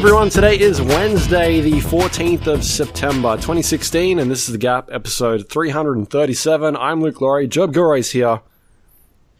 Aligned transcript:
Hey 0.00 0.06
everyone, 0.06 0.30
today 0.30 0.58
is 0.58 0.80
Wednesday, 0.80 1.60
the 1.60 1.72
14th 1.72 2.46
of 2.46 2.64
September 2.64 3.34
2016, 3.36 4.18
and 4.18 4.30
this 4.30 4.46
is 4.48 4.52
The 4.52 4.56
Gap, 4.58 4.88
episode 4.90 5.46
337. 5.50 6.74
I'm 6.74 7.02
Luke 7.02 7.20
Lawrie, 7.20 7.46
Joab 7.46 7.74
Gilroy's 7.74 8.10
here, 8.10 8.40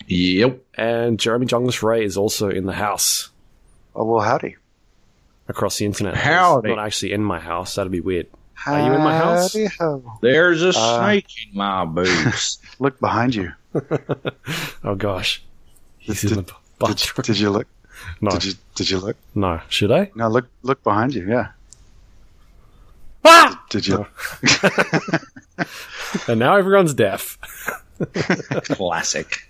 Yep. 0.07 0.61
and 0.75 1.19
Jeremy 1.19 1.47
Junglist 1.47 1.83
Ray 1.83 2.05
is 2.05 2.19
also 2.19 2.51
in 2.51 2.67
the 2.67 2.75
house 2.75 3.31
Oh, 3.97 4.05
well, 4.05 4.21
howdy. 4.21 4.57
across 5.49 5.79
the 5.79 5.87
internet. 5.87 6.15
Howdy. 6.15 6.69
He's 6.69 6.77
not 6.77 6.85
actually 6.85 7.13
in 7.13 7.25
my 7.25 7.41
house, 7.41 7.77
that'd 7.77 7.91
be 7.91 8.01
weird. 8.03 8.27
Are 8.67 8.81
you 8.81 8.93
in 8.93 9.01
my 9.01 9.17
house? 9.17 9.57
Ho. 9.79 10.19
There's 10.21 10.63
a 10.63 10.69
Uh, 10.77 10.99
snake 11.01 11.27
in 11.51 11.57
my 11.57 11.87
boots. 11.87 12.59
Look 12.79 13.01
behind 13.01 13.35
you. 13.35 13.53
Oh 14.85 14.95
gosh. 14.95 15.43
He's 15.99 16.21
Did- 16.21 16.33
in 16.33 16.45
the 16.45 16.87
Did, 16.87 17.25
did 17.25 17.39
you 17.39 17.49
look? 17.51 17.67
No, 18.21 18.31
Did 18.31 18.45
you 18.45 18.53
did 18.75 18.91
you 18.91 18.99
look? 18.99 19.17
no. 19.35 19.61
Should 19.69 19.91
I? 19.93 20.11
No, 20.15 20.29
look 20.29 20.49
look 20.63 20.83
behind 20.83 21.15
you. 21.15 21.29
Yeah. 21.29 21.49
Ah! 23.25 23.63
Did 23.71 23.87
you? 23.87 24.07
And 26.27 26.41
now 26.41 26.57
everyone's 26.57 26.93
deaf. 26.95 27.39
Classic. 28.65 29.49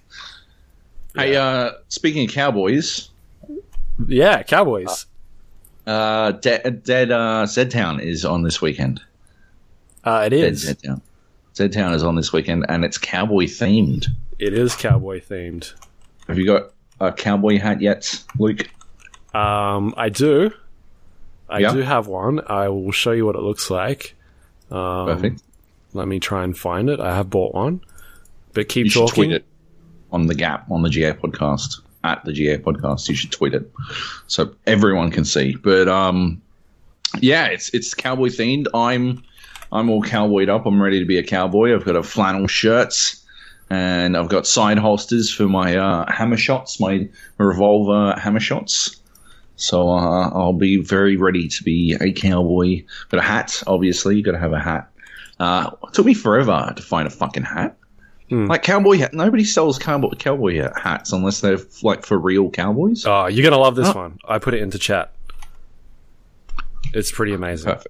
Hey, 1.15 1.35
uh, 1.37 1.73
speaking 1.89 2.29
of 2.29 2.35
cowboys, 2.35 3.09
Yeah, 4.07 4.43
Cowboys. 4.43 5.07
uh, 5.87 6.33
Dead, 6.33 6.83
Dead 6.85 7.11
uh, 7.11 7.47
Z 7.47 7.67
Town 7.67 7.99
is 8.01 8.25
on 8.25 8.43
this 8.43 8.61
weekend. 8.61 9.01
Uh, 10.05 10.25
it 10.27 10.31
Dead 10.31 10.53
is. 10.53 10.77
Town. 10.85 11.01
Z 11.57 11.69
Town 11.69 11.95
is 11.95 12.03
on 12.05 12.15
this 12.17 12.33
weekend, 12.33 12.67
and 12.69 12.85
it's 12.85 12.99
cowboy 12.99 13.45
themed. 13.45 14.07
It 14.39 14.53
is 14.53 14.75
cowboy 14.77 15.21
themed. 15.21 15.73
Have 16.29 16.39
you 16.39 16.47
got 16.47 16.73
a 17.01 17.13
cowboy 17.13 17.59
hat 17.59 17.81
yet, 17.81 18.23
Luke? 18.39 18.69
Um, 19.35 19.95
I 19.97 20.09
do. 20.09 20.51
I 21.49 21.61
Yeah. 21.61 21.73
do 21.73 21.79
have 21.81 22.07
one. 22.07 22.41
I 22.47 22.69
will 22.69 22.93
show 22.93 23.13
you 23.13 23.27
what 23.27 23.35
it 23.37 23.43
looks 23.43 23.71
like. 23.71 24.15
Um, 24.71 25.07
Perfect. 25.07 25.43
Let 25.93 26.07
me 26.07 26.21
try 26.21 26.45
and 26.45 26.57
find 26.57 26.89
it. 26.89 27.01
I 27.01 27.15
have 27.17 27.31
bought 27.31 27.55
one. 27.55 27.81
But 28.53 28.69
keep 28.69 28.87
You 28.87 28.91
talking. 28.93 29.25
tweet 29.25 29.33
it 29.33 29.45
on 30.13 30.27
the 30.27 30.35
Gap 30.35 30.71
on 30.71 30.83
the 30.83 30.89
GA 30.91 31.13
podcast 31.13 31.81
at 32.05 32.25
the 32.25 32.33
GA 32.33 32.59
podcast. 32.59 33.09
You 33.09 33.15
should 33.15 33.33
tweet 33.33 33.55
it 33.55 33.71
so 34.27 34.55
everyone 34.67 35.11
can 35.11 35.25
see. 35.25 35.57
But 35.57 35.89
um, 35.89 36.41
yeah, 37.21 37.47
it's 37.47 37.71
it's 37.71 37.95
cowboy 37.95 38.29
themed. 38.29 38.67
I'm 38.75 39.23
I'm 39.73 39.89
all 39.91 40.03
cowboyed 40.03 40.49
up. 40.49 40.67
I'm 40.67 40.81
ready 40.83 40.99
to 41.01 41.05
be 41.05 41.19
a 41.19 41.23
cowboy. 41.23 41.75
I've 41.75 41.85
got 41.85 41.97
a 41.97 42.03
flannel 42.03 42.47
shirts 42.49 43.20
and 43.71 44.17
I've 44.17 44.29
got 44.29 44.47
side 44.47 44.79
holsters 44.79 45.33
for 45.33 45.45
my 45.49 45.77
uh, 45.77 46.11
hammer 46.11 46.37
shots, 46.37 46.81
my 46.81 47.09
revolver 47.39 48.19
hammer 48.19 48.41
shots. 48.41 48.97
So 49.57 49.89
uh, 49.91 50.29
I'll 50.31 50.53
be 50.55 50.77
very 50.83 51.17
ready 51.17 51.47
to 51.49 51.63
be 51.63 51.97
a 52.01 52.13
cowboy. 52.13 52.83
Got 53.11 53.19
a 53.19 53.23
hat, 53.23 53.63
obviously. 53.67 54.17
You 54.17 54.23
got 54.23 54.33
to 54.33 54.39
have 54.39 54.53
a 54.53 54.59
hat. 54.59 54.91
Uh, 55.39 55.71
it 55.85 55.93
took 55.95 56.07
me 56.07 56.15
forever 56.15 56.73
to 56.75 56.83
find 56.83 57.07
a 57.07 57.11
fucking 57.11 57.45
hat. 57.45 57.77
Like 58.33 58.63
cowboy 58.63 58.97
hat. 58.99 59.13
Nobody 59.13 59.43
sells 59.43 59.77
cowboy 59.79 60.11
cowboy 60.11 60.69
hats 60.77 61.13
unless 61.13 61.41
they're 61.41 61.59
like 61.83 62.07
for 62.07 62.17
real 62.17 62.49
cowboys. 62.49 63.05
Oh, 63.05 63.27
you're 63.27 63.43
going 63.43 63.53
to 63.53 63.59
love 63.59 63.75
this 63.75 63.89
Oh. 63.89 63.93
one. 63.95 64.19
I 64.25 64.39
put 64.39 64.55
it 64.55 64.63
into 64.63 64.79
chat. 64.79 65.13
It's 66.95 67.11
pretty 67.11 67.33
amazing. 67.35 67.73
Perfect. 67.73 67.89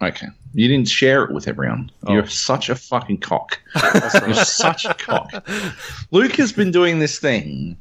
Okay. 0.00 0.28
You 0.54 0.68
didn't 0.68 0.88
share 0.88 1.24
it 1.24 1.32
with 1.32 1.48
everyone. 1.48 1.90
Oh. 2.06 2.12
You're 2.12 2.26
such 2.26 2.68
a 2.68 2.74
fucking 2.74 3.18
cock. 3.18 3.60
You're 3.74 4.34
such 4.34 4.84
a 4.84 4.94
cock. 4.94 5.46
Luke 6.10 6.36
has 6.36 6.52
been 6.52 6.70
doing 6.70 7.00
this 7.00 7.18
thing, 7.18 7.76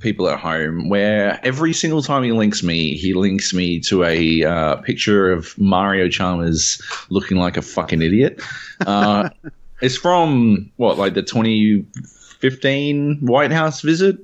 people 0.00 0.28
at 0.28 0.38
home, 0.38 0.88
where 0.88 1.40
every 1.42 1.72
single 1.72 2.02
time 2.02 2.22
he 2.22 2.32
links 2.32 2.62
me, 2.62 2.94
he 2.94 3.14
links 3.14 3.54
me 3.54 3.80
to 3.80 4.04
a 4.04 4.44
uh, 4.44 4.76
picture 4.76 5.32
of 5.32 5.56
Mario 5.58 6.08
Chalmers 6.08 6.80
looking 7.08 7.38
like 7.38 7.56
a 7.56 7.62
fucking 7.62 8.02
idiot. 8.02 8.40
Uh, 8.86 9.30
it's 9.80 9.96
from, 9.96 10.70
what, 10.76 10.98
like 10.98 11.14
the 11.14 11.22
2015 11.22 13.18
White 13.22 13.52
House 13.52 13.80
visit? 13.80 14.18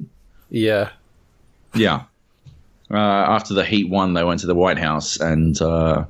Yeah. 0.50 0.91
Yeah. 1.75 2.03
Uh, 2.91 2.97
after 2.97 3.54
the 3.54 3.64
Heat 3.64 3.88
won, 3.88 4.12
they 4.12 4.22
went 4.22 4.41
to 4.41 4.47
the 4.47 4.54
White 4.54 4.76
House, 4.76 5.19
and 5.19 5.60
uh, 5.62 6.04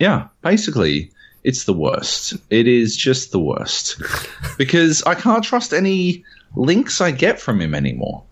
yeah, 0.00 0.26
basically, 0.42 1.12
it's 1.44 1.64
the 1.64 1.72
worst. 1.72 2.34
It 2.50 2.66
is 2.66 2.96
just 2.96 3.30
the 3.30 3.38
worst 3.38 4.02
because 4.58 5.02
I 5.04 5.14
can't 5.14 5.44
trust 5.44 5.72
any 5.72 6.24
links 6.56 7.00
I 7.00 7.12
get 7.12 7.40
from 7.40 7.60
him 7.60 7.74
anymore. 7.74 8.24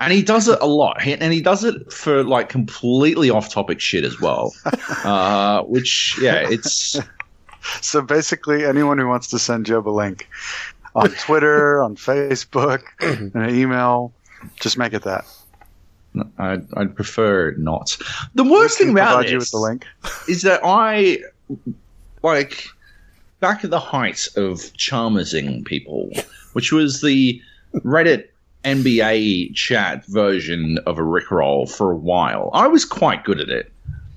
And 0.00 0.12
he 0.12 0.22
does 0.22 0.46
it 0.46 0.60
a 0.60 0.66
lot, 0.66 1.04
and 1.04 1.32
he 1.32 1.40
does 1.40 1.64
it 1.64 1.92
for 1.92 2.22
like 2.22 2.48
completely 2.48 3.30
off-topic 3.30 3.80
shit 3.80 4.04
as 4.04 4.20
well. 4.20 4.54
Uh, 5.04 5.62
which, 5.62 6.18
yeah, 6.20 6.46
it's 6.48 6.98
So 7.80 8.02
basically, 8.02 8.64
anyone 8.64 8.98
who 8.98 9.06
wants 9.06 9.28
to 9.28 9.38
send 9.38 9.66
Joab 9.66 9.88
a 9.88 9.90
link 9.90 10.28
on 10.94 11.10
Twitter, 11.10 11.82
on 11.82 11.96
Facebook, 11.96 12.82
in 13.00 13.30
an 13.40 13.54
email, 13.54 14.12
just 14.60 14.78
make 14.78 14.92
it 14.92 15.02
that. 15.02 15.26
I'd, 16.38 16.66
I'd 16.74 16.94
prefer 16.94 17.52
not. 17.52 17.96
The 18.34 18.44
worst 18.44 18.78
thing 18.78 18.90
about 18.90 19.22
this 19.22 19.32
you 19.32 19.38
with 19.38 19.50
the 19.50 19.58
link. 19.58 19.86
is 20.28 20.42
that 20.42 20.60
I 20.64 21.18
like 22.22 22.66
back 23.40 23.64
at 23.64 23.70
the 23.70 23.78
height 23.78 24.28
of 24.36 24.72
Chalmersing 24.74 25.64
people, 25.64 26.10
which 26.52 26.72
was 26.72 27.00
the 27.00 27.40
Reddit 27.76 28.28
NBA 28.64 29.54
chat 29.54 30.04
version 30.06 30.78
of 30.86 30.98
a 30.98 31.02
Rickroll 31.02 31.70
for 31.70 31.92
a 31.92 31.96
while. 31.96 32.50
I 32.52 32.66
was 32.66 32.84
quite 32.84 33.24
good 33.24 33.40
at 33.40 33.48
it. 33.48 33.72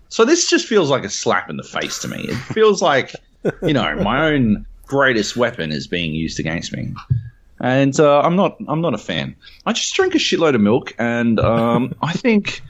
So 0.09 0.25
this 0.25 0.49
just 0.49 0.67
feels 0.67 0.89
like 0.89 1.05
a 1.05 1.09
slap 1.09 1.49
in 1.49 1.57
the 1.57 1.63
face 1.63 1.99
to 1.99 2.07
me. 2.07 2.25
It 2.27 2.35
feels 2.35 2.81
like, 2.81 3.15
you 3.61 3.73
know, 3.73 3.95
my 3.95 4.27
own 4.27 4.65
greatest 4.85 5.37
weapon 5.37 5.71
is 5.71 5.87
being 5.87 6.13
used 6.13 6.39
against 6.39 6.73
me. 6.73 6.93
And 7.61 7.97
uh, 7.99 8.21
I'm 8.21 8.35
not 8.35 8.57
I'm 8.67 8.81
not 8.81 8.93
a 8.95 8.97
fan. 8.97 9.35
I 9.65 9.73
just 9.73 9.93
drink 9.93 10.15
a 10.15 10.17
shitload 10.17 10.55
of 10.55 10.61
milk 10.61 10.93
and 10.99 11.39
um, 11.39 11.93
I 12.01 12.13
think 12.13 12.61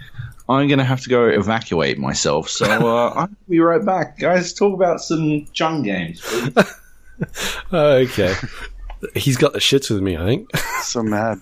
I'm 0.49 0.67
going 0.67 0.79
to 0.79 0.83
have 0.85 0.99
to 1.03 1.09
go 1.09 1.27
evacuate 1.27 1.97
myself. 1.97 2.49
So 2.49 2.65
uh, 2.65 3.09
I'll 3.15 3.29
be 3.49 3.59
right 3.61 3.83
back. 3.85 4.19
Guys, 4.19 4.53
talk 4.53 4.73
about 4.73 4.99
some 5.01 5.47
Chung 5.53 5.81
games. 5.83 6.21
please. 6.21 6.53
Okay. 7.73 8.33
He's 9.15 9.37
got 9.37 9.53
the 9.53 9.59
shits 9.59 9.89
with 9.89 10.01
me, 10.01 10.17
I 10.17 10.25
think. 10.25 10.55
So 10.81 11.01
mad. 11.03 11.39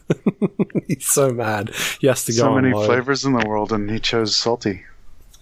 He's 0.88 1.06
so 1.06 1.32
mad. 1.32 1.72
He 2.00 2.08
has 2.08 2.26
to 2.26 2.32
go 2.34 2.38
So 2.38 2.54
many 2.56 2.74
load. 2.74 2.86
flavors 2.86 3.26
in 3.26 3.34
the 3.34 3.46
world, 3.48 3.72
and 3.74 3.90
he 3.90 4.00
chose 4.00 4.36
salty. 4.36 4.84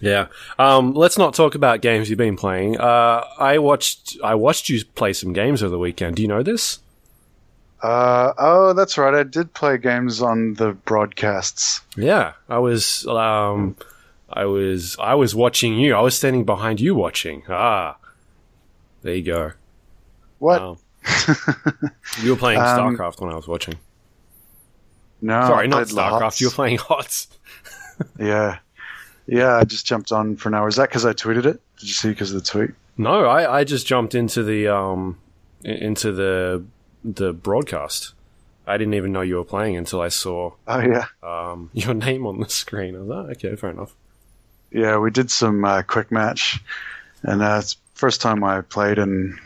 Yeah. 0.00 0.26
Um, 0.58 0.94
let's 0.94 1.18
not 1.18 1.34
talk 1.34 1.54
about 1.56 1.80
games 1.80 2.08
you've 2.08 2.18
been 2.18 2.36
playing. 2.36 2.78
Uh, 2.78 3.24
I 3.38 3.58
watched 3.58 4.16
I 4.22 4.34
watched 4.36 4.68
you 4.68 4.84
play 4.84 5.12
some 5.12 5.32
games 5.32 5.62
over 5.62 5.70
the 5.70 5.78
weekend. 5.78 6.16
Do 6.16 6.22
you 6.22 6.28
know 6.28 6.42
this? 6.42 6.78
Uh, 7.80 8.32
oh, 8.38 8.72
that's 8.72 8.98
right. 8.98 9.14
I 9.14 9.22
did 9.22 9.54
play 9.54 9.78
games 9.78 10.20
on 10.20 10.54
the 10.54 10.72
broadcasts. 10.72 11.80
Yeah. 11.96 12.32
I 12.48 12.58
was 12.58 13.06
um, 13.06 13.76
I 14.30 14.44
was 14.46 14.96
I 14.98 15.14
was 15.14 15.34
watching 15.34 15.74
you. 15.78 15.94
I 15.94 16.00
was 16.00 16.16
standing 16.16 16.44
behind 16.44 16.80
you 16.80 16.94
watching. 16.94 17.42
Ah. 17.48 17.96
There 19.02 19.14
you 19.14 19.22
go. 19.22 19.52
What? 20.38 20.60
Um, 20.60 20.78
you 22.22 22.30
were 22.30 22.36
playing 22.36 22.58
Um, 22.60 22.96
StarCraft 22.96 23.20
when 23.20 23.32
I 23.32 23.36
was 23.36 23.46
watching. 23.46 23.74
no, 25.20 25.40
Sorry, 25.46 25.68
not 25.68 25.86
StarCraft. 25.86 26.20
lots. 26.20 26.40
You 26.40 26.48
were 26.48 26.52
playing 26.54 26.78
HOTS. 26.78 27.28
Yeah, 28.16 28.58
yeah. 29.26 29.56
I 29.56 29.64
just 29.64 29.84
jumped 29.84 30.12
on 30.12 30.36
for 30.36 30.48
an 30.48 30.54
hour. 30.54 30.68
Is 30.68 30.76
that 30.76 30.88
because 30.88 31.04
I 31.04 31.12
tweeted 31.12 31.46
it? 31.46 31.60
Did 31.80 31.88
you 31.88 31.94
see 31.94 32.10
because 32.10 32.32
of 32.32 32.40
the 32.44 32.48
tweet? 32.48 32.70
No, 32.96 33.24
I, 33.24 33.58
I 33.58 33.64
just 33.64 33.88
jumped 33.88 34.14
into 34.14 34.44
the 34.44 34.68
um 34.68 35.18
into 35.64 36.12
the 36.12 36.64
the 37.16 37.32
broadcast. 37.32 38.14
I 38.66 38.76
didn't 38.76 38.94
even 38.94 39.12
know 39.12 39.22
you 39.22 39.36
were 39.36 39.44
playing 39.44 39.76
until 39.76 40.00
I 40.00 40.08
saw 40.08 40.52
Oh 40.66 40.80
yeah, 40.80 41.06
um, 41.22 41.70
your 41.74 41.94
name 41.94 42.26
on 42.26 42.38
the 42.40 42.48
screen. 42.48 42.94
I 42.96 42.98
was 42.98 43.08
like, 43.08 43.36
okay, 43.38 43.56
fair 43.56 43.70
enough. 43.70 43.94
yeah. 44.70 44.98
We 44.98 45.10
did 45.10 45.30
some 45.30 45.64
uh, 45.64 45.82
quick 45.82 46.10
match, 46.12 46.60
and 47.22 47.42
uh, 47.42 47.60
it's 47.62 47.76
first 47.94 48.20
time 48.20 48.44
I 48.44 48.60
played 48.60 48.98
in 48.98 49.38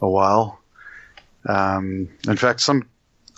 a 0.00 0.08
while. 0.08 0.58
Um, 1.48 2.08
in 2.26 2.36
fact, 2.36 2.60
some 2.60 2.88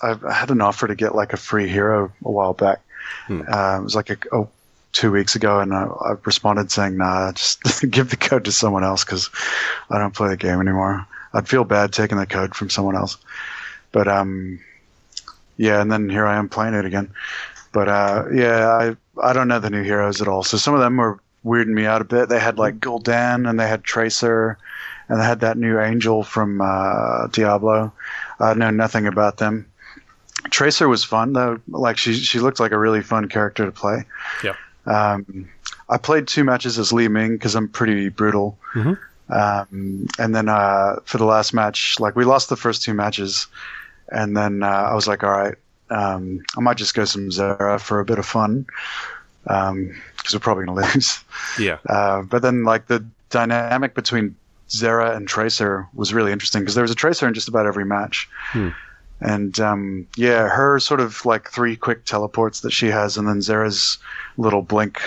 I 0.03 0.17
I 0.27 0.33
had 0.33 0.51
an 0.51 0.61
offer 0.63 0.87
to 0.87 0.95
get 0.95 1.15
like 1.15 1.33
a 1.35 1.37
free 1.37 1.69
hero 1.69 2.13
a 2.25 2.31
while 2.31 2.55
back. 2.55 2.81
Hmm. 3.27 3.43
Uh, 3.47 3.79
it 3.79 3.83
was 3.83 3.95
like 3.95 4.11
a, 4.11 4.17
oh, 4.33 4.49
two 4.93 5.13
weeks 5.13 5.37
ago, 5.37 5.61
and 5.61 5.75
I, 5.75 5.85
I 5.85 6.15
responded 6.25 6.71
saying, 6.73 6.97
"Nah, 6.97 7.33
just 7.41 7.63
give 7.91 8.09
the 8.09 8.17
code 8.17 8.47
to 8.47 8.53
someone 8.53 8.85
else 8.85 9.05
because 9.05 9.29
I 9.91 9.99
don't 9.99 10.15
play 10.15 10.31
the 10.31 10.37
game 10.39 10.61
anymore. 10.61 11.07
I'd 11.35 11.47
feel 11.49 11.65
bad 11.65 11.93
taking 11.93 12.17
the 12.17 12.27
code 12.27 12.55
from 12.55 12.71
someone 12.71 12.97
else." 12.97 13.19
But 13.97 14.09
um, 14.09 14.61
yeah, 15.57 15.81
and 15.81 15.91
then 15.91 16.11
here 16.11 16.27
I 16.27 16.37
am 16.37 16.51
playing 16.51 16.75
it 16.75 16.85
again. 16.85 17.11
But 17.73 17.89
uh, 17.89 18.25
yeah, 18.31 18.69
I 18.69 18.97
I 19.29 19.33
don't 19.33 19.49
know 19.49 19.59
the 19.59 19.71
new 19.71 19.83
heroes 19.83 20.21
at 20.21 20.29
all. 20.29 20.43
So 20.45 20.59
some 20.59 20.75
of 20.75 20.81
them 20.81 20.99
were 20.99 21.19
weirding 21.47 21.73
me 21.73 21.87
out 21.87 22.03
a 22.03 22.05
bit. 22.05 22.29
They 22.29 22.39
had 22.39 22.59
like 22.59 22.79
Gul'dan 22.79 23.49
and 23.49 23.59
they 23.59 23.67
had 23.67 23.85
Tracer, 23.85 24.59
and 25.09 25.19
they 25.19 25.25
had 25.25 25.41
that 25.41 25.57
new 25.57 25.81
Angel 25.81 26.23
from 26.25 26.61
uh, 26.61 27.29
Diablo. 27.29 27.91
I 28.39 28.53
know 28.53 28.69
nothing 28.71 29.07
about 29.07 29.39
them. 29.39 29.65
Tracer 30.51 30.89
was 30.89 31.03
fun 31.03 31.33
though. 31.33 31.59
Like 31.67 31.97
she 31.97 32.13
she 32.13 32.39
looked 32.39 32.61
like 32.61 32.73
a 32.73 32.79
really 32.79 33.01
fun 33.01 33.29
character 33.29 33.65
to 33.65 33.73
play. 33.73 34.05
Yeah. 34.45 34.57
Um, 34.85 35.49
I 35.89 35.97
played 35.97 36.29
two 36.29 36.45
matches 36.45 36.79
as 36.79 36.93
Li 36.93 37.09
Ming 37.09 37.33
because 37.33 37.55
I'm 37.55 37.69
pretty 37.69 38.11
brutal. 38.11 38.59
Mhm. 38.75 38.99
Um, 39.29 40.07
and 40.19 40.35
then 40.35 40.49
uh, 40.49 40.97
for 41.05 41.19
the 41.19 41.25
last 41.25 41.53
match, 41.53 41.99
like 41.99 42.15
we 42.15 42.25
lost 42.25 42.49
the 42.49 42.57
first 42.57 42.83
two 42.83 42.95
matches, 42.95 43.49
and 44.09 44.37
then 44.37 44.63
uh, 44.63 44.67
I 44.67 44.95
was 44.95 45.07
like, 45.07 45.23
all 45.25 45.31
right, 45.31 45.55
um, 45.91 46.43
I 46.57 46.61
might 46.61 46.77
just 46.77 46.95
go 46.95 47.05
some 47.05 47.31
Zera 47.31 47.81
for 47.81 48.01
a 48.01 48.05
bit 48.05 48.19
of 48.19 48.27
fun 48.27 48.67
because 49.43 50.33
we're 50.33 50.41
probably 50.41 50.67
gonna 50.67 50.81
lose. 50.95 51.19
Yeah. 51.59 51.79
Uh, 51.89 52.23
but 52.23 52.43
then 52.43 52.65
like 52.65 52.87
the 52.87 53.05
dynamic 53.31 53.95
between 53.95 54.35
Zera 54.69 55.17
and 55.17 55.29
Tracer 55.29 55.87
was 55.95 56.13
really 56.13 56.33
interesting 56.33 56.63
because 56.63 56.75
there 56.75 56.83
was 56.83 56.91
a 56.91 56.97
Tracer 56.97 57.27
in 57.29 57.35
just 57.35 57.49
about 57.49 57.67
every 57.67 57.85
match. 57.85 58.29
Hmm. 58.51 58.71
And 59.21 59.59
um, 59.61 60.07
yeah, 60.17 60.49
her 60.49 60.79
sort 60.79 61.01
of 61.01 61.25
like 61.25 61.51
three 61.51 61.77
quick 61.77 62.05
teleports 62.05 62.61
that 62.61 62.73
she 62.73 62.89
has, 62.89 63.17
and 63.17 63.27
then 63.27 63.39
Zera's 63.39 63.99
little 64.37 64.63
blink 64.63 65.01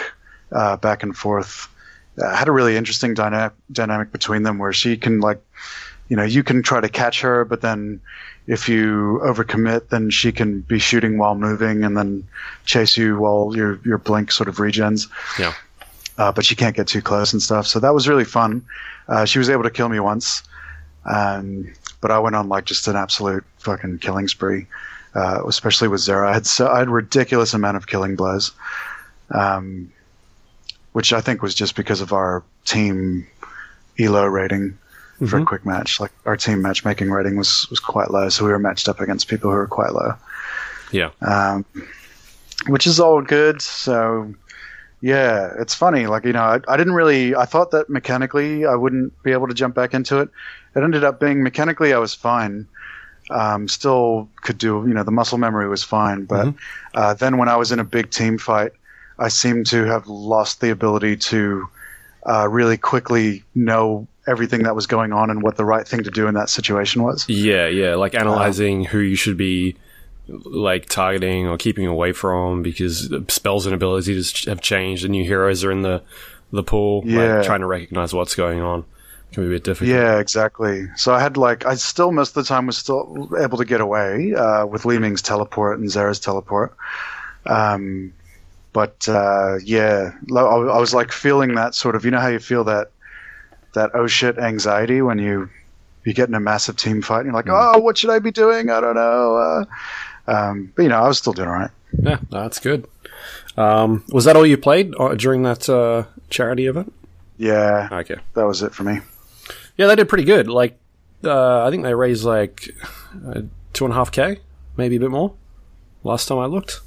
uh, 0.51 0.77
back 0.77 1.03
and 1.03 1.15
forth 1.15 1.67
uh, 2.19 2.35
had 2.35 2.47
a 2.47 2.51
really 2.51 2.75
interesting 2.75 3.13
dyna- 3.13 3.53
dynamic 3.71 4.11
between 4.11 4.43
them 4.43 4.57
where 4.57 4.73
she 4.73 4.97
can 4.97 5.19
like, 5.19 5.41
you 6.07 6.15
know, 6.15 6.23
you 6.23 6.43
can 6.43 6.63
try 6.63 6.81
to 6.81 6.89
catch 6.89 7.21
her, 7.21 7.45
but 7.45 7.61
then 7.61 8.01
if 8.49 8.67
you 8.67 9.21
overcommit, 9.23 9.89
then 9.89 10.09
she 10.09 10.31
can 10.31 10.61
be 10.61 10.79
shooting 10.79 11.19
while 11.19 11.35
moving 11.35 11.83
and 11.83 11.95
then 11.95 12.27
chase 12.65 12.97
you 12.97 13.19
while 13.19 13.55
your 13.55 13.79
your 13.85 13.99
blink 13.99 14.31
sort 14.31 14.49
of 14.49 14.55
regens. 14.55 15.07
Yeah. 15.37 15.53
Uh, 16.17 16.31
but 16.31 16.43
she 16.43 16.55
can't 16.55 16.75
get 16.75 16.87
too 16.87 17.01
close 17.01 17.31
and 17.31 17.41
stuff. 17.41 17.67
So 17.67 17.79
that 17.79 17.93
was 17.93 18.07
really 18.07 18.25
fun. 18.25 18.65
Uh, 19.07 19.25
she 19.25 19.37
was 19.37 19.51
able 19.51 19.63
to 19.63 19.69
kill 19.69 19.87
me 19.87 19.99
once, 19.99 20.41
um, 21.05 21.71
but 22.01 22.09
I 22.09 22.17
went 22.17 22.35
on 22.35 22.49
like 22.49 22.65
just 22.65 22.87
an 22.87 22.95
absolute 22.95 23.45
fucking 23.59 23.99
killing 23.99 24.27
spree, 24.27 24.65
uh, 25.13 25.43
especially 25.47 25.87
with 25.87 26.01
Zera. 26.01 26.27
I 26.27 26.33
had 26.33 26.47
so 26.47 26.67
I 26.67 26.79
had 26.79 26.89
ridiculous 26.89 27.53
amount 27.53 27.77
of 27.77 27.85
killing 27.85 28.15
blows, 28.15 28.51
um, 29.29 29.93
which 30.93 31.13
I 31.13 31.21
think 31.21 31.43
was 31.43 31.53
just 31.53 31.75
because 31.75 32.01
of 32.01 32.13
our 32.13 32.43
team 32.65 33.27
elo 33.99 34.25
rating 34.25 34.75
for 35.27 35.37
a 35.37 35.41
Mhm. 35.41 35.45
quick 35.45 35.65
match. 35.65 35.99
Like 35.99 36.11
our 36.25 36.37
team 36.37 36.61
matchmaking 36.61 37.11
rating 37.11 37.37
was 37.37 37.67
was 37.69 37.79
quite 37.79 38.11
low, 38.11 38.29
so 38.29 38.45
we 38.45 38.51
were 38.51 38.59
matched 38.59 38.87
up 38.89 38.99
against 39.01 39.27
people 39.27 39.49
who 39.51 39.57
were 39.57 39.67
quite 39.67 39.91
low 39.93 40.13
Yeah. 40.91 41.09
um, 41.21 41.65
which 42.67 42.87
is 42.87 42.99
all 42.99 43.21
good. 43.21 43.61
So, 43.61 44.33
yeah, 45.01 45.51
it's 45.59 45.73
funny. 45.75 46.07
Like 46.07 46.25
you 46.25 46.33
know, 46.33 46.41
I, 46.43 46.59
I 46.67 46.77
didn't 46.77 46.93
really. 46.93 47.35
I 47.35 47.45
thought 47.45 47.71
that 47.71 47.89
mechanically 47.89 48.65
I 48.65 48.75
wouldn't 48.75 49.21
be 49.23 49.31
able 49.31 49.47
to 49.47 49.53
jump 49.53 49.75
back 49.75 49.93
into 49.93 50.19
it. 50.19 50.29
It 50.75 50.83
ended 50.83 51.03
up 51.03 51.19
being 51.19 51.43
mechanically 51.43 51.93
I 51.93 51.97
was 51.99 52.13
fine. 52.13 52.67
Um, 53.31 53.67
still 53.67 54.27
could 54.41 54.57
do. 54.57 54.83
You 54.87 54.93
know, 54.93 55.03
the 55.03 55.11
muscle 55.11 55.37
memory 55.37 55.67
was 55.69 55.83
fine, 55.83 56.25
but 56.25 56.47
Mhm. 56.47 56.55
uh, 56.95 57.13
then 57.13 57.37
when 57.37 57.47
I 57.47 57.57
was 57.57 57.71
in 57.71 57.79
a 57.79 57.83
big 57.83 58.09
team 58.09 58.37
fight, 58.39 58.71
I 59.19 59.27
seemed 59.27 59.67
to 59.67 59.83
have 59.85 60.07
lost 60.07 60.61
the 60.61 60.71
ability 60.71 61.17
to 61.17 61.67
uh, 62.25 62.47
really 62.49 62.75
quickly 62.77 63.43
know 63.55 64.07
everything 64.29 64.63
that 64.63 64.75
was 64.75 64.87
going 64.87 65.11
on 65.11 65.29
and 65.29 65.41
what 65.41 65.57
the 65.57 65.65
right 65.65 65.87
thing 65.87 66.03
to 66.03 66.11
do 66.11 66.27
in 66.27 66.35
that 66.35 66.49
situation 66.49 67.03
was. 67.03 67.27
Yeah, 67.27 67.67
yeah, 67.67 67.95
like 67.95 68.15
analyzing 68.15 68.85
who 68.85 68.99
you 68.99 69.15
should 69.15 69.37
be 69.37 69.75
like 70.27 70.87
targeting 70.87 71.47
or 71.47 71.57
keeping 71.57 71.85
away 71.85 72.11
from 72.11 72.61
because 72.61 73.11
spells 73.29 73.65
and 73.65 73.73
abilities 73.73 74.45
have 74.45 74.61
changed 74.61 75.03
and 75.03 75.11
new 75.11 75.23
heroes 75.23 75.63
are 75.63 75.71
in 75.71 75.81
the 75.81 76.03
the 76.51 76.63
pool. 76.63 77.03
Yeah. 77.05 77.37
Like 77.37 77.45
trying 77.45 77.61
to 77.61 77.65
recognize 77.65 78.13
what's 78.13 78.35
going 78.35 78.61
on 78.61 78.85
can 79.31 79.43
be 79.43 79.47
a 79.47 79.51
bit 79.51 79.63
difficult. 79.63 79.89
Yeah, 79.89 80.19
exactly. 80.19 80.87
So 80.95 81.13
I 81.13 81.19
had 81.19 81.37
like 81.37 81.65
I 81.65 81.75
still 81.75 82.11
most 82.11 82.29
of 82.29 82.43
the 82.43 82.43
time 82.43 82.67
was 82.67 82.77
still 82.77 83.29
able 83.39 83.57
to 83.57 83.65
get 83.65 83.81
away 83.81 84.33
uh, 84.33 84.65
with 84.65 84.85
Li 84.85 84.99
Ming's 84.99 85.21
teleport 85.21 85.79
and 85.79 85.89
Zara's 85.89 86.19
teleport. 86.19 86.75
Um, 87.45 88.13
but 88.73 89.07
uh, 89.07 89.57
yeah, 89.63 90.13
I 90.35 90.39
I 90.39 90.79
was 90.79 90.93
like 90.93 91.11
feeling 91.11 91.55
that 91.55 91.75
sort 91.75 91.95
of 91.95 92.05
you 92.05 92.11
know 92.11 92.19
how 92.19 92.27
you 92.27 92.39
feel 92.39 92.63
that 92.65 92.91
that 93.73 93.91
oh 93.93 94.07
shit 94.07 94.37
anxiety 94.37 95.01
when 95.01 95.19
you 95.19 95.49
you 96.05 96.13
get 96.13 96.29
in 96.29 96.35
a 96.35 96.39
massive 96.39 96.75
team 96.77 97.01
fight 97.01 97.19
and 97.19 97.25
you're 97.27 97.33
like 97.33 97.49
oh 97.49 97.79
what 97.79 97.97
should 97.97 98.09
I 98.09 98.19
be 98.19 98.31
doing 98.31 98.69
I 98.69 98.79
don't 98.81 98.95
know. 98.95 99.35
Uh, 99.35 99.65
um, 100.31 100.71
but 100.75 100.83
you 100.83 100.89
know 100.89 100.99
I 100.99 101.07
was 101.07 101.17
still 101.17 101.33
doing 101.33 101.47
all 101.49 101.55
right. 101.55 101.71
Yeah, 101.97 102.19
that's 102.29 102.59
good. 102.59 102.87
Um, 103.57 104.03
was 104.09 104.25
that 104.25 104.35
all 104.35 104.45
you 104.45 104.57
played 104.57 104.93
uh, 104.99 105.15
during 105.15 105.43
that 105.43 105.67
uh, 105.67 106.03
charity 106.29 106.67
event? 106.67 106.93
Yeah, 107.37 107.89
Okay. 107.91 108.15
that 108.35 108.45
was 108.45 108.61
it 108.61 108.73
for 108.73 108.83
me. 108.83 108.99
Yeah, 109.75 109.87
they 109.87 109.95
did 109.95 110.07
pretty 110.09 110.23
good. 110.25 110.47
Like, 110.47 110.77
uh, 111.23 111.65
I 111.65 111.69
think 111.71 111.83
they 111.83 111.93
raised 111.95 112.23
like 112.25 112.69
uh, 113.27 113.41
two 113.73 113.85
and 113.85 113.93
a 113.93 113.95
half 113.97 114.11
k, 114.11 114.39
maybe 114.77 114.97
a 114.97 114.99
bit 114.99 115.09
more. 115.09 115.33
Last 116.03 116.27
time 116.27 116.37
I 116.37 116.45
looked. 116.45 116.81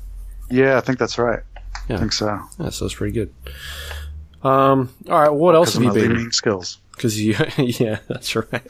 Yeah, 0.51 0.77
I 0.77 0.81
think 0.81 0.99
that's 0.99 1.19
right. 1.19 1.41
Yeah. 1.89 1.97
I 1.97 1.99
think 1.99 2.13
so. 2.13 2.39
Yeah, 2.59 2.69
so 2.71 2.85
it's 2.87 2.95
pretty 2.95 3.13
good. 3.13 3.33
Um, 4.43 4.93
all 5.09 5.21
right, 5.21 5.31
what 5.31 5.55
else 5.55 5.75
have 5.75 5.83
you 5.83 5.93
been? 5.93 6.15
Ming 6.15 6.33
skills. 6.33 6.79
Because 6.93 7.21
you, 7.21 7.37
yeah, 7.59 7.99
that's 8.09 8.35
right. 8.37 8.63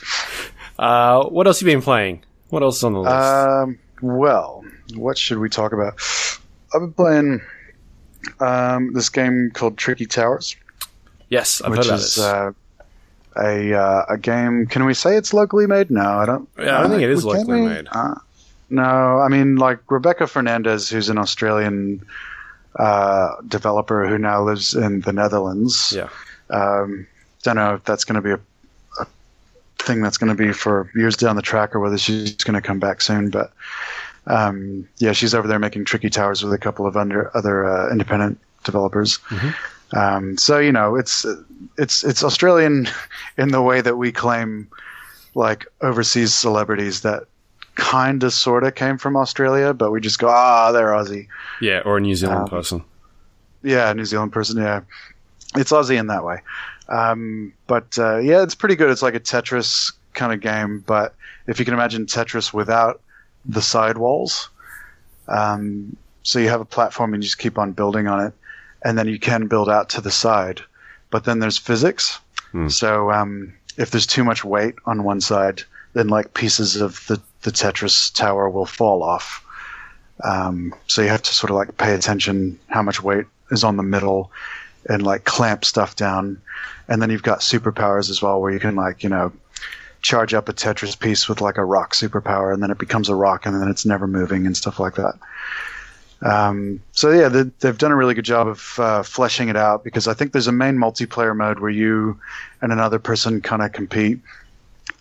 Uh, 0.78 1.24
what 1.24 1.46
else 1.46 1.60
have 1.60 1.68
you 1.68 1.74
been 1.74 1.82
playing? 1.82 2.22
What 2.50 2.62
else 2.62 2.78
is 2.78 2.84
on 2.84 2.92
the 2.92 3.00
list? 3.00 3.14
Um, 3.14 3.78
well, 4.00 4.64
what 4.94 5.16
should 5.16 5.38
we 5.38 5.48
talk 5.48 5.72
about? 5.72 5.94
I've 6.74 6.80
been 6.80 6.92
playing 6.92 7.40
um, 8.40 8.92
this 8.92 9.08
game 9.08 9.50
called 9.52 9.76
Tricky 9.76 10.06
Towers, 10.06 10.56
yes, 11.32 11.62
I've 11.62 11.74
heard 11.74 11.86
about 11.86 11.98
is 11.98 12.14
this. 12.16 12.18
uh, 12.24 12.52
a 13.36 13.74
uh, 13.74 14.04
a 14.10 14.18
game. 14.18 14.66
Can 14.66 14.84
we 14.84 14.94
say 14.94 15.16
it's 15.16 15.32
locally 15.32 15.66
made? 15.66 15.90
No, 15.90 16.02
I 16.02 16.26
don't. 16.26 16.48
Yeah, 16.58 16.78
I 16.78 16.82
don't 16.82 16.90
think 16.90 17.02
it 17.02 17.10
is 17.10 17.24
locally 17.24 17.62
made. 17.62 17.88
Uh, 17.90 18.16
no, 18.70 18.82
I 18.82 19.28
mean 19.28 19.56
like 19.56 19.90
Rebecca 19.90 20.26
Fernandez, 20.26 20.88
who's 20.90 21.08
an 21.08 21.18
Australian 21.18 22.04
uh, 22.76 23.36
developer 23.48 24.06
who 24.06 24.18
now 24.18 24.42
lives 24.42 24.74
in 24.74 25.00
the 25.00 25.12
Netherlands. 25.12 25.92
Yeah. 25.94 26.08
Um, 26.50 27.06
don't 27.42 27.56
know 27.56 27.74
if 27.74 27.84
that's 27.84 28.04
going 28.04 28.16
to 28.16 28.22
be 28.22 28.30
a, 28.30 28.40
a 29.00 29.06
thing 29.78 30.02
that's 30.02 30.18
going 30.18 30.34
to 30.34 30.40
be 30.40 30.52
for 30.52 30.90
years 30.94 31.16
down 31.16 31.36
the 31.36 31.42
track 31.42 31.74
or 31.74 31.80
whether 31.80 31.98
she's 31.98 32.34
going 32.34 32.54
to 32.54 32.66
come 32.66 32.78
back 32.78 33.00
soon. 33.00 33.30
But 33.30 33.52
um, 34.26 34.88
yeah, 34.98 35.12
she's 35.12 35.34
over 35.34 35.48
there 35.48 35.58
making 35.58 35.84
Tricky 35.84 36.10
Towers 36.10 36.42
with 36.42 36.52
a 36.52 36.58
couple 36.58 36.86
of 36.86 36.96
under, 36.96 37.36
other 37.36 37.64
uh, 37.64 37.90
independent 37.90 38.38
developers. 38.64 39.18
Mhm. 39.28 39.54
Um, 39.94 40.38
so 40.38 40.58
you 40.58 40.72
know, 40.72 40.96
it's 40.96 41.26
it's 41.76 42.02
it's 42.02 42.24
Australian 42.24 42.88
in 43.36 43.48
the 43.48 43.60
way 43.60 43.80
that 43.80 43.96
we 43.96 44.10
claim 44.10 44.68
like 45.34 45.66
overseas 45.80 46.34
celebrities 46.34 47.02
that 47.02 47.24
kind 47.74 48.22
of 48.22 48.32
sort 48.32 48.64
of 48.64 48.74
came 48.74 48.98
from 48.98 49.16
Australia, 49.16 49.72
but 49.72 49.90
we 49.90 50.00
just 50.00 50.18
go, 50.18 50.28
ah, 50.28 50.72
they're 50.72 50.88
Aussie. 50.88 51.28
yeah, 51.60 51.80
or 51.84 51.96
a 51.96 52.00
New 52.00 52.14
Zealand 52.14 52.42
um, 52.42 52.48
person. 52.48 52.84
Yeah, 53.62 53.92
New 53.92 54.04
Zealand 54.04 54.32
person. 54.32 54.58
Yeah, 54.58 54.80
it's 55.56 55.72
Aussie 55.72 55.98
in 55.98 56.08
that 56.08 56.24
way. 56.24 56.40
Um, 56.88 57.52
but 57.66 57.98
uh, 57.98 58.18
yeah, 58.18 58.42
it's 58.42 58.54
pretty 58.54 58.76
good. 58.76 58.90
It's 58.90 59.02
like 59.02 59.14
a 59.14 59.20
Tetris 59.20 59.92
kind 60.14 60.32
of 60.32 60.40
game, 60.40 60.84
but 60.86 61.14
if 61.46 61.58
you 61.58 61.64
can 61.64 61.74
imagine 61.74 62.06
Tetris 62.06 62.52
without 62.52 63.00
the 63.44 63.62
side 63.62 63.98
walls, 63.98 64.50
um, 65.28 65.96
so 66.22 66.38
you 66.38 66.48
have 66.48 66.60
a 66.60 66.66
platform 66.66 67.14
and 67.14 67.22
you 67.22 67.26
just 67.26 67.38
keep 67.38 67.58
on 67.58 67.72
building 67.72 68.06
on 68.06 68.26
it, 68.26 68.34
and 68.84 68.98
then 68.98 69.08
you 69.08 69.18
can 69.18 69.46
build 69.46 69.68
out 69.68 69.88
to 69.90 70.00
the 70.00 70.10
side. 70.10 70.60
But 71.10 71.24
then 71.24 71.38
there's 71.38 71.58
physics. 71.58 72.18
Hmm. 72.52 72.68
So 72.68 73.10
um, 73.10 73.52
if 73.76 73.90
there's 73.90 74.06
too 74.06 74.24
much 74.24 74.44
weight 74.44 74.74
on 74.84 75.04
one 75.04 75.20
side, 75.20 75.62
then 75.94 76.08
like 76.08 76.34
pieces 76.34 76.76
of 76.76 77.06
the, 77.06 77.20
the 77.42 77.50
Tetris 77.50 78.12
tower 78.14 78.48
will 78.48 78.66
fall 78.66 79.02
off. 79.02 79.44
Um, 80.22 80.74
so 80.86 81.02
you 81.02 81.08
have 81.08 81.22
to 81.22 81.34
sort 81.34 81.50
of 81.50 81.56
like 81.56 81.76
pay 81.76 81.94
attention 81.94 82.58
how 82.68 82.82
much 82.82 83.02
weight 83.02 83.26
is 83.50 83.64
on 83.64 83.76
the 83.76 83.82
middle 83.82 84.30
and 84.88 85.02
like 85.02 85.24
clamp 85.24 85.64
stuff 85.64 85.96
down. 85.96 86.40
And 86.88 87.00
then 87.00 87.10
you've 87.10 87.22
got 87.22 87.40
superpowers 87.40 88.10
as 88.10 88.22
well, 88.22 88.40
where 88.40 88.52
you 88.52 88.60
can 88.60 88.76
like, 88.76 89.02
you 89.02 89.08
know, 89.08 89.32
charge 90.02 90.34
up 90.34 90.48
a 90.48 90.52
Tetris 90.52 90.98
piece 90.98 91.28
with 91.28 91.40
like 91.40 91.56
a 91.56 91.64
rock 91.64 91.94
superpower 91.94 92.52
and 92.52 92.62
then 92.62 92.70
it 92.70 92.78
becomes 92.78 93.08
a 93.08 93.14
rock 93.14 93.46
and 93.46 93.60
then 93.60 93.68
it's 93.68 93.86
never 93.86 94.06
moving 94.06 94.46
and 94.46 94.56
stuff 94.56 94.80
like 94.80 94.96
that. 94.96 95.14
Um, 96.22 96.80
so 96.92 97.10
yeah, 97.10 97.28
they, 97.28 97.42
they've 97.60 97.78
done 97.78 97.90
a 97.90 97.96
really 97.96 98.14
good 98.14 98.24
job 98.24 98.46
of 98.46 98.78
uh, 98.78 99.02
fleshing 99.02 99.48
it 99.48 99.56
out 99.56 99.82
because 99.82 100.06
I 100.06 100.14
think 100.14 100.32
there's 100.32 100.46
a 100.46 100.52
main 100.52 100.76
multiplayer 100.76 101.36
mode 101.36 101.58
where 101.58 101.70
you 101.70 102.20
and 102.60 102.72
another 102.72 102.98
person 102.98 103.40
kind 103.40 103.62
of 103.62 103.72
compete. 103.72 104.20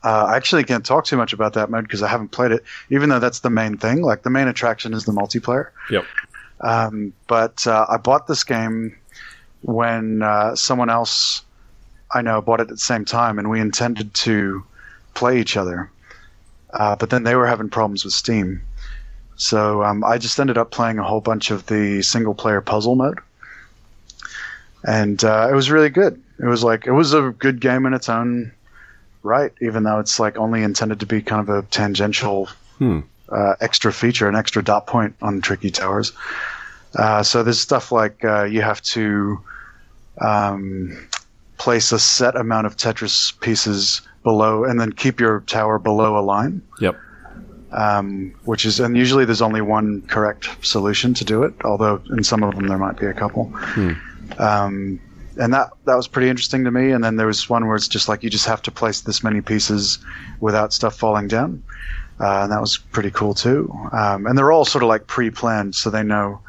Uh, 0.04 0.26
I 0.30 0.36
actually 0.36 0.64
can't 0.64 0.86
talk 0.86 1.06
too 1.06 1.18
much 1.18 1.34
about 1.34 1.54
that 1.54 1.70
mode 1.70 1.84
because 1.84 2.02
I 2.02 2.08
haven't 2.08 2.30
played 2.30 2.52
it, 2.52 2.64
even 2.90 3.10
though 3.10 3.20
that's 3.20 3.40
the 3.40 3.50
main 3.50 3.78
thing. 3.78 4.02
Like 4.02 4.24
the 4.24 4.30
main 4.30 4.48
attraction 4.48 4.94
is 4.94 5.06
the 5.06 5.12
multiplayer. 5.12 5.70
Yep. 5.90 6.06
Um, 6.62 7.14
but 7.28 7.66
uh, 7.68 7.86
I 7.90 7.98
bought 7.98 8.28
this 8.28 8.44
game 8.44 8.96
when 9.62 10.22
uh, 10.22 10.56
someone 10.56 10.90
else 10.90 11.44
I 12.14 12.22
know 12.22 12.42
bought 12.42 12.60
it 12.60 12.64
at 12.64 12.70
the 12.70 12.78
same 12.78 13.06
time, 13.06 13.40
and 13.40 13.50
we 13.50 13.60
intended 13.60 14.14
to 14.16 14.64
play 15.14 15.40
each 15.40 15.56
other. 15.56 15.90
Uh, 16.74 16.96
but 16.96 17.10
then 17.10 17.24
they 17.24 17.36
were 17.36 17.48
having 17.48 17.70
problems 17.70 18.04
with 18.04 18.14
Steam. 18.14 18.62
So 19.36 19.84
um, 19.84 20.04
I 20.04 20.18
just 20.18 20.40
ended 20.40 20.58
up 20.58 20.72
playing 20.72 21.00
a 21.00 21.04
whole 21.04 21.22
bunch 21.22 21.52
of 21.52 21.66
the 21.66 22.02
single 22.02 22.36
player 22.36 22.62
puzzle 22.62 22.96
mode. 22.96 23.20
And 24.84 25.24
uh, 25.24 25.48
it 25.50 25.56
was 25.56 25.72
really 25.72 25.90
good. 25.90 26.22
It 26.40 26.46
was 26.46 26.64
like, 26.64 26.86
it 26.86 26.92
was 26.92 27.14
a 27.14 27.34
good 27.38 27.60
game 27.60 27.86
in 27.86 27.94
its 27.94 28.10
own 28.10 28.52
right, 29.24 29.52
even 29.62 29.84
though 29.84 30.00
it's 30.00 30.20
like 30.20 30.38
only 30.38 30.64
intended 30.64 31.00
to 31.02 31.06
be 31.06 31.22
kind 31.22 31.48
of 31.48 31.50
a 31.50 31.62
tangential 31.68 32.50
Hmm. 32.80 33.02
uh, 33.30 33.54
extra 33.62 33.94
feature, 33.94 34.28
an 34.28 34.36
extra 34.36 34.64
dot 34.64 34.88
point 34.88 35.16
on 35.22 35.42
Tricky 35.42 35.70
Towers. 35.70 36.14
Uh, 36.96 37.22
so 37.24 37.44
there's 37.44 37.60
stuff 37.60 37.92
like 37.92 38.26
uh, 38.26 38.44
you 38.44 38.62
have 38.62 38.82
to 38.82 39.40
um, 40.20 41.08
place 41.58 41.92
a 41.92 42.00
set 42.00 42.36
amount 42.36 42.66
of 42.68 42.76
Tetris 42.78 43.40
pieces 43.40 44.02
below, 44.24 44.64
and 44.66 44.80
then 44.80 44.92
keep 44.92 45.20
your 45.20 45.42
tower 45.42 45.80
below 45.80 46.18
a 46.18 46.24
line. 46.24 46.62
Yep. 46.80 46.98
Um, 47.72 48.34
which 48.44 48.66
is, 48.66 48.80
and 48.82 48.98
usually 48.98 49.24
there's 49.24 49.42
only 49.42 49.62
one 49.62 50.02
correct 50.02 50.50
solution 50.66 51.14
to 51.14 51.24
do 51.24 51.44
it. 51.44 51.54
Although 51.64 52.02
in 52.10 52.24
some 52.24 52.44
of 52.44 52.56
them 52.56 52.68
there 52.68 52.78
might 52.78 52.98
be 52.98 53.06
a 53.06 53.14
couple. 53.14 53.54
Um, 54.38 55.00
and 55.38 55.54
that 55.54 55.72
that 55.86 55.96
was 55.96 56.08
pretty 56.08 56.30
interesting 56.30 56.64
to 56.64 56.72
me. 56.72 56.92
And 56.92 57.04
then 57.04 57.16
there 57.16 57.28
was 57.28 57.50
one 57.50 57.68
where 57.68 57.76
it's 57.76 57.88
just 57.88 58.08
like 58.10 58.24
you 58.24 58.30
just 58.30 58.46
have 58.46 58.62
to 58.64 58.72
place 58.72 59.02
this 59.02 59.24
many 59.24 59.42
pieces 59.42 60.00
without 60.40 60.74
stuff 60.74 60.96
falling 60.96 61.28
down, 61.28 61.64
uh, 62.20 62.44
and 62.44 62.52
that 62.52 62.62
was 62.62 62.78
pretty 62.78 63.12
cool 63.12 63.34
too. 63.34 63.72
Um, 63.92 64.26
and 64.26 64.38
they're 64.38 64.52
all 64.52 64.66
sort 64.66 64.84
of 64.84 64.90
like 64.90 65.08
pre-planned, 65.08 65.76
so 65.76 65.90
they 65.90 66.04
know 66.04 66.40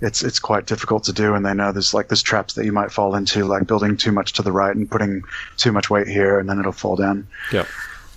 it's 0.00 0.22
it's 0.22 0.38
quite 0.38 0.66
difficult 0.66 1.04
to 1.04 1.12
do, 1.12 1.34
and 1.34 1.44
they 1.44 1.54
know 1.54 1.72
there's 1.72 1.94
like 1.94 2.08
there's 2.08 2.22
traps 2.22 2.54
that 2.54 2.64
you 2.64 2.72
might 2.72 2.92
fall 2.92 3.14
into, 3.14 3.44
like 3.44 3.66
building 3.66 3.96
too 3.96 4.12
much 4.12 4.32
to 4.34 4.42
the 4.42 4.52
right 4.52 4.74
and 4.74 4.90
putting 4.90 5.22
too 5.56 5.72
much 5.72 5.90
weight 5.90 6.06
here, 6.08 6.38
and 6.38 6.48
then 6.48 6.58
it'll 6.58 6.72
fall 6.72 6.96
down. 6.96 7.26
Yep. 7.52 7.66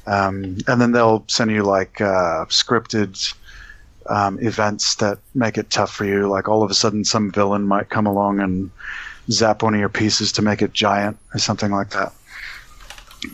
Um, 0.07 0.57
and 0.67 0.81
then 0.81 0.91
they'll 0.91 1.23
send 1.27 1.51
you 1.51 1.63
like 1.63 2.01
uh, 2.01 2.45
scripted 2.45 3.33
um, 4.07 4.39
events 4.39 4.95
that 4.95 5.19
make 5.35 5.57
it 5.57 5.69
tough 5.69 5.93
for 5.93 6.05
you. 6.05 6.27
Like 6.27 6.47
all 6.47 6.63
of 6.63 6.71
a 6.71 6.73
sudden, 6.73 7.05
some 7.05 7.31
villain 7.31 7.67
might 7.67 7.89
come 7.89 8.07
along 8.07 8.39
and 8.39 8.71
zap 9.29 9.63
one 9.63 9.73
of 9.73 9.79
your 9.79 9.89
pieces 9.89 10.31
to 10.33 10.41
make 10.41 10.61
it 10.61 10.73
giant 10.73 11.17
or 11.33 11.39
something 11.39 11.71
like 11.71 11.91
that. 11.91 12.13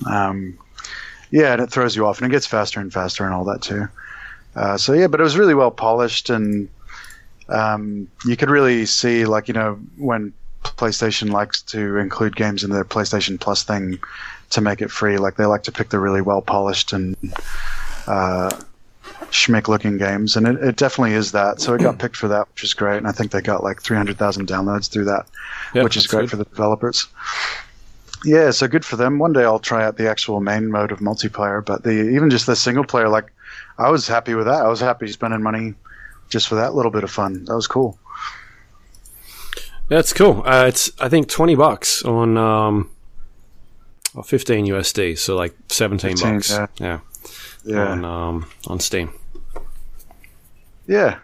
Um, 0.06 0.58
yeah, 1.32 1.54
and 1.54 1.62
it 1.62 1.70
throws 1.70 1.96
you 1.96 2.06
off, 2.06 2.22
and 2.22 2.32
it 2.32 2.36
gets 2.36 2.46
faster 2.46 2.80
and 2.80 2.92
faster 2.92 3.26
and 3.26 3.34
all 3.34 3.46
that 3.46 3.62
too. 3.62 3.88
Uh, 4.56 4.78
so 4.78 4.94
yeah, 4.94 5.08
but 5.08 5.20
it 5.20 5.24
was 5.24 5.38
really 5.38 5.54
well 5.54 5.72
polished, 5.72 6.30
and 6.30 6.70
um, 7.50 8.08
you 8.26 8.36
could 8.36 8.50
really 8.50 8.86
see, 8.86 9.26
like 9.26 9.48
you 9.48 9.54
know, 9.54 9.80
when 9.98 10.34
PlayStation 10.64 11.32
likes 11.32 11.62
to 11.64 11.98
include 11.98 12.36
games 12.36 12.64
in 12.64 12.72
their 12.72 12.86
PlayStation 12.86 13.40
Plus 13.40 13.64
thing 13.64 14.00
to 14.52 14.62
make 14.62 14.82
it 14.82 14.92
free, 14.92 15.18
like 15.18 15.36
they 15.36 15.46
like 15.46 15.64
to 15.64 15.72
pick 15.72 15.90
the 15.90 16.00
really 16.00 16.22
well 16.22 16.42
polished 16.42 16.94
and 16.94 17.16
uh, 18.08 18.50
schmick 19.32 19.68
looking 19.68 19.98
games, 19.98 20.36
and 20.36 20.48
it, 20.48 20.56
it 20.64 20.76
definitely 20.76 21.14
is 21.14 21.32
that. 21.34 21.60
So 21.62 21.74
it 21.74 21.82
got 21.82 22.00
picked 22.00 22.16
for 22.16 22.28
that, 22.28 22.48
which 22.50 22.64
is 22.64 22.74
great, 22.74 22.98
and 22.98 23.08
I 23.08 23.12
think 23.12 23.32
they 23.32 23.42
got 23.42 23.64
like 23.64 23.82
300,000 23.82 24.48
downloads 24.48 24.90
through 24.90 25.06
that, 25.06 25.26
Yeah, 25.74 25.84
which 25.84 25.98
is 25.98 26.08
great 26.08 26.22
good. 26.22 26.30
for 26.32 26.36
the 26.38 26.46
developers. 26.46 27.08
Yeah, 28.26 28.50
so 28.52 28.68
good 28.68 28.84
for 28.84 28.96
them. 28.96 29.20
One 29.20 29.32
day 29.34 29.44
I'll 29.44 29.60
try 29.60 29.84
out 29.86 29.98
the 29.98 30.10
actual 30.10 30.40
main 30.42 30.72
mode 30.72 30.92
of 30.92 31.00
multiplayer, 31.00 31.64
but 31.64 31.84
the 31.84 31.92
even 32.10 32.30
just 32.30 32.46
the 32.48 32.56
single 32.56 32.84
player, 32.84 33.10
like 33.10 33.32
I 33.78 33.90
was 33.92 34.08
happy 34.08 34.34
with 34.34 34.46
that. 34.48 34.66
I 34.66 34.68
was 34.68 34.80
happy 34.80 35.08
spending 35.08 35.44
money 35.44 35.76
just 36.30 36.48
for 36.48 36.56
that 36.56 36.74
little 36.74 36.92
bit 36.92 37.04
of 37.04 37.12
fun. 37.12 37.46
That 37.46 37.56
was 37.56 37.68
cool. 37.68 37.98
That's 39.88 40.14
cool. 40.14 40.42
Uh, 40.46 40.66
it's 40.68 40.92
I 41.00 41.10
think 41.10 41.30
twenty 41.30 41.56
bucks 41.56 42.04
on 42.04 42.38
um, 42.38 42.90
fifteen 44.26 44.66
USD, 44.66 45.18
so 45.18 45.36
like 45.36 45.56
seventeen 45.70 46.18
15, 46.18 46.34
bucks. 46.34 46.50
yeah. 46.52 46.68
Yeah, 46.80 47.00
Yeah, 47.68 47.90
on 47.92 48.06
um, 48.06 48.46
on 48.68 48.80
Steam. 48.80 49.12
yeah. 50.88 51.20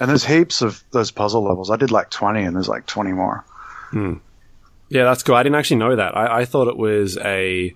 And 0.00 0.10
there's 0.10 0.24
heaps 0.24 0.60
of 0.60 0.82
those 0.90 1.10
puzzle 1.12 1.44
levels. 1.44 1.70
I 1.70 1.76
did 1.76 1.92
like 1.92 2.10
20, 2.10 2.42
and 2.42 2.56
there's 2.56 2.68
like 2.68 2.84
20 2.86 3.12
more. 3.12 3.44
Yeah, 3.92 5.04
that's 5.04 5.22
cool. 5.22 5.36
I 5.36 5.44
didn't 5.44 5.54
actually 5.56 5.76
know 5.76 5.94
that. 5.94 6.16
I, 6.16 6.40
I 6.40 6.44
thought 6.46 6.66
it 6.66 6.76
was 6.76 7.16
a. 7.18 7.72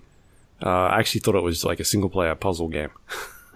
Uh, 0.61 0.69
I 0.69 0.99
actually 0.99 1.21
thought 1.21 1.35
it 1.35 1.43
was 1.43 1.63
like 1.63 1.79
a 1.79 1.85
single 1.85 2.09
player 2.09 2.35
puzzle 2.35 2.67
game. 2.67 2.89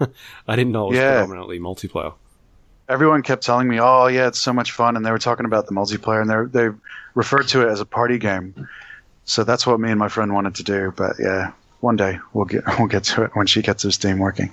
I 0.48 0.56
didn't 0.56 0.72
know 0.72 0.86
it 0.86 0.90
was 0.90 0.96
Yeah. 0.98 1.12
predominantly 1.18 1.58
multiplayer. 1.60 2.14
everyone 2.88 3.20
kept 3.22 3.42
telling 3.44 3.68
me, 3.68 3.78
"Oh, 3.80 4.06
yeah, 4.06 4.28
it's 4.28 4.38
so 4.40 4.52
much 4.54 4.72
fun," 4.72 4.96
and 4.96 5.04
they 5.04 5.10
were 5.10 5.18
talking 5.18 5.44
about 5.44 5.66
the 5.66 5.72
multiplayer, 5.72 6.22
and 6.22 6.50
they 6.52 6.58
they 6.68 6.74
referred 7.14 7.48
to 7.48 7.60
it 7.66 7.70
as 7.70 7.80
a 7.80 7.86
party 7.86 8.16
game. 8.18 8.66
So 9.26 9.44
that's 9.44 9.66
what 9.66 9.78
me 9.78 9.90
and 9.90 9.98
my 9.98 10.08
friend 10.08 10.32
wanted 10.32 10.54
to 10.56 10.62
do. 10.62 10.92
But 10.96 11.16
yeah, 11.18 11.52
one 11.84 11.96
day 11.96 12.18
we'll 12.32 12.46
get 12.46 12.64
we'll 12.78 12.88
get 12.88 13.04
to 13.04 13.22
it 13.22 13.30
when 13.34 13.46
she 13.46 13.62
gets 13.62 13.84
her 13.84 13.90
Steam 13.90 14.18
working. 14.18 14.50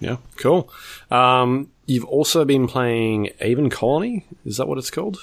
Yeah, 0.00 0.16
cool. 0.36 0.70
Um, 1.10 1.70
you've 1.86 2.04
also 2.04 2.44
been 2.44 2.66
playing 2.66 3.30
Aven 3.40 3.70
Colony. 3.70 4.26
Is 4.44 4.56
that 4.56 4.66
what 4.66 4.78
it's 4.78 4.90
called? 4.90 5.18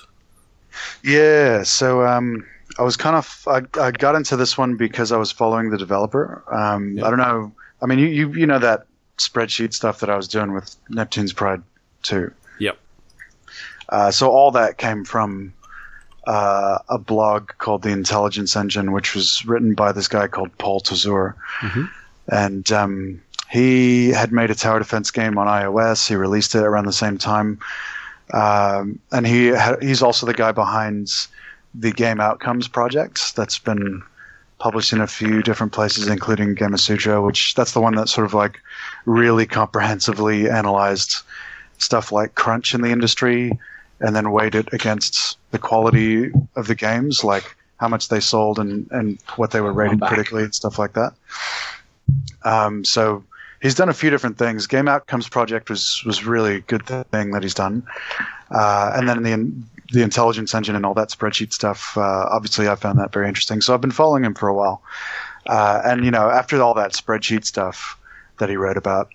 Yeah, 1.04 1.64
so 1.64 2.06
um, 2.06 2.46
I 2.78 2.84
was 2.84 2.96
kind 2.96 3.16
of 3.16 3.44
I, 3.48 3.62
I 3.80 3.92
got 3.92 4.16
into 4.16 4.36
this 4.36 4.58
one 4.58 4.78
because 4.78 5.12
I 5.12 5.18
was 5.18 5.32
following 5.32 5.70
the 5.70 5.78
developer. 5.78 6.44
Um, 6.52 7.00
I 7.04 7.10
don't 7.10 7.20
know. 7.20 7.52
I 7.82 7.86
mean, 7.88 8.00
you, 8.00 8.08
you 8.08 8.34
you 8.34 8.48
know 8.48 8.60
that 8.60 8.86
spreadsheet 9.18 9.74
stuff 9.74 10.00
that 10.00 10.10
I 10.10 10.16
was 10.16 10.28
doing 10.28 10.54
with 10.54 10.76
Neptune's 10.90 11.34
Pride 11.34 11.64
too. 12.04 12.32
Yep. 12.60 12.78
Uh, 13.90 14.12
so 14.12 14.30
all 14.30 14.52
that 14.52 14.78
came 14.78 15.06
from 15.06 15.54
uh, 16.28 16.80
a 16.90 16.98
blog 17.00 17.52
called 17.58 17.82
The 17.82 17.90
Intelligence 17.90 18.56
Engine, 18.56 18.92
which 18.92 19.16
was 19.16 19.46
written 19.46 19.74
by 19.74 19.92
this 19.94 20.08
guy 20.08 20.28
called 20.28 20.56
Paul 20.58 20.82
Tozour. 20.82 21.34
Mhm. 21.62 21.90
And 22.28 22.72
um, 22.72 23.22
he 23.50 24.10
had 24.10 24.32
made 24.34 24.52
a 24.52 24.56
tower 24.56 24.80
defense 24.80 25.10
game 25.10 25.38
on 25.38 25.48
iOS. 25.48 26.08
He 26.08 26.16
released 26.16 26.54
it 26.54 26.64
around 26.64 26.86
the 26.86 26.94
same 26.94 27.18
time. 27.18 27.60
Um, 28.34 29.00
and 29.12 29.26
he 29.26 29.54
ha- 29.54 29.78
he's 29.82 30.04
also 30.04 30.26
the 30.26 30.34
guy 30.34 30.52
behind 30.52 31.10
the 31.74 31.92
Game 31.92 32.20
Outcomes 32.20 32.68
project 32.68 33.36
that's 33.38 33.58
been 33.58 34.04
published 34.60 34.92
in 34.92 35.00
a 35.00 35.08
few 35.08 35.42
different 35.42 35.72
places, 35.72 36.08
including 36.08 36.56
Gamasutra, 36.56 37.26
which 37.26 37.54
that's 37.56 37.72
the 37.72 37.80
one 37.80 37.96
that 37.96 38.10
sort 38.10 38.26
of 38.26 38.34
like 38.34 38.60
really 39.06 39.46
comprehensively 39.46 40.50
analyzed 40.50 41.18
stuff 41.78 42.12
like 42.12 42.36
crunch 42.36 42.74
in 42.74 42.82
the 42.82 42.90
industry 42.92 43.58
and 44.02 44.16
then 44.16 44.32
weighed 44.32 44.56
it 44.56 44.68
against 44.74 45.37
the 45.52 45.60
quality 45.60 46.32
of 46.56 46.68
the 46.68 46.76
games, 46.76 47.24
like 47.24 47.56
how 47.78 47.88
much 47.88 48.10
they 48.10 48.20
sold 48.20 48.60
and, 48.60 48.88
and 48.92 49.20
what 49.36 49.52
they 49.52 49.62
were 49.62 49.72
rated 49.72 50.02
critically 50.02 50.44
and 50.44 50.54
stuff 50.54 50.80
like 50.80 50.94
that. 50.94 51.14
Um, 52.44 52.84
so 52.84 53.24
he's 53.62 53.76
done 53.76 53.90
a 53.90 53.94
few 53.94 54.10
different 54.10 54.38
things. 54.38 54.68
Game 54.68 54.88
Outcomes 54.88 55.28
Project 55.30 55.70
was 55.70 56.04
was 56.06 56.26
really 56.26 56.56
a 56.56 56.62
good 56.62 56.86
thing 56.86 57.32
that 57.32 57.44
he's 57.44 57.54
done, 57.54 57.84
uh, 58.52 58.92
and 58.96 59.08
then 59.08 59.24
the 59.24 59.54
the 59.94 60.04
intelligence 60.04 60.54
engine 60.54 60.76
and 60.76 60.86
all 60.86 60.94
that 60.94 61.10
spreadsheet 61.10 61.54
stuff. 61.54 61.98
Uh, 61.98 62.28
obviously, 62.30 62.68
I 62.68 62.76
found 62.76 63.00
that 63.00 63.12
very 63.12 63.28
interesting. 63.28 63.62
So 63.62 63.74
I've 63.74 63.82
been 63.82 63.92
following 63.92 64.24
him 64.24 64.34
for 64.34 64.50
a 64.50 64.54
while, 64.54 64.82
uh, 65.46 65.82
and 65.86 66.04
you 66.04 66.12
know, 66.12 66.30
after 66.30 66.62
all 66.62 66.74
that 66.76 66.92
spreadsheet 66.94 67.46
stuff 67.46 67.98
that 68.40 68.50
he 68.50 68.56
wrote 68.56 68.78
about, 68.78 69.10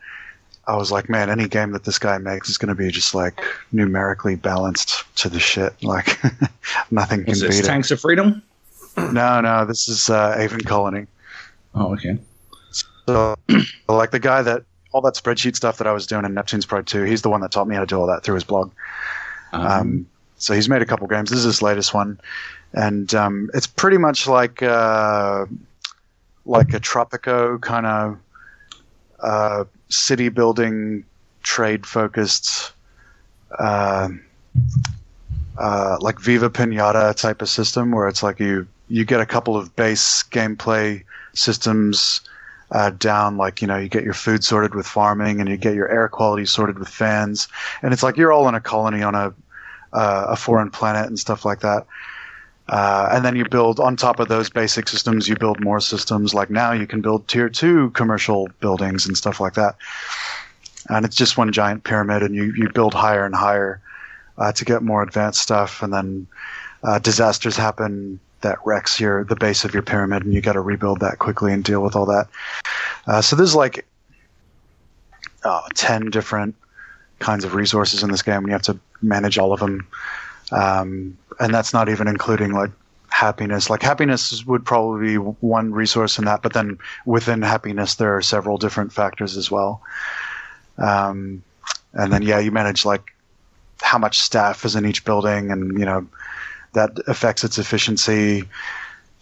I 0.66 0.76
was 0.76 0.92
like, 0.92 1.08
man, 1.08 1.28
any 1.28 1.48
game 1.48 1.72
that 1.72 1.84
this 1.84 1.98
guy 1.98 2.18
makes 2.18 2.48
is 2.48 2.56
going 2.56 2.68
to 2.68 2.74
be 2.74 2.90
just 2.90 3.14
like 3.14 3.40
numerically 3.72 4.36
balanced 4.36 5.04
to 5.16 5.28
the 5.28 5.40
shit. 5.40 5.74
Like 5.82 6.18
nothing 6.90 7.24
can 7.24 7.38
this? 7.38 7.60
beat 7.60 7.66
Tanks 7.66 7.90
of 7.90 8.00
Freedom? 8.00 8.42
No, 8.96 9.40
no, 9.40 9.64
this 9.64 9.88
is 9.88 10.10
uh, 10.10 10.34
Aven 10.38 10.60
Colony. 10.60 11.06
Oh, 11.74 11.94
okay. 11.94 12.18
So, 13.06 13.34
like 13.88 14.10
the 14.10 14.20
guy 14.20 14.42
that 14.42 14.64
all 14.92 15.00
that 15.00 15.14
spreadsheet 15.14 15.56
stuff 15.56 15.78
that 15.78 15.86
I 15.86 15.92
was 15.92 16.06
doing 16.06 16.26
in 16.26 16.34
Neptune's 16.34 16.66
Pride 16.66 16.86
2, 16.86 17.04
he's 17.04 17.22
the 17.22 17.30
one 17.30 17.40
that 17.40 17.50
taught 17.52 17.66
me 17.66 17.74
how 17.74 17.80
to 17.80 17.86
do 17.86 17.98
all 17.98 18.06
that 18.08 18.22
through 18.22 18.34
his 18.34 18.44
blog. 18.44 18.70
Um, 19.54 19.66
Um, 19.66 20.06
so 20.36 20.52
he's 20.52 20.68
made 20.68 20.82
a 20.82 20.84
couple 20.84 21.06
games. 21.06 21.30
This 21.30 21.38
is 21.38 21.44
his 21.46 21.62
latest 21.62 21.94
one, 21.94 22.20
and 22.74 23.14
um, 23.14 23.48
it's 23.54 23.66
pretty 23.66 23.96
much 23.96 24.26
like 24.26 24.62
uh, 24.62 25.46
like 26.44 26.74
a 26.74 26.80
Tropico 26.80 27.58
kind 27.62 27.86
of 27.86 28.18
uh, 29.22 29.64
city 29.88 30.28
building, 30.28 31.04
trade 31.42 31.86
focused, 31.86 32.72
uh, 33.58 34.08
uh, 35.58 35.96
like 36.00 36.18
Viva 36.18 36.50
Pinata 36.50 37.14
type 37.14 37.42
of 37.42 37.48
system, 37.48 37.92
where 37.92 38.08
it's 38.08 38.22
like 38.22 38.40
you 38.40 38.66
you 38.88 39.04
get 39.04 39.20
a 39.20 39.26
couple 39.26 39.56
of 39.56 39.74
base 39.76 40.22
gameplay 40.24 41.02
systems 41.34 42.20
uh, 42.72 42.90
down, 42.90 43.36
like 43.36 43.60
you 43.62 43.68
know 43.68 43.76
you 43.76 43.88
get 43.88 44.04
your 44.04 44.14
food 44.14 44.42
sorted 44.44 44.74
with 44.74 44.86
farming, 44.86 45.40
and 45.40 45.48
you 45.48 45.56
get 45.56 45.74
your 45.74 45.88
air 45.88 46.08
quality 46.08 46.46
sorted 46.46 46.78
with 46.78 46.88
fans, 46.88 47.48
and 47.82 47.92
it's 47.92 48.02
like 48.02 48.16
you're 48.16 48.32
all 48.32 48.48
in 48.48 48.54
a 48.54 48.60
colony 48.60 49.02
on 49.02 49.14
a 49.14 49.34
uh, 49.92 50.26
a 50.30 50.36
foreign 50.36 50.70
planet 50.70 51.06
and 51.06 51.18
stuff 51.18 51.44
like 51.44 51.60
that. 51.60 51.86
Uh, 52.68 53.08
and 53.12 53.24
then 53.24 53.36
you 53.36 53.44
build 53.44 53.80
on 53.80 53.96
top 53.96 54.20
of 54.20 54.28
those 54.28 54.48
basic 54.48 54.88
systems, 54.88 55.28
you 55.28 55.36
build 55.36 55.60
more 55.60 55.80
systems. 55.80 56.32
Like 56.32 56.48
now, 56.48 56.72
you 56.72 56.86
can 56.86 57.00
build 57.00 57.28
tier 57.28 57.48
two 57.48 57.90
commercial 57.90 58.48
buildings 58.60 59.06
and 59.06 59.16
stuff 59.16 59.40
like 59.40 59.54
that. 59.54 59.76
And 60.88 61.04
it's 61.04 61.16
just 61.16 61.36
one 61.36 61.52
giant 61.52 61.84
pyramid, 61.84 62.22
and 62.22 62.34
you, 62.34 62.52
you 62.56 62.68
build 62.68 62.94
higher 62.94 63.24
and 63.26 63.34
higher 63.34 63.80
uh, 64.38 64.52
to 64.52 64.64
get 64.64 64.82
more 64.82 65.02
advanced 65.02 65.40
stuff. 65.40 65.82
And 65.82 65.92
then 65.92 66.26
uh, 66.82 66.98
disasters 66.98 67.56
happen 67.56 68.20
that 68.40 68.58
wrecks 68.64 68.98
your 68.98 69.24
the 69.24 69.36
base 69.36 69.64
of 69.64 69.74
your 69.74 69.82
pyramid, 69.82 70.24
and 70.24 70.32
you 70.32 70.40
got 70.40 70.54
to 70.54 70.60
rebuild 70.60 71.00
that 71.00 71.18
quickly 71.18 71.52
and 71.52 71.62
deal 71.62 71.82
with 71.82 71.94
all 71.94 72.06
that. 72.06 72.28
Uh, 73.06 73.20
so 73.20 73.36
there's 73.36 73.54
like 73.54 73.86
uh, 75.44 75.62
ten 75.74 76.10
different 76.10 76.54
kinds 77.18 77.44
of 77.44 77.54
resources 77.54 78.02
in 78.02 78.10
this 78.10 78.22
game, 78.22 78.38
and 78.38 78.46
you 78.46 78.52
have 78.52 78.62
to 78.62 78.78
manage 79.00 79.38
all 79.38 79.52
of 79.52 79.60
them. 79.60 79.86
Um, 80.52 81.16
and 81.40 81.52
that's 81.52 81.72
not 81.72 81.88
even 81.88 82.08
including 82.08 82.52
like 82.52 82.70
happiness. 83.08 83.70
Like 83.70 83.82
happiness 83.82 84.44
would 84.44 84.64
probably 84.64 85.08
be 85.08 85.16
one 85.16 85.72
resource 85.72 86.18
in 86.18 86.24
that, 86.24 86.42
but 86.42 86.52
then 86.52 86.78
within 87.06 87.42
happiness 87.42 87.96
there 87.96 88.16
are 88.16 88.22
several 88.22 88.58
different 88.58 88.92
factors 88.92 89.36
as 89.36 89.50
well. 89.50 89.82
Um, 90.78 91.42
and 91.92 92.12
then 92.12 92.22
yeah, 92.22 92.38
you 92.38 92.50
manage 92.50 92.84
like 92.84 93.12
how 93.82 93.98
much 93.98 94.18
staff 94.18 94.64
is 94.64 94.74
in 94.76 94.86
each 94.86 95.04
building, 95.04 95.50
and 95.50 95.78
you 95.78 95.84
know 95.84 96.06
that 96.72 96.98
affects 97.06 97.44
its 97.44 97.58
efficiency. 97.58 98.44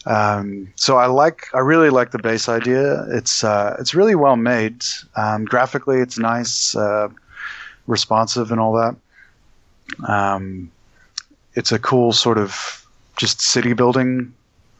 Um, 0.07 0.73
so 0.77 0.97
I 0.97 1.07
like, 1.07 1.49
I 1.53 1.59
really 1.59 1.91
like 1.91 2.11
the 2.11 2.19
base 2.19 2.49
idea. 2.49 3.05
It's 3.11 3.45
uh, 3.45 3.77
it's 3.81 3.95
really 3.95 4.15
well 4.15 4.37
made. 4.37 4.85
Um, 5.17 5.45
graphically, 5.45 5.99
it's 5.99 6.19
nice, 6.19 6.77
uh, 6.77 7.09
responsive, 7.87 8.51
and 8.53 8.61
all 8.61 8.75
that. 8.75 8.97
Um, 10.09 10.71
it's 11.55 11.73
a 11.73 11.79
cool 11.79 12.13
sort 12.13 12.39
of 12.39 12.87
just 13.17 13.41
city 13.41 13.73
building 13.73 14.33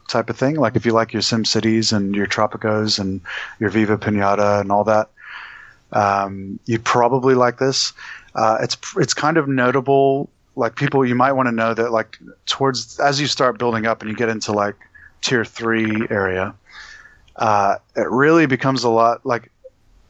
type 0.07 0.29
of 0.29 0.37
thing. 0.37 0.55
Like 0.55 0.75
if 0.75 0.85
you 0.85 0.93
like 0.93 1.13
your 1.13 1.21
Sim 1.21 1.45
Cities 1.45 1.91
and 1.91 2.15
your 2.15 2.27
Tropicos 2.27 2.99
and 2.99 3.21
your 3.59 3.69
Viva 3.69 3.97
Pinata 3.97 4.61
and 4.61 4.71
all 4.71 4.83
that, 4.83 5.09
um, 5.93 6.59
you 6.65 6.79
probably 6.79 7.35
like 7.35 7.57
this. 7.57 7.93
Uh, 8.35 8.57
it's 8.61 8.77
it's 8.97 9.13
kind 9.13 9.37
of 9.37 9.47
notable. 9.47 10.29
Like 10.55 10.75
people, 10.75 11.05
you 11.05 11.15
might 11.15 11.33
want 11.33 11.47
to 11.47 11.51
know 11.51 11.73
that 11.73 11.91
like 11.91 12.17
towards 12.45 12.99
as 12.99 13.19
you 13.19 13.27
start 13.27 13.57
building 13.57 13.85
up 13.85 14.01
and 14.01 14.09
you 14.09 14.15
get 14.15 14.29
into 14.29 14.51
like 14.51 14.75
tier 15.21 15.45
three 15.45 16.07
area, 16.09 16.53
uh, 17.37 17.77
it 17.95 18.09
really 18.09 18.45
becomes 18.45 18.83
a 18.83 18.89
lot 18.89 19.25
like 19.25 19.49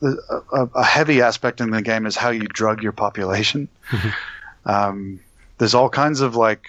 a, 0.02 0.68
a, 0.74 0.84
heavy 0.84 1.22
aspect 1.22 1.62
in 1.62 1.70
the 1.70 1.82
game 1.82 2.08
is 2.08 2.16
how 2.16 2.30
you 2.30 2.48
drug 2.48 2.82
your 2.82 2.92
population. 2.92 3.68
um, 4.66 5.20
there's 5.62 5.76
all 5.76 5.90
kinds 5.90 6.22
of 6.22 6.36
like 6.36 6.66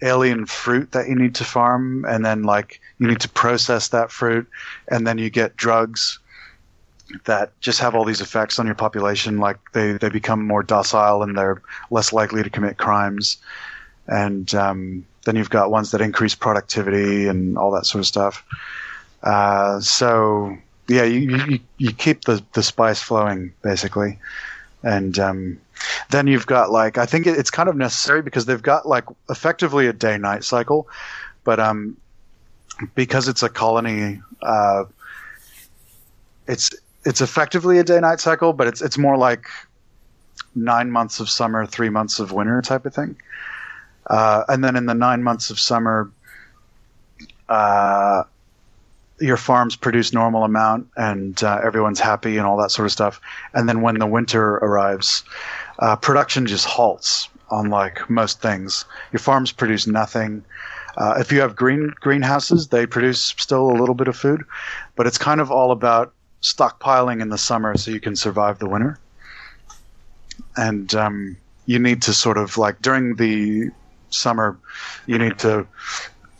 alien 0.00 0.46
fruit 0.46 0.92
that 0.92 1.08
you 1.08 1.16
need 1.16 1.34
to 1.34 1.44
farm, 1.44 2.04
and 2.04 2.24
then 2.24 2.44
like 2.44 2.80
you 3.00 3.08
need 3.08 3.18
to 3.18 3.28
process 3.28 3.88
that 3.88 4.12
fruit, 4.12 4.46
and 4.86 5.08
then 5.08 5.18
you 5.18 5.28
get 5.28 5.56
drugs 5.56 6.20
that 7.24 7.58
just 7.60 7.80
have 7.80 7.96
all 7.96 8.04
these 8.04 8.20
effects 8.20 8.60
on 8.60 8.66
your 8.66 8.76
population. 8.76 9.38
Like 9.38 9.58
they, 9.72 9.94
they 9.94 10.08
become 10.08 10.46
more 10.46 10.62
docile 10.62 11.24
and 11.24 11.36
they're 11.36 11.60
less 11.90 12.12
likely 12.12 12.44
to 12.44 12.50
commit 12.50 12.78
crimes. 12.78 13.38
And 14.06 14.54
um, 14.54 15.04
then 15.24 15.34
you've 15.34 15.50
got 15.50 15.72
ones 15.72 15.90
that 15.90 16.00
increase 16.00 16.36
productivity 16.36 17.26
and 17.26 17.58
all 17.58 17.72
that 17.72 17.86
sort 17.86 18.00
of 18.00 18.06
stuff. 18.06 18.44
Uh, 19.24 19.80
so 19.80 20.56
yeah, 20.86 21.02
you, 21.02 21.36
you, 21.36 21.58
you 21.78 21.92
keep 21.92 22.24
the, 22.24 22.40
the 22.54 22.62
spice 22.62 23.02
flowing 23.02 23.52
basically. 23.62 24.16
And 24.86 25.18
um, 25.18 25.60
then 26.10 26.28
you've 26.28 26.46
got 26.46 26.70
like 26.70 26.96
I 26.96 27.06
think 27.06 27.26
it's 27.26 27.50
kind 27.50 27.68
of 27.68 27.74
necessary 27.74 28.22
because 28.22 28.46
they've 28.46 28.62
got 28.62 28.86
like 28.86 29.04
effectively 29.28 29.88
a 29.88 29.92
day 29.92 30.16
night 30.16 30.44
cycle, 30.44 30.88
but 31.42 31.58
um, 31.58 31.96
because 32.94 33.26
it's 33.26 33.42
a 33.42 33.48
colony, 33.48 34.20
uh, 34.42 34.84
it's 36.46 36.70
it's 37.04 37.20
effectively 37.20 37.78
a 37.78 37.84
day 37.84 37.98
night 37.98 38.20
cycle, 38.20 38.52
but 38.52 38.68
it's 38.68 38.80
it's 38.80 38.96
more 38.96 39.16
like 39.16 39.46
nine 40.54 40.88
months 40.92 41.18
of 41.18 41.28
summer, 41.28 41.66
three 41.66 41.90
months 41.90 42.20
of 42.20 42.30
winter 42.30 42.62
type 42.62 42.86
of 42.86 42.94
thing. 42.94 43.16
Uh, 44.06 44.44
and 44.48 44.62
then 44.62 44.76
in 44.76 44.86
the 44.86 44.94
nine 44.94 45.20
months 45.20 45.50
of 45.50 45.58
summer, 45.58 46.08
uh, 47.48 48.22
your 49.18 49.36
farms 49.36 49.76
produce 49.76 50.12
normal 50.12 50.44
amount 50.44 50.88
and 50.96 51.42
uh, 51.42 51.60
everyone's 51.64 52.00
happy 52.00 52.36
and 52.36 52.46
all 52.46 52.56
that 52.58 52.70
sort 52.70 52.86
of 52.86 52.92
stuff. 52.92 53.20
And 53.54 53.68
then 53.68 53.80
when 53.80 53.98
the 53.98 54.06
winter 54.06 54.56
arrives, 54.56 55.24
uh, 55.78 55.96
production 55.96 56.46
just 56.46 56.66
halts 56.66 57.28
Unlike 57.50 58.10
most 58.10 58.42
things. 58.42 58.84
Your 59.12 59.20
farms 59.20 59.52
produce 59.52 59.86
nothing. 59.86 60.44
Uh, 60.96 61.14
if 61.18 61.30
you 61.30 61.40
have 61.40 61.54
green 61.54 61.94
greenhouses, 62.00 62.68
they 62.68 62.86
produce 62.86 63.34
still 63.38 63.70
a 63.70 63.76
little 63.78 63.94
bit 63.94 64.08
of 64.08 64.16
food, 64.16 64.42
but 64.96 65.06
it's 65.06 65.18
kind 65.18 65.40
of 65.40 65.52
all 65.52 65.70
about 65.70 66.12
stockpiling 66.42 67.20
in 67.20 67.28
the 67.28 67.38
summer 67.38 67.76
so 67.76 67.90
you 67.92 68.00
can 68.00 68.16
survive 68.16 68.58
the 68.58 68.68
winter. 68.68 68.98
And 70.56 70.92
um, 70.94 71.36
you 71.66 71.78
need 71.78 72.02
to 72.02 72.12
sort 72.12 72.36
of 72.36 72.58
like 72.58 72.82
during 72.82 73.14
the 73.14 73.70
summer, 74.10 74.58
you 75.06 75.18
need 75.18 75.38
to 75.40 75.66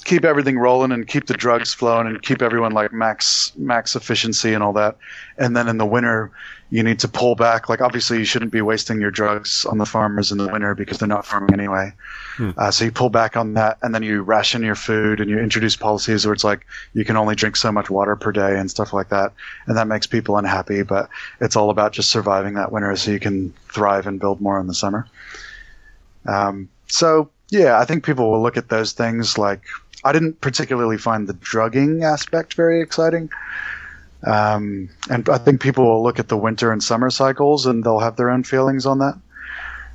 keep 0.06 0.24
everything 0.24 0.56
rolling 0.56 0.92
and 0.92 1.08
keep 1.08 1.26
the 1.26 1.34
drugs 1.34 1.74
flowing 1.74 2.06
and 2.06 2.22
keep 2.22 2.40
everyone 2.40 2.70
like 2.70 2.92
max 2.92 3.52
max 3.56 3.96
efficiency 3.96 4.54
and 4.54 4.62
all 4.62 4.72
that. 4.72 4.96
And 5.36 5.56
then 5.56 5.68
in 5.68 5.78
the 5.78 5.84
winter, 5.84 6.30
you 6.70 6.84
need 6.84 7.00
to 7.00 7.08
pull 7.08 7.34
back. 7.34 7.68
Like 7.68 7.80
obviously, 7.80 8.18
you 8.18 8.24
shouldn't 8.24 8.52
be 8.52 8.62
wasting 8.62 9.00
your 9.00 9.10
drugs 9.10 9.64
on 9.64 9.78
the 9.78 9.84
farmers 9.84 10.30
in 10.30 10.38
the 10.38 10.46
winter 10.46 10.76
because 10.76 10.98
they're 10.98 11.08
not 11.08 11.26
farming 11.26 11.52
anyway. 11.52 11.92
Hmm. 12.36 12.50
Uh, 12.56 12.70
so 12.70 12.84
you 12.84 12.92
pull 12.92 13.10
back 13.10 13.36
on 13.36 13.54
that, 13.54 13.78
and 13.82 13.92
then 13.92 14.04
you 14.04 14.22
ration 14.22 14.62
your 14.62 14.76
food 14.76 15.20
and 15.20 15.28
you 15.28 15.40
introduce 15.40 15.74
policies 15.74 16.24
where 16.24 16.32
it's 16.32 16.44
like 16.44 16.64
you 16.94 17.04
can 17.04 17.16
only 17.16 17.34
drink 17.34 17.56
so 17.56 17.72
much 17.72 17.90
water 17.90 18.14
per 18.14 18.30
day 18.30 18.58
and 18.58 18.70
stuff 18.70 18.92
like 18.92 19.08
that. 19.08 19.32
And 19.66 19.76
that 19.76 19.88
makes 19.88 20.06
people 20.06 20.36
unhappy. 20.36 20.84
But 20.84 21.08
it's 21.40 21.56
all 21.56 21.68
about 21.68 21.92
just 21.92 22.10
surviving 22.10 22.54
that 22.54 22.70
winter 22.70 22.94
so 22.94 23.10
you 23.10 23.20
can 23.20 23.52
thrive 23.72 24.06
and 24.06 24.20
build 24.20 24.40
more 24.40 24.60
in 24.60 24.68
the 24.68 24.74
summer. 24.74 25.08
Um, 26.26 26.68
so 26.86 27.30
yeah, 27.50 27.78
I 27.78 27.84
think 27.84 28.04
people 28.04 28.30
will 28.30 28.42
look 28.42 28.56
at 28.56 28.68
those 28.68 28.92
things 28.92 29.38
like 29.38 29.62
I 30.06 30.12
didn't 30.12 30.40
particularly 30.40 30.98
find 30.98 31.26
the 31.26 31.32
drugging 31.32 32.04
aspect 32.04 32.54
very 32.54 32.80
exciting. 32.80 33.28
Um, 34.22 34.88
and 35.10 35.28
I 35.28 35.38
think 35.38 35.60
people 35.60 35.84
will 35.84 36.02
look 36.02 36.18
at 36.18 36.28
the 36.28 36.36
winter 36.36 36.70
and 36.70 36.82
summer 36.82 37.10
cycles 37.10 37.66
and 37.66 37.82
they'll 37.82 37.98
have 37.98 38.16
their 38.16 38.30
own 38.30 38.44
feelings 38.44 38.86
on 38.86 39.00
that. 39.00 39.18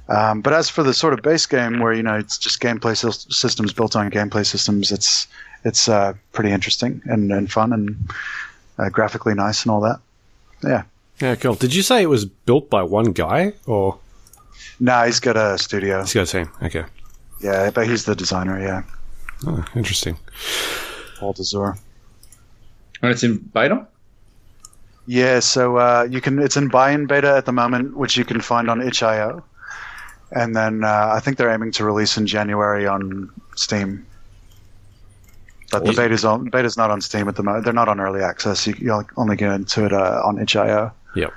Um, 0.10 0.41
but 0.41 0.52
as 0.52 0.69
for 0.69 0.84
the 0.84 0.93
sort 0.93 1.13
of 1.13 1.21
base 1.21 1.45
game 1.45 1.80
where 1.80 1.93
you 1.93 2.04
know 2.04 2.15
it's 2.15 2.38
just 2.38 2.60
gameplay 2.60 2.95
systems 3.32 3.71
built 3.71 3.95
on 3.95 4.12
gameplay 4.12 4.45
systems, 4.45 4.91
it's 4.91 5.28
it's 5.63 5.88
uh, 5.88 6.13
pretty 6.34 6.52
interesting 6.52 7.02
and, 7.06 7.32
and 7.32 7.50
fun 7.50 7.71
and 7.71 8.10
uh, 8.78 8.89
graphically 8.89 9.34
nice 9.34 9.63
and 9.63 9.71
all 9.71 9.80
that. 9.82 10.00
Yeah. 10.63 10.84
Yeah, 11.19 11.36
cool. 11.36 11.56
Did 11.56 11.74
you 11.74 11.84
say 11.84 12.02
it 12.02 12.08
was 12.08 12.26
built 12.26 12.69
by 12.69 12.84
one 12.84 13.13
guy 13.13 13.54
or? 13.65 14.00
No, 14.80 14.91
nah, 14.91 15.06
he's 15.06 15.19
got 15.19 15.38
a 15.38 15.58
studio. 15.58 16.02
He's 16.02 16.13
got 16.13 16.28
a 16.28 16.32
team. 16.32 16.50
Okay. 16.62 16.84
Yeah, 17.41 17.69
but 17.69 17.88
he's 17.88 18.06
the 18.06 18.15
designer. 18.15 18.60
Yeah. 18.60 18.84
Oh, 19.45 19.65
interesting. 19.75 20.17
Paul 21.17 21.34
Tozour. 21.34 21.77
And 23.01 23.12
it's 23.12 23.23
in 23.23 23.38
beta. 23.38 23.88
Yeah, 25.08 25.39
so 25.39 25.77
uh, 25.77 26.08
you 26.10 26.21
can. 26.21 26.39
It's 26.39 26.56
in 26.56 26.67
buy-in 26.67 27.08
beta 27.08 27.36
at 27.36 27.45
the 27.45 27.51
moment, 27.51 27.97
which 27.97 28.15
you 28.17 28.23
can 28.23 28.39
find 28.39 28.69
on 28.69 28.82
itch.io, 28.82 29.43
and 30.32 30.56
then 30.56 30.84
uh, 30.84 31.10
I 31.13 31.19
think 31.19 31.38
they're 31.38 31.49
aiming 31.49 31.71
to 31.73 31.86
release 31.86 32.17
in 32.17 32.27
January 32.27 32.86
on 32.86 33.32
Steam. 33.56 34.06
But 35.71 35.86
the 35.86 35.93
beta's 35.93 36.23
on 36.23 36.49
beta's 36.49 36.77
not 36.77 36.91
on 36.91 37.01
Steam 37.01 37.27
at 37.27 37.36
the 37.36 37.43
moment. 37.43 37.65
They're 37.65 37.73
not 37.73 37.89
on 37.89 37.99
early 37.99 38.21
access. 38.21 38.67
You, 38.67 38.75
you 38.77 39.06
only 39.17 39.36
get 39.36 39.51
into 39.51 39.86
it 39.86 39.93
uh, 39.93 40.21
on 40.23 40.38
itch.io. 40.38 40.91
Yep. 41.15 41.34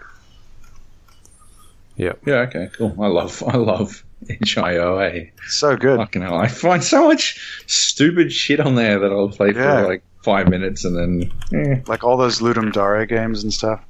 Yep. 1.97 2.19
Yeah. 2.27 2.35
Okay. 2.35 2.69
Cool. 2.75 2.95
I 3.01 3.07
love. 3.07 3.43
I 3.49 3.57
love 3.57 4.04
itch.io. 4.29 5.27
So 5.49 5.77
good. 5.77 5.99
Fucking 5.99 6.23
hell. 6.23 6.37
I 6.37 6.49
find 6.49 6.83
so 6.83 7.09
much 7.09 7.65
stupid 7.67 8.33
shit 8.33 8.61
on 8.61 8.75
there 8.75 8.99
that 8.99 9.13
I'll 9.13 9.29
play 9.29 9.53
yeah. 9.55 9.83
for 9.83 9.89
like 9.89 10.03
five 10.23 10.49
minutes 10.49 10.85
and 10.85 10.97
then. 10.97 11.33
Eh. 11.53 11.81
Like 11.87 12.05
all 12.05 12.17
those 12.17 12.41
Ludum 12.41 12.73
Dare 12.73 13.07
games 13.07 13.43
and 13.43 13.53
stuff. 13.53 13.85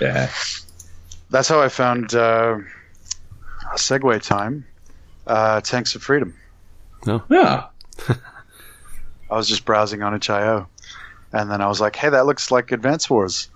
Yeah. 0.00 0.30
That's 1.30 1.48
how 1.48 1.60
I 1.60 1.68
found 1.68 2.14
uh, 2.14 2.58
Segue 3.74 4.22
Time, 4.22 4.66
uh, 5.26 5.60
Tanks 5.60 5.94
of 5.94 6.02
Freedom. 6.02 6.34
No. 7.06 7.22
Yeah. 7.30 7.66
I 9.30 9.36
was 9.36 9.48
just 9.48 9.64
browsing 9.64 10.02
on 10.02 10.14
itch.io. 10.14 10.66
And 11.32 11.50
then 11.50 11.60
I 11.60 11.66
was 11.66 11.80
like, 11.80 11.96
hey, 11.96 12.08
that 12.08 12.24
looks 12.24 12.50
like 12.50 12.72
Advance 12.72 13.10
Wars. 13.10 13.48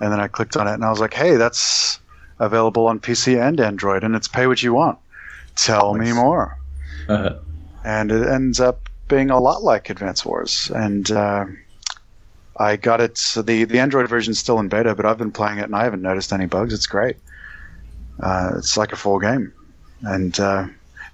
And 0.00 0.10
then 0.10 0.20
I 0.20 0.28
clicked 0.28 0.56
on 0.56 0.66
it 0.66 0.72
and 0.74 0.84
I 0.84 0.90
was 0.90 1.00
like, 1.00 1.12
hey, 1.12 1.36
that's 1.36 2.00
available 2.38 2.86
on 2.86 3.00
PC 3.00 3.40
and 3.40 3.60
Android, 3.60 4.04
and 4.04 4.14
it's 4.14 4.28
pay 4.28 4.46
what 4.46 4.62
you 4.62 4.74
want. 4.74 4.98
Tell 5.56 5.94
me 5.94 6.12
more. 6.12 6.58
Uh-huh. 7.08 7.38
And 7.84 8.10
it 8.10 8.26
ends 8.26 8.60
up 8.60 8.88
being 9.08 9.30
a 9.30 9.38
lot 9.38 9.62
like 9.62 9.90
Advance 9.90 10.24
Wars. 10.24 10.70
And 10.74 11.10
uh, 11.10 11.46
I 12.56 12.76
got 12.76 13.00
it. 13.00 13.18
So 13.18 13.42
the 13.42 13.64
the 13.64 13.78
Android 13.78 14.08
version 14.08 14.32
is 14.32 14.38
still 14.38 14.58
in 14.60 14.68
beta, 14.68 14.94
but 14.94 15.04
I've 15.06 15.18
been 15.18 15.32
playing 15.32 15.58
it 15.58 15.64
and 15.64 15.76
I 15.76 15.84
haven't 15.84 16.02
noticed 16.02 16.32
any 16.32 16.46
bugs. 16.46 16.72
It's 16.72 16.86
great. 16.86 17.16
Uh, 18.20 18.52
it's 18.56 18.76
like 18.76 18.92
a 18.92 18.96
full 18.96 19.18
game, 19.18 19.52
and 20.02 20.38
uh, 20.38 20.66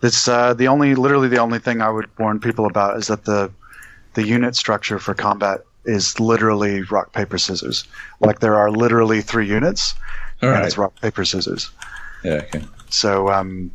it's 0.02 0.28
uh, 0.28 0.52
the 0.52 0.68
only, 0.68 0.94
literally 0.94 1.28
the 1.28 1.38
only 1.38 1.58
thing 1.58 1.80
I 1.80 1.88
would 1.88 2.06
warn 2.18 2.40
people 2.40 2.66
about 2.66 2.98
is 2.98 3.06
that 3.06 3.24
the 3.24 3.50
the 4.14 4.26
unit 4.26 4.54
structure 4.54 4.98
for 4.98 5.14
combat 5.14 5.60
is 5.86 6.20
literally 6.20 6.82
rock 6.82 7.12
paper 7.12 7.38
scissors. 7.38 7.84
Like 8.20 8.40
there 8.40 8.56
are 8.56 8.70
literally 8.70 9.22
three 9.22 9.46
units, 9.46 9.94
All 10.42 10.50
and 10.50 10.58
right. 10.58 10.66
it's 10.66 10.76
rock 10.76 11.00
paper 11.00 11.24
scissors. 11.24 11.70
Yeah. 12.22 12.42
Okay. 12.54 12.64
So 12.90 13.30
um, 13.30 13.70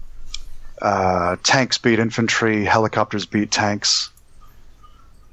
uh, 0.82 1.38
tanks 1.44 1.78
beat 1.78 2.00
infantry, 2.00 2.66
helicopters 2.66 3.26
beat 3.26 3.52
tanks. 3.52 4.10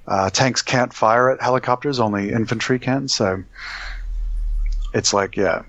Uh, 0.07 0.31
tanks 0.31 0.63
can't 0.63 0.93
fire 0.93 1.31
at 1.31 1.41
helicopters, 1.41 2.01
only 2.01 2.31
infantry 2.31 2.79
can. 2.79 3.09
So 3.09 3.45
it's 4.95 5.13
like, 5.13 5.37
yeah, 5.37 5.63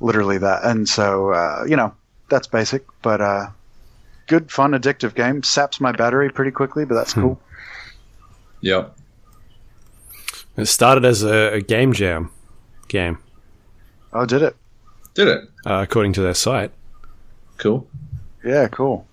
literally 0.00 0.38
that. 0.38 0.64
And 0.64 0.88
so, 0.88 1.30
uh, 1.30 1.64
you 1.68 1.76
know, 1.76 1.94
that's 2.28 2.46
basic, 2.46 2.84
but 3.02 3.20
uh, 3.20 3.46
good, 4.26 4.50
fun, 4.50 4.72
addictive 4.72 5.14
game. 5.14 5.42
Saps 5.42 5.80
my 5.80 5.92
battery 5.92 6.30
pretty 6.30 6.50
quickly, 6.50 6.84
but 6.84 6.94
that's 6.94 7.12
hmm. 7.12 7.22
cool. 7.22 7.40
Yep. 8.60 8.96
It 10.56 10.66
started 10.66 11.04
as 11.04 11.22
a, 11.22 11.54
a, 11.54 11.60
game 11.60 11.92
jam 11.92 12.30
game. 12.88 13.18
Oh, 14.12 14.24
did 14.24 14.42
it? 14.42 14.56
Did 15.14 15.28
it? 15.28 15.50
Uh, 15.66 15.84
according 15.86 16.14
to 16.14 16.22
their 16.22 16.34
site. 16.34 16.70
Cool. 17.58 17.86
Yeah, 18.46 18.68
cool. 18.68 19.06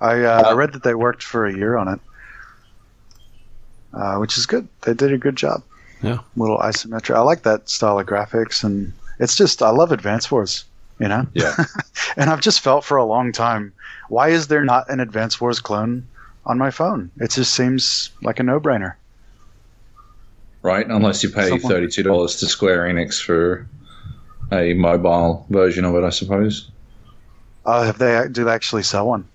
I 0.00 0.22
uh, 0.22 0.50
I 0.50 0.52
read 0.52 0.72
that 0.74 0.82
they 0.82 0.94
worked 0.94 1.22
for 1.22 1.46
a 1.46 1.52
year 1.56 1.76
on 1.76 1.88
it, 1.88 2.00
uh, 3.94 4.16
which 4.16 4.36
is 4.38 4.46
good. 4.46 4.68
They 4.82 4.94
did 4.94 5.12
a 5.12 5.18
good 5.18 5.36
job. 5.36 5.62
Yeah. 6.02 6.18
little 6.36 6.58
isometric. 6.58 7.16
I 7.16 7.20
like 7.22 7.42
that 7.42 7.68
style 7.68 7.98
of 7.98 8.06
graphics, 8.06 8.62
and 8.62 8.92
it's 9.18 9.34
just 9.34 9.62
I 9.62 9.70
love 9.70 9.90
Advance 9.90 10.30
Wars. 10.30 10.64
You 11.00 11.08
know. 11.08 11.26
Yeah. 11.32 11.56
and 12.16 12.28
I've 12.30 12.40
just 12.40 12.60
felt 12.60 12.84
for 12.84 12.96
a 12.96 13.04
long 13.04 13.32
time, 13.32 13.72
why 14.08 14.28
is 14.28 14.48
there 14.48 14.64
not 14.64 14.88
an 14.90 15.00
Advance 15.00 15.40
Wars 15.40 15.60
clone 15.60 16.06
on 16.44 16.58
my 16.58 16.70
phone? 16.70 17.10
It 17.18 17.30
just 17.30 17.54
seems 17.54 18.10
like 18.22 18.38
a 18.40 18.42
no-brainer. 18.42 18.94
right? 20.62 20.86
Unless 20.86 21.22
you 21.22 21.30
pay 21.30 21.48
Someone- 21.48 21.72
thirty-two 21.72 22.02
dollars 22.02 22.36
to 22.36 22.46
Square 22.46 22.88
Enix 22.88 23.20
for 23.22 23.66
a 24.52 24.74
mobile 24.74 25.46
version 25.50 25.84
of 25.84 25.94
it, 25.96 26.04
I 26.04 26.10
suppose. 26.10 26.70
Uh, 27.68 27.84
have 27.84 27.98
they 27.98 28.26
do 28.32 28.44
they 28.44 28.50
actually 28.52 28.82
sell 28.82 29.06
one? 29.06 29.26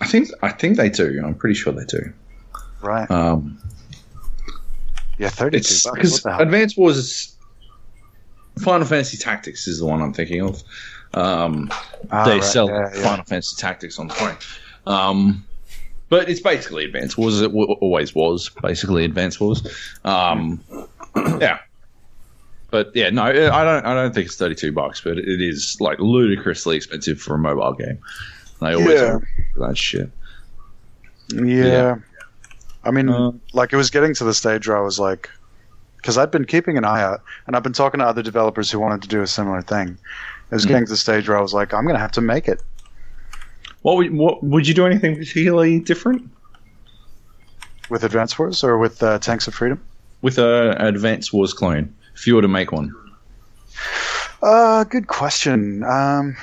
I 0.00 0.06
think 0.06 0.28
I 0.42 0.50
think 0.50 0.76
they 0.76 0.88
do. 0.90 1.22
I'm 1.24 1.34
pretty 1.34 1.54
sure 1.54 1.72
they 1.72 1.84
do. 1.86 2.12
Right. 2.82 3.10
Um, 3.10 3.58
Yeah, 5.18 5.30
thirty-two 5.30 5.58
it's 5.58 5.84
bucks. 5.84 5.94
because 5.96 6.12
What 6.12 6.22
the 6.22 6.30
hell? 6.32 6.42
Advance 6.42 6.76
Wars 6.76 6.96
is 6.98 7.36
Final 8.58 8.86
Fantasy 8.86 9.16
Tactics 9.16 9.66
is 9.66 9.78
the 9.78 9.86
one 9.86 10.02
I'm 10.02 10.12
thinking 10.12 10.42
of. 10.42 10.62
Um, 11.14 11.70
Ah, 12.10 12.24
they 12.26 12.34
right, 12.34 12.44
sell 12.44 12.68
yeah, 12.68 12.90
yeah. 12.94 13.02
Final 13.02 13.24
Fantasy 13.24 13.56
Tactics 13.56 13.98
on 13.98 14.08
the 14.08 14.14
phone. 14.14 14.36
Um, 14.86 15.44
but 16.10 16.28
it's 16.28 16.40
basically 16.40 16.84
Advance 16.84 17.16
Wars. 17.18 17.40
It 17.40 17.48
w- 17.48 17.72
always 17.80 18.14
was 18.14 18.50
basically 18.62 19.04
Advance 19.04 19.40
Wars. 19.40 19.62
Um, 20.04 20.62
yeah. 21.16 21.58
But 22.70 22.90
yeah, 22.94 23.08
no, 23.10 23.22
I 23.22 23.32
don't. 23.32 23.86
I 23.86 23.94
don't 23.94 24.14
think 24.14 24.26
it's 24.26 24.36
thirty-two 24.36 24.72
bucks, 24.72 25.00
but 25.00 25.16
it 25.18 25.40
is 25.40 25.78
like 25.80 25.98
ludicrously 26.00 26.76
expensive 26.76 27.20
for 27.20 27.34
a 27.34 27.38
mobile 27.38 27.72
game. 27.72 27.98
They 28.60 28.74
always 28.74 29.00
Yeah. 29.00 29.18
that 29.56 29.78
shit. 29.78 30.10
Yeah. 31.32 31.42
Yeah. 31.44 31.94
I 32.84 32.90
mean, 32.90 33.08
Uh, 33.08 33.32
like 33.54 33.72
it 33.72 33.76
was 33.76 33.90
getting 33.90 34.14
to 34.14 34.24
the 34.24 34.34
stage 34.34 34.68
where 34.68 34.76
I 34.76 34.80
was 34.82 34.98
like, 34.98 35.30
because 35.96 36.18
I'd 36.18 36.30
been 36.30 36.44
keeping 36.44 36.76
an 36.76 36.84
eye 36.84 37.02
out, 37.02 37.22
and 37.46 37.56
I've 37.56 37.62
been 37.62 37.72
talking 37.72 38.00
to 38.00 38.06
other 38.06 38.22
developers 38.22 38.70
who 38.70 38.78
wanted 38.78 39.02
to 39.02 39.08
do 39.08 39.22
a 39.22 39.26
similar 39.26 39.62
thing. 39.62 39.96
It 40.50 40.54
was 40.54 40.64
Mhm. 40.64 40.68
getting 40.68 40.84
to 40.86 40.90
the 40.92 40.96
stage 40.96 41.28
where 41.28 41.38
I 41.38 41.40
was 41.42 41.52
like, 41.54 41.72
I'm 41.74 41.84
going 41.84 41.94
to 41.96 42.00
have 42.00 42.12
to 42.12 42.20
make 42.20 42.48
it. 42.48 42.62
What 43.82 43.96
would, 43.98 44.12
what 44.14 44.42
would 44.42 44.66
you 44.66 44.74
do 44.74 44.86
anything 44.86 45.16
particularly 45.16 45.80
different 45.80 46.28
With 47.90 48.04
Advance 48.04 48.38
Wars 48.38 48.62
or 48.64 48.76
with 48.78 49.02
uh, 49.02 49.18
Tanks 49.18 49.46
of 49.48 49.54
Freedom? 49.54 49.80
with 50.20 50.36
a 50.38 50.74
Advance 50.78 51.32
Wars 51.32 51.52
clone 51.54 51.94
if 52.18 52.26
you 52.26 52.34
were 52.34 52.42
to 52.42 52.48
make 52.48 52.72
one? 52.72 52.92
Uh, 54.42 54.84
good 54.84 55.06
question. 55.06 55.82
Um, 55.84 56.36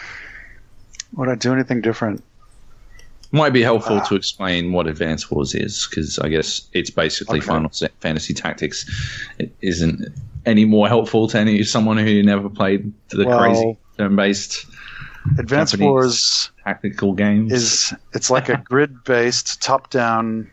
would 1.13 1.29
I 1.29 1.35
do 1.35 1.53
anything 1.53 1.81
different? 1.81 2.23
Might 3.31 3.51
be 3.51 3.61
helpful 3.61 3.97
Ah. 3.99 4.03
to 4.05 4.15
explain 4.15 4.71
what 4.71 4.87
Advance 4.87 5.29
Wars 5.29 5.53
is, 5.55 5.87
because 5.89 6.19
I 6.19 6.29
guess 6.29 6.61
it's 6.73 6.89
basically 6.89 7.39
Okay. 7.39 7.47
Final 7.47 7.71
Fantasy 7.99 8.33
Tactics. 8.33 8.85
It 9.39 9.53
isn't 9.61 10.07
any 10.45 10.63
more 10.65 10.87
helpful 10.87 11.27
to 11.29 11.39
any 11.39 11.63
someone 11.63 11.97
who 11.97 12.23
never 12.23 12.49
played 12.49 12.91
the 13.09 13.25
Well- 13.25 13.39
crazy 13.39 13.77
turn-based 13.97 14.65
Advance. 15.39 15.75
Wars 15.77 16.51
tactical 16.63 17.13
games. 17.13 17.51
is 17.51 17.93
it's 18.13 18.29
like 18.29 18.47
a 18.47 18.57
grid-based, 18.63 19.61
top-down 19.61 20.49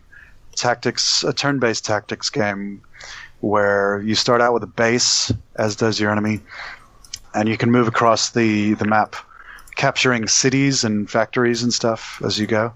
tactics, 0.56 1.22
a 1.24 1.32
turn-based 1.32 1.84
tactics 1.84 2.30
game 2.30 2.80
where 3.42 4.00
you 4.02 4.14
start 4.14 4.40
out 4.40 4.54
with 4.54 4.62
a 4.62 4.68
base, 4.68 5.32
as 5.56 5.74
does 5.74 5.98
your 5.98 6.10
enemy, 6.10 6.40
and 7.34 7.48
you 7.48 7.58
can 7.58 7.70
move 7.70 7.88
across 7.88 8.30
the 8.30 8.74
the 8.74 8.84
map, 8.84 9.16
capturing 9.76 10.28
cities 10.28 10.84
and 10.84 11.10
factories 11.10 11.62
and 11.62 11.74
stuff 11.74 12.22
as 12.24 12.38
you 12.38 12.46
go. 12.46 12.72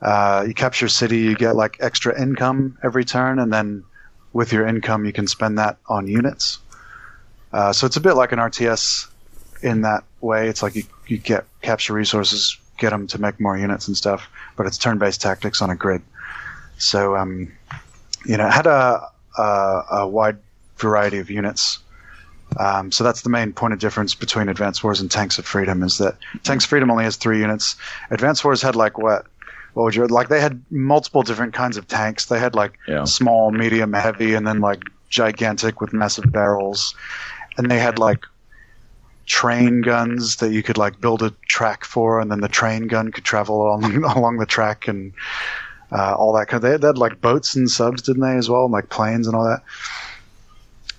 Uh, 0.00 0.44
you 0.48 0.54
capture 0.54 0.86
a 0.86 0.90
city, 0.90 1.18
you 1.18 1.36
get 1.36 1.54
like 1.54 1.76
extra 1.80 2.18
income 2.20 2.78
every 2.82 3.04
turn, 3.04 3.38
and 3.38 3.52
then 3.52 3.84
with 4.32 4.52
your 4.52 4.66
income, 4.66 5.04
you 5.04 5.12
can 5.12 5.26
spend 5.26 5.58
that 5.58 5.76
on 5.86 6.06
units. 6.08 6.58
Uh, 7.52 7.72
so 7.72 7.86
it's 7.86 7.96
a 7.96 8.00
bit 8.00 8.14
like 8.14 8.32
an 8.32 8.38
RTS 8.38 9.08
in 9.62 9.82
that 9.82 10.04
way. 10.20 10.48
It's 10.48 10.62
like 10.62 10.76
you, 10.76 10.84
you 11.08 11.18
get 11.18 11.44
capture 11.60 11.92
resources, 11.92 12.56
get 12.78 12.90
them 12.90 13.06
to 13.08 13.20
make 13.20 13.38
more 13.38 13.56
units 13.58 13.86
and 13.88 13.96
stuff, 13.96 14.28
but 14.56 14.66
it's 14.66 14.78
turn-based 14.78 15.20
tactics 15.20 15.60
on 15.60 15.70
a 15.70 15.76
grid. 15.76 16.02
So, 16.78 17.16
um, 17.16 17.52
you 18.24 18.36
know, 18.36 18.48
had 18.48 18.66
a, 18.66 19.10
a, 19.38 19.84
a 19.92 20.08
wide 20.08 20.38
variety 20.76 21.18
of 21.18 21.30
units. 21.30 21.78
Um, 22.58 22.90
so 22.90 23.04
that's 23.04 23.22
the 23.22 23.28
main 23.28 23.52
point 23.52 23.72
of 23.74 23.78
difference 23.78 24.14
between 24.14 24.48
Advanced 24.48 24.82
Wars 24.82 25.00
and 25.00 25.10
Tanks 25.10 25.38
of 25.38 25.44
Freedom 25.46 25.82
is 25.82 25.98
that 25.98 26.16
Tanks 26.44 26.64
of 26.64 26.70
Freedom 26.70 26.90
only 26.90 27.04
has 27.04 27.16
three 27.16 27.40
units. 27.40 27.76
Advanced 28.10 28.44
Wars 28.44 28.62
had 28.62 28.74
like 28.76 28.98
what? 28.98 29.26
What 29.74 29.84
would 29.84 29.94
you 29.94 30.06
like? 30.06 30.28
They 30.28 30.40
had 30.40 30.60
multiple 30.70 31.22
different 31.22 31.52
kinds 31.54 31.76
of 31.76 31.86
tanks. 31.86 32.24
They 32.26 32.38
had 32.38 32.54
like 32.54 32.78
Yeah. 32.88 33.04
small, 33.04 33.52
medium, 33.52 33.92
heavy, 33.92 34.34
and 34.34 34.46
then 34.46 34.60
like 34.60 34.82
gigantic 35.10 35.80
with 35.80 35.92
massive 35.92 36.32
barrels. 36.32 36.94
And 37.56 37.70
they 37.70 37.78
had 37.78 37.98
like 37.98 38.24
train 39.26 39.82
guns 39.82 40.36
that 40.36 40.50
you 40.52 40.62
could 40.62 40.78
like 40.78 41.00
build 41.00 41.22
a 41.22 41.32
track 41.48 41.84
for, 41.84 42.18
and 42.18 42.30
then 42.30 42.40
the 42.40 42.48
train 42.48 42.86
gun 42.88 43.12
could 43.12 43.24
travel 43.24 43.62
along 43.62 44.04
along 44.16 44.38
the 44.38 44.46
track 44.46 44.88
and 44.88 45.12
uh, 45.92 46.14
all 46.14 46.32
that 46.34 46.48
kind. 46.48 46.62
Of, 46.62 46.62
they, 46.62 46.72
had, 46.72 46.80
they 46.80 46.86
had 46.88 46.98
like 46.98 47.20
boats 47.20 47.54
and 47.56 47.70
subs, 47.70 48.02
didn't 48.02 48.22
they, 48.22 48.36
as 48.36 48.48
well, 48.48 48.64
and 48.64 48.72
like 48.72 48.88
planes 48.88 49.26
and 49.26 49.36
all 49.36 49.44
that. 49.44 49.62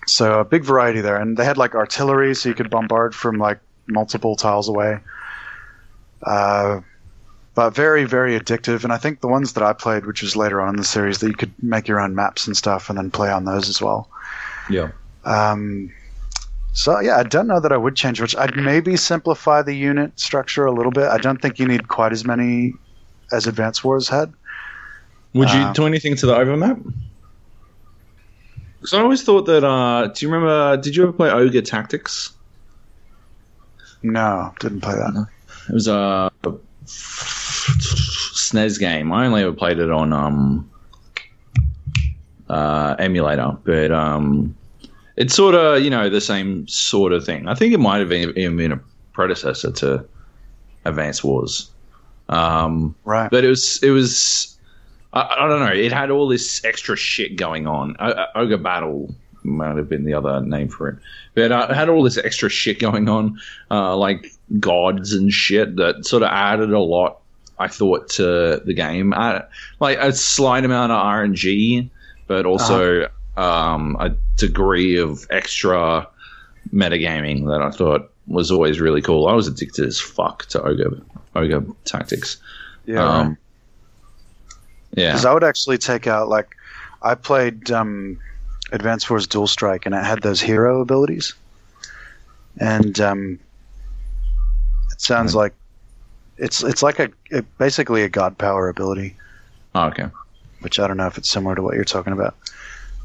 So 0.07 0.39
a 0.39 0.45
big 0.45 0.63
variety 0.63 1.01
there, 1.01 1.17
and 1.17 1.37
they 1.37 1.45
had 1.45 1.57
like 1.57 1.75
artillery, 1.75 2.33
so 2.35 2.49
you 2.49 2.55
could 2.55 2.69
bombard 2.69 3.13
from 3.13 3.37
like 3.37 3.59
multiple 3.87 4.35
tiles 4.35 4.67
away. 4.67 4.99
Uh, 6.23 6.81
but 7.55 7.71
very, 7.71 8.05
very 8.05 8.39
addictive. 8.39 8.83
And 8.83 8.93
I 8.93 8.97
think 8.97 9.21
the 9.21 9.27
ones 9.27 9.53
that 9.53 9.63
I 9.63 9.73
played, 9.73 10.05
which 10.05 10.21
was 10.21 10.35
later 10.35 10.61
on 10.61 10.69
in 10.69 10.75
the 10.77 10.83
series, 10.83 11.19
that 11.19 11.27
you 11.27 11.33
could 11.33 11.51
make 11.61 11.87
your 11.87 11.99
own 11.99 12.15
maps 12.15 12.47
and 12.47 12.55
stuff, 12.55 12.89
and 12.89 12.97
then 12.97 13.11
play 13.11 13.29
on 13.29 13.45
those 13.45 13.69
as 13.69 13.81
well. 13.81 14.09
Yeah. 14.69 14.91
Um, 15.25 15.91
so 16.73 16.99
yeah, 16.99 17.17
I 17.17 17.23
don't 17.23 17.47
know 17.47 17.59
that 17.59 17.71
I 17.71 17.77
would 17.77 17.95
change 17.95 18.21
much. 18.21 18.35
I'd 18.35 18.55
maybe 18.55 18.95
simplify 18.95 19.61
the 19.61 19.73
unit 19.73 20.19
structure 20.19 20.65
a 20.65 20.71
little 20.71 20.91
bit. 20.91 21.09
I 21.09 21.17
don't 21.17 21.41
think 21.41 21.59
you 21.59 21.67
need 21.67 21.87
quite 21.87 22.13
as 22.13 22.25
many 22.25 22.73
as 23.31 23.47
Advance 23.47 23.83
Wars 23.83 24.07
had. 24.07 24.33
Would 25.33 25.51
you 25.51 25.59
Uh, 25.59 25.73
do 25.73 25.85
anything 25.85 26.15
to 26.17 26.25
the 26.25 26.35
overmap? 26.35 26.79
Because 28.79 28.93
I 28.93 29.01
always 29.01 29.23
thought 29.23 29.45
that. 29.45 29.63
Uh, 29.63 30.07
do 30.07 30.25
you 30.25 30.31
remember? 30.31 30.77
Did 30.81 30.95
you 30.95 31.03
ever 31.03 31.11
play 31.11 31.29
Ogre 31.29 31.61
Tactics? 31.61 32.31
No, 34.01 34.53
didn't 34.59 34.81
play 34.81 34.93
that. 34.95 35.27
It 35.67 35.73
was 35.73 35.87
a 35.87 36.31
SNES 36.85 38.79
game. 38.79 39.11
I 39.11 39.25
only 39.25 39.41
ever 39.43 39.51
played 39.53 39.79
it 39.79 39.91
on 39.91 40.13
um, 40.13 40.69
uh, 42.49 42.95
emulator, 42.97 43.57
but 43.63 43.91
um, 43.91 44.55
it's 45.17 45.35
sort 45.35 45.55
of 45.55 45.81
you 45.83 45.89
know 45.89 46.09
the 46.09 46.21
same 46.21 46.67
sort 46.67 47.11
of 47.11 47.25
thing. 47.25 47.47
I 47.47 47.55
think 47.55 47.73
it 47.73 47.79
might 47.79 47.99
have 47.99 48.09
been, 48.09 48.29
even 48.37 48.57
been 48.57 48.71
a 48.71 48.79
predecessor 49.13 49.71
to 49.73 50.05
Advance 50.85 51.23
Wars. 51.23 51.69
Um, 52.29 52.95
Right. 53.05 53.29
but 53.29 53.43
it 53.43 53.49
was 53.49 53.81
it 53.83 53.89
was 53.89 54.57
I, 55.13 55.35
I 55.39 55.47
don't 55.47 55.59
know. 55.59 55.73
It 55.73 55.91
had 55.91 56.11
all 56.11 56.27
this 56.27 56.63
extra 56.63 56.95
shit 56.95 57.35
going 57.35 57.67
on. 57.67 57.95
O- 57.99 58.25
Ogre 58.35 58.57
Battle 58.57 59.13
might 59.43 59.77
have 59.77 59.89
been 59.89 60.03
the 60.05 60.13
other 60.13 60.41
name 60.41 60.67
for 60.67 60.89
it, 60.89 60.97
but 61.33 61.51
uh, 61.51 61.67
it 61.69 61.75
had 61.75 61.89
all 61.89 62.03
this 62.03 62.17
extra 62.17 62.49
shit 62.49 62.79
going 62.79 63.07
on, 63.09 63.39
uh, 63.71 63.95
like 63.95 64.33
gods 64.59 65.13
and 65.13 65.31
shit 65.31 65.75
that 65.77 66.05
sort 66.05 66.23
of 66.23 66.29
added 66.29 66.71
a 66.71 66.79
lot. 66.79 67.21
I 67.57 67.67
thought 67.67 68.09
to 68.11 68.61
the 68.63 68.73
game, 68.73 69.13
uh, 69.13 69.39
like 69.81 69.97
a 69.97 70.13
slight 70.13 70.63
amount 70.63 70.93
of 70.93 71.03
RNG, 71.03 71.89
but 72.27 72.45
also 72.45 73.09
um, 73.35 73.97
a 73.99 74.11
degree 74.37 74.97
of 74.97 75.25
extra 75.29 76.07
metagaming 76.73 77.47
that 77.47 77.61
I 77.61 77.71
thought 77.71 78.11
was 78.27 78.51
always 78.51 78.79
really 78.79 79.01
cool. 79.01 79.27
I 79.27 79.33
was 79.33 79.47
addicted 79.47 79.85
as 79.87 79.99
fuck 79.99 80.45
to 80.47 80.61
Ogre 80.61 81.01
Ogre 81.35 81.65
Tactics. 81.83 82.37
Yeah. 82.85 83.03
Um, 83.03 83.37
yeah. 84.95 85.07
Because 85.11 85.25
I 85.25 85.33
would 85.33 85.43
actually 85.43 85.77
take 85.77 86.07
out 86.07 86.29
like 86.29 86.55
I 87.01 87.15
played 87.15 87.71
um, 87.71 88.19
Advance 88.71 89.09
Wars 89.09 89.27
Dual 89.27 89.47
Strike, 89.47 89.85
and 89.85 89.95
it 89.95 90.03
had 90.03 90.21
those 90.21 90.41
hero 90.41 90.81
abilities, 90.81 91.33
and 92.59 92.99
um, 92.99 93.39
it 94.91 95.01
sounds 95.01 95.35
like 95.35 95.53
it's 96.37 96.63
it's 96.63 96.83
like 96.83 96.99
a 96.99 97.09
it, 97.31 97.45
basically 97.57 98.03
a 98.03 98.09
god 98.09 98.37
power 98.37 98.69
ability, 98.69 99.15
Oh, 99.75 99.87
okay. 99.87 100.07
which 100.61 100.79
I 100.79 100.87
don't 100.87 100.97
know 100.97 101.07
if 101.07 101.17
it's 101.17 101.29
similar 101.29 101.55
to 101.55 101.61
what 101.61 101.75
you're 101.75 101.83
talking 101.83 102.13
about. 102.13 102.35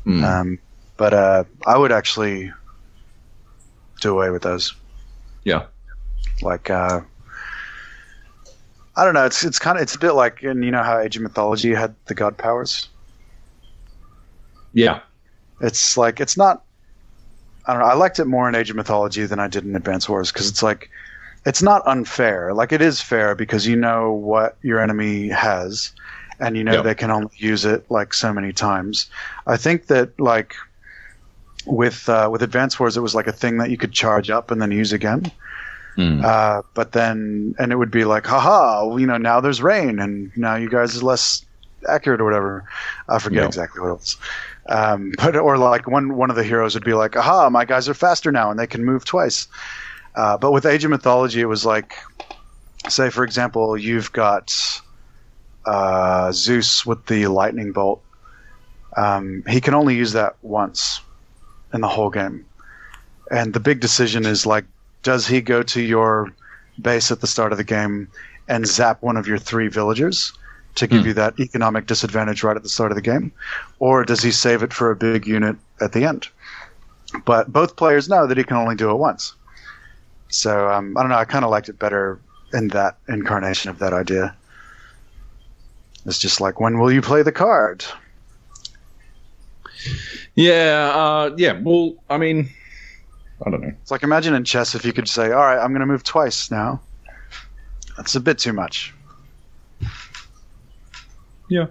Mm. 0.07 0.23
Um, 0.23 0.59
but 0.97 1.12
uh, 1.14 1.44
I 1.66 1.77
would 1.79 1.92
actually 1.92 2.53
do 4.01 4.12
away 4.12 4.31
with 4.31 4.42
those. 4.42 4.75
Yeah. 5.44 5.64
Like, 6.42 6.70
uh, 6.70 7.01
I 8.96 9.04
don't 9.04 9.14
know. 9.14 9.24
It's 9.24 9.44
it's 9.44 9.59
kind 9.59 9.76
of 9.76 9.83
it's 9.83 9.94
a 9.94 9.98
bit 9.98 10.12
like, 10.12 10.42
and 10.42 10.64
you 10.64 10.70
know 10.70 10.83
how 10.83 10.98
Age 10.98 11.16
of 11.16 11.22
Mythology 11.22 11.74
had 11.74 11.94
the 12.07 12.14
god 12.14 12.37
powers. 12.37 12.88
yeah. 14.72 15.00
It's 15.61 15.96
like 15.96 16.20
it's 16.20 16.37
not. 16.37 16.62
I 17.66 17.72
don't 17.72 17.80
know. 17.83 17.88
I 17.88 17.94
liked 17.94 18.18
it 18.18 18.26
more 18.26 18.48
in 18.48 18.54
Age 18.54 18.70
of 18.70 18.76
Mythology 18.76 19.24
than 19.24 19.38
I 19.40 19.48
did 19.48 19.64
in 19.64 19.74
Advance 19.76 20.09
Wars 20.09 20.30
because 20.33 20.48
it's 20.48 20.62
like 20.62 20.90
it's 21.46 21.62
not 21.62 21.87
unfair. 21.87 22.52
Like 22.52 22.72
it 22.72 22.83
is 22.83 23.00
fair 23.00 23.35
because 23.35 23.66
you 23.66 23.76
know 23.76 24.12
what 24.12 24.57
your 24.62 24.80
enemy 24.80 25.28
has, 25.28 25.92
and 26.40 26.57
you 26.57 26.64
know 26.64 26.72
Yep. 26.74 26.85
they 26.85 26.94
can 26.94 27.11
only 27.11 27.30
use 27.37 27.64
it 27.64 27.88
like 27.90 28.12
so 28.12 28.33
many 28.33 28.52
times. 28.52 29.09
I 29.46 29.57
think 29.57 29.87
that 29.87 30.18
like 30.20 30.54
with 31.66 32.09
uh, 32.09 32.28
with 32.30 32.42
Advance 32.42 32.78
Wars, 32.78 32.96
it 32.96 33.00
was 33.00 33.14
like 33.14 33.28
a 33.28 33.33
thing 33.33 33.59
that 33.59 33.70
you 33.70 33.76
could 33.76 33.92
charge 33.92 34.28
up 34.28 34.50
and 34.50 34.61
then 34.61 34.70
use 34.72 34.92
again. 34.92 35.30
Hmm. 35.96 36.20
Uh, 36.24 36.62
but 36.74 36.92
then, 36.92 37.54
and 37.59 37.72
it 37.72 37.76
would 37.76 37.90
be 37.90 38.04
like, 38.04 38.26
haha, 38.26 38.96
you 38.96 39.07
know, 39.07 39.16
now 39.16 39.40
there's 39.40 39.62
rain, 39.62 40.00
and 40.00 40.37
now 40.37 40.57
you 40.57 40.68
guys 40.68 40.96
are 41.00 41.04
less 41.04 41.44
accurate 41.88 42.20
or 42.20 42.24
whatever. 42.24 42.64
I 43.09 43.18
forget 43.18 43.44
exactly 43.44 43.80
what 43.80 43.88
it 43.88 43.92
was. 43.94 44.16
Um, 44.68 45.12
but 45.18 45.37
or 45.37 45.59
like 45.59 45.87
one 45.87 46.16
one 46.16 46.30
of 46.30 46.37
the 46.37 46.44
heroes 46.44 46.74
would 46.74 46.85
be 46.85 46.94
like, 46.94 47.16
aha, 47.16 47.50
my 47.50 47.64
guys 47.64 47.88
are 47.88 47.94
faster 47.94 48.33
now 48.33 48.50
and 48.50 48.59
they 48.59 48.66
can 48.66 48.85
move 48.85 49.04
twice. 49.04 49.46
Uh, 50.14 50.37
but 50.37 50.52
with 50.52 50.64
Age 50.66 50.85
of 50.85 50.90
Mythology, 50.90 51.40
it 51.40 51.46
was 51.46 51.64
like, 51.64 51.94
say 52.88 53.11
for 53.11 53.24
example, 53.24 53.76
you've 53.76 54.12
got 54.12 54.52
uh, 55.66 56.30
Zeus 56.33 56.87
with 56.87 57.07
the 57.07 57.26
lightning 57.26 57.72
bolt. 57.72 58.02
Um, 58.96 59.42
he 59.48 59.61
can 59.61 59.74
only 59.74 59.96
use 59.96 60.12
that 60.12 60.37
once 60.42 61.00
in 61.72 61.80
the 61.80 61.88
whole 61.88 62.11
game, 62.11 62.46
and 63.30 63.52
the 63.52 63.59
big 63.59 63.80
decision 63.80 64.24
is 64.24 64.46
like, 64.46 64.64
does 65.05 65.29
he 65.29 65.40
go 65.40 65.62
to 65.62 65.81
your 65.81 66.35
base 66.83 67.12
at 67.12 67.21
the 67.21 67.29
start 67.29 67.53
of 67.53 67.59
the 67.59 67.64
game 67.64 68.09
and 68.49 68.67
zap 68.67 69.03
one 69.03 69.17
of 69.17 69.29
your 69.29 69.38
three 69.38 69.69
villagers 69.69 70.33
to 70.77 70.88
give 70.88 71.03
Hmm. 71.03 71.09
you 71.09 71.14
that 71.14 71.38
economic 71.38 71.87
disadvantage 71.87 72.43
right 72.43 72.57
at 72.57 72.64
the 72.64 72.69
start 72.69 72.90
of 72.93 72.97
the 72.97 73.03
game, 73.03 73.33
or 73.79 74.05
does 74.05 74.23
he 74.23 74.33
save 74.33 74.62
it 74.62 74.73
for 74.73 74.90
a 74.90 74.97
big 74.97 75.27
unit 75.27 75.57
at 75.81 75.93
the 75.93 76.05
end? 76.05 76.29
But 77.27 77.53
both 77.53 77.77
players 77.77 78.09
know 78.09 78.27
that 78.27 78.37
he 78.37 78.45
can 78.45 78.57
only 78.57 78.75
do 78.75 78.90
it 78.90 78.97
once. 78.97 79.35
So 80.29 80.69
um, 80.71 80.97
I 80.97 81.03
don't 81.03 81.11
know. 81.11 81.17
I 81.19 81.25
kind 81.27 81.45
of 81.45 81.51
liked 81.53 81.69
it 81.69 81.79
better 81.79 82.21
in 82.53 82.69
that 82.69 82.99
incarnation 83.09 83.71
of 83.71 83.79
that 83.79 83.93
idea. 83.93 84.37
It's 86.07 86.19
just 86.19 86.40
like, 86.40 86.61
when 86.61 86.79
will 86.81 86.93
you 86.93 87.03
play 87.03 87.23
the 87.23 87.33
card? 87.33 87.85
Yeah, 90.35 90.93
uh, 90.95 91.35
yeah. 91.37 91.59
Well, 91.61 91.95
I 92.11 92.19
mean, 92.19 92.51
I 93.44 93.51
don't 93.51 93.61
know. 93.61 93.73
It's 93.83 93.90
like 93.90 94.03
imagine 94.03 94.35
in 94.35 94.44
chess 94.44 94.75
if 94.75 94.85
you 94.85 94.92
could 94.92 95.09
say, 95.09 95.33
"All 95.33 95.40
right, 95.40 95.59
I'm 95.59 95.70
going 95.70 95.81
to 95.81 95.87
move 95.87 96.05
twice 96.05 96.51
now." 96.51 96.81
That's 97.97 98.14
a 98.14 98.20
bit 98.20 98.38
too 98.38 98.53
much. 98.53 98.94
Yeah, 101.49 101.66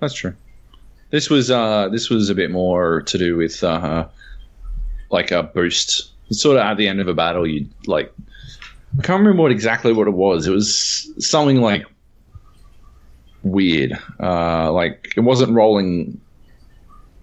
that's 0.00 0.14
true. 0.14 0.34
This 1.10 1.30
was 1.30 1.50
uh, 1.50 1.88
this 1.88 2.10
was 2.10 2.30
a 2.30 2.34
bit 2.34 2.50
more 2.50 3.02
to 3.02 3.18
do 3.18 3.36
with 3.36 3.62
uh, 3.62 4.06
like 5.10 5.30
a 5.30 5.42
boost. 5.42 6.12
Sort 6.30 6.58
of 6.58 6.62
at 6.62 6.76
the 6.76 6.86
end 6.86 7.00
of 7.00 7.08
a 7.08 7.14
battle, 7.14 7.46
you 7.46 7.66
like. 7.86 8.12
I 8.98 9.02
can't 9.02 9.20
remember 9.20 9.42
what 9.42 9.52
exactly 9.52 9.92
what 9.92 10.08
it 10.08 10.14
was. 10.14 10.46
It 10.46 10.50
was 10.50 11.10
something 11.18 11.60
like 11.60 11.86
weird. 13.42 13.98
Uh, 14.20 14.72
like 14.72 15.14
it 15.16 15.20
wasn't 15.20 15.52
rolling 15.52 16.20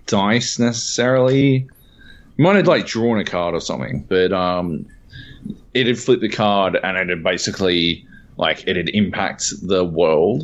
dice 0.05 0.59
necessarily. 0.59 1.67
You 2.37 2.43
might 2.43 2.55
have 2.55 2.67
like 2.67 2.85
drawn 2.85 3.19
a 3.19 3.23
card 3.23 3.55
or 3.55 3.61
something, 3.61 4.05
but 4.09 4.33
um, 4.33 4.85
it 5.73 5.87
had 5.87 5.97
flipped 5.97 6.21
the 6.21 6.29
card 6.29 6.77
and 6.83 6.97
it 6.97 7.09
had 7.09 7.23
basically 7.23 8.05
like 8.37 8.67
it 8.67 8.75
had 8.75 8.89
impact 8.89 9.53
the 9.61 9.85
world. 9.85 10.43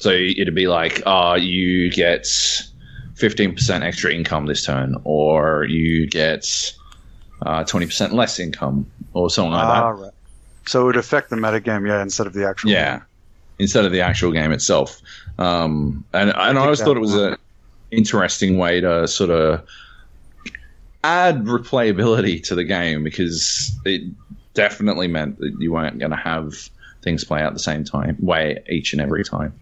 So 0.00 0.10
it'd 0.10 0.54
be 0.54 0.66
like, 0.66 1.02
uh, 1.06 1.38
you 1.40 1.90
get 1.90 2.24
15% 3.14 3.82
extra 3.82 4.12
income 4.12 4.46
this 4.46 4.64
turn, 4.64 4.96
or 5.04 5.64
you 5.64 6.06
get 6.08 6.44
uh, 7.42 7.64
20% 7.64 8.12
less 8.12 8.38
income, 8.38 8.90
or 9.12 9.30
something 9.30 9.52
like 9.52 9.64
Ah, 9.64 9.92
that. 9.92 10.02
right. 10.02 10.12
So 10.66 10.82
it 10.82 10.84
would 10.86 10.96
affect 10.96 11.30
the 11.30 11.36
metagame, 11.36 11.86
yeah, 11.86 12.02
instead 12.02 12.26
of 12.26 12.32
the 12.32 12.46
actual. 12.46 12.70
Yeah, 12.70 13.00
instead 13.58 13.84
of 13.84 13.92
the 13.92 14.00
actual 14.00 14.32
game 14.32 14.52
itself. 14.52 15.00
Um, 15.38 16.04
and 16.12 16.30
and 16.30 16.58
I 16.58 16.62
always 16.62 16.80
thought 16.80 16.96
it 16.96 17.00
was 17.00 17.14
an 17.14 17.36
interesting 17.90 18.58
way 18.58 18.80
to 18.80 19.06
sort 19.08 19.30
of 19.30 19.66
add 21.02 21.44
replayability 21.44 22.42
to 22.44 22.54
the 22.54 22.64
game 22.64 23.02
because 23.04 23.72
it 23.84 24.02
definitely 24.54 25.08
meant 25.08 25.38
that 25.38 25.54
you 25.58 25.72
weren't 25.72 25.98
going 25.98 26.10
to 26.10 26.16
have 26.16 26.54
things 27.02 27.24
play 27.24 27.40
out 27.40 27.52
the 27.54 27.58
same 27.58 27.84
time 27.84 28.16
way 28.20 28.62
each 28.68 28.92
and 28.92 29.00
every 29.00 29.24
time. 29.24 29.58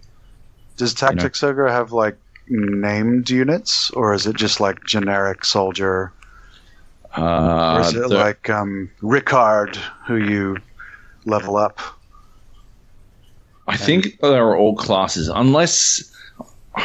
Does 0.77 0.95
Tactics 0.95 1.43
Ogre 1.43 1.69
have 1.69 1.93
like 1.93 2.19
named 2.49 3.31
units, 3.31 3.91
or 3.91 4.15
is 4.15 4.27
it 4.27 4.37
just 4.37 4.61
like 4.61 4.85
generic 4.85 5.45
soldier? 5.45 6.13
or 7.17 7.23
Uh, 7.23 7.81
is 7.81 7.95
it 7.95 8.09
the- 8.09 8.17
like 8.17 8.49
um, 8.51 8.91
Ricard, 9.03 9.77
who 10.07 10.17
you 10.17 10.57
level 11.25 11.57
up? 11.57 11.79
I 13.67 13.77
think 13.77 14.19
they're 14.21 14.57
all 14.57 14.75
classes, 14.77 15.29
unless 15.29 16.03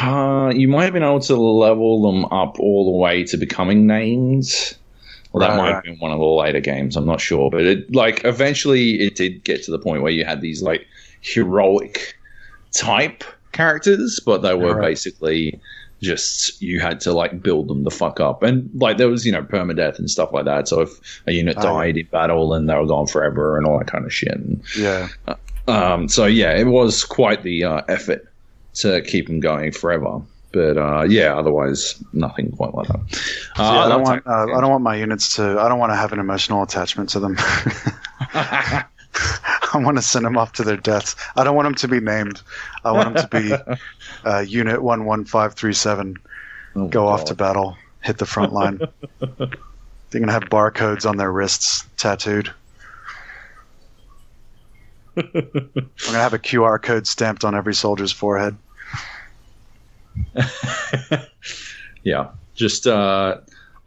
uh, 0.02 0.52
you 0.54 0.68
might 0.68 0.84
have 0.84 0.92
been 0.92 1.02
able 1.02 1.20
to 1.20 1.36
level 1.36 2.02
them 2.02 2.24
up 2.26 2.58
all 2.58 2.84
the 2.92 2.98
way 2.98 3.24
to 3.24 3.36
becoming 3.36 3.86
names. 3.86 4.74
Well, 5.32 5.40
that 5.40 5.50
Right, 5.50 5.56
might 5.56 5.64
right. 5.66 5.74
have 5.74 5.82
been 5.84 5.98
one 5.98 6.12
of 6.12 6.18
the 6.18 6.24
later 6.24 6.60
games. 6.60 6.96
I'm 6.96 7.06
not 7.06 7.20
sure, 7.20 7.50
but 7.50 7.62
it 7.62 7.94
like 7.94 8.24
eventually 8.24 9.00
it 9.00 9.16
did 9.16 9.44
get 9.44 9.62
to 9.64 9.70
the 9.70 9.78
point 9.78 10.02
where 10.02 10.12
you 10.12 10.24
had 10.24 10.40
these 10.40 10.62
like 10.62 10.86
heroic 11.20 12.14
type 12.72 13.24
characters, 13.52 14.20
but 14.24 14.42
they 14.42 14.54
were 14.54 14.74
Right. 14.74 14.88
basically 14.88 15.60
just 16.02 16.60
you 16.60 16.80
had 16.80 17.00
to 17.00 17.12
like 17.12 17.42
build 17.42 17.68
them 17.68 17.82
the 17.84 17.90
fuck 17.90 18.20
up, 18.20 18.42
and 18.42 18.68
like 18.74 18.96
there 18.98 19.08
was 19.08 19.24
you 19.26 19.32
know 19.32 19.42
permadeath 19.42 19.98
and 19.98 20.10
stuff 20.10 20.32
like 20.32 20.44
that. 20.44 20.68
So 20.68 20.80
if 20.82 21.22
a 21.26 21.32
unit 21.32 21.56
Oh, 21.58 21.62
died 21.62 21.96
in 21.96 22.06
battle, 22.06 22.50
then 22.50 22.66
they 22.66 22.74
were 22.74 22.86
gone 22.86 23.06
forever 23.06 23.56
and 23.56 23.66
all 23.66 23.78
that 23.78 23.86
kind 23.88 24.04
of 24.04 24.12
shit. 24.12 24.32
And 24.34 24.62
Yeah, 24.76 25.08
um, 25.66 26.08
so 26.08 26.26
yeah, 26.26 26.52
it 26.56 26.66
was 26.66 27.04
quite 27.04 27.42
the 27.42 27.64
uh, 27.64 27.82
effort 27.88 28.28
to 28.74 29.02
keep 29.02 29.26
them 29.26 29.40
going 29.40 29.72
forever. 29.72 30.20
But 30.52 30.78
uh, 30.78 31.02
yeah, 31.08 31.36
otherwise 31.36 32.02
nothing 32.12 32.52
quite 32.52 32.74
like 32.74 32.86
that. 32.86 33.00
Uh, 33.56 33.56
See, 33.56 33.62
I 33.62 33.88
don't 33.88 34.02
want. 34.02 34.26
Uh, 34.26 34.54
I 34.56 34.60
don't 34.60 34.70
want 34.70 34.84
my 34.84 34.94
units 34.96 35.34
to. 35.36 35.58
I 35.60 35.68
don't 35.68 35.80
want 35.80 35.90
to 35.90 35.96
have 35.96 36.12
an 36.12 36.20
emotional 36.20 36.62
attachment 36.62 37.08
to 37.10 37.20
them. 37.20 37.36
I 38.34 38.84
want 39.74 39.96
to 39.96 40.02
send 40.02 40.24
them 40.24 40.36
off 40.38 40.52
to 40.54 40.62
their 40.62 40.76
deaths. 40.76 41.16
I 41.36 41.42
don't 41.44 41.56
want 41.56 41.66
them 41.66 41.74
to 41.74 41.88
be 41.88 42.00
named. 42.00 42.40
I 42.84 42.92
want 42.92 43.14
them 43.14 43.28
to 43.28 43.40
be 43.40 43.74
uh, 44.28 44.40
Unit 44.40 44.80
One 44.82 45.04
One 45.04 45.24
Five 45.24 45.54
Three 45.54 45.72
Seven. 45.72 46.16
Oh, 46.76 46.86
Go 46.88 47.08
off 47.08 47.24
to 47.26 47.34
battle. 47.34 47.76
Hit 48.02 48.18
the 48.18 48.26
front 48.26 48.52
line. 48.52 48.78
They're 49.18 50.20
gonna 50.20 50.32
have 50.32 50.44
barcodes 50.44 51.08
on 51.08 51.16
their 51.16 51.32
wrists 51.32 51.84
tattooed. 51.96 52.52
I'm 55.16 55.90
gonna 56.06 56.18
have 56.18 56.34
a 56.34 56.38
QR 56.38 56.80
code 56.82 57.06
stamped 57.06 57.44
on 57.44 57.54
every 57.54 57.74
soldier's 57.74 58.12
forehead. 58.12 58.56
yeah, 62.02 62.30
just 62.54 62.86
uh, 62.86 63.38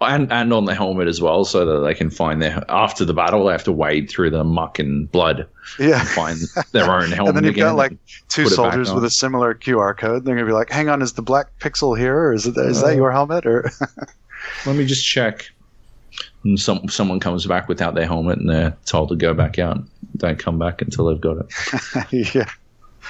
and 0.01 0.31
and 0.31 0.53
on 0.53 0.65
the 0.65 0.75
helmet 0.75 1.07
as 1.07 1.21
well, 1.21 1.45
so 1.45 1.65
that 1.65 1.87
they 1.87 1.93
can 1.93 2.09
find 2.09 2.41
their 2.41 2.63
after 2.69 3.05
the 3.05 3.13
battle 3.13 3.45
they 3.45 3.51
have 3.51 3.63
to 3.65 3.71
wade 3.71 4.09
through 4.09 4.29
the 4.31 4.43
muck 4.43 4.79
and 4.79 5.11
blood 5.11 5.47
Yeah. 5.79 5.99
to 5.99 6.05
find 6.05 6.39
their 6.71 6.89
own 6.89 7.11
helmet. 7.11 7.17
And 7.35 7.37
then 7.37 7.43
you've 7.45 7.55
got 7.55 7.75
like 7.75 7.97
two 8.29 8.43
put 8.43 8.53
it 8.53 8.55
back 8.57 8.71
soldiers 8.73 8.89
with 8.89 9.03
on. 9.03 9.07
a 9.07 9.09
similar 9.09 9.53
QR 9.55 9.97
code. 9.97 10.25
They're 10.25 10.35
gonna 10.35 10.47
be 10.47 10.53
like, 10.53 10.69
"Hang 10.69 10.89
on, 10.89 11.01
is 11.01 11.13
the 11.13 11.21
black 11.21 11.47
pixel 11.59 11.97
here, 11.97 12.15
or 12.15 12.33
is 12.33 12.45
it 12.45 12.57
is 12.57 12.81
that 12.81 12.95
your 12.95 13.11
helmet?" 13.11 13.45
Or 13.45 13.69
let 14.65 14.75
me 14.75 14.85
just 14.85 15.05
check. 15.05 15.49
And 16.47 16.59
some 16.59 16.87
someone 16.87 17.19
comes 17.19 17.45
back 17.45 17.67
without 17.67 17.93
their 17.93 18.05
helmet, 18.05 18.39
and 18.39 18.49
they're 18.49 18.75
told 18.85 19.09
to 19.09 19.15
go 19.15 19.33
back 19.33 19.59
out. 19.59 19.79
Don't 20.15 20.39
come 20.39 20.57
back 20.57 20.81
until 20.81 21.05
they've 21.05 21.19
got 21.19 21.37
it. 21.37 22.33
yeah, 22.35 22.49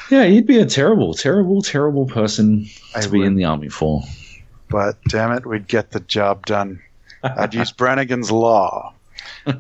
Yeah, 0.09 0.23
you'd 0.23 0.47
be 0.47 0.57
a 0.59 0.65
terrible, 0.65 1.13
terrible, 1.13 1.61
terrible 1.61 2.07
person 2.07 2.65
I 2.95 3.01
to 3.01 3.09
be 3.09 3.19
would. 3.19 3.27
in 3.27 3.35
the 3.35 3.45
army 3.45 3.69
for. 3.69 4.01
but 4.69 4.97
damn 5.09 5.31
it, 5.33 5.45
we'd 5.45 5.67
get 5.67 5.91
the 5.91 5.99
job 6.01 6.45
done. 6.47 6.81
I'd 7.23 7.53
use 7.53 7.71
Brannigan's 7.77 8.31
law. 8.31 8.93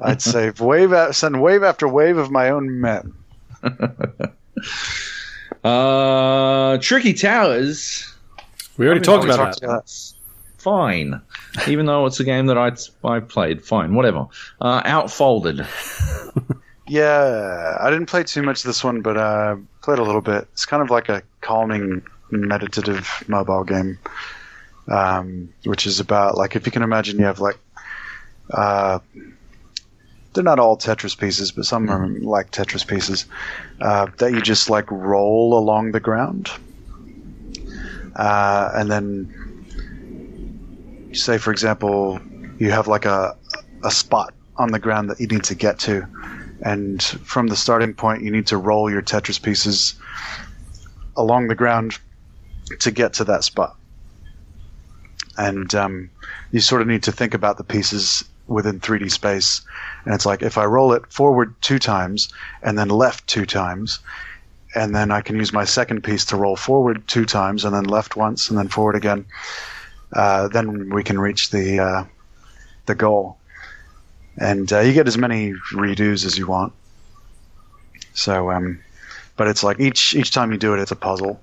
I'd 0.01 0.21
save 0.21 0.59
wave, 0.59 0.91
a- 0.91 1.13
send 1.13 1.41
wave 1.41 1.63
after 1.63 1.87
wave 1.87 2.17
of 2.17 2.31
my 2.31 2.49
own 2.49 2.81
men. 2.81 3.13
Uh, 5.63 6.77
Tricky 6.77 7.13
Towers. 7.13 8.13
We 8.77 8.85
already 8.85 9.01
I 9.01 9.03
talked 9.03 9.25
about 9.25 9.37
talked 9.37 9.61
that. 9.61 9.65
about- 9.67 10.13
Fine, 10.67 11.21
even 11.65 11.85
though 11.85 12.07
it's 12.07 12.19
a 12.19 12.25
game 12.25 12.47
that 12.47 12.57
I 12.57 12.73
I 13.07 13.21
played. 13.21 13.63
Fine, 13.63 13.95
whatever. 13.95 14.27
Uh, 14.59 14.81
outfolded. 14.83 15.65
Yeah, 16.89 17.77
I 17.81 17.89
didn't 17.89 18.05
play 18.05 18.23
too 18.23 18.41
much 18.43 18.63
this 18.63 18.81
one, 18.81 19.01
but 19.01 19.17
uh, 19.17 19.57
played 19.81 19.99
a 19.99 20.03
little 20.03 20.21
bit. 20.21 20.47
It's 20.53 20.65
kind 20.65 20.81
of 20.81 20.89
like 20.89 21.09
a 21.09 21.21
calming, 21.41 22.01
meditative 22.31 23.25
mobile 23.27 23.65
game, 23.65 23.99
um, 24.87 25.53
which 25.65 25.85
is 25.85 25.99
about 25.99 26.37
like 26.37 26.55
if 26.55 26.65
you 26.65 26.71
can 26.71 26.83
imagine, 26.83 27.19
you 27.19 27.25
have 27.25 27.41
like 27.41 27.57
uh, 28.51 28.99
they're 30.33 30.45
not 30.45 30.59
all 30.59 30.77
Tetris 30.77 31.17
pieces, 31.17 31.51
but 31.51 31.65
some 31.65 31.89
are 31.89 32.07
like 32.07 32.51
Tetris 32.51 32.87
pieces 32.87 33.25
uh, 33.81 34.07
that 34.19 34.31
you 34.31 34.39
just 34.39 34.69
like 34.69 34.89
roll 34.89 35.57
along 35.57 35.91
the 35.91 35.99
ground, 35.99 36.49
uh, 38.15 38.71
and 38.75 38.89
then 38.89 39.46
say, 41.17 41.37
for 41.37 41.51
example, 41.51 42.19
you 42.59 42.71
have 42.71 42.87
like 42.87 43.05
a 43.05 43.35
a 43.83 43.91
spot 43.91 44.33
on 44.57 44.71
the 44.71 44.79
ground 44.79 45.09
that 45.09 45.19
you 45.19 45.27
need 45.27 45.43
to 45.43 45.55
get 45.55 45.77
to 45.79 46.07
and 46.61 47.01
from 47.03 47.47
the 47.47 47.55
starting 47.55 47.93
point, 47.93 48.23
you 48.23 48.31
need 48.31 48.47
to 48.47 48.57
roll 48.57 48.89
your 48.89 49.01
Tetris 49.01 49.41
pieces 49.41 49.95
along 51.15 51.47
the 51.47 51.55
ground 51.55 51.97
to 52.79 52.91
get 52.91 53.13
to 53.13 53.23
that 53.25 53.43
spot. 53.43 53.75
And 55.37 55.73
um, 55.75 56.09
you 56.51 56.59
sort 56.59 56.81
of 56.81 56.87
need 56.87 57.03
to 57.03 57.11
think 57.11 57.33
about 57.33 57.57
the 57.57 57.63
pieces 57.63 58.23
within 58.47 58.79
3D 58.79 59.11
space. 59.11 59.61
And 60.05 60.13
it's 60.13 60.25
like 60.25 60.41
if 60.41 60.57
I 60.57 60.65
roll 60.65 60.93
it 60.93 61.11
forward 61.11 61.53
two 61.61 61.79
times 61.79 62.29
and 62.63 62.77
then 62.77 62.89
left 62.89 63.27
two 63.27 63.45
times, 63.45 63.99
and 64.75 64.95
then 64.95 65.11
I 65.11 65.21
can 65.21 65.37
use 65.37 65.53
my 65.53 65.63
second 65.63 66.03
piece 66.03 66.25
to 66.25 66.37
roll 66.37 66.55
forward 66.55 67.07
two 67.07 67.25
times 67.25 67.65
and 67.65 67.73
then 67.73 67.85
left 67.85 68.15
once 68.15 68.49
and 68.49 68.57
then 68.57 68.67
forward 68.67 68.95
again. 68.95 69.25
Uh, 70.17 70.47
then 70.47 70.89
we 70.89 71.03
can 71.03 71.19
reach 71.19 71.51
the 71.51 71.79
uh, 71.79 72.03
the 72.87 72.95
goal, 72.95 73.37
and 74.37 74.73
uh, 74.73 74.79
you 74.79 74.91
get 74.93 75.07
as 75.07 75.17
many 75.17 75.53
redos 75.71 76.25
as 76.25 76.37
you 76.37 76.47
want. 76.47 76.73
So, 78.13 78.51
um, 78.51 78.79
but 79.35 79.47
it's 79.47 79.63
like 79.63 79.79
each 79.79 80.15
each 80.15 80.31
time 80.31 80.51
you 80.51 80.57
do 80.57 80.73
it, 80.73 80.79
it's 80.79 80.91
a 80.91 80.95
puzzle. 80.95 81.39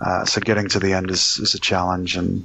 Uh, 0.00 0.24
so 0.24 0.40
getting 0.40 0.68
to 0.68 0.78
the 0.78 0.92
end 0.92 1.10
is, 1.10 1.38
is 1.38 1.54
a 1.54 1.60
challenge, 1.60 2.16
and 2.16 2.44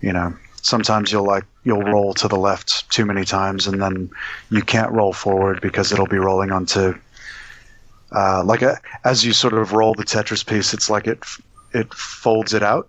you 0.00 0.12
know 0.12 0.32
sometimes 0.62 1.10
you'll 1.10 1.26
like 1.26 1.44
you'll 1.64 1.82
roll 1.82 2.14
to 2.14 2.28
the 2.28 2.38
left 2.38 2.88
too 2.90 3.04
many 3.04 3.24
times, 3.24 3.66
and 3.66 3.82
then 3.82 4.08
you 4.50 4.62
can't 4.62 4.92
roll 4.92 5.12
forward 5.12 5.60
because 5.60 5.92
it'll 5.92 6.06
be 6.06 6.18
rolling 6.18 6.52
onto 6.52 6.94
uh, 8.12 8.42
like 8.44 8.62
a, 8.62 8.78
as 9.04 9.24
you 9.24 9.32
sort 9.32 9.54
of 9.54 9.72
roll 9.72 9.94
the 9.94 10.04
Tetris 10.04 10.46
piece, 10.46 10.72
it's 10.72 10.88
like 10.88 11.06
it 11.06 11.22
it 11.74 11.92
folds 11.92 12.54
it 12.54 12.62
out. 12.62 12.88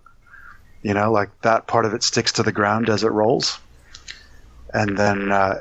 You 0.88 0.94
know, 0.94 1.12
like 1.12 1.28
that 1.42 1.66
part 1.66 1.84
of 1.84 1.92
it 1.92 2.02
sticks 2.02 2.32
to 2.32 2.42
the 2.42 2.50
ground 2.50 2.88
as 2.88 3.04
it 3.04 3.08
rolls, 3.10 3.58
and 4.72 4.96
then 4.96 5.30
uh, 5.30 5.60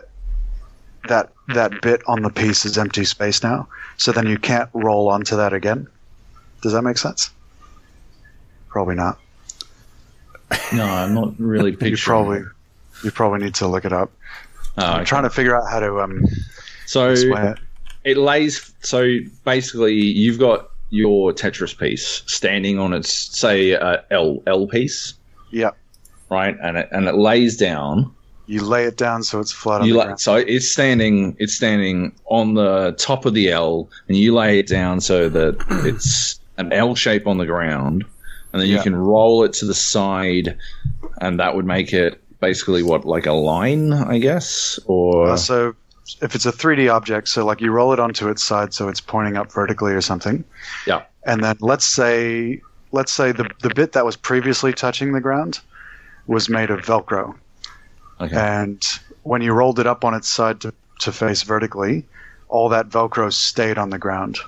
that 1.10 1.32
that 1.50 1.82
bit 1.82 2.02
on 2.08 2.22
the 2.22 2.30
piece 2.30 2.64
is 2.64 2.78
empty 2.78 3.04
space 3.04 3.44
now. 3.44 3.68
So 3.98 4.14
then 4.14 4.28
you 4.28 4.38
can't 4.38 4.70
roll 4.74 5.10
onto 5.10 5.36
that 5.36 5.52
again. 5.52 5.86
Does 6.62 6.72
that 6.72 6.82
make 6.84 6.98
sense? 6.98 7.30
Probably 8.70 8.96
not. 8.96 9.20
No, 10.72 10.86
I'm 10.86 11.14
not 11.14 11.38
really 11.38 11.72
picturing. 11.74 11.92
You 11.92 11.98
probably 11.98 12.42
you 13.04 13.12
probably 13.12 13.40
need 13.44 13.56
to 13.56 13.68
look 13.68 13.84
it 13.84 13.92
up. 13.92 14.10
Oh, 14.78 14.84
I'm 14.86 14.96
okay. 15.02 15.06
trying 15.06 15.24
to 15.24 15.30
figure 15.30 15.58
out 15.58 15.70
how 15.70 15.82
to 15.82 16.00
um, 16.00 16.26
So 16.86 17.10
explain 17.10 17.48
it. 17.48 17.60
it 18.06 18.18
lays. 18.18 18.74
So 18.82 19.18
basically, 19.44 19.96
you've 19.96 20.40
got 20.40 20.70
your 20.90 21.34
Tetris 21.34 21.78
piece 21.78 22.24
standing 22.28 22.80
on 22.80 22.94
its 22.94 23.12
say 23.38 23.74
uh, 23.76 23.98
L 24.10 24.42
L 24.48 24.68
piece, 24.68 25.16
Yeah, 25.52 25.72
right? 26.30 26.56
And 26.62 26.78
it 26.78 26.90
and 26.92 27.08
it 27.08 27.16
lays 27.16 27.58
down. 27.58 28.14
you 28.48 28.62
lay 28.64 28.86
it 28.86 28.96
down 28.98 29.24
so 29.24 29.40
it's 29.40 29.52
flat 29.52 29.82
on 29.82 29.88
You 29.88 29.94
the 29.94 30.00
lay, 30.00 30.06
ground. 30.06 30.20
so 30.22 30.36
it's 30.36 30.68
standing. 30.70 31.36
It's 31.40 31.54
standing 31.54 32.14
on 32.26 32.54
the 32.54 32.96
top 32.98 33.26
of 33.26 33.34
the 33.34 33.52
L, 33.52 33.90
and 34.08 34.18
you 34.18 34.34
lay 34.34 34.60
it 34.60 34.68
down 34.68 35.02
so 35.02 35.30
that 35.30 35.56
it's 35.86 36.40
an 36.58 36.72
L 36.74 36.96
shape 36.96 37.28
on 37.28 37.38
the 37.38 37.46
ground, 37.46 38.04
and 38.54 38.62
then 38.62 38.68
you 38.70 38.76
Yeah. 38.78 38.84
can 38.84 38.96
roll 38.96 39.44
it 39.44 39.54
to 39.54 39.66
the 39.66 39.74
side, 39.74 40.58
and 41.22 41.40
that 41.40 41.56
would 41.56 41.66
make 41.66 41.94
it 41.94 42.22
basically 42.40 42.84
what 42.84 43.04
like 43.06 43.26
a 43.26 43.34
line, 43.34 43.92
I 43.94 44.18
guess, 44.20 44.80
or 44.86 45.30
Uh, 45.32 45.38
so 45.38 45.74
if 46.22 46.36
it's 46.36 46.46
a 46.46 46.52
3D 46.52 46.88
object, 46.94 47.28
so 47.28 47.44
like 47.46 47.60
you 47.62 47.72
roll 47.72 47.92
it 47.94 48.00
onto 48.00 48.30
its 48.30 48.42
side 48.44 48.74
so 48.74 48.88
it's 48.88 49.02
pointing 49.02 49.36
up 49.36 49.52
vertically 49.52 49.92
or 49.92 50.02
something. 50.02 50.44
Yeah. 50.86 51.02
And 51.26 51.44
then 51.44 51.58
let's 51.60 51.86
say 51.86 52.62
let's 52.98 53.12
say 53.14 53.32
the 53.32 53.48
the 53.62 53.74
bit 53.74 53.92
that 53.94 54.04
was 54.06 54.18
previously 54.18 54.74
touching 54.74 55.14
the 55.14 55.22
ground 55.22 55.60
was 56.26 56.50
made 56.50 56.70
of 56.72 56.80
Velcro. 56.82 57.36
okay. 58.20 58.36
And 58.36 58.82
when 59.24 59.42
you 59.42 59.54
rolled 59.54 59.80
it 59.80 59.88
up 59.88 60.04
on 60.04 60.14
its 60.14 60.28
side 60.30 60.60
to, 60.62 60.74
to 61.02 61.12
face 61.12 61.44
vertically, 61.44 62.06
all 62.50 62.70
that 62.70 62.90
Velcro 62.90 63.32
stayed 63.32 63.78
on 63.78 63.92
the 63.92 64.00
ground. 64.00 64.40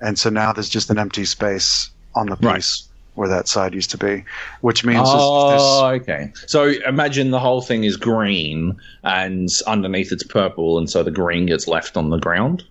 And 0.00 0.18
so 0.18 0.30
now 0.30 0.52
there's 0.52 0.68
just 0.68 0.90
an 0.90 0.98
empty 0.98 1.24
space 1.24 1.90
on 2.14 2.26
the 2.26 2.36
Right. 2.36 2.56
piece 2.56 2.88
where 3.14 3.28
that 3.28 3.46
side 3.48 3.74
used 3.74 3.90
to 3.90 3.98
be, 3.98 4.24
which 4.60 4.84
means 4.84 5.00
this- 5.12 5.22
oh, 5.22 5.50
this, 5.50 5.62
Oh, 5.62 5.86
okay. 6.00 6.32
So 6.46 6.72
imagine 6.86 7.30
the 7.30 7.38
whole 7.38 7.60
thing 7.62 7.84
is 7.84 7.96
green 7.96 8.76
and 9.02 9.48
underneath 9.66 10.10
it's 10.12 10.24
purple, 10.24 10.78
and 10.78 10.88
so 10.90 11.02
the 11.02 11.10
green 11.12 11.46
gets 11.46 11.68
left 11.68 11.96
on 11.96 12.10
the 12.10 12.18
ground, 12.18 12.62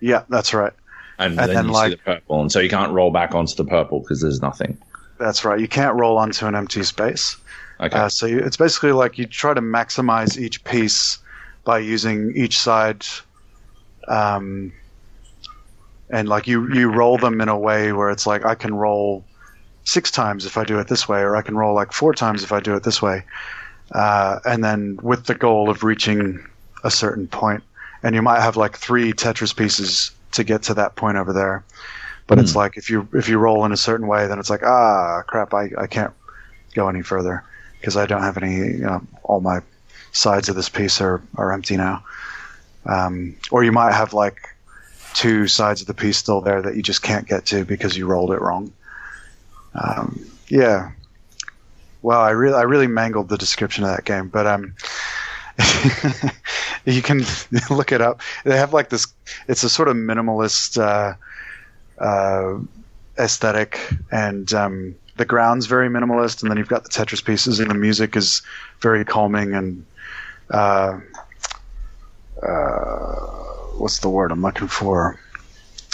yeah, 0.00 0.22
that's 0.28 0.52
right. 0.54 0.72
And, 1.18 1.38
And 1.38 1.38
then, 1.38 1.54
then, 1.54 1.66
you 1.66 1.72
like- 1.72 1.90
see 1.90 1.96
the 1.96 2.02
purple, 2.02 2.40
and 2.40 2.52
so 2.52 2.60
you 2.60 2.68
can't 2.68 2.92
roll 2.92 3.10
back 3.10 3.34
onto 3.34 3.54
the 3.54 3.64
purple 3.64 4.00
because 4.00 4.20
there's 4.20 4.42
nothing. 4.42 4.78
That's 5.18 5.44
right. 5.44 5.60
You 5.60 5.68
can't 5.68 5.94
roll 5.96 6.18
onto 6.18 6.46
an 6.46 6.54
empty 6.54 6.82
space. 6.82 7.36
Okay. 7.80 7.96
Uh, 7.96 8.08
so 8.08 8.26
you, 8.26 8.38
it's 8.38 8.56
basically 8.56 8.92
like 8.92 9.18
you 9.18 9.26
try 9.26 9.54
to 9.54 9.60
maximize 9.60 10.38
each 10.38 10.62
piece 10.64 11.18
by 11.64 11.78
using 11.78 12.32
each 12.36 12.58
side, 12.58 13.04
um, 14.08 14.72
and 16.10 16.28
like 16.28 16.46
you 16.46 16.72
you 16.74 16.90
roll 16.90 17.18
them 17.18 17.40
in 17.40 17.48
a 17.48 17.58
way 17.58 17.92
where 17.92 18.10
it's 18.10 18.26
like 18.26 18.44
I 18.44 18.54
can 18.54 18.74
roll 18.74 19.24
six 19.84 20.10
times 20.10 20.46
if 20.46 20.56
I 20.56 20.64
do 20.64 20.78
it 20.78 20.88
this 20.88 21.08
way, 21.08 21.20
or 21.20 21.36
I 21.36 21.42
can 21.42 21.56
roll 21.56 21.74
like 21.74 21.92
four 21.92 22.14
times 22.14 22.42
if 22.42 22.52
I 22.52 22.60
do 22.60 22.74
it 22.74 22.82
this 22.82 23.00
way, 23.02 23.24
uh, 23.92 24.40
and 24.44 24.62
then 24.62 24.98
with 25.02 25.26
the 25.26 25.34
goal 25.34 25.70
of 25.70 25.82
reaching 25.82 26.44
a 26.84 26.90
certain 26.90 27.26
point, 27.28 27.62
and 28.02 28.14
you 28.14 28.22
might 28.22 28.40
have 28.40 28.56
like 28.56 28.76
three 28.76 29.12
Tetris 29.12 29.56
pieces 29.56 30.12
to 30.32 30.44
get 30.44 30.62
to 30.64 30.74
that 30.74 30.96
point 30.96 31.16
over 31.16 31.32
there. 31.32 31.64
But 32.26 32.38
it's 32.38 32.56
like 32.56 32.76
if 32.76 32.88
you 32.88 33.08
if 33.12 33.28
you 33.28 33.38
roll 33.38 33.64
in 33.64 33.72
a 33.72 33.76
certain 33.76 34.06
way, 34.06 34.26
then 34.26 34.38
it's 34.38 34.48
like 34.48 34.62
ah 34.62 35.22
crap, 35.26 35.52
I, 35.52 35.70
I 35.76 35.86
can't 35.86 36.12
go 36.74 36.88
any 36.88 37.02
further 37.02 37.44
because 37.78 37.96
I 37.96 38.06
don't 38.06 38.22
have 38.22 38.38
any. 38.38 38.56
You 38.56 38.78
know, 38.78 39.02
all 39.22 39.40
my 39.40 39.60
sides 40.12 40.48
of 40.48 40.56
this 40.56 40.68
piece 40.68 41.00
are 41.00 41.20
are 41.36 41.52
empty 41.52 41.76
now. 41.76 42.04
Um, 42.86 43.36
or 43.50 43.64
you 43.64 43.72
might 43.72 43.92
have 43.92 44.14
like 44.14 44.48
two 45.14 45.46
sides 45.46 45.82
of 45.82 45.86
the 45.86 45.94
piece 45.94 46.16
still 46.16 46.40
there 46.40 46.62
that 46.62 46.74
you 46.74 46.82
just 46.82 47.02
can't 47.02 47.28
get 47.28 47.46
to 47.46 47.64
because 47.64 47.96
you 47.96 48.06
rolled 48.06 48.32
it 48.32 48.40
wrong. 48.40 48.72
Um, 49.74 50.24
yeah. 50.48 50.92
Well, 52.00 52.20
I 52.20 52.30
really 52.30 52.54
I 52.54 52.62
really 52.62 52.86
mangled 52.86 53.28
the 53.28 53.36
description 53.36 53.84
of 53.84 53.90
that 53.90 54.04
game, 54.04 54.28
but 54.28 54.46
um. 54.46 54.74
you 56.84 57.02
can 57.02 57.24
look 57.70 57.92
it 57.92 58.00
up. 58.00 58.20
They 58.44 58.56
have 58.56 58.72
like 58.72 58.90
this. 58.90 59.06
It's 59.48 59.64
a 59.64 59.68
sort 59.68 59.88
of 59.88 59.96
minimalist 59.96 60.80
uh, 60.80 61.14
uh, 62.02 62.58
aesthetic, 63.18 63.78
and 64.10 64.52
um, 64.52 64.94
the 65.16 65.24
ground's 65.24 65.66
very 65.66 65.88
minimalist. 65.88 66.42
And 66.42 66.50
then 66.50 66.58
you've 66.58 66.68
got 66.68 66.84
the 66.84 66.90
Tetris 66.90 67.24
pieces, 67.24 67.60
and 67.60 67.70
the 67.70 67.74
music 67.74 68.16
is 68.16 68.42
very 68.80 69.04
calming 69.04 69.54
and 69.54 69.84
uh, 70.52 71.00
uh, 72.42 73.14
what's 73.78 73.98
the 74.00 74.08
word 74.08 74.30
I'm 74.30 74.42
looking 74.42 74.68
for? 74.68 75.18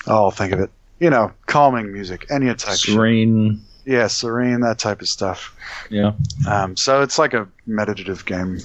Oh, 0.07 0.25
I'll 0.25 0.31
think 0.31 0.53
of 0.53 0.61
it. 0.61 0.71
You 0.99 1.11
know, 1.11 1.33
calming 1.47 1.93
music, 1.93 2.27
any 2.31 2.47
type. 2.47 2.79
shit. 2.79 2.95
Serene. 2.95 3.65
Yeah, 3.85 4.09
serene, 4.09 4.61
that 4.61 4.79
type 4.79 5.01
of 5.01 5.09
stuff. 5.09 5.57
Yeah. 5.89 6.13
Um, 6.47 6.77
so 6.77 7.03
it's 7.03 7.19
like 7.19 7.35
a 7.35 7.49
meditative 7.67 8.27
game. 8.27 8.59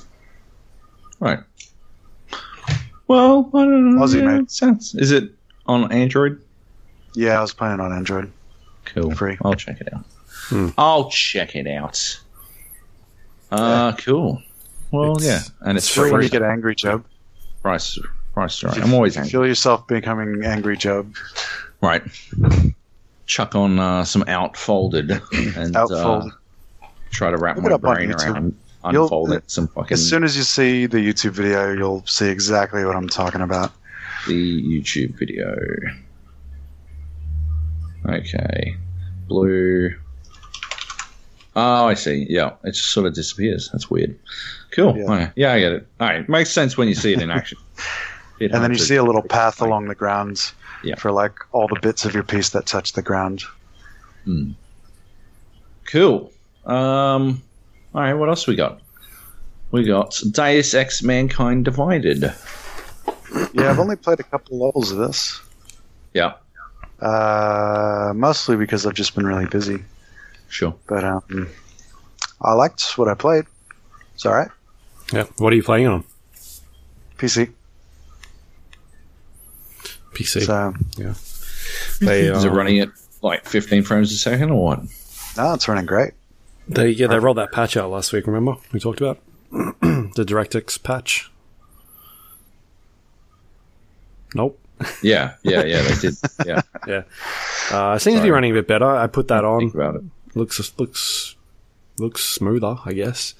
Right. 1.23 1.39
Well, 3.07 3.49
I 3.53 3.59
don't 3.59 3.95
know. 3.95 4.01
Aussie, 4.03 4.15
yeah, 4.21 4.39
mate. 4.39 4.51
sounds- 4.51 4.93
Is 4.95 5.11
it 5.11 5.31
on 5.65 5.89
Android? 5.91 6.41
Yeah, 7.15 7.37
I 7.37 7.41
was 7.41 7.53
playing 7.53 7.79
on 7.79 7.93
Android. 7.93 8.31
Cool. 8.85 9.11
Free. 9.15 9.37
I'll 9.43 9.53
check 9.53 9.79
it 9.79 9.87
out. 9.93 10.03
Hmm. 10.49 10.69
I'll 10.77 11.09
check 11.09 11.55
it 11.55 11.67
out. 11.67 12.19
Uh, 13.51 13.93
cool. 13.93 14.41
Well, 14.91 15.15
It's- 15.17 15.25
yeah, 15.25 15.67
and 15.67 15.77
it's 15.77 15.87
it's 15.87 15.95
free. 15.95 16.05
Before 16.05 16.21
you 16.21 16.29
get 16.29 16.41
angry, 16.41 16.75
Joab. 16.75 17.05
Price, 17.61 17.97
price 18.33 18.61
right. 18.63 18.77
I'm 18.81 18.93
always 18.93 19.15
angry. 19.15 19.31
Feel 19.31 19.47
yourself 19.47 19.87
becoming 19.87 20.43
angry, 20.43 20.75
Joab. 20.75 21.15
Right. 21.81 22.03
Chuck 23.27 23.55
on 23.55 23.79
uh, 23.79 24.03
some 24.03 24.23
outfolded 24.27 25.09
and 25.55 25.75
Outfolded. 25.75 26.33
Uh, 26.81 26.87
try 27.11 27.31
to 27.31 27.37
wrap 27.37 27.55
Look 27.57 27.65
it 27.65 27.69
my 27.69 27.75
up 27.75 27.83
on 27.85 27.95
brain 27.95 28.09
YouTube. 28.11 28.53
You'll- 28.91 29.03
unfolding 29.03 29.41
some 29.47 29.67
fucking 29.69 29.93
As 29.93 30.07
soon 30.09 30.23
as 30.23 30.35
you 30.35 30.43
see 30.43 30.85
the 30.87 30.97
YouTube 30.97 31.31
video, 31.31 31.71
you'll 31.73 32.05
see 32.05 32.27
exactly 32.27 32.83
what 32.85 32.95
I'm 32.95 33.07
talking 33.09 33.41
about. 33.41 33.71
the 34.27 34.63
YouTube 34.63 35.17
video. 35.17 35.55
Okay, 38.07 38.75
blue. 39.27 39.95
Oh, 41.55 41.85
I 41.87 41.93
see. 41.93 42.25
Yeah, 42.29 42.53
it 42.63 42.71
just 42.71 42.87
sort 42.89 43.05
of 43.05 43.13
disappears. 43.13 43.69
That's 43.71 43.89
weird. 43.89 44.17
Cool. 44.71 44.97
Yeah. 44.97 45.03
Okay. 45.03 45.31
Yeah, 45.35 45.53
I 45.53 45.59
get 45.59 45.71
it. 45.73 45.87
All 45.99 46.07
right, 46.07 46.27
makes 46.27 46.49
sense 46.51 46.77
when 46.77 46.87
you 46.87 46.95
see 46.95 47.13
it 47.13 47.21
in 47.21 47.29
action. 47.29 47.57
Bit 48.39 48.51
And 48.51 48.63
then 48.63 48.71
you 48.71 48.79
see 48.79 48.95
a 48.95 49.03
little 49.03 49.21
path 49.21 49.61
along 49.61 49.87
the 49.87 49.95
ground 49.95 50.51
Yeah. 50.83 50.95
for 50.95 51.11
like 51.11 51.35
all 51.51 51.67
the 51.67 51.79
bits 51.79 52.03
of 52.03 52.15
your 52.15 52.23
piece 52.23 52.49
that 52.49 52.65
touch 52.65 52.93
the 52.93 53.03
ground. 53.03 53.43
Cool. 55.85 56.31
Um, 56.65 57.43
all 57.93 58.01
right, 58.01 58.13
what 58.13 58.29
else 58.29 58.47
we 58.47 58.55
got? 58.55 58.81
We 59.71 59.83
got 59.85 60.19
Deus 60.31 60.73
Ex 60.73 61.01
Mankind 61.03 61.65
Divided. 61.65 62.21
Yeah, 63.53 63.71
I've 63.71 63.79
only 63.79 63.95
played 63.95 64.19
a 64.19 64.23
couple 64.23 64.59
levels 64.63 64.91
of 64.91 64.99
this. 64.99 65.41
Yeah, 66.13 66.33
Uh, 66.99 68.13
mostly 68.15 68.55
because 68.55 68.85
I've 68.85 68.93
just 68.93 69.15
been 69.15 69.25
really 69.25 69.47
busy. 69.47 69.83
sure. 70.47 70.75
But 70.87 71.03
um, 71.03 71.49
I 72.41 72.53
liked 72.53 72.97
what 72.97 73.07
I 73.07 73.15
played. 73.15 73.45
It's 74.13 74.25
all 74.27 74.33
right. 74.35 74.49
Yeah. 75.11 75.23
What 75.37 75.51
are 75.53 75.55
you 75.55 75.63
playing 75.63 75.87
on? 75.87 76.03
PC. 77.17 77.51
PC. 80.13 80.45
So 80.45 80.73
yeah, 80.97 81.13
they 81.99 82.21
Is 82.27 82.43
it 82.43 82.49
um, 82.51 82.55
running 82.55 82.79
at 82.79 82.89
like 83.23 83.45
15 83.45 83.83
frames 83.83 84.11
a 84.11 84.17
second 84.17 84.51
or 84.51 84.63
what? 84.63 84.79
no, 85.37 85.53
it's 85.55 85.67
running 85.67 85.85
great. 85.87 86.13
They 86.67 86.89
yeah 86.89 87.07
they 87.07 87.19
rolled 87.19 87.37
that 87.37 87.51
patch 87.51 87.75
out 87.77 87.89
last 87.89 88.13
week. 88.13 88.25
Remember 88.27 88.55
we 88.71 88.79
talked 88.79 89.01
about 89.01 89.19
the 89.51 90.23
DirectX 90.25 90.81
patch. 90.83 91.31
Nope. 94.35 94.59
Yeah, 95.01 95.35
yeah, 95.43 95.63
yeah, 95.63 95.81
they 95.83 95.95
did. 95.95 96.15
Yeah, 96.45 96.61
Yeah, 96.87 97.03
uh, 97.71 97.93
it 97.95 97.99
seems 98.01 98.17
to 98.17 98.23
be 98.23 98.31
running 98.31 98.51
a 98.51 98.55
bit 98.55 98.67
better. 98.67 98.85
I 98.85 99.07
put 99.07 99.29
that 99.29 99.45
on. 99.45 99.59
think 99.61 99.75
about 99.75 99.95
it. 99.95 100.01
looks 100.35 100.77
looks 100.77 101.35
looks 101.97 102.21
smoother, 102.25 102.77
I 102.83 102.91
guess. 102.93 103.33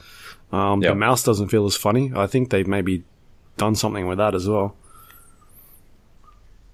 Um, 0.54 0.82
Yeah. 0.82 0.90
The 0.90 0.96
mouse 0.96 1.24
doesn't 1.24 1.50
feel 1.50 1.66
as 1.66 1.76
funny. 1.76 2.12
I 2.16 2.28
think 2.28 2.50
they've 2.50 2.68
maybe 2.68 3.04
done 3.58 3.76
something 3.76 4.08
with 4.08 4.20
that 4.20 4.36
as 4.36 4.48
well. 4.48 4.76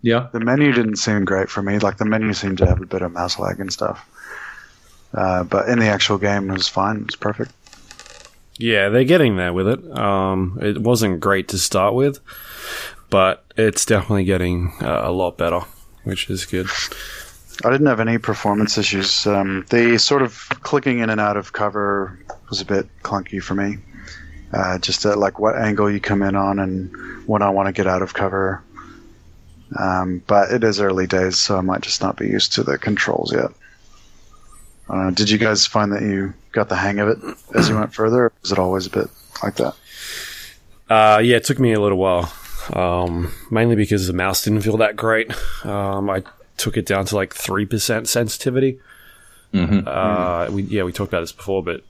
Yeah, 0.01 0.27
The 0.31 0.39
menu 0.39 0.71
didn't 0.71 0.97
seem 0.97 1.25
great 1.25 1.49
for 1.49 1.61
me. 1.63 1.79
Like 1.79 1.97
the 1.97 2.05
menu 2.05 2.33
seemed 2.33 2.59
to 2.59 2.65
have 2.67 2.81
a 2.81 2.85
bit 2.85 3.01
of 3.01 3.11
mouse 3.11 3.39
lag 3.39 3.59
and 3.59 3.71
stuff. 3.73 4.05
Uh, 5.13 5.43
but 5.43 5.67
in 5.69 5.79
the 5.79 5.87
actual 5.87 6.17
game, 6.17 6.49
it 6.49 6.53
was 6.53 6.67
fine. 6.67 6.97
It 6.97 7.05
was 7.07 7.15
perfect. 7.15 7.51
Yeah, 8.57 8.89
they're 8.89 9.05
getting 9.05 9.37
there 9.37 9.53
with 9.53 9.67
it. 9.67 9.97
Um, 9.97 10.59
it 10.61 10.77
wasn't 10.79 11.21
great 11.21 11.47
to 11.49 11.57
start 11.57 11.93
with, 11.93 12.19
but 13.09 13.45
it's 13.55 13.85
definitely 13.85 14.25
getting 14.25 14.73
uh, 14.81 15.01
a 15.05 15.11
lot 15.11 15.37
better, 15.37 15.61
which 16.03 16.29
is 16.29 16.45
good. 16.45 16.67
I 17.63 17.69
didn't 17.71 17.87
have 17.87 17.99
any 17.99 18.17
performance 18.17 18.77
issues. 18.77 19.25
Um, 19.25 19.65
the 19.69 19.97
sort 19.97 20.21
of 20.21 20.49
clicking 20.61 20.99
in 20.99 21.09
and 21.09 21.19
out 21.19 21.37
of 21.37 21.53
cover 21.53 22.19
was 22.49 22.61
a 22.61 22.65
bit 22.65 22.87
clunky 23.01 23.41
for 23.41 23.55
me. 23.55 23.77
Uh, 24.51 24.79
just 24.79 25.05
at 25.05 25.17
like 25.17 25.39
what 25.39 25.55
angle 25.55 25.91
you 25.91 25.99
come 25.99 26.21
in 26.21 26.35
on 26.35 26.59
and 26.59 26.91
when 27.27 27.41
I 27.41 27.49
want 27.49 27.67
to 27.67 27.73
get 27.73 27.87
out 27.87 28.01
of 28.01 28.13
cover. 28.13 28.63
Um, 29.77 30.23
but 30.25 30.51
it 30.51 30.63
is 30.63 30.81
early 30.81 31.05
days, 31.05 31.37
so 31.37 31.57
I 31.57 31.61
might 31.61 31.81
just 31.81 32.01
not 32.01 32.17
be 32.17 32.27
used 32.27 32.53
to 32.53 32.63
the 32.63 32.77
controls 32.77 33.31
yet. 33.31 33.51
Uh, 34.89 35.11
did 35.11 35.29
you 35.29 35.37
guys 35.37 35.65
find 35.67 35.91
that 35.91 36.01
you 36.01 36.33
got 36.51 36.67
the 36.69 36.75
hang 36.75 36.99
of 36.99 37.07
it 37.09 37.17
as 37.55 37.69
you 37.69 37.75
went 37.75 37.93
further? 37.93 38.25
Or 38.25 38.31
was 38.41 38.51
it 38.51 38.59
always 38.59 38.87
a 38.87 38.89
bit 38.89 39.07
like 39.43 39.55
that? 39.55 39.75
Uh, 40.89 41.19
yeah, 41.23 41.37
it 41.37 41.43
took 41.43 41.59
me 41.59 41.73
a 41.73 41.79
little 41.79 41.97
while, 41.99 42.33
um, 42.73 43.31
mainly 43.51 43.75
because 43.75 44.07
the 44.07 44.13
mouse 44.13 44.43
didn't 44.43 44.61
feel 44.61 44.77
that 44.77 44.95
great. 44.95 45.31
Um, 45.65 46.09
I 46.09 46.23
took 46.57 46.75
it 46.77 46.85
down 46.87 47.05
to 47.05 47.15
like 47.15 47.33
three 47.35 47.65
percent 47.67 48.09
sensitivity. 48.09 48.79
Mhm. 49.53 49.83
Uh, 49.87 50.51
we, 50.51 50.63
yeah, 50.63 50.83
we 50.83 50.91
talked 50.91 51.11
about 51.13 51.21
this 51.21 51.31
before, 51.31 51.63
but 51.63 51.81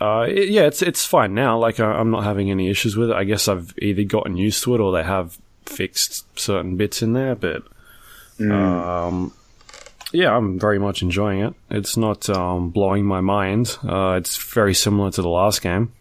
uh, 0.00 0.26
it- 0.28 0.50
yeah, 0.50 0.62
it's 0.62 0.82
it's 0.82 1.06
fine 1.06 1.32
now. 1.34 1.58
Like 1.58 1.80
I, 1.80 1.86
I'm 1.86 2.10
not 2.10 2.24
having 2.24 2.50
any 2.50 2.68
issues 2.68 2.96
with 2.96 3.10
it. 3.10 3.16
I 3.16 3.24
guess 3.24 3.48
I've 3.48 3.72
either 3.78 4.04
gotten 4.04 4.36
used 4.36 4.62
to 4.64 4.74
it 4.74 4.80
or 4.80 4.92
they 4.92 5.02
have 5.04 5.38
fixed 5.64 6.24
certain 6.38 6.76
bits 6.76 7.00
in 7.02 7.14
there. 7.14 7.34
But 7.34 7.62
um, 8.40 9.32
yeah, 10.12 10.36
I'm 10.36 10.58
very 10.58 10.78
much 10.78 11.02
enjoying 11.02 11.40
it. 11.40 11.54
It's 11.70 11.96
not 11.96 12.28
um, 12.28 12.70
blowing 12.70 13.06
my 13.06 13.20
mind. 13.20 13.76
Uh, 13.86 14.14
it's 14.18 14.36
very 14.36 14.74
similar 14.74 15.10
to 15.12 15.22
the 15.22 15.28
last 15.28 15.62
game. 15.62 15.92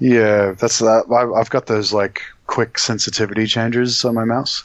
Yeah, 0.00 0.52
that's 0.52 0.80
that. 0.80 1.04
I- 1.10 1.38
I've 1.38 1.50
got 1.50 1.66
those 1.66 1.92
like 1.92 2.22
quick 2.46 2.78
sensitivity 2.78 3.46
changes 3.46 4.04
on 4.04 4.14
my 4.14 4.24
mouse, 4.24 4.64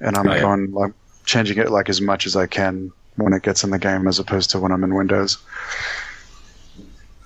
and 0.00 0.16
I'm 0.16 0.26
yeah. 0.26 0.40
going 0.40 0.72
like 0.72 0.92
changing 1.24 1.58
it 1.58 1.70
like 1.70 1.88
as 1.88 2.00
much 2.00 2.26
as 2.26 2.36
I 2.36 2.46
can 2.46 2.92
when 3.16 3.32
it 3.32 3.42
gets 3.42 3.64
in 3.64 3.70
the 3.70 3.78
game, 3.78 4.06
as 4.06 4.18
opposed 4.18 4.50
to 4.50 4.60
when 4.60 4.72
I'm 4.72 4.84
in 4.84 4.94
Windows. 4.94 5.38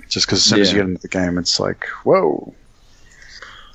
Just 0.08 0.26
because 0.26 0.38
as 0.38 0.44
soon 0.44 0.60
as 0.60 0.72
you 0.72 0.78
get 0.78 0.88
into 0.88 1.02
the 1.02 1.08
game, 1.08 1.38
it's 1.38 1.60
like 1.60 1.86
whoa. 2.04 2.54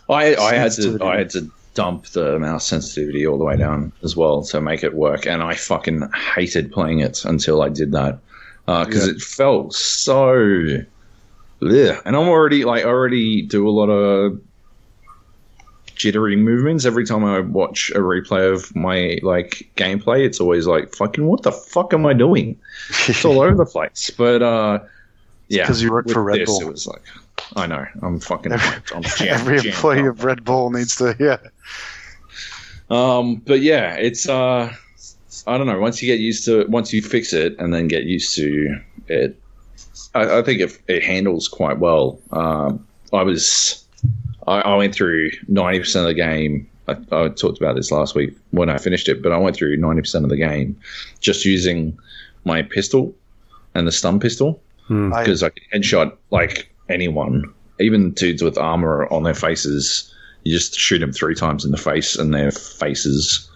I 0.10 0.36
I 0.36 0.56
had 0.56 0.72
to 0.74 1.04
I 1.04 1.18
had 1.18 1.30
to 1.32 1.52
dump 1.80 2.06
the 2.08 2.38
mouse 2.40 2.66
sensitivity 2.66 3.26
all 3.26 3.38
the 3.38 3.46
way 3.46 3.56
down 3.56 3.92
as 4.04 4.14
well 4.16 4.44
to 4.44 4.60
make 4.60 4.84
it 4.84 4.94
work, 4.94 5.26
and 5.26 5.42
I 5.42 5.54
fucking 5.56 6.10
hated 6.36 6.72
playing 6.74 7.00
it 7.00 7.24
until 7.24 7.62
I 7.62 7.70
did 7.70 7.94
that 7.94 8.20
because 8.66 9.08
Yeah. 9.08 9.14
it 9.14 9.22
felt 9.22 9.74
so. 9.74 10.84
Ugh. 11.62 12.02
And 12.06 12.16
I'm 12.18 12.28
already 12.28 12.66
like 12.66 12.84
I 12.84 12.88
already 12.88 13.42
do 13.44 13.68
a 13.68 13.72
lot 13.80 13.90
of 13.90 14.40
jittery 15.96 16.36
movements 16.36 16.86
every 16.86 17.06
time 17.06 17.24
I 17.26 17.40
watch 17.42 17.92
a 17.96 18.00
replay 18.00 18.54
of 18.54 18.76
my 18.76 19.20
like 19.24 19.70
gameplay. 19.76 20.26
It's 20.26 20.40
always 20.40 20.68
like 20.68 20.94
fucking 20.96 21.26
what 21.26 21.44
the 21.44 21.52
fuck 21.52 21.94
am 21.94 22.06
I 22.06 22.14
doing? 22.14 22.58
It's 23.08 23.24
all 23.26 23.42
over 23.42 23.56
the 23.56 23.66
place. 23.66 24.12
But 24.18 24.42
uh, 24.42 24.80
yeah, 25.48 25.66
'cause 25.66 25.82
you 25.82 25.92
work 25.92 26.06
with 26.06 26.14
for 26.14 26.24
Red 26.24 26.42
this, 26.42 26.50
Bull. 26.50 26.62
It 26.62 26.72
was 26.72 26.88
like 26.88 27.04
I 27.56 27.68
know 27.68 27.86
I'm 28.02 28.20
fucking. 28.20 28.52
Every- 28.52 28.82
I'm 28.96 29.04
jam- 29.18 29.28
Every 29.34 29.58
employee 29.58 30.06
of 30.08 30.24
Red 30.24 30.44
Bull 30.44 30.70
needs 30.72 30.96
to 30.98 31.16
yeah. 31.20 31.38
Um, 32.90 33.36
but 33.36 33.62
yeah, 33.62 33.96
it's 33.96 34.28
uh, 34.28 34.74
I 35.48 35.58
don't 35.58 35.68
know. 35.68 35.80
Once 35.80 36.02
you 36.02 36.08
get 36.08 36.20
used 36.20 36.46
to 36.46 36.62
it, 36.62 36.70
once 36.70 36.92
you 36.94 37.02
fix 37.02 37.34
it, 37.34 37.56
and 37.60 37.74
then 37.74 37.88
get 37.88 38.04
used 38.04 38.36
to 38.36 38.80
it, 39.08 39.40
I, 40.16 40.40
I 40.40 40.42
think 40.44 40.62
it, 40.62 40.78
it 40.88 41.04
handles 41.04 41.48
quite 41.48 41.80
well. 41.80 42.20
Um, 42.32 42.86
I 43.14 43.24
was, 43.24 43.84
I, 44.48 44.62
I 44.62 44.76
went 44.76 44.94
through 44.96 45.32
ninety 45.48 45.80
percent 45.80 46.06
of 46.06 46.08
the 46.10 46.14
game. 46.16 46.68
I, 46.88 46.94
I 47.12 47.30
talked 47.30 47.60
about 47.60 47.76
this 47.76 47.92
last 47.92 48.16
week 48.16 48.36
when 48.52 48.70
I 48.70 48.78
finished 48.80 49.08
it, 49.08 49.22
but 49.22 49.32
I 49.32 49.38
went 49.38 49.56
through 49.56 49.78
ninety 49.78 50.02
percent 50.02 50.24
of 50.26 50.30
the 50.32 50.38
game 50.38 50.80
just 51.20 51.46
using 51.46 51.98
my 52.46 52.64
pistol 52.64 53.14
and 53.76 53.88
the 53.88 53.92
stun 53.92 54.20
pistol 54.20 54.62
Hmm. 54.88 55.14
I, 55.14 55.20
because 55.24 55.44
I 55.44 55.50
could 55.50 55.62
headshot 55.72 56.18
like 56.32 56.74
anyone, 56.90 57.54
even 57.80 58.12
dudes 58.12 58.42
with 58.44 58.58
armor 58.58 59.08
on 59.12 59.24
their 59.24 59.34
faces. 59.34 60.14
You 60.44 60.54
just 60.54 60.76
shoot 60.76 61.00
them 61.00 61.12
three 61.12 61.36
times 61.36 61.66
in 61.66 61.72
the 61.72 61.78
face, 61.78 62.16
and 62.16 62.34
their 62.34 62.52
faces 62.52 63.50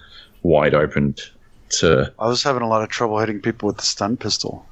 wide 0.44 0.74
open. 0.74 1.16
To 1.80 2.14
I 2.20 2.28
was 2.28 2.44
having 2.44 2.62
a 2.62 2.68
lot 2.68 2.84
of 2.84 2.90
trouble 2.90 3.18
hitting 3.20 3.42
people 3.42 3.68
with 3.68 3.78
the 3.78 3.84
stun 3.84 4.16
pistol. 4.16 4.64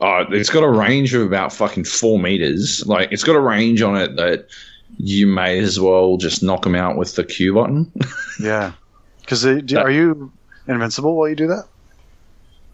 oh, 0.00 0.24
it's 0.30 0.50
got 0.50 0.64
a 0.64 0.68
range 0.68 1.14
of 1.14 1.22
about 1.22 1.52
fucking 1.52 1.84
four 1.84 2.18
meters. 2.18 2.84
Like 2.86 3.12
it's 3.12 3.22
got 3.22 3.36
a 3.36 3.40
range 3.40 3.82
on 3.82 3.96
it 3.96 4.16
that 4.16 4.48
you 4.96 5.26
may 5.28 5.58
as 5.60 5.78
well 5.78 6.16
just 6.16 6.42
knock 6.42 6.62
them 6.62 6.74
out 6.74 6.96
with 6.96 7.14
the 7.14 7.22
Q 7.22 7.54
button 7.54 7.92
Yeah, 8.40 8.72
because 9.20 9.46
are 9.46 9.90
you 9.90 10.32
invincible 10.66 11.14
while 11.14 11.28
you 11.28 11.36
do 11.36 11.46
that? 11.48 11.68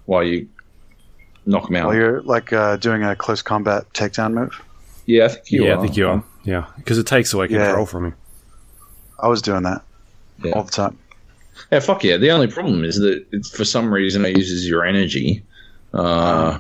while 0.07 0.23
you 0.23 0.49
knock 1.47 1.67
them 1.67 1.77
out. 1.77 1.87
While 1.87 1.97
you're 1.97 2.23
like 2.23 2.53
uh, 2.53 2.77
doing 2.77 3.03
a 3.03 3.17
close 3.17 3.43
combat 3.43 3.93
takedown 3.95 4.33
move? 4.35 4.63
Yeah, 5.07 5.25
I 5.25 5.29
think 5.29 5.51
you 5.51 5.65
yeah, 5.65 5.73
are. 5.73 5.79
I 5.79 5.83
think 5.83 5.97
you 5.97 6.09
are. 6.09 6.23
Yeah, 6.45 6.67
because 6.77 6.99
it 6.99 7.07
takes 7.07 7.33
away 7.33 7.47
Yeah. 7.51 7.67
control 7.67 7.87
from 7.87 8.07
you. 8.07 8.15
I 9.21 9.29
was 9.29 9.41
doing 9.43 9.63
that 9.63 9.83
Yeah. 10.43 10.53
all 10.53 10.65
the 10.65 10.71
time. 10.73 10.99
Yeah, 11.71 11.79
fuck 11.81 12.03
yeah. 12.05 12.17
The 12.17 12.31
only 12.31 12.49
problem 12.49 12.85
is 12.85 12.99
that 12.99 13.25
it's, 13.33 13.49
for 13.57 13.65
some 13.65 13.93
reason 13.93 14.25
it 14.25 14.37
uses 14.37 14.69
your 14.69 14.85
energy. 14.85 15.43
Uh, 15.93 16.59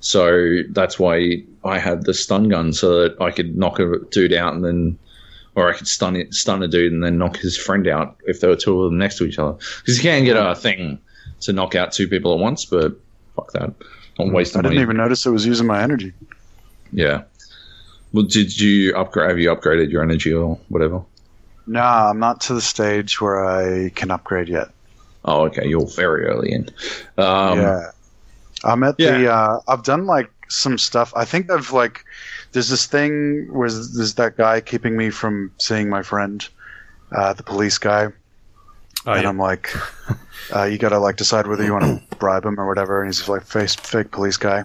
so 0.00 0.58
that's 0.70 0.98
why 0.98 1.42
I 1.64 1.78
had 1.78 2.04
the 2.04 2.14
stun 2.14 2.48
gun 2.48 2.72
so 2.72 3.00
that 3.02 3.20
I 3.20 3.30
could 3.30 3.56
knock 3.56 3.78
a 3.78 3.98
dude 4.10 4.32
out 4.32 4.52
and 4.54 4.64
then, 4.64 4.98
or 5.54 5.72
I 5.72 5.76
could 5.76 5.86
stun 5.88 6.16
it, 6.16 6.34
stun 6.34 6.62
a 6.62 6.68
dude 6.68 6.92
and 6.92 7.02
then 7.02 7.18
knock 7.18 7.36
his 7.36 7.56
friend 7.56 7.86
out 7.86 8.16
if 8.26 8.40
there 8.40 8.50
were 8.50 8.56
two 8.56 8.82
of 8.82 8.90
them 8.90 8.98
next 8.98 9.16
to 9.18 9.24
each 9.24 9.38
other. 9.38 9.56
Because 9.80 9.96
you 9.96 10.02
can't 10.02 10.24
get 10.24 10.36
a 10.36 10.54
thing 10.54 10.98
to 11.40 11.52
knock 11.52 11.74
out 11.74 11.92
two 11.92 12.08
people 12.08 12.32
at 12.34 12.38
once, 12.40 12.64
but 12.64 12.92
fuck 13.36 13.52
that. 13.52 13.72
I'm 14.18 14.32
wasting 14.32 14.58
I 14.58 14.62
didn't 14.62 14.74
money. 14.74 14.82
even 14.82 14.96
notice 14.98 15.24
it 15.24 15.30
was 15.30 15.46
using 15.46 15.66
my 15.66 15.82
energy. 15.82 16.12
Yeah. 16.92 17.22
Well, 18.12 18.24
did 18.24 18.58
you 18.60 18.94
upgrade? 18.94 19.30
Have 19.30 19.38
you 19.38 19.48
upgraded 19.54 19.90
your 19.90 20.02
energy 20.02 20.32
or 20.32 20.58
whatever? 20.68 21.02
No, 21.66 21.80
I'm 21.80 22.18
not 22.18 22.40
to 22.42 22.54
the 22.54 22.60
stage 22.60 23.20
where 23.20 23.44
I 23.44 23.90
can 23.90 24.10
upgrade 24.10 24.48
yet. 24.48 24.68
Oh, 25.24 25.44
okay. 25.46 25.66
You're 25.66 25.86
very 25.86 26.26
early 26.26 26.52
in. 26.52 26.68
Um, 27.16 27.58
yeah, 27.58 27.90
I'm 28.64 28.82
at 28.82 28.98
the. 28.98 29.04
yeah. 29.22 29.30
Uh, 29.32 29.60
I've 29.68 29.84
done 29.84 30.06
like 30.06 30.30
some 30.48 30.76
stuff. 30.78 31.12
I 31.16 31.24
think 31.24 31.50
I've 31.50 31.72
like. 31.72 32.04
There's 32.52 32.68
this 32.68 32.84
thing 32.84 33.48
where 33.50 33.70
there's 33.70 34.14
that 34.14 34.36
guy 34.36 34.60
keeping 34.60 34.94
me 34.96 35.08
from 35.08 35.50
seeing 35.58 35.88
my 35.88 36.02
friend, 36.02 36.46
uh, 37.12 37.32
the 37.32 37.42
police 37.42 37.78
guy, 37.78 38.08
Oh, 39.06 39.12
and 39.12 39.22
yeah. 39.22 39.28
I'm 39.28 39.38
like, 39.38 39.74
uh, 40.54 40.64
you 40.64 40.76
gotta 40.78 40.98
like 40.98 41.16
decide 41.16 41.46
whether 41.46 41.64
you 41.64 41.72
want 41.72 42.10
to 42.10 42.16
bribe 42.16 42.44
him 42.44 42.60
or 42.60 42.66
whatever. 42.68 43.00
And 43.00 43.08
he's 43.08 43.26
like 43.28 43.44
face 43.44 43.74
fake 43.74 44.10
police 44.10 44.36
guy. 44.36 44.64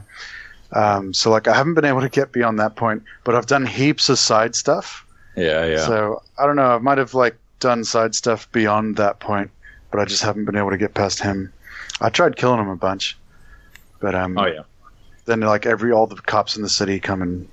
Um, 0.74 1.14
so 1.14 1.32
like 1.32 1.48
I 1.48 1.56
haven't 1.56 1.76
been 1.76 1.86
able 1.86 2.02
to 2.02 2.10
get 2.10 2.32
beyond 2.32 2.60
that 2.60 2.76
point, 2.76 3.04
but 3.24 3.36
I've 3.36 3.46
done 3.46 3.66
heaps 3.66 4.10
of 4.10 4.20
side 4.20 4.56
stuff. 4.56 5.06
Yeah, 5.36 5.66
yeah. 5.66 5.86
So 5.86 6.22
I 6.38 6.46
don't 6.46 6.56
know. 6.56 6.76
I 6.76 6.78
might 6.80 6.98
have 6.98 7.14
like 7.14 7.38
done 7.60 7.84
side 7.84 8.16
stuff 8.16 8.52
beyond 8.52 8.98
that 8.98 9.20
point, 9.20 9.50
but 9.92 10.00
I 10.00 10.06
just 10.06 10.24
haven't 10.24 10.46
been 10.46 10.58
able 10.58 10.72
to 10.72 10.78
get 10.78 10.94
past 10.94 11.20
him. 11.22 11.54
I 12.02 12.10
tried 12.10 12.36
killing 12.36 12.60
him 12.60 12.70
a 12.70 12.76
bunch, 12.76 13.18
but 14.00 14.14
um, 14.14 14.38
oh, 14.38 14.46
yeah. 14.46 14.62
then 15.26 15.40
like 15.42 15.66
every 15.66 15.92
all 15.92 16.06
the 16.06 16.16
cops 16.16 16.56
in 16.58 16.64
the 16.64 16.70
city 16.70 17.00
come 17.00 17.22
and 17.22 17.48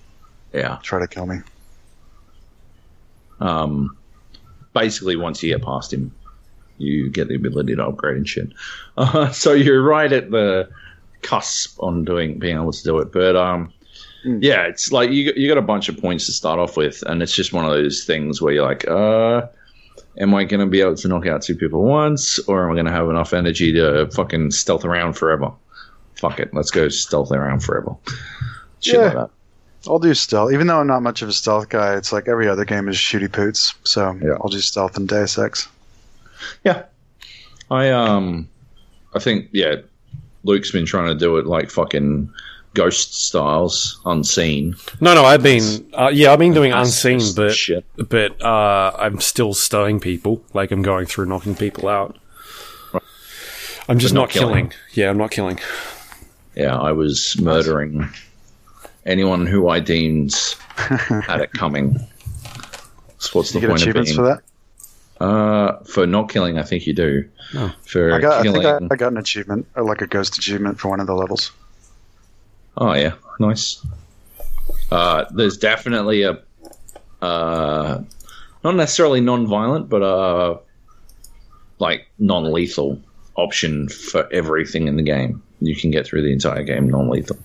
Yeah. 0.53 0.79
try 0.83 0.99
to 0.99 1.07
kill 1.07 1.27
me. 1.27 1.39
Um, 3.41 3.97
basically, 4.73 5.17
once 5.17 5.43
you 5.43 5.51
get 5.55 5.65
past 5.65 5.93
him, 5.93 6.15
you 6.79 7.09
get 7.11 7.29
the 7.29 7.35
ability 7.37 7.77
to 7.77 7.87
upgrade 7.87 8.17
and 8.17 8.29
shit. 8.29 8.51
Uh, 8.97 9.29
so 9.33 9.53
you're 9.53 9.83
right 9.83 10.13
at 10.13 10.31
the 10.31 10.69
cusp 11.25 11.83
on 11.83 12.05
doing 12.05 12.39
being 12.39 12.57
able 12.57 12.73
to 12.73 12.83
do 12.85 12.99
it. 12.99 13.13
But 13.13 13.35
um, 13.37 13.73
Mm. 14.27 14.39
yeah, 14.43 14.63
it's 14.63 14.91
like 14.91 15.11
you 15.11 15.35
you 15.37 15.47
got 15.49 15.59
a 15.59 15.63
bunch 15.63 15.91
of 15.91 15.99
points 15.99 16.25
to 16.27 16.33
start 16.33 16.59
off 16.59 16.79
with, 16.79 17.03
and 17.07 17.23
it's 17.23 17.35
just 17.35 17.53
one 17.53 17.67
of 17.67 17.73
those 17.73 18.05
things 18.05 18.41
where 18.41 18.55
you're 18.55 18.65
like, 18.65 18.89
uh, 18.89 19.43
am 20.19 20.35
I 20.35 20.45
going 20.45 20.61
to 20.61 20.67
be 20.67 20.81
able 20.81 20.97
to 20.97 21.09
knock 21.09 21.27
out 21.27 21.43
two 21.43 21.55
people 21.55 21.83
once, 21.83 22.39
or 22.49 22.65
am 22.65 22.71
I 22.71 22.75
going 22.75 22.87
to 22.87 22.91
have 22.93 23.11
enough 23.11 23.35
energy 23.35 23.71
to 23.75 24.09
fucking 24.15 24.53
stealth 24.53 24.87
around 24.87 25.13
forever? 25.13 25.53
Fuck 26.15 26.41
it, 26.41 26.55
let's 26.55 26.71
go 26.71 26.89
stealth 26.89 27.33
around 27.33 27.63
forever. 27.63 27.97
Shit 28.81 28.95
Yeah. 28.95 29.01
like 29.03 29.13
that. 29.15 29.31
I'll 29.87 29.99
do 29.99 30.15
stealth. 30.15 30.55
Even 30.55 30.69
though 30.69 30.81
I'm 30.81 30.87
not 30.87 31.03
much 31.03 31.21
of 31.21 31.29
a 31.29 31.33
stealth 31.35 31.69
guy, 31.69 31.95
it's 31.97 32.11
like 32.11 32.27
every 32.27 32.49
other 32.49 32.65
game 32.65 32.89
is 32.89 32.97
shooty 32.97 33.31
poots. 33.31 33.75
So 33.85 34.19
Yeah. 34.23 34.39
I'll 34.41 34.49
do 34.49 34.61
stealth 34.61 34.97
in 34.97 35.05
Deus 35.05 35.37
Ex. 35.37 35.69
Yeah, 36.65 36.85
I 37.71 37.91
um, 37.91 38.49
I 39.15 39.19
think 39.19 39.49
yeah, 39.53 39.83
Luke's 40.45 40.71
been 40.71 40.87
trying 40.87 41.09
to 41.09 41.15
do 41.15 41.37
it 41.39 41.47
like 41.47 41.71
fucking 41.71 42.31
ghost 42.75 43.27
styles, 43.27 44.01
unseen. 44.05 44.77
No, 45.01 45.15
no, 45.15 45.25
I've 45.25 45.43
been 45.43 45.87
uh, 45.95 46.11
yeah, 46.13 46.33
I've 46.33 46.39
been 46.39 46.53
doing 46.55 46.73
unseen, 46.73 47.21
but 47.35 47.53
shit. 47.55 47.85
but 47.97 48.41
uh, 48.43 48.93
I'm 48.99 49.21
still 49.21 49.55
stunning 49.55 50.01
people. 50.01 50.43
Like 50.53 50.71
I'm 50.71 50.83
going 50.83 51.07
through 51.07 51.27
knocking 51.27 51.55
people 51.57 51.89
out. 51.89 52.19
I'm 53.89 53.99
just 53.99 54.15
But 54.15 54.21
not, 54.21 54.21
not 54.23 54.31
killing. 54.31 54.55
killing. 54.55 54.73
Yeah, 54.93 55.11
I'm 55.11 55.19
not 55.19 55.31
killing. 55.31 55.59
Yeah, 56.57 56.79
I 56.79 56.93
was 56.93 57.39
murdering 57.41 58.09
anyone 59.05 59.45
who 59.47 59.69
I 59.69 59.81
deemed 59.81 60.35
had 60.77 61.41
it 61.41 61.53
coming. 61.53 61.99
So 63.19 63.39
what's 63.39 63.53
the 63.53 63.61
You 63.61 63.61
get 63.63 63.69
point 63.71 63.83
of 63.83 63.89
achievements 63.89 64.11
being? 64.11 64.17
for 64.19 64.27
that? 64.35 64.43
Uh, 65.21 65.79
for 65.85 66.07
not 66.07 66.29
killing, 66.29 66.59
I 66.59 66.63
think 66.65 66.87
you 66.87 66.93
do. 66.93 67.29
Oh. 67.55 67.73
For 67.87 68.13
I 68.13 68.21
got. 68.21 68.41
I 68.41 68.43
killing, 68.43 68.63
think 68.63 68.91
I, 68.91 68.95
I 68.95 68.97
got 68.97 69.13
an 69.13 69.19
achievement, 69.19 69.67
or 69.77 69.85
like 69.85 70.03
a 70.03 70.07
ghost 70.07 70.37
achievement 70.37 70.81
for 70.81 70.89
one 70.89 71.01
of 71.01 71.07
the 71.07 71.15
levels. 71.15 71.53
oh 72.77 72.93
yeah, 72.95 73.15
nice. 73.39 73.85
Uh, 74.91 75.25
there's 75.31 75.57
definitely 75.57 76.23
a, 76.23 76.41
uh, 77.23 78.03
not 78.63 78.75
necessarily 78.75 79.21
non-violent, 79.21 79.89
but 79.89 80.03
uh, 80.03 80.59
like 81.79 82.09
non-lethal 82.19 83.01
option 83.37 83.89
for 83.89 84.29
everything 84.33 84.89
in 84.89 84.97
the 84.97 85.03
game. 85.03 85.43
You 85.61 85.77
can 85.77 85.91
get 85.91 86.07
through 86.07 86.23
the 86.23 86.33
entire 86.33 86.63
game 86.63 86.89
non-lethal, 86.89 87.39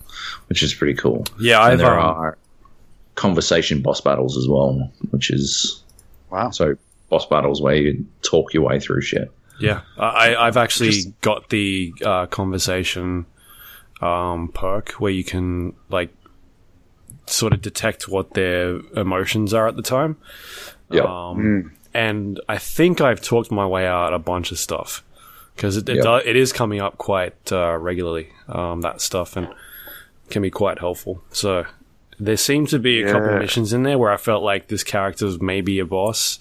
which 0.48 0.62
is 0.62 0.74
pretty 0.74 0.94
cool. 0.94 1.24
Yeah, 1.40 1.62
and 1.62 1.72
I've 1.72 1.78
there 1.78 1.98
um, 1.98 2.16
are 2.16 2.38
conversation 3.14 3.80
boss 3.82 4.00
battles 4.00 4.36
as 4.36 4.48
well, 4.48 4.90
which 5.10 5.30
is 5.30 5.82
Wow. 6.30 6.50
so 6.50 6.76
boss 7.10 7.26
battles 7.26 7.60
where 7.60 7.74
you 7.74 8.06
talk 8.22 8.54
your 8.54 8.62
way 8.62 8.80
through 8.80 9.02
shit. 9.02 9.30
Yeah, 9.60 9.82
I, 9.98 10.34
I've 10.36 10.56
actually 10.56 10.90
Just- 10.92 11.20
got 11.20 11.50
the 11.50 11.92
uh, 12.04 12.26
conversation 12.26 13.26
um, 14.00 14.48
perk 14.48 14.92
where 14.92 15.12
you 15.12 15.22
can 15.24 15.74
like 15.90 16.08
sort 17.26 17.52
of 17.52 17.60
detect 17.60 18.08
what 18.08 18.32
their 18.32 18.76
emotions 18.96 19.52
are 19.52 19.68
at 19.68 19.76
the 19.76 19.82
time. 19.82 20.16
Yeah. 20.90 21.02
Um, 21.02 21.72
And 21.92 22.40
I 22.48 22.56
think 22.58 23.00
I've 23.00 23.20
talked 23.20 23.50
my 23.50 23.66
way 23.66 23.86
out 23.86 24.14
a 24.14 24.18
bunch 24.18 24.52
of 24.52 24.58
stuff 24.58 25.04
because 25.56 25.76
it, 25.76 25.88
it, 25.88 25.96
Yeah. 25.96 26.02
do- 26.02 26.28
it 26.30 26.36
is 26.36 26.52
coming 26.52 26.80
up 26.80 26.96
quite 26.98 27.52
uh, 27.52 27.76
regularly. 27.76 28.28
Um, 28.48 28.80
that 28.80 29.00
stuff 29.00 29.36
and 29.36 29.48
can 30.30 30.40
be 30.42 30.50
quite 30.50 30.78
helpful. 30.78 31.22
So 31.32 31.64
there 32.18 32.36
seem 32.36 32.66
to 32.68 32.78
be 32.78 33.02
a 33.02 33.06
couple 33.12 33.28
Yeah. 33.28 33.34
of 33.34 33.40
missions 33.42 33.72
in 33.72 33.82
there 33.82 33.98
where 33.98 34.10
I 34.12 34.16
felt 34.16 34.42
like 34.42 34.68
this 34.68 34.82
character's 34.84 35.40
maybe 35.40 35.78
a 35.80 35.84
boss 35.84 36.38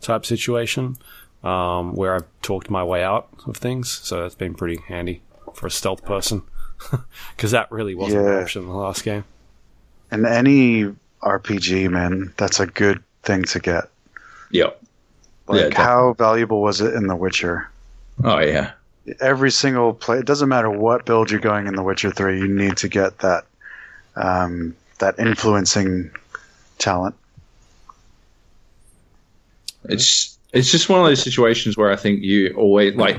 type 0.00 0.24
situation 0.24 0.96
um, 1.42 1.94
where 1.94 2.14
I've 2.14 2.26
talked 2.42 2.70
my 2.70 2.84
way 2.84 3.02
out 3.02 3.28
of 3.46 3.56
things. 3.56 3.90
So 3.90 4.22
that's 4.22 4.34
been 4.34 4.54
pretty 4.54 4.80
handy 4.88 5.22
for 5.54 5.66
a 5.66 5.70
stealth 5.70 6.04
person 6.04 6.42
because 7.36 7.50
that 7.50 7.70
really 7.70 7.94
wasn't 7.94 8.26
an 8.26 8.42
option 8.42 8.62
in 8.62 8.68
the 8.68 8.74
last 8.74 9.04
game. 9.04 9.24
And 10.10 10.26
any 10.26 10.94
RPG, 11.22 11.90
man, 11.90 12.32
that's 12.36 12.60
a 12.60 12.66
good 12.66 13.02
thing 13.22 13.44
to 13.44 13.60
get. 13.60 13.84
Yeah. 14.50 14.70
Like, 15.46 15.72
Yeah, 15.72 15.82
how 15.82 16.14
valuable 16.14 16.62
was 16.62 16.80
it 16.80 16.94
in 16.94 17.06
The 17.06 17.16
Witcher? 17.16 17.70
Oh 18.22 18.38
yeah. 18.40 18.72
Every 19.20 19.50
single 19.50 19.94
play, 19.94 20.18
it 20.18 20.26
doesn't 20.26 20.48
matter 20.48 20.70
what 20.70 21.06
build 21.06 21.30
you're 21.30 21.40
going 21.40 21.66
in 21.66 21.74
The 21.74 21.82
Witcher 21.82 22.10
Three, 22.10 22.38
you 22.38 22.48
need 22.48 22.76
to 22.78 22.88
get 22.88 23.18
that 23.20 23.44
um, 24.16 24.76
that 24.98 25.18
influencing 25.18 26.10
talent. 26.78 27.14
It's 29.84 30.36
it's 30.52 30.70
just 30.70 30.88
one 30.88 31.00
of 31.00 31.06
those 31.06 31.22
situations 31.22 31.76
where 31.76 31.90
I 31.90 31.96
think 31.96 32.22
you 32.22 32.52
always 32.56 32.94
like 32.96 33.18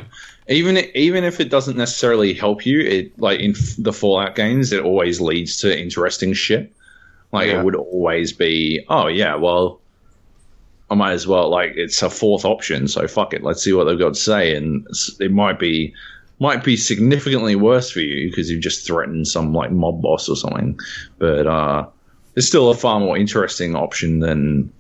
even 0.49 0.77
even 0.95 1.23
if 1.23 1.39
it 1.39 1.49
doesn't 1.49 1.77
necessarily 1.77 2.33
help 2.33 2.65
you, 2.65 2.81
it 2.81 3.17
like 3.19 3.39
in 3.39 3.51
f- 3.51 3.75
the 3.77 3.93
Fallout 3.93 4.35
games, 4.35 4.71
it 4.71 4.83
always 4.83 5.21
leads 5.21 5.57
to 5.61 5.79
interesting 5.79 6.33
shit. 6.33 6.71
Like 7.31 7.47
Yeah. 7.47 7.59
it 7.61 7.63
would 7.65 7.75
always 7.75 8.33
be, 8.33 8.85
oh 8.89 9.07
yeah, 9.07 9.35
well, 9.35 9.79
I 10.89 10.95
might 10.95 11.13
as 11.13 11.25
well 11.25 11.49
like 11.49 11.73
it's 11.77 12.01
a 12.01 12.09
fourth 12.09 12.43
option, 12.43 12.87
so 12.89 13.07
fuck 13.07 13.33
it, 13.33 13.43
let's 13.43 13.63
see 13.63 13.71
what 13.71 13.85
they've 13.85 13.97
got 13.97 14.15
to 14.15 14.19
say, 14.19 14.55
and 14.55 14.85
it 15.19 15.31
might 15.31 15.57
be 15.57 15.93
might 16.39 16.63
be 16.63 16.75
significantly 16.75 17.55
worse 17.55 17.89
for 17.91 17.99
you 18.01 18.29
because 18.29 18.49
you've 18.49 18.63
just 18.63 18.85
threatened 18.85 19.27
some 19.27 19.53
like 19.53 19.71
mob 19.71 20.01
boss 20.01 20.27
or 20.27 20.35
something, 20.35 20.77
but 21.19 21.47
uh, 21.47 21.85
it's 22.35 22.47
still 22.47 22.69
a 22.71 22.75
far 22.75 22.99
more 22.99 23.15
interesting 23.15 23.75
option 23.75 24.19
than 24.19 24.73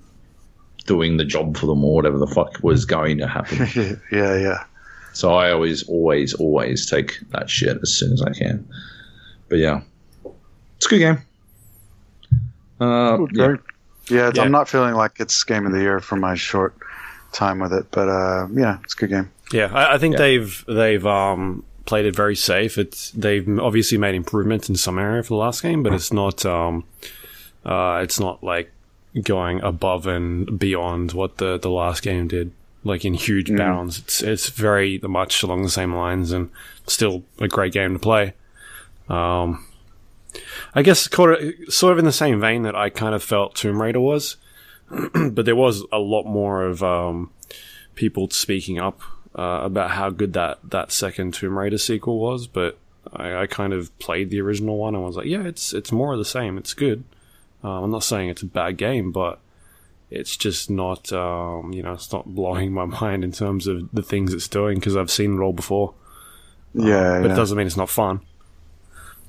doing 0.85 1.17
the 1.17 1.25
job 1.25 1.57
for 1.57 1.65
them 1.67 1.83
or 1.83 1.95
whatever 1.95 2.17
the 2.17 2.27
fuck 2.27 2.61
was 2.63 2.85
going 2.85 3.17
to 3.19 3.27
happen. 3.27 3.67
yeah, 4.11 4.37
yeah. 4.37 4.63
so 5.13 5.33
I 5.33 5.51
always, 5.51 5.83
always, 5.87 6.33
always 6.33 6.89
take 6.89 7.19
that 7.31 7.49
shit 7.49 7.77
as 7.81 7.93
soon 7.93 8.13
as 8.13 8.21
I 8.21 8.31
can. 8.33 8.67
But 9.49 9.59
yeah, 9.59 9.81
it's 10.77 10.85
a 10.87 10.89
good 10.89 10.99
game. 10.99 11.17
Uh, 12.79 13.25
yeah. 13.33 13.55
Yeah, 14.09 14.27
it's, 14.29 14.37
Yeah. 14.37 14.43
I'm 14.43 14.51
not 14.51 14.67
feeling 14.67 14.95
like 14.95 15.19
it's 15.19 15.43
game 15.43 15.65
of 15.65 15.71
the 15.71 15.79
year 15.81 15.99
for 15.99 16.15
my 16.15 16.35
short 16.35 16.75
time 17.31 17.59
with 17.59 17.71
it, 17.73 17.85
but 17.91 18.09
uh, 18.09 18.47
yeah, 18.53 18.79
it's 18.83 18.93
a 18.93 18.97
good 18.97 19.09
game. 19.09 19.31
Yeah, 19.53 19.69
I, 19.73 19.95
I 19.95 19.97
think 19.97 20.13
Yeah. 20.13 20.19
they've 20.19 20.65
they've 20.67 21.05
um, 21.05 21.63
played 21.85 22.05
it 22.05 22.15
very 22.15 22.35
safe. 22.35 22.77
It's 22.77 23.11
they've 23.11 23.47
obviously 23.59 23.97
made 23.97 24.15
improvements 24.15 24.67
in 24.69 24.75
some 24.75 24.97
area 24.97 25.21
for 25.23 25.29
the 25.29 25.35
last 25.35 25.61
game, 25.61 25.83
but 25.83 25.93
it's 25.93 26.11
not 26.11 26.45
um, 26.45 26.85
uh, 27.65 27.99
it's 28.03 28.19
not 28.19 28.43
like 28.43 28.71
going 29.21 29.61
above 29.61 30.07
and 30.07 30.57
beyond 30.59 31.11
what 31.13 31.37
the, 31.37 31.57
the 31.57 31.69
last 31.69 32.01
game 32.01 32.27
did, 32.27 32.51
like 32.83 33.03
in 33.03 33.13
huge 33.13 33.55
bounds. 33.55 33.99
It's 33.99 34.21
it's 34.21 34.49
very 34.49 34.99
much 34.99 35.43
along 35.43 35.63
the 35.63 35.69
same 35.69 35.93
lines 35.93 36.31
and 36.31 36.49
still 36.87 37.23
a 37.39 37.47
great 37.47 37.73
game 37.73 37.93
to 37.93 37.99
play. 37.99 38.33
Um, 39.09 39.65
I 40.73 40.81
guess 40.81 41.11
sort 41.11 41.41
of, 41.41 41.53
sort 41.73 41.93
of 41.93 41.99
in 41.99 42.05
the 42.05 42.11
same 42.11 42.39
vein 42.39 42.63
that 42.63 42.75
I 42.75 42.89
kind 42.89 43.13
of 43.13 43.23
felt 43.23 43.55
Tomb 43.55 43.81
Raider 43.81 43.99
was, 43.99 44.37
but 44.89 45.45
there 45.45 45.55
was 45.55 45.83
a 45.91 45.99
lot 45.99 46.23
more 46.23 46.65
of 46.65 46.81
um, 46.81 47.31
people 47.95 48.29
speaking 48.29 48.79
up 48.79 49.01
uh, 49.37 49.61
about 49.63 49.91
how 49.91 50.09
good 50.09 50.33
that, 50.33 50.59
that 50.69 50.91
second 50.91 51.33
Tomb 51.33 51.57
Raider 51.57 51.77
sequel 51.77 52.19
was. 52.19 52.47
But 52.47 52.77
I, 53.13 53.35
I 53.35 53.47
kind 53.47 53.73
of 53.73 53.97
played 53.99 54.29
the 54.29 54.41
original 54.41 54.77
one 54.77 54.95
and 54.95 55.03
was 55.03 55.17
like, 55.17 55.27
yeah, 55.27 55.43
it's 55.43 55.73
it's 55.73 55.91
more 55.91 56.13
of 56.13 56.19
the 56.19 56.25
same. 56.25 56.57
It's 56.57 56.73
good. 56.73 57.03
Uh, 57.63 57.83
I'm 57.83 57.91
not 57.91 58.03
saying 58.03 58.29
it's 58.29 58.41
a 58.41 58.45
bad 58.47 58.77
game, 58.77 59.11
but 59.11 59.39
it's 60.09 60.35
just 60.35 60.69
not 60.69 61.11
um, 61.13 61.71
you 61.73 61.83
know 61.83 61.93
it's 61.93 62.11
not 62.11 62.25
blowing 62.25 62.71
my 62.81 62.85
mind 62.85 63.23
in 63.23 63.31
terms 63.31 63.67
of 63.67 63.89
the 63.91 64.01
things 64.03 64.33
it's 64.33 64.47
doing 64.47 64.79
because 64.79 64.95
I've 64.97 65.11
seen 65.11 65.37
it 65.37 65.41
all 65.41 65.53
before. 65.53 65.93
Yeah, 66.73 67.19
But 67.21 67.27
yeah. 67.27 67.33
it 67.33 67.35
doesn't 67.35 67.57
mean 67.57 67.67
it's 67.67 67.77
not 67.77 67.89
fun. 67.89 68.21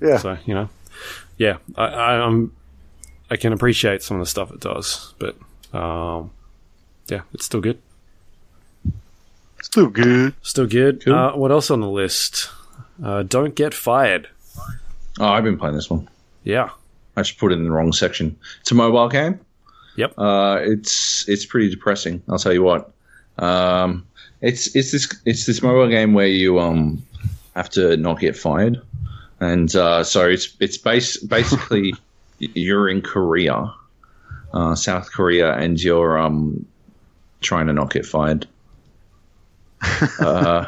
yeah. 0.01 0.19
So 0.19 0.39
you 0.47 0.55
know, 0.55 0.69
yeah, 1.39 1.59
I, 1.77 1.85
I, 1.87 2.27
I'm 2.27 2.53
I 3.31 3.37
can 3.37 3.53
appreciate 3.53 4.03
some 4.03 4.17
of 4.19 4.23
the 4.23 4.31
stuff 4.31 4.53
it 4.53 4.61
does, 4.61 5.15
but 5.19 5.37
um, 5.77 6.31
yeah, 7.09 7.23
it's 7.35 7.45
still 7.47 7.61
good. 7.61 7.79
Still 9.63 9.89
good. 9.89 10.35
Still 10.43 10.67
good. 10.67 11.05
Cool. 11.05 11.15
Uh, 11.15 11.37
what 11.37 11.51
else 11.53 11.71
on 11.71 11.81
the 11.81 11.89
list? 11.89 12.51
Uh, 13.03 13.23
don't 13.23 13.55
get 13.55 13.73
fired. 13.75 14.29
Oh, 15.21 15.27
I've 15.27 15.45
been 15.45 15.57
playing 15.59 15.77
this 15.77 15.89
one. 15.89 16.09
Yeah. 16.45 16.71
I 17.17 17.23
just 17.23 17.39
put 17.39 17.53
it 17.53 17.57
in 17.57 17.65
the 17.65 17.71
wrong 17.71 17.93
section. 17.93 18.37
It's 18.61 18.71
a 18.71 18.75
mobile 18.75 19.09
game. 19.09 19.41
Yep. 19.97 20.15
Uh, 20.17 20.59
it's 20.63 21.29
it's 21.29 21.45
pretty 21.45 21.71
depressing. 21.71 22.23
I'll 22.29 22.39
tell 22.39 22.53
you 22.53 22.63
what. 22.63 22.93
Um, 23.39 24.07
it's 24.41 24.75
it's 24.75 24.93
this 24.93 25.21
it's 25.25 25.47
this 25.47 25.63
mobile 25.63 25.89
game 25.89 26.15
where 26.15 26.27
you 26.27 26.59
um 26.59 27.03
have 27.55 27.71
to 27.71 27.97
not 27.97 28.19
get 28.21 28.37
fired, 28.37 28.81
and 29.41 29.75
uh, 29.77 30.03
so 30.05 30.29
it's 30.29 30.57
it's 30.61 30.79
base 30.79 31.19
basically 31.19 31.95
you're 32.39 32.89
in 32.89 33.03
Korea, 33.03 33.73
uh, 34.55 34.75
South 34.75 35.13
Korea, 35.13 35.53
and 35.55 35.83
you're 35.83 36.19
um 36.19 36.67
trying 37.41 37.67
to 37.67 37.73
not 37.73 37.93
get 37.93 38.07
fired. 38.07 38.47
uh, 40.21 40.67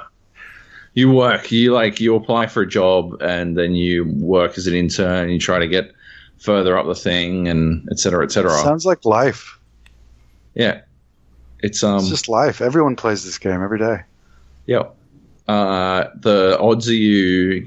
you 0.93 1.11
work, 1.11 1.51
you 1.51 1.73
like 1.73 2.01
you 2.01 2.15
apply 2.15 2.47
for 2.47 2.63
a 2.63 2.69
job, 2.69 3.21
and 3.23 3.57
then 3.57 3.75
you 3.75 4.05
work 4.05 4.59
as 4.59 4.67
an 4.67 4.75
intern. 4.75 5.25
And 5.25 5.33
you 5.33 5.39
try 5.39 5.59
to 5.59 5.69
get 5.69 5.94
further 6.39 6.77
up 6.79 6.87
the 6.87 6.95
thing, 6.95 7.49
and 7.49 7.89
et 7.91 7.99
cetera, 7.99 8.25
et 8.25 8.33
cetera. 8.33 8.53
Sounds 8.59 8.85
like 8.87 9.05
life. 9.05 9.59
Yeah. 10.55 10.83
It's 11.61 11.83
um 11.83 11.99
It's 12.01 12.09
just 12.11 12.29
life. 12.29 12.61
Everyone 12.61 12.97
plays 12.97 13.25
this 13.25 13.39
game 13.39 13.63
every 13.63 13.79
day. 13.79 14.03
yeah. 14.67 14.85
Uh 15.49 16.11
the 16.21 16.59
odds 16.61 16.89
of 16.89 16.95
you 16.95 17.67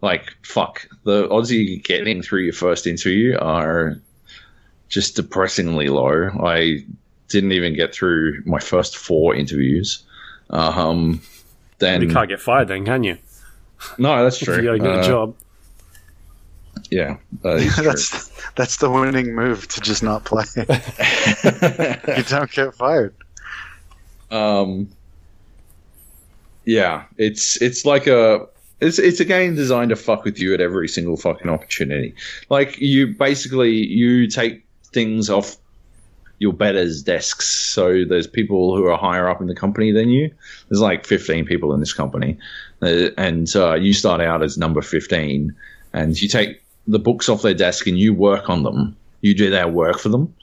like 0.00 0.32
fuck. 0.42 0.86
The 1.04 1.28
odds 1.30 1.50
of 1.50 1.56
you 1.56 1.80
getting 1.80 2.22
through 2.22 2.42
your 2.42 2.52
first 2.52 2.86
interview 2.86 3.36
are 3.38 3.98
just 4.88 5.16
depressingly 5.16 5.88
low. 5.88 6.28
I 6.44 6.84
didn't 7.28 7.52
even 7.52 7.74
get 7.74 7.92
through 7.94 8.42
my 8.46 8.58
first 8.58 8.96
four 8.96 9.34
interviews. 9.34 10.02
Um, 10.50 11.20
then 11.78 12.00
You 12.00 12.08
can't 12.08 12.28
get 12.28 12.40
fired 12.40 12.68
then, 12.68 12.86
can 12.86 13.04
you? 13.04 13.18
no, 13.98 14.24
that's 14.24 14.38
true. 14.42 14.56
you 14.56 14.62
gotta 14.62 14.78
get 14.78 14.96
Uh, 14.96 15.00
a 15.00 15.04
job. 15.06 15.34
Yeah, 16.90 17.16
true. 17.42 17.60
that's 17.60 18.30
that's 18.54 18.76
the 18.78 18.90
winning 18.90 19.34
move 19.34 19.68
to 19.68 19.80
just 19.80 20.02
not 20.02 20.24
play. 20.24 20.44
you 20.56 22.22
don't 22.24 22.50
get 22.50 22.74
fired. 22.74 23.14
um, 24.30 24.88
yeah, 26.64 27.04
it's 27.16 27.60
it's 27.62 27.84
like 27.84 28.06
a 28.06 28.46
it's 28.80 28.98
it's 28.98 29.20
a 29.20 29.24
game 29.24 29.54
designed 29.54 29.90
to 29.90 29.96
fuck 29.96 30.24
with 30.24 30.38
you 30.38 30.54
at 30.54 30.60
every 30.60 30.88
single 30.88 31.16
fucking 31.16 31.48
opportunity. 31.48 32.14
Like 32.50 32.78
you 32.78 33.14
basically 33.14 33.72
you 33.72 34.28
take 34.28 34.64
things 34.92 35.30
off 35.30 35.56
your 36.38 36.52
betters' 36.52 37.02
desks. 37.02 37.48
So 37.48 38.04
there's 38.04 38.26
people 38.26 38.76
who 38.76 38.86
are 38.86 38.96
higher 38.96 39.28
up 39.28 39.40
in 39.40 39.46
the 39.46 39.54
company 39.54 39.92
than 39.92 40.08
you. 40.08 40.30
There's 40.68 40.80
like 40.80 41.04
15 41.04 41.44
people 41.46 41.74
in 41.74 41.80
this 41.80 41.92
company, 41.92 42.38
uh, 42.82 43.10
and 43.16 43.54
uh, 43.56 43.74
you 43.74 43.92
start 43.92 44.20
out 44.20 44.42
as 44.42 44.56
number 44.56 44.82
15, 44.82 45.54
and 45.92 46.20
you 46.20 46.28
take 46.28 46.62
the 46.88 46.98
books 46.98 47.28
off 47.28 47.42
their 47.42 47.54
desk 47.54 47.86
and 47.86 47.98
you 47.98 48.14
work 48.14 48.48
on 48.50 48.62
them. 48.64 48.96
You 49.20 49.34
do 49.34 49.50
their 49.50 49.68
work 49.68 49.98
for 49.98 50.08
them, 50.08 50.34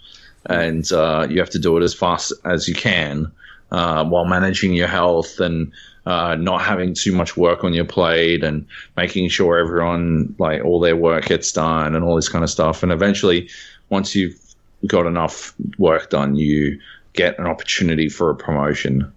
and 0.45 0.89
uh, 0.91 1.27
you 1.29 1.39
have 1.39 1.49
to 1.51 1.59
do 1.59 1.75
it 1.77 1.83
as 1.83 1.93
fast 1.93 2.33
as 2.43 2.67
you 2.67 2.75
can 2.75 3.31
uh, 3.71 4.05
while 4.05 4.25
managing 4.25 4.73
your 4.73 4.87
health 4.87 5.39
and 5.39 5.71
uh, 6.05 6.35
not 6.35 6.61
having 6.61 6.93
too 6.93 7.11
much 7.11 7.35
work 7.35 7.63
on 7.63 7.73
your 7.73 7.85
plate 7.85 8.43
and 8.43 8.67
making 8.95 9.29
sure 9.29 9.57
everyone 9.57 10.35
like 10.37 10.63
all 10.63 10.79
their 10.79 10.95
work 10.95 11.25
gets 11.25 11.51
done 11.51 11.95
and 11.95 12.05
all 12.05 12.15
this 12.15 12.29
kind 12.29 12.43
of 12.43 12.49
stuff. 12.49 12.83
And 12.83 12.91
eventually, 12.91 13.49
once 13.89 14.13
you've 14.13 14.39
got 14.85 15.07
enough 15.07 15.55
work 15.79 16.09
done, 16.09 16.35
you 16.35 16.79
get 17.13 17.39
an 17.39 17.47
opportunity 17.47 18.09
for 18.09 18.29
a 18.29 18.35
promotion, 18.35 19.11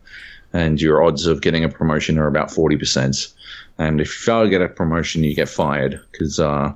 and 0.52 0.80
your 0.80 1.02
odds 1.02 1.26
of 1.26 1.42
getting 1.42 1.64
a 1.64 1.68
promotion 1.68 2.16
are 2.18 2.28
about 2.28 2.50
forty 2.50 2.76
percent. 2.76 3.28
And 3.76 4.00
if 4.00 4.08
you 4.08 4.24
fail 4.24 4.44
to 4.44 4.50
get 4.50 4.62
a 4.62 4.68
promotion, 4.68 5.24
you 5.24 5.34
get 5.34 5.48
fired 5.48 6.00
because 6.10 6.40
uh, 6.40 6.72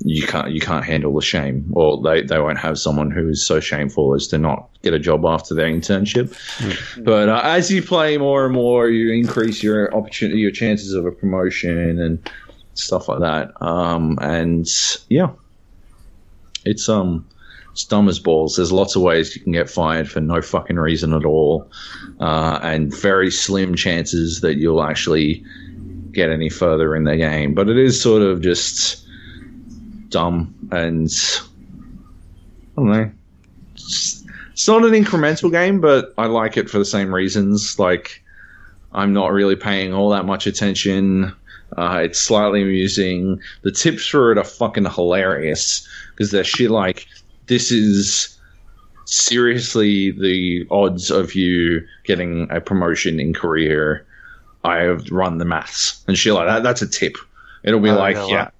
you 0.00 0.26
can't 0.26 0.50
you 0.50 0.60
can't 0.60 0.84
handle 0.84 1.14
the 1.14 1.22
shame, 1.22 1.66
or 1.72 2.00
they, 2.02 2.22
they 2.22 2.38
won't 2.38 2.58
have 2.58 2.78
someone 2.78 3.10
who 3.10 3.28
is 3.28 3.46
so 3.46 3.60
shameful 3.60 4.14
as 4.14 4.26
to 4.28 4.38
not 4.38 4.68
get 4.82 4.92
a 4.92 4.98
job 4.98 5.24
after 5.24 5.54
their 5.54 5.68
internship. 5.68 6.36
But 7.02 7.28
uh, 7.28 7.40
as 7.44 7.70
you 7.70 7.82
play 7.82 8.18
more 8.18 8.44
and 8.44 8.54
more, 8.54 8.88
you 8.88 9.12
increase 9.12 9.62
your 9.62 9.94
opportunity, 9.94 10.40
your 10.40 10.50
chances 10.50 10.92
of 10.92 11.06
a 11.06 11.12
promotion 11.12 12.00
and 12.00 12.30
stuff 12.74 13.08
like 13.08 13.20
that. 13.20 13.52
Um, 13.64 14.18
and 14.20 14.68
yeah, 15.08 15.30
it's 16.66 16.88
um, 16.88 17.26
it's 17.72 17.84
dumb 17.84 18.08
as 18.08 18.18
balls. 18.18 18.56
There's 18.56 18.72
lots 18.72 18.96
of 18.96 19.02
ways 19.02 19.34
you 19.34 19.42
can 19.42 19.52
get 19.52 19.70
fired 19.70 20.10
for 20.10 20.20
no 20.20 20.42
fucking 20.42 20.76
reason 20.76 21.14
at 21.14 21.24
all, 21.24 21.70
uh, 22.20 22.58
and 22.62 22.94
very 22.94 23.30
slim 23.30 23.74
chances 23.74 24.42
that 24.42 24.56
you'll 24.56 24.82
actually 24.82 25.42
get 26.12 26.28
any 26.30 26.50
further 26.50 26.94
in 26.94 27.04
the 27.04 27.16
game. 27.16 27.54
But 27.54 27.70
it 27.70 27.78
is 27.78 28.00
sort 28.00 28.22
of 28.22 28.42
just 28.42 29.05
dumb 30.08 30.54
and 30.72 31.10
I 32.76 32.80
don't 32.80 32.90
know. 32.90 33.10
It's, 33.74 34.24
not 34.68 34.84
an 34.84 34.92
incremental 34.92 35.50
game, 35.50 35.80
but 35.80 36.14
I 36.18 36.26
like 36.26 36.56
it 36.56 36.70
for 36.70 36.78
the 36.78 36.84
same 36.84 37.14
reasons. 37.14 37.78
Like 37.78 38.22
I'm 38.92 39.12
not 39.12 39.32
really 39.32 39.56
paying 39.56 39.92
all 39.92 40.10
that 40.10 40.24
much 40.24 40.46
attention. 40.46 41.34
Uh, 41.76 42.00
it's 42.04 42.20
slightly 42.20 42.62
amusing. 42.62 43.40
The 43.62 43.72
tips 43.72 44.06
for 44.06 44.32
it 44.32 44.38
are 44.38 44.44
fucking 44.44 44.86
hilarious 44.86 45.86
because 46.10 46.30
they're 46.30 46.44
shit 46.44 46.70
like 46.70 47.06
this 47.46 47.70
is 47.70 48.38
seriously 49.04 50.10
the 50.10 50.66
odds 50.70 51.10
of 51.10 51.34
you 51.34 51.86
getting 52.04 52.48
a 52.50 52.60
promotion 52.60 53.20
in 53.20 53.34
Korea. 53.34 54.00
I 54.64 54.78
have 54.78 55.10
run 55.10 55.38
the 55.38 55.44
maths 55.44 56.02
and 56.08 56.16
shit 56.18 56.34
like 56.34 56.48
that. 56.48 56.62
That's 56.62 56.82
a 56.82 56.88
tip. 56.88 57.16
It'll 57.62 57.80
be 57.80 57.90
Oh, 57.90 57.96
like, 57.96 58.16
yeah. 58.28 58.50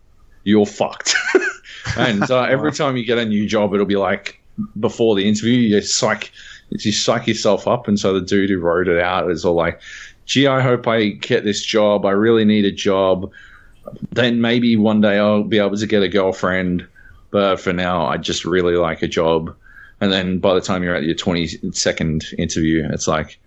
You're 0.47 0.65
fucked. 0.65 1.17
and 1.97 2.31
uh, 2.31 2.43
every 2.43 2.73
time 2.73 2.97
you 2.97 3.05
get 3.05 3.19
a 3.19 3.25
new 3.25 3.47
job, 3.47 3.75
it'll 3.75 3.85
be 3.85 3.97
like 3.97 4.41
before 4.79 5.17
the 5.17 5.29
interview, 5.29 5.55
you 5.55 5.81
psych, 5.81 6.31
you 6.71 6.93
psych 6.93 7.27
yourself 7.27 7.67
up. 7.67 7.89
And 7.89 7.99
so 7.99 8.15
the 8.15 8.25
dude 8.25 8.49
who 8.49 8.59
wrote 8.59 8.87
it 8.87 9.03
out 9.03 9.29
is 9.31 9.45
all 9.45 9.55
like, 9.55 9.81
"Gee, 10.25 10.47
I 10.47 10.61
hope 10.61 10.87
I 10.87 11.09
get 11.09 11.43
this 11.43 11.63
job. 11.63 12.07
I 12.07 12.13
really 12.13 12.45
need 12.45 12.65
a 12.65 12.71
job. 12.71 13.31
Then 14.13 14.41
maybe 14.41 14.77
one 14.77 15.01
day 15.01 15.19
I'll 15.19 15.43
be 15.43 15.59
able 15.59 15.77
to 15.77 15.87
get 15.87 16.03
a 16.03 16.09
girlfriend. 16.09 16.87
But 17.33 17.57
for 17.57 17.73
now, 17.73 18.07
I 18.07 18.17
just 18.17 18.45
really 18.45 18.77
like 18.77 19.03
a 19.03 19.09
job." 19.09 19.55
And 20.01 20.13
then 20.13 20.39
by 20.39 20.55
the 20.55 20.61
time 20.61 20.85
you're 20.85 20.95
at 20.95 21.05
your 21.05 21.15
22nd 21.15 22.39
interview, 22.39 22.87
it's 22.93 23.09
like, 23.09 23.41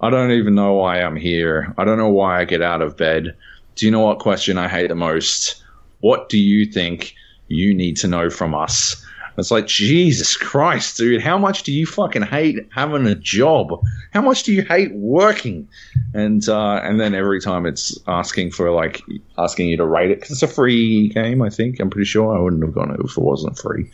I 0.00 0.10
don't 0.10 0.32
even 0.32 0.54
know 0.54 0.74
why 0.74 1.00
I'm 1.00 1.16
here. 1.16 1.72
I 1.78 1.84
don't 1.84 1.98
know 1.98 2.08
why 2.08 2.40
I 2.40 2.44
get 2.44 2.60
out 2.60 2.82
of 2.82 2.96
bed. 2.96 3.36
Do 3.76 3.86
you 3.86 3.92
know 3.92 4.00
what 4.00 4.18
question 4.18 4.58
I 4.58 4.68
hate 4.68 4.88
the 4.88 4.96
most? 4.96 5.63
What 6.04 6.28
do 6.28 6.38
you 6.38 6.66
think 6.66 7.14
you 7.48 7.72
need 7.72 7.96
to 7.96 8.08
know 8.08 8.28
from 8.28 8.54
us? 8.54 9.02
It's 9.38 9.50
like, 9.50 9.66
Jesus 9.66 10.36
Christ, 10.36 10.98
dude, 10.98 11.22
how 11.22 11.38
much 11.38 11.62
do 11.62 11.72
you 11.72 11.86
fucking 11.86 12.20
hate 12.20 12.68
having 12.74 13.06
a 13.06 13.14
job? 13.14 13.82
How 14.12 14.20
much 14.20 14.42
do 14.42 14.52
you 14.52 14.60
hate 14.60 14.92
working? 14.92 15.66
And 16.12 16.46
uh, 16.46 16.80
and 16.84 17.00
then 17.00 17.14
every 17.14 17.40
time 17.40 17.64
it's 17.64 17.98
asking 18.06 18.50
for 18.50 18.70
like 18.70 19.00
asking 19.38 19.68
you 19.68 19.78
to 19.78 19.86
rate 19.86 20.10
it 20.10 20.20
because 20.20 20.32
it's 20.32 20.42
a 20.42 20.54
free 20.54 21.08
game. 21.08 21.40
I 21.40 21.48
think 21.48 21.80
I'm 21.80 21.88
pretty 21.88 22.04
sure 22.04 22.36
I 22.36 22.40
wouldn't 22.40 22.62
have 22.62 22.74
gone 22.74 22.94
if 23.02 23.16
it 23.16 23.18
wasn't 23.18 23.58
free. 23.58 23.90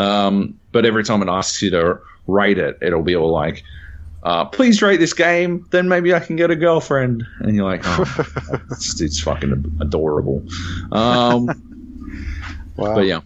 Um, 0.00 0.58
but 0.72 0.84
every 0.84 1.04
time 1.04 1.22
it 1.22 1.28
asks 1.28 1.62
you 1.62 1.70
to 1.70 2.00
rate 2.26 2.58
it, 2.58 2.76
it'll 2.82 3.02
be 3.02 3.14
all 3.14 3.30
like, 3.30 3.62
uh, 4.22 4.44
"Please 4.46 4.82
rate 4.82 4.98
this 5.00 5.12
game, 5.14 5.66
then 5.70 5.88
maybe 5.88 6.14
I 6.14 6.20
can 6.20 6.36
get 6.36 6.50
a 6.50 6.56
girlfriend." 6.56 7.24
And 7.40 7.54
you're 7.56 7.64
like, 7.64 7.82
"Oh, 7.84 8.26
it's, 8.70 9.00
it's 9.00 9.20
fucking 9.20 9.78
adorable." 9.80 10.44
Um, 10.92 11.48
Wow. 12.76 12.94
but 12.94 13.04
yeah, 13.06 13.20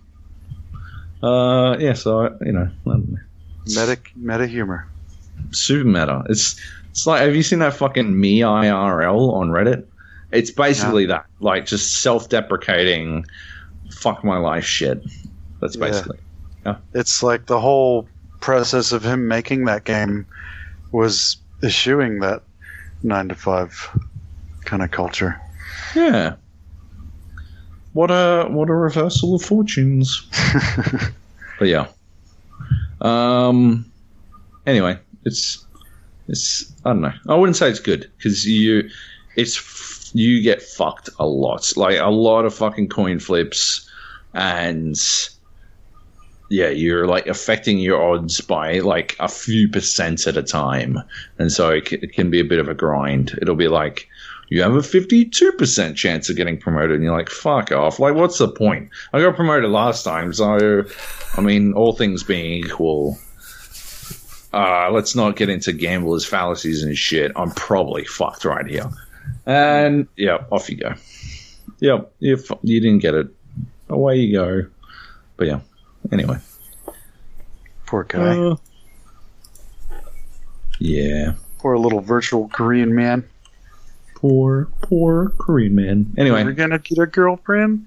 uh, 1.22 1.76
yeah. 1.78 1.92
So 1.92 2.36
you 2.44 2.53
know. 2.53 2.68
Meta 3.66 3.99
meta 4.16 4.47
humor. 4.47 4.88
super 5.51 5.84
meta. 5.88 6.24
It's 6.28 6.61
it's 6.90 7.07
like, 7.07 7.20
have 7.22 7.34
you 7.36 7.42
seen 7.42 7.61
that 7.61 7.74
fucking 7.74 8.18
me 8.18 8.40
IRL 8.40 9.32
on 9.34 9.51
Reddit? 9.51 9.86
It's 10.32 10.51
basically 10.51 11.07
that, 11.07 11.26
like 11.40 11.66
just 11.66 12.03
self-deprecating, 12.03 13.26
fuck 13.92 14.24
my 14.24 14.38
life 14.38 14.64
shit. 14.64 15.03
That's 15.61 15.76
Yeah. 15.76 15.86
basically. 15.86 16.18
It's 16.94 17.22
like 17.22 17.47
the 17.47 17.61
whole 17.61 18.09
process 18.40 18.90
of 18.92 19.05
him 19.05 19.28
making 19.28 19.66
that 19.66 19.84
game 19.84 20.26
was 20.93 21.37
eschewing 21.62 22.20
that 22.20 22.43
nine 23.03 23.28
to 23.28 23.34
five 23.34 23.89
kind 24.64 24.82
of 24.82 24.91
culture. 24.91 25.41
Yeah. 25.95 26.37
What 27.93 28.11
a 28.11 28.47
what 28.51 28.68
a 28.68 28.74
reversal 28.74 29.34
of 29.34 29.43
fortunes. 29.43 30.26
but 31.59 31.68
yeah. 31.68 31.89
Um. 33.01 33.91
Anyway, 34.66 34.99
it's 35.24 35.64
it's 36.28 36.72
I 36.84 36.91
don't 36.91 37.03
know. 37.03 37.12
I 37.28 37.34
wouldn't 37.34 37.57
say 37.57 37.70
it's 37.70 37.80
good 37.80 38.11
because 38.16 38.47
you 38.47 38.91
it's 39.37 40.14
you 40.14 40.43
get 40.43 40.62
fucked 40.62 41.09
a 41.18 41.26
lot, 41.26 41.72
like 41.76 41.99
a 41.99 42.11
lot 42.11 42.45
of 42.45 42.55
fucking 42.55 42.89
coin 42.89 43.18
flips, 43.18 43.89
and 44.34 44.97
yeah, 46.49 46.68
you're 46.68 47.07
like 47.07 47.26
affecting 47.26 47.78
your 47.78 48.03
odds 48.03 48.40
by 48.40 48.78
like 48.78 49.16
a 49.18 49.28
few 49.28 49.68
percent 49.68 50.26
at 50.26 50.36
a 50.36 50.42
time, 50.42 50.99
and 51.38 51.51
so 51.51 51.70
it, 51.70 51.88
c- 51.88 51.99
it 52.03 52.12
can 52.12 52.30
be 52.30 52.40
a 52.40 52.44
bit 52.44 52.59
of 52.59 52.68
a 52.68 52.74
grind. 52.74 53.36
It'll 53.42 53.57
be 53.57 53.68
like 53.68 54.09
you 54.49 54.62
have 54.62 54.74
a 54.74 54.80
52% 54.80 55.97
chance 55.97 56.30
of 56.30 56.36
getting 56.36 56.59
promoted. 56.59 56.97
And 56.97 57.05
you're 57.05 57.16
like 57.16 57.28
fuck 57.28 57.72
off. 57.72 57.99
Like 57.99 58.14
what's 58.14 58.38
the 58.38 58.49
point? 58.49 58.90
I 59.12 59.20
got 59.20 59.36
promoted 59.36 59.70
last 59.70 60.05
time 60.05 60.32
so 60.32 60.84
i 61.36 61.40
mean 61.40 61.72
all 61.74 61.92
things 61.92 62.22
being 62.22 62.64
equal 62.64 63.18
uh, 64.53 64.90
let's 64.90 65.14
not 65.14 65.36
get 65.36 65.51
into 65.51 65.70
gamblers 65.70 66.24
fallacies 66.24 66.82
and 66.82 66.97
shit. 66.97 67.30
I'm 67.36 67.51
probably 67.51 68.07
fucked 68.07 68.47
right 68.47 68.66
here. 68.66 68.88
And 69.44 70.07
yeah 70.16 70.44
off 70.51 70.70
you 70.70 70.76
go. 70.76 70.94
Yep 71.80 72.12
you, 72.20 72.38
you 72.62 72.80
didn't 72.80 73.01
get 73.01 73.14
it 73.14 73.28
away 73.88 74.16
you 74.16 74.32
go. 74.32 74.66
But 75.36 75.49
yeah 75.49 75.61
anyway 76.13 76.39
Poor 77.87 78.05
guy. 78.05 78.37
Uh, 78.39 78.57
yeah 80.79 81.35
Poor 81.59 81.79
little 81.79 82.01
virtual 82.01 82.49
Korean 82.49 82.95
man. 82.95 83.25
poor 84.15 84.69
poor 84.83 85.31
korean 85.39 85.75
man 85.75 86.13
anyway 86.19 86.45
We're 86.45 86.53
gonna 86.53 86.79
get 86.79 86.99
a 86.99 87.07
girlfriend. 87.07 87.87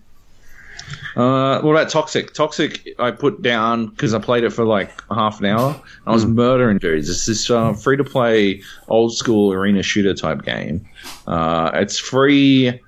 Uh, 1.16 1.60
what 1.62 1.72
about 1.72 1.88
Toxikk? 1.90 2.32
Toxikk, 2.32 2.96
I 2.98 3.12
put 3.12 3.42
down 3.44 3.88
because 3.88 4.14
I 4.14 4.20
played 4.20 4.44
it 4.44 4.52
for 4.52 4.64
like 4.66 4.90
half 5.12 5.40
an 5.40 5.46
hour. 5.48 5.80
I 6.08 6.12
was 6.12 6.26
murdering 6.26 6.78
dudes. 6.80 7.10
It's 7.10 7.26
this 7.28 7.50
uh, 7.50 7.74
free 7.74 7.98
to 7.98 8.04
play 8.04 8.64
old 8.88 9.16
school 9.16 9.52
arena 9.54 9.84
shooter 9.84 10.14
type 10.16 10.44
game. 10.44 10.88
Uh, 11.28 11.70
it's 11.76 12.00
free, 12.00 12.80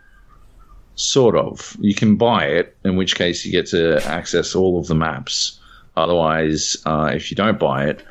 sort 0.95 1.35
of. 1.35 1.75
You 1.79 1.95
can 1.95 2.15
buy 2.15 2.45
it, 2.45 2.75
in 2.83 2.95
which 2.95 3.15
case 3.15 3.45
you 3.45 3.51
get 3.51 3.67
to 3.67 4.05
access 4.05 4.55
all 4.55 4.79
of 4.79 4.87
the 4.87 4.95
maps. 4.95 5.59
Otherwise, 5.97 6.77
uh, 6.85 7.11
if 7.13 7.31
you 7.31 7.35
don't 7.35 7.59
buy 7.59 7.85
it, 7.85 8.03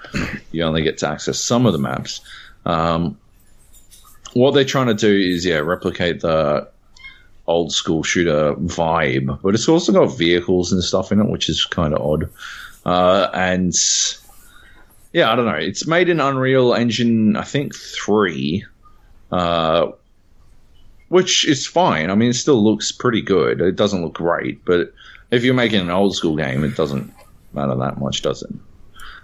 you 0.53 0.63
only 0.63 0.83
get 0.83 0.99
to 0.99 1.09
access 1.09 1.39
some 1.39 1.67
of 1.67 1.73
the 1.73 1.79
maps. 1.79 2.21
Um, 2.67 3.19
what 4.35 4.53
they're 4.53 4.65
trying 4.65 4.89
to 4.89 4.95
do 4.95 5.13
is, 5.13 5.45
yeah, 5.45 5.59
replicate 5.59 6.21
the 6.21 6.69
old 7.47 7.73
school 7.73 8.03
shooter 8.03 8.55
vibe, 8.55 9.41
but 9.43 9.55
it's 9.55 9.69
also 9.69 9.93
got 9.93 10.17
vehicles 10.17 10.73
and 10.73 10.85
stuff 10.85 11.11
in 11.11 11.21
it, 11.21 11.29
which 11.29 11.49
is 11.49 11.65
kind 11.65 11.95
of 11.95 12.01
odd. 12.01 12.29
Uh, 12.85 13.29
and 13.35 13.75
yeah, 15.13 15.33
I 15.33 15.37
don't 15.37 15.47
know. 15.47 15.55
It's 15.55 15.87
made 15.87 16.09
in 16.09 16.21
Unreal 16.21 16.75
Engine, 16.75 17.37
I 17.37 17.45
think 17.45 17.75
three, 17.75 18.65
uh, 19.33 19.89
which 21.11 21.45
is 21.47 21.67
fine. 21.67 22.09
I 22.09 22.15
mean, 22.15 22.31
it 22.31 22.35
still 22.35 22.63
looks 22.63 22.91
pretty 22.91 23.21
good. 23.21 23.61
It 23.61 23.77
doesn't 23.77 24.03
look 24.03 24.15
great, 24.15 24.65
but 24.65 24.95
if 25.31 25.45
you're 25.45 25.55
making 25.55 25.81
an 25.81 25.91
old 25.91 26.15
school 26.17 26.37
game, 26.37 26.65
it 26.65 26.77
doesn't 26.77 27.13
matter 27.53 27.75
that 27.75 27.99
much, 27.99 28.23
does 28.23 28.43
it? 28.43 28.51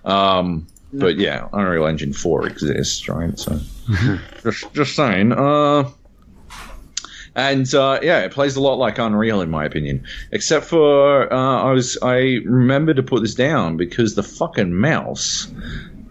Um, 0.05 0.67
but 0.93 1.17
yeah, 1.17 1.49
Unreal 1.53 1.87
Engine 1.87 2.13
four 2.13 2.47
exists, 2.47 3.09
right? 3.09 3.39
So 3.39 3.59
just 4.43 4.73
just 4.75 4.97
saying. 4.97 5.33
Uh, 5.33 5.91
and 7.37 7.73
uh, 7.75 8.01
yeah, 8.03 8.21
it 8.21 8.33
plays 8.33 8.57
a 8.57 8.61
lot 8.61 8.79
like 8.79 8.99
Unreal 8.99 9.41
in 9.41 9.51
my 9.51 9.65
opinion, 9.65 10.05
except 10.33 10.67
for 10.67 11.33
uh, 11.33 11.63
I 11.63 11.71
was 11.71 11.97
I 12.03 12.41
remember 12.45 12.95
to 12.95 13.03
put 13.03 13.23
this 13.23 13.35
down 13.35 13.77
because 13.77 14.17
the 14.17 14.23
fucking 14.23 14.75
mouse 14.75 15.47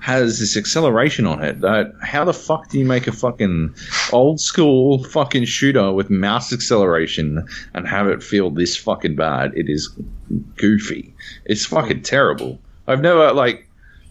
has 0.06 0.38
this 0.40 0.56
acceleration 0.56 1.26
on 1.26 1.44
it. 1.44 1.62
That 1.62 1.92
how 2.00 2.26
the 2.26 2.34
fuck 2.34 2.70
do 2.70 2.78
you 2.78 2.86
make 2.86 3.08
a 3.08 3.12
fucking 3.12 3.74
old 4.14 4.40
school 4.40 5.04
fucking 5.04 5.46
shooter 5.46 5.92
with 5.92 6.12
mouse 6.12 6.54
acceleration 6.54 7.48
and 7.74 7.88
have 7.88 8.08
it 8.08 8.22
feel 8.22 8.52
this 8.52 8.78
fucking 8.78 9.16
bad? 9.16 9.54
It 9.56 9.68
is 9.68 9.88
goofy. 10.58 11.12
It's 11.46 11.66
fucking 11.66 12.04
terrible. 12.04 12.60
I've 12.88 13.02
never 13.02 13.34
like 13.34 13.68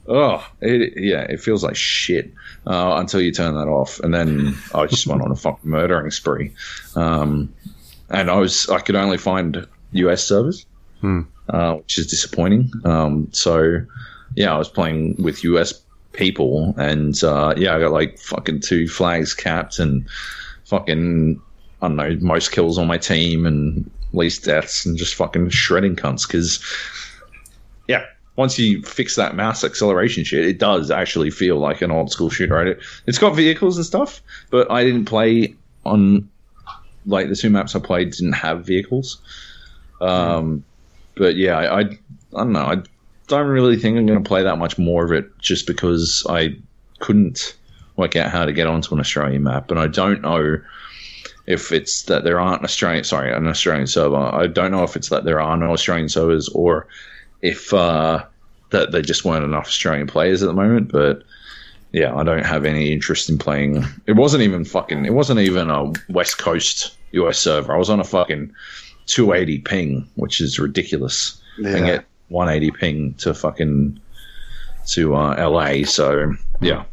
oh 0.09 0.45
it, 0.61 0.95
yeah 0.97 1.20
it 1.20 1.40
feels 1.40 1.62
like 1.62 1.76
shit 1.76 2.32
uh, 2.66 2.97
until 2.97 3.20
you 3.20 3.30
turn 3.30 3.55
that 3.55 3.68
off 3.68 4.01
and 4.01 4.12
then 4.12 4.55
i 4.74 4.84
just 4.84 5.07
went 5.07 5.22
on 5.22 5.30
a 5.30 5.34
fucking 5.34 5.70
murdering 5.70 6.11
spree 6.11 6.53
um, 6.95 7.55
and 8.11 8.30
i 8.30 8.36
was 8.36 8.68
i 8.68 8.78
could 8.80 8.97
only 8.97 9.16
find 9.16 9.66
us 9.95 10.28
servers 10.28 10.66
uh, 11.49 11.76
which 11.76 11.97
is 11.97 12.07
disappointing 12.07 12.70
um, 12.84 13.28
so 13.32 13.80
yeah 14.34 14.55
i 14.55 14.59
was 14.59 14.68
playing 14.68 15.16
with 15.18 15.42
us 15.42 15.84
people 16.14 16.74
and 16.78 17.22
uh, 17.24 17.52
yeah 17.56 17.74
i 17.74 17.80
got 17.80 17.92
like 17.92 18.18
fucking 18.18 18.60
two 18.60 18.88
flags 18.88 19.34
capped 19.34 19.78
and 19.78 20.08
fucking 20.64 21.40
i 21.82 21.88
don't 21.88 21.96
know 21.96 22.16
most 22.20 22.52
kills 22.52 22.78
on 22.78 22.86
my 22.86 22.98
team 22.98 23.44
and 23.44 23.90
least 24.12 24.44
deaths 24.44 24.86
and 24.86 24.96
just 24.96 25.14
fucking 25.14 25.50
shredding 25.50 25.96
cunts 25.96 26.26
because 26.26 26.62
yeah, 27.88 28.06
once 28.36 28.58
you 28.58 28.82
fix 28.82 29.16
that 29.16 29.36
mouse 29.36 29.64
acceleration 29.64 30.24
shit, 30.24 30.44
it 30.44 30.58
does 30.58 30.90
actually 30.90 31.30
feel 31.30 31.58
like 31.58 31.82
an 31.82 31.90
old 31.90 32.10
school 32.10 32.30
shooter. 32.30 32.54
Right? 32.54 32.76
It's 33.06 33.18
got 33.18 33.34
vehicles 33.34 33.76
and 33.76 33.86
stuff, 33.86 34.22
but 34.50 34.70
I 34.70 34.84
didn't 34.84 35.04
play 35.04 35.54
on 35.84 36.28
like 37.06 37.28
the 37.28 37.36
two 37.36 37.50
maps 37.50 37.76
I 37.76 37.80
played 37.80 38.12
didn't 38.12 38.32
have 38.32 38.64
vehicles. 38.64 39.20
Um, 40.00 40.64
but 41.14 41.36
yeah, 41.36 41.58
I, 41.58 41.80
I 41.80 41.82
I 41.82 42.38
don't 42.38 42.52
know. 42.52 42.64
I 42.64 42.82
don't 43.29 43.47
really 43.47 43.77
think 43.77 43.97
I'm 43.97 44.07
going 44.07 44.22
to 44.22 44.29
play 44.29 44.43
that 44.43 44.59
much 44.59 44.79
more 44.79 45.05
of 45.05 45.12
it 45.12 45.37
just 45.39 45.66
because 45.66 46.27
I 46.29 46.57
couldn't 47.01 47.57
work 47.97 48.16
out 48.16 48.31
how 48.31 48.45
to 48.45 48.53
get 48.53 48.66
onto 48.66 48.95
an 48.95 49.01
Australian 49.01 49.43
map, 49.45 49.70
and 49.70 49.81
I 49.81 49.87
don't 49.87 50.22
know 50.22 50.59
if 51.47 51.72
it's 51.72 52.05
that 52.05 52.25
there 52.25 52.41
aren't 52.41 52.64
Australian 52.64 53.05
sorry 53.05 53.33
an 53.33 53.47
Australian 53.47 53.87
server. 53.87 54.16
I 54.16 54.47
don't 54.47 54.70
know 54.70 54.83
if 54.83 54.97
it's 54.97 55.11
that 55.11 55.25
there 55.25 55.41
are 55.41 55.57
no 55.57 55.72
Australian 55.72 56.09
servers 56.09 56.49
or 56.49 56.87
if 57.43 57.72
uh, 57.75 58.25
that 58.70 58.93
there 58.93 59.03
just 59.03 59.25
weren't 59.25 59.45
enough 59.45 59.66
Australian 59.66 60.07
players 60.07 60.43
at 60.43 60.47
the 60.47 60.55
moment. 60.55 60.91
But 60.91 61.22
yeah, 61.93 62.14
I 62.14 62.25
don't 62.25 62.45
have 62.45 62.64
any 62.64 62.93
interest 62.93 63.29
in 63.29 63.39
playing. 63.39 63.85
It 64.07 64.12
wasn't 64.16 64.43
even 64.43 64.64
fucking. 64.64 65.05
It 65.05 65.12
wasn't 65.12 65.41
even 65.41 65.70
a 65.70 65.93
West 66.09 66.39
Coast 66.39 66.97
US 67.12 67.39
server. 67.39 67.75
I 67.75 67.79
was 67.79 67.91
on 67.91 68.01
a 68.01 68.05
fucking 68.05 68.53
280 69.07 69.59
ping, 69.59 70.09
which 70.16 70.41
is 70.41 70.59
ridiculous. 70.59 71.41
Yeah. 71.59 71.81
get 71.81 72.05
180 72.29 72.70
ping 72.79 73.14
to 73.14 73.35
fucking 73.35 74.01
to 74.89 75.14
uh, 75.14 75.49
LA. 75.49 75.85
So 75.85 76.35
yeah, 76.61 76.85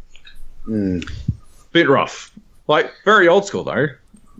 Mm. 0.66 1.08
bit 1.72 1.88
rough. 1.88 2.30
Like 2.68 2.92
very 3.04 3.28
old 3.28 3.44
school 3.46 3.64
though. 3.64 3.86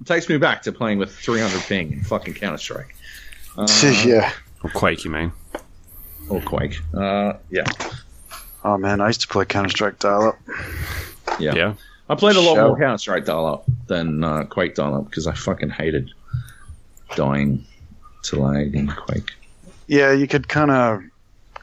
It 0.01 0.07
takes 0.07 0.29
me 0.29 0.37
back 0.39 0.63
to 0.63 0.73
playing 0.73 0.99
with 0.99 1.15
300 1.15 1.61
ping 1.63 1.93
in 1.93 2.03
fucking 2.05 2.35
Counter 2.35 2.59
Strike. 2.59 2.95
Uh, 3.57 3.67
yeah. 4.05 4.33
Or 4.65 4.71
Quake, 4.71 5.05
you 5.05 5.11
mean? 5.11 5.33
or 6.29 6.41
Quake. 6.41 6.79
Uh, 6.95 7.35
yeah, 7.51 7.65
Oh 8.65 8.79
man, 8.79 9.01
I 9.01 9.09
used 9.09 9.21
to 9.23 9.29
play 9.29 9.45
Counter 9.45 9.69
Strike 9.69 9.99
dial 9.99 10.29
up. 10.29 10.39
yeah, 11.41 11.55
Yeah. 11.55 11.75
I 12.09 12.15
played 12.15 12.37
a 12.37 12.41
lot 12.41 12.55
Show. 12.55 12.69
more 12.69 12.79
Counter 12.79 12.99
Strike 12.99 13.25
dial 13.25 13.47
up 13.47 13.65
than 13.89 14.23
uh, 14.23 14.45
Quake 14.45 14.75
dial 14.77 14.95
up 14.95 15.05
because 15.07 15.27
I 15.27 15.33
fucking 15.35 15.71
hated 15.71 16.11
dying 17.17 17.65
to 18.25 18.41
lag 18.41 18.75
in 18.75 18.87
Quake. 18.89 19.33
Yeah, 19.87 20.13
you 20.13 20.27
could 20.29 20.49
kind 20.49 20.71
of 20.71 21.03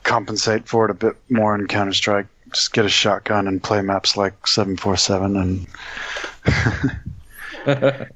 compensate 0.03 0.67
for 0.67 0.85
it 0.85 0.91
a 0.91 0.93
bit 0.93 1.15
more 1.29 1.55
in 1.55 1.67
Counter 1.67 1.93
Strike. 1.93 2.27
Just 2.53 2.73
get 2.73 2.85
a 2.85 2.89
shotgun 2.89 3.47
and 3.47 3.61
play 3.61 3.81
maps 3.81 4.17
like 4.17 4.47
seven 4.47 4.75
four 4.75 4.97
seven 4.97 5.37
and 5.37 5.67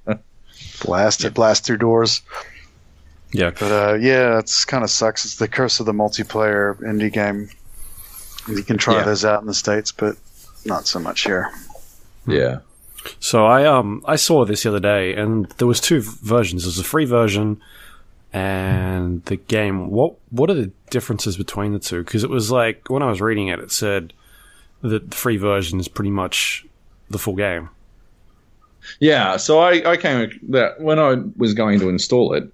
blast 0.83 1.23
it, 1.23 1.33
blast 1.33 1.65
through 1.65 1.77
doors. 1.77 2.21
Yeah. 3.31 3.51
But 3.51 3.71
uh, 3.71 3.93
yeah, 3.95 4.39
it's 4.39 4.65
kind 4.65 4.83
of 4.83 4.89
sucks. 4.89 5.25
It's 5.25 5.37
the 5.37 5.47
curse 5.47 5.79
of 5.79 5.85
the 5.85 5.91
multiplayer 5.93 6.79
indie 6.81 7.11
game. 7.11 7.49
You 8.47 8.63
can 8.63 8.77
try 8.77 8.95
Yeah. 8.97 9.03
those 9.03 9.25
out 9.25 9.41
in 9.41 9.47
the 9.47 9.53
states, 9.53 9.91
but 9.91 10.15
not 10.65 10.87
so 10.87 10.99
much 10.99 11.21
here. 11.23 11.51
Yeah, 12.25 12.59
So 13.19 13.45
I 13.45 13.65
um 13.65 14.01
I 14.07 14.15
saw 14.15 14.45
this 14.45 14.63
the 14.63 14.69
other 14.69 14.79
day, 14.79 15.13
and 15.13 15.47
there 15.57 15.67
was 15.67 15.79
two 15.81 16.01
versions. 16.01 16.63
There's 16.63 16.79
a 16.79 16.83
free 16.83 17.05
version 17.05 17.61
and 18.33 19.23
the 19.25 19.35
game. 19.35 19.89
What 19.89 20.15
what 20.31 20.49
are 20.49 20.55
the 20.55 20.71
differences 20.89 21.37
between 21.37 21.71
the 21.73 21.79
two? 21.79 22.03
Because 22.03 22.23
it 22.23 22.29
was 22.29 22.51
like 22.51 22.89
when 22.89 23.03
I 23.03 23.09
was 23.09 23.21
reading 23.21 23.47
it, 23.47 23.59
it 23.59 23.71
said 23.71 24.13
that 24.81 25.11
the 25.11 25.15
free 25.15 25.37
version 25.37 25.79
is 25.79 25.87
pretty 25.87 26.11
much 26.11 26.65
the 27.09 27.19
full 27.19 27.35
game. 27.35 27.69
yeah. 28.99 29.37
So 29.37 29.59
I, 29.59 29.91
I 29.91 29.97
came 29.97 30.29
that 30.49 30.81
when 30.81 30.99
I 30.99 31.15
was 31.37 31.53
going 31.53 31.79
to 31.79 31.89
install 31.89 32.33
it. 32.33 32.51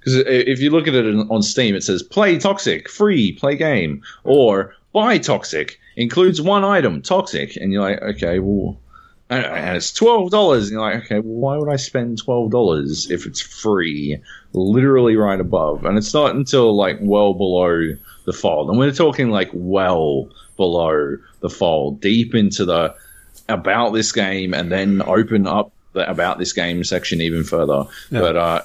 Because 0.00 0.16
if 0.26 0.60
you 0.60 0.70
look 0.70 0.88
at 0.88 0.94
it 0.94 1.04
on 1.30 1.42
Steam, 1.42 1.74
it 1.74 1.84
says 1.84 2.02
"Play 2.02 2.36
Toxikk, 2.36 2.88
free, 2.88 3.32
play 3.32 3.54
game," 3.54 4.02
or 4.24 4.74
"Buy 4.94 5.18
Toxikk, 5.18 5.72
includes 5.96 6.40
one 6.40 6.64
item, 6.64 7.02
Toxikk," 7.02 7.56
and 7.60 7.70
you're 7.70 7.82
like, 7.82 8.00
okay, 8.00 8.38
well, 8.38 8.78
and, 9.30 9.76
it's 9.76 9.92
twelve 9.92 10.30
dollars, 10.30 10.64
and 10.64 10.72
you're 10.72 10.80
like, 10.80 11.04
okay, 11.04 11.20
well, 11.20 11.22
why 11.22 11.56
would 11.56 11.72
I 11.72 11.76
spend 11.76 12.18
twelve 12.18 12.50
dollars 12.50 13.10
if 13.10 13.26
it's 13.26 13.40
free, 13.40 14.20
literally 14.52 15.16
right 15.16 15.40
above? 15.40 15.84
And 15.84 15.96
it's 15.96 16.12
not 16.12 16.34
until 16.34 16.74
like 16.74 16.98
well 17.00 17.34
below 17.34 17.96
the 18.26 18.32
fold, 18.32 18.68
and 18.68 18.78
we're 18.78 18.92
talking 18.92 19.30
like 19.30 19.50
well 19.52 20.28
below 20.56 21.16
the 21.40 21.50
fold, 21.50 22.00
deep 22.00 22.34
into 22.34 22.64
the 22.64 22.94
about 23.48 23.90
this 23.90 24.12
game, 24.12 24.52
and 24.52 24.70
then 24.70 25.02
open 25.02 25.46
up 25.46 25.72
the 25.92 26.08
about 26.10 26.38
this 26.38 26.52
game 26.52 26.84
section 26.84 27.20
even 27.20 27.44
further. 27.44 27.84
Yeah. 28.10 28.20
But 28.20 28.36
uh, 28.36 28.62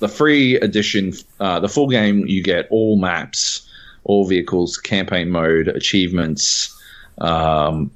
the 0.00 0.08
free 0.08 0.56
edition, 0.56 1.14
uh, 1.40 1.60
the 1.60 1.68
full 1.68 1.88
game, 1.88 2.26
you 2.26 2.42
get 2.42 2.66
all 2.70 2.96
maps, 2.98 3.68
all 4.04 4.26
vehicles, 4.26 4.76
campaign 4.76 5.30
mode, 5.30 5.68
achievements. 5.68 6.76
Um, 7.18 7.90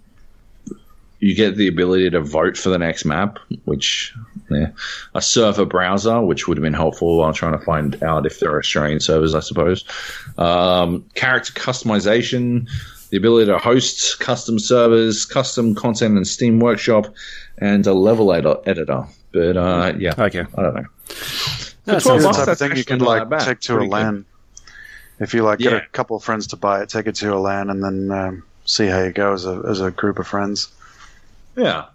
you 1.20 1.34
get 1.34 1.56
the 1.56 1.66
ability 1.68 2.10
to 2.10 2.20
vote 2.20 2.56
for 2.56 2.68
the 2.70 2.78
next 2.78 3.04
map, 3.04 3.38
which 3.64 4.14
yeah, 4.50 4.68
a 5.14 5.22
server 5.22 5.64
browser, 5.64 6.20
which 6.20 6.46
would 6.46 6.56
have 6.58 6.62
been 6.62 6.74
helpful 6.74 7.18
while 7.18 7.32
trying 7.32 7.58
to 7.58 7.64
find 7.64 8.02
out 8.02 8.26
if 8.26 8.38
there 8.40 8.50
are 8.52 8.58
Australian 8.58 9.00
servers, 9.00 9.34
I 9.34 9.40
suppose. 9.40 9.84
Um, 10.38 11.04
character 11.14 11.52
customization, 11.54 12.68
the 13.10 13.16
ability 13.16 13.50
to 13.50 13.58
host 13.58 14.18
custom 14.20 14.58
servers, 14.58 15.24
custom 15.24 15.74
content 15.74 16.16
in 16.18 16.24
Steam 16.24 16.60
Workshop, 16.60 17.06
and 17.58 17.86
a 17.86 17.94
level 17.94 18.32
ed- 18.32 18.46
editor. 18.66 19.04
But 19.32 19.56
uh, 19.56 19.92
yeah, 19.98 20.14
Okay. 20.18 20.40
I 20.56 20.62
don't 20.62 20.74
know. 20.74 20.84
That 21.86 22.02
For 22.02 22.18
12 22.18 22.22
the 22.22 22.32
type 22.32 22.48
of 22.48 22.58
thing 22.58 22.76
you 22.76 22.84
can 22.84 22.98
like 22.98 23.28
take 23.44 23.60
to 23.60 23.74
a 23.74 23.76
Pretty 23.76 23.88
good. 23.90 23.92
LAN. 23.92 24.24
If 25.18 25.32
you 25.34 25.42
like 25.44 25.60
get 25.60 25.72
Yeah. 25.72 25.78
a 25.78 25.86
couple 25.88 26.16
of 26.16 26.22
friends 26.24 26.48
to 26.48 26.56
buy 26.56 26.82
it, 26.82 26.88
take 26.88 27.06
it 27.06 27.14
to 27.16 27.32
a 27.34 27.38
LAN 27.38 27.70
and 27.70 27.82
then 27.82 28.10
um, 28.10 28.42
see 28.64 28.86
how 28.86 29.02
you 29.02 29.12
go 29.12 29.32
as 29.32 29.46
a 29.46 29.62
as 29.68 29.80
a 29.80 29.90
group 29.90 30.18
of 30.18 30.26
friends. 30.26 30.68
Yeah, 31.56 31.86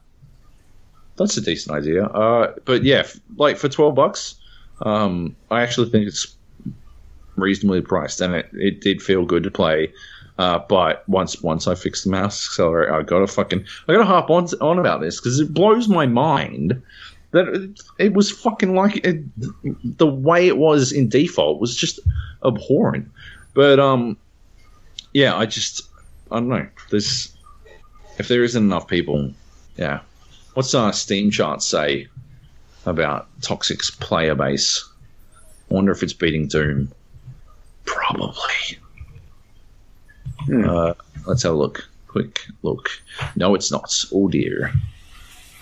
that's 1.18 1.38
a 1.38 1.42
decent 1.42 1.76
idea. 1.76 2.06
Uh, 2.06 2.54
but 2.66 2.84
yeah, 2.84 3.00
f- 3.00 3.20
like 3.38 3.58
for 3.58 3.70
twelve 3.70 3.96
bucks, 3.96 4.36
um, 4.82 5.36
I 5.50 5.62
actually 5.62 5.90
think 5.90 6.08
it's 6.08 6.36
reasonably 7.36 7.82
priced, 7.82 8.22
and 8.22 8.36
it, 8.36 8.50
it 8.54 8.82
did 8.82 9.02
feel 9.02 9.26
good 9.26 9.44
to 9.44 9.52
play. 9.52 9.94
Uh, 10.38 10.60
but 10.68 11.08
once 11.08 11.42
once 11.42 11.68
I 11.68 11.76
fixed 11.76 12.06
the 12.06 12.10
mouse 12.10 12.48
accelerator, 12.48 12.94
I 12.94 13.04
got 13.04 13.20
to 13.20 13.28
fucking 13.28 13.66
I 13.88 13.94
got 13.94 14.00
to 14.00 14.06
harp 14.06 14.30
on 14.30 14.48
on 14.62 14.80
about 14.80 15.02
this 15.02 15.20
because 15.20 15.40
it 15.40 15.54
blows 15.54 15.88
my 15.88 16.08
mind 16.08 16.82
that 17.32 17.48
it, 17.48 17.82
it 18.00 18.14
was 18.14 18.32
fucking 18.32 18.76
like 18.76 19.06
it, 19.06 19.24
the 19.98 20.08
way 20.08 20.48
it 20.48 20.58
was 20.58 20.92
in 20.92 21.10
default 21.10 21.62
was 21.62 21.76
just 21.76 22.00
abhorrent. 22.44 23.08
But 23.54 23.80
um, 23.80 24.18
yeah, 25.14 25.36
I 25.36 25.46
just 25.46 25.82
I 26.32 26.38
don't 26.40 26.50
know. 26.50 26.68
There's 26.90 27.36
if 28.18 28.28
there 28.28 28.44
isn't 28.44 28.64
enough 28.64 28.88
people, 28.88 29.34
yeah. 29.82 30.00
What's 30.54 30.74
our 30.76 30.94
Steam 30.94 31.32
chart 31.32 31.64
say 31.64 32.08
about 32.86 33.28
Toxikk's 33.42 33.90
player 33.90 34.36
base? 34.36 34.88
I 35.70 35.74
wonder 35.74 35.92
if 35.92 36.04
it's 36.04 36.14
beating 36.14 36.48
Doom. 36.48 36.92
Probably. 37.86 38.78
Hmm. 40.46 40.70
Uh, 40.70 40.94
let's 41.26 41.42
have 41.44 41.54
a 41.54 41.56
look. 41.56 41.88
Quick 42.08 42.46
look. 42.62 42.90
No, 43.36 43.56
it's 43.56 43.72
not. 43.72 43.92
Oh 44.14 44.28
dear. 44.28 44.72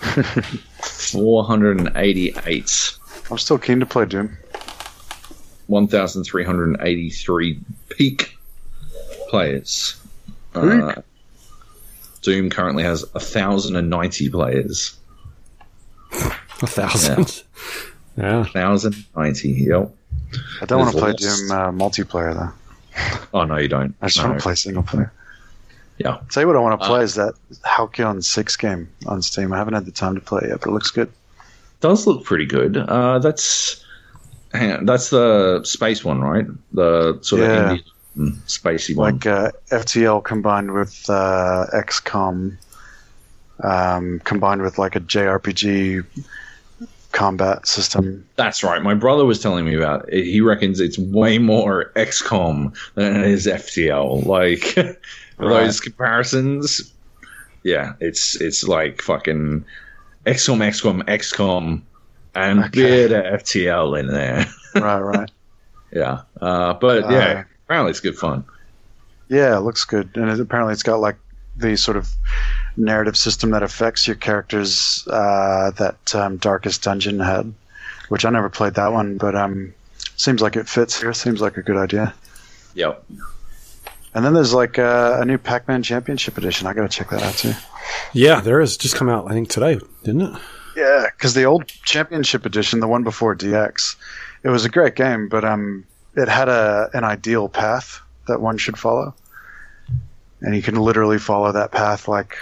488. 0.00 2.98
I'm 3.30 3.38
still 3.38 3.58
keen 3.58 3.80
to 3.80 3.86
play 3.86 4.04
Doom. 4.04 4.36
1,383 5.68 7.58
peak 7.88 8.36
players. 9.28 9.96
Uh, 10.54 11.00
Doom 12.22 12.50
currently 12.50 12.82
has 12.84 13.04
1,090 13.12 14.28
players. 14.30 14.96
A 16.12 16.66
thousand. 16.66 17.42
Yeah. 18.16 18.38
1,090, 18.52 19.48
yep. 19.48 19.90
I 20.60 20.66
don't 20.66 20.80
want 20.80 20.92
to 20.94 20.98
play 21.00 21.12
Doom 21.12 21.50
uh, 21.50 21.70
multiplayer 21.72 22.34
though. 22.34 22.52
Oh, 23.32 23.44
no, 23.44 23.56
you 23.56 23.68
don't. 23.68 23.94
I 24.02 24.06
just 24.08 24.18
No. 24.18 24.26
want 24.28 24.38
to 24.38 24.42
play 24.42 24.54
single 24.56 24.82
player. 24.82 25.12
Yeah. 25.98 26.18
Tell 26.30 26.42
you 26.42 26.46
what 26.46 26.56
I 26.56 26.60
want 26.60 26.80
to 26.80 26.86
play 26.86 27.00
Uh, 27.00 27.04
is 27.04 27.14
that 27.14 27.34
Halcyon 27.64 28.22
Six 28.22 28.56
game 28.56 28.88
on 29.06 29.22
Steam. 29.22 29.52
I 29.52 29.58
haven't 29.58 29.74
had 29.74 29.84
the 29.86 29.92
time 29.92 30.14
to 30.14 30.20
play 30.20 30.40
it 30.44 30.48
yet, 30.48 30.60
but 30.60 30.70
it 30.70 30.72
looks 30.72 30.90
good. 30.90 31.10
Does 31.80 32.06
look 32.06 32.24
pretty 32.24 32.46
good. 32.46 32.76
Uh, 32.76 33.18
that's 33.20 33.84
hang 34.52 34.72
on, 34.72 34.86
that's 34.86 35.10
the 35.10 35.62
space 35.64 36.04
one, 36.04 36.20
right? 36.20 36.46
The 36.72 37.18
sort 37.22 37.42
Yeah. 37.42 37.48
of 37.72 37.78
indie 37.78 37.84
mm, 38.16 38.36
spacey 38.46 38.96
one. 38.96 39.14
Like 39.14 39.26
uh, 39.26 39.50
FTL 39.70 40.22
combined 40.24 40.72
with 40.72 41.08
uh, 41.08 41.66
XCOM, 41.72 42.56
um, 43.62 44.20
combined 44.24 44.62
with 44.62 44.78
like 44.78 44.96
a 44.96 45.00
JRPG 45.00 46.04
combat 47.12 47.66
system. 47.66 48.24
That's 48.36 48.62
right. 48.62 48.80
My 48.82 48.94
brother 48.94 49.24
was 49.24 49.40
telling 49.40 49.64
me 49.64 49.74
about 49.74 50.08
it. 50.12 50.24
He 50.24 50.40
reckons 50.40 50.80
it's 50.80 50.98
way 50.98 51.38
more 51.38 51.92
XCOM 51.96 52.76
than 52.94 53.16
it 53.16 53.26
is 53.26 53.46
FTL. 53.46 54.24
Like 54.26 54.76
those 55.38 55.80
comparisons. 55.80 56.92
Yeah, 57.62 57.94
it's 58.00 58.40
it's 58.40 58.66
like 58.66 59.02
fucking 59.02 59.64
XCOM, 60.24 60.58
XCOM, 60.66 61.02
XCOM, 61.04 61.82
and 62.34 62.60
Okay. 62.64 62.70
bit 63.08 63.12
of 63.12 63.42
FTL 63.42 63.98
in 63.98 64.06
there. 64.06 64.46
right, 64.76 65.00
right. 65.00 65.30
yeah, 65.92 66.22
uh, 66.40 66.74
but 66.74 67.04
Uh, 67.04 67.08
yeah, 67.10 67.44
apparently 67.70 67.90
it's 67.90 68.00
good 68.00 68.18
fun. 68.18 68.44
Yeah, 69.28 69.56
it 69.56 69.60
looks 69.60 69.84
good, 69.84 70.10
and 70.16 70.28
it, 70.28 70.40
apparently 70.40 70.72
it's 70.72 70.82
got 70.82 70.98
like 70.98 71.14
the 71.56 71.76
sort 71.76 71.96
of 71.96 72.10
narrative 72.76 73.16
system 73.16 73.50
that 73.50 73.62
affects 73.62 74.08
your 74.08 74.16
characters 74.16 75.06
uh, 75.08 75.70
that 75.78 76.12
um, 76.16 76.36
Darkest 76.38 76.82
Dungeon 76.82 77.20
had, 77.20 77.54
which 78.08 78.24
I 78.24 78.30
never 78.30 78.48
played 78.48 78.74
that 78.74 78.92
one, 78.92 79.18
but 79.18 79.36
um, 79.36 79.72
seems 80.16 80.42
like 80.42 80.56
it 80.56 80.68
fits 80.68 81.00
here. 81.00 81.12
Seems 81.12 81.40
like 81.40 81.58
a 81.58 81.62
good 81.62 81.76
idea. 81.76 82.12
Yep. 82.74 83.04
And 84.14 84.24
then 84.24 84.34
there's 84.34 84.52
like 84.52 84.80
uh, 84.80 85.18
a 85.20 85.24
new 85.24 85.38
Pac-Man 85.38 85.84
Championship 85.84 86.36
Edition. 86.38 86.66
I 86.66 86.72
got 86.72 86.82
to 86.82 86.88
check 86.88 87.10
that 87.10 87.22
out 87.22 87.34
too. 87.34 87.52
Yeah, 88.12 88.40
there 88.40 88.60
is. 88.60 88.76
Just 88.76 88.96
come 88.96 89.08
out, 89.08 89.30
I 89.30 89.32
think, 89.34 89.48
today, 89.48 89.78
didn't 90.02 90.22
it? 90.22 90.40
Yeah, 90.74 91.06
because 91.16 91.34
the 91.34 91.44
old 91.44 91.68
Championship 91.68 92.44
Edition, 92.44 92.80
the 92.80 92.88
one 92.88 93.04
before 93.04 93.36
DX, 93.36 93.94
it 94.42 94.48
was 94.48 94.64
a 94.64 94.68
great 94.68 94.96
game, 94.96 95.28
but 95.28 95.44
um, 95.44 95.84
it 96.16 96.28
had 96.28 96.48
a 96.48 96.90
an 96.94 97.04
ideal 97.04 97.48
path 97.48 98.00
that 98.28 98.40
one 98.40 98.58
should 98.58 98.78
follow, 98.78 99.14
and 100.40 100.54
you 100.54 100.62
can 100.62 100.74
literally 100.76 101.18
follow 101.18 101.52
that 101.52 101.72
path 101.72 102.08
like 102.08 102.36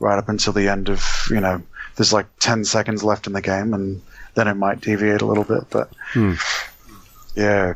right 0.00 0.18
up 0.18 0.28
until 0.28 0.52
the 0.52 0.68
end 0.68 0.88
of 0.88 1.04
you 1.30 1.40
know. 1.40 1.62
There's 1.96 2.12
like 2.12 2.26
ten 2.40 2.64
seconds 2.64 3.04
left 3.04 3.26
in 3.26 3.32
the 3.34 3.42
game, 3.42 3.74
and 3.74 4.00
then 4.34 4.48
it 4.48 4.54
might 4.54 4.80
deviate 4.80 5.20
a 5.20 5.26
little 5.26 5.44
bit, 5.44 5.64
but 5.70 5.90
Hmm. 6.12 6.34
yeah, 7.36 7.74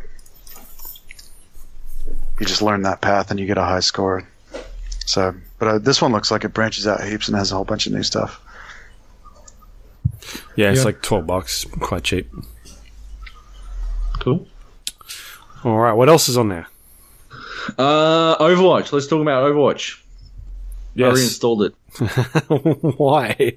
you 2.40 2.46
just 2.46 2.62
learn 2.62 2.82
that 2.82 3.00
path 3.00 3.30
and 3.30 3.38
you 3.38 3.46
get 3.46 3.58
a 3.58 3.62
high 3.64 3.80
score. 3.80 4.26
So, 5.04 5.34
but 5.58 5.68
uh, 5.68 5.78
this 5.78 6.00
one 6.02 6.12
looks 6.12 6.30
like 6.30 6.44
it 6.44 6.48
branches 6.54 6.86
out 6.86 7.02
heaps 7.04 7.28
and 7.28 7.36
has 7.36 7.52
a 7.52 7.54
whole 7.56 7.64
bunch 7.64 7.86
of 7.86 7.92
new 7.92 8.02
stuff. 8.02 8.40
Yeah, 10.56 10.70
it's 10.70 10.78
Yeah. 10.80 10.84
like 10.84 11.02
12 11.02 11.26
bucks. 11.26 11.64
Quite 11.80 12.02
cheap. 12.02 12.30
Cool. 14.20 14.46
All 15.66 15.76
right, 15.78 15.92
what 15.94 16.08
else 16.08 16.28
is 16.28 16.36
on 16.38 16.48
there? 16.48 16.68
Uh, 17.76 18.36
Overwatch. 18.38 18.92
Let's 18.92 19.08
talk 19.08 19.20
about 19.20 19.50
Overwatch. 19.50 20.00
I 20.96 21.02
reinstalled 21.10 21.62
it 21.64 21.74
Why? 22.98 23.54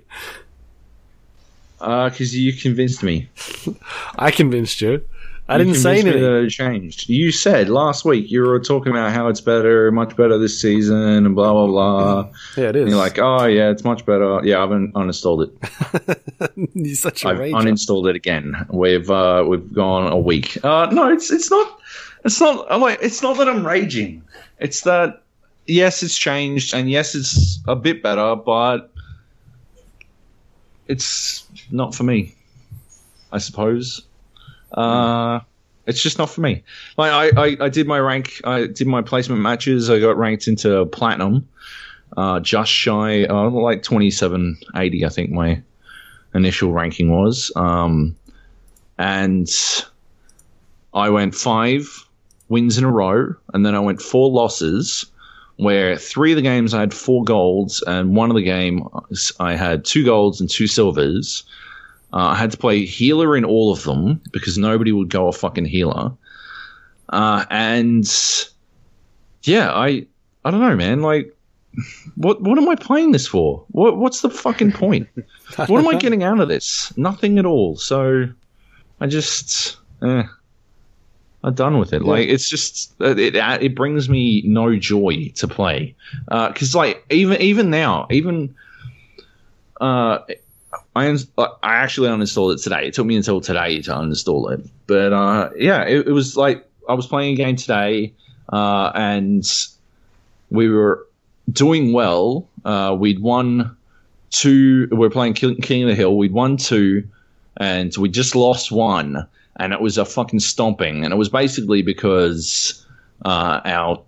because 1.79 2.35
you 2.35 2.51
convinced 2.53 3.03
me. 3.03 3.29
I 4.17 4.31
convinced 4.31 4.81
you. 4.81 5.05
I 5.47 5.57
You 5.57 5.65
didn't 5.65 5.79
say 5.79 5.99
anything. 5.99 6.21
That 6.21 6.43
it 6.45 6.49
changed. 6.49 7.09
You 7.09 7.31
said 7.31 7.69
last 7.69 8.05
week 8.05 8.29
you 8.29 8.41
were 8.41 8.59
talking 8.59 8.91
about 8.91 9.11
how 9.11 9.27
it's 9.27 9.41
better, 9.41 9.91
much 9.91 10.15
better 10.15 10.37
this 10.39 10.59
season, 10.59 10.97
and 11.25 11.35
blah 11.35 11.53
blah 11.53 11.67
blah. 11.67 12.29
Yeah, 12.57 12.69
it 12.69 12.75
is. 12.75 12.81
And 12.81 12.89
you're 12.89 12.99
like, 12.99 13.19
oh 13.19 13.45
yeah, 13.45 13.69
it's 13.69 13.83
much 13.83 14.05
better. 14.05 14.41
Yeah, 14.43 14.61
I've 14.63 14.71
un- 14.71 14.91
uninstalled 14.93 15.47
it. 15.47 16.59
You're 16.75 16.95
such 16.95 17.23
a 17.23 17.29
I've 17.29 17.37
rager. 17.37 17.53
uninstalled 17.53 18.09
it 18.09 18.15
again. 18.15 18.65
We've 18.71 19.09
uh, 19.09 19.45
we've 19.47 19.71
gone 19.73 20.11
a 20.11 20.17
week. 20.17 20.57
Uh, 20.63 20.87
no, 20.91 21.09
it's 21.11 21.31
it's 21.31 21.49
not. 21.51 21.78
It's 22.25 22.39
not. 22.39 22.65
I'm 22.69 22.81
like, 22.81 22.99
it's 23.01 23.21
not 23.21 23.37
that 23.37 23.47
I'm 23.47 23.65
raging. 23.65 24.23
It's 24.59 24.81
that 24.81 25.23
yes, 25.65 26.03
it's 26.03 26.17
changed, 26.17 26.73
and 26.73 26.89
yes, 26.89 27.15
it's 27.15 27.59
a 27.67 27.75
bit 27.75 28.03
better, 28.03 28.35
but 28.35 28.91
it's 30.87 31.47
not 31.71 31.95
for 31.95 32.03
me. 32.03 32.35
I 33.31 33.37
suppose. 33.37 34.01
Uh, 34.71 35.39
it's 35.85 36.01
just 36.01 36.17
not 36.17 36.29
for 36.29 36.41
me. 36.41 36.63
Like 36.97 37.11
I, 37.11 37.41
I, 37.45 37.57
I 37.65 37.69
did 37.69 37.87
my 37.87 37.99
rank. 37.99 38.41
I 38.43 38.67
did 38.67 38.87
my 38.87 39.01
placement 39.01 39.41
matches. 39.41 39.89
I 39.89 39.99
got 39.99 40.17
ranked 40.17 40.47
into 40.47 40.85
platinum. 40.87 41.47
Uh, 42.17 42.39
just 42.39 42.71
shy, 42.71 43.25
uh, 43.25 43.49
like 43.49 43.83
twenty 43.83 44.11
seven 44.11 44.57
eighty, 44.75 45.05
I 45.05 45.09
think 45.09 45.31
my 45.31 45.61
initial 46.33 46.71
ranking 46.71 47.11
was. 47.11 47.51
Um, 47.55 48.15
and 48.97 49.47
I 50.93 51.09
went 51.09 51.35
five 51.35 52.05
wins 52.49 52.77
in 52.77 52.83
a 52.83 52.91
row, 52.91 53.33
and 53.53 53.65
then 53.65 53.75
I 53.75 53.79
went 53.79 54.01
four 54.01 54.29
losses, 54.29 55.05
where 55.57 55.97
three 55.97 56.31
of 56.31 56.35
the 56.35 56.41
games 56.41 56.73
I 56.73 56.79
had 56.79 56.93
four 56.93 57.23
golds, 57.23 57.81
and 57.83 58.15
one 58.15 58.29
of 58.29 58.35
the 58.35 58.43
games 58.43 59.31
I 59.39 59.55
had 59.55 59.85
two 59.85 60.03
golds 60.03 60.41
and 60.41 60.49
two 60.49 60.67
silvers. 60.67 61.43
Uh, 62.11 62.29
I 62.29 62.35
had 62.35 62.51
to 62.51 62.57
play 62.57 62.85
healer 62.85 63.37
in 63.37 63.45
all 63.45 63.71
of 63.71 63.83
them 63.83 64.19
because 64.31 64.57
nobody 64.57 64.91
would 64.91 65.09
go 65.09 65.27
a 65.27 65.31
fucking 65.31 65.65
healer. 65.65 66.11
Uh, 67.09 67.45
and 67.49 68.07
yeah, 69.43 69.71
I 69.71 70.07
I 70.43 70.51
don't 70.51 70.59
know, 70.59 70.75
man. 70.75 71.01
Like, 71.01 71.35
what 72.15 72.41
what 72.41 72.57
am 72.57 72.67
I 72.67 72.75
playing 72.75 73.11
this 73.11 73.27
for? 73.27 73.63
What 73.69 73.97
what's 73.97 74.21
the 74.21 74.29
fucking 74.29 74.71
point? 74.71 75.07
what 75.55 75.79
am 75.79 75.87
I 75.87 75.95
getting 75.95 76.23
out 76.23 76.39
of 76.39 76.47
this? 76.47 76.95
Nothing 76.97 77.37
at 77.37 77.45
all. 77.45 77.75
So 77.77 78.29
I 79.01 79.07
just, 79.07 79.77
eh, 80.03 80.23
I'm 81.43 81.53
done 81.53 81.77
with 81.79 81.93
it. 81.93 82.01
Like 82.03 82.27
it's 82.27 82.49
just 82.49 82.93
it 82.99 83.19
it, 83.19 83.35
it 83.35 83.75
brings 83.75 84.09
me 84.09 84.41
no 84.45 84.75
joy 84.75 85.31
to 85.35 85.47
play 85.47 85.95
because 86.27 86.75
like 86.75 87.05
even 87.09 87.41
even 87.41 87.69
now 87.69 88.07
even 88.11 88.55
uh. 89.81 90.19
I, 90.95 91.07
uns- 91.07 91.27
I 91.37 91.49
actually 91.63 92.09
uninstalled 92.09 92.53
it 92.53 92.61
today. 92.61 92.87
It 92.87 92.93
took 92.93 93.05
me 93.05 93.15
until 93.15 93.41
today 93.41 93.81
to 93.81 93.91
uninstall 93.91 94.51
it. 94.51 94.67
But 94.85 95.13
uh, 95.13 95.49
yeah, 95.55 95.83
it, 95.83 96.07
it 96.07 96.11
was 96.11 96.35
like 96.37 96.67
I 96.87 96.93
was 96.93 97.07
playing 97.07 97.33
a 97.33 97.35
game 97.35 97.55
today, 97.55 98.13
uh, 98.51 98.91
and 98.93 99.43
we 100.51 100.69
were 100.69 101.07
doing 101.51 101.91
well. 101.93 102.47
Uh, 102.65 102.95
we'd 102.99 103.19
won 103.19 103.75
two. 104.29 104.87
We 104.91 105.07
are 105.07 105.09
playing 105.09 105.33
King, 105.33 105.55
King 105.57 105.83
of 105.83 105.89
the 105.89 105.95
Hill. 105.95 106.17
We'd 106.17 106.33
won 106.33 106.57
two, 106.57 107.07
and 107.57 107.95
we 107.97 108.09
just 108.09 108.35
lost 108.35 108.71
one, 108.71 109.25
and 109.59 109.73
it 109.73 109.81
was 109.81 109.97
a 109.97 110.05
fucking 110.05 110.39
stomping. 110.39 111.03
And 111.03 111.13
it 111.13 111.17
was 111.17 111.29
basically 111.29 111.81
because 111.81 112.85
uh, 113.23 113.61
our 113.65 114.01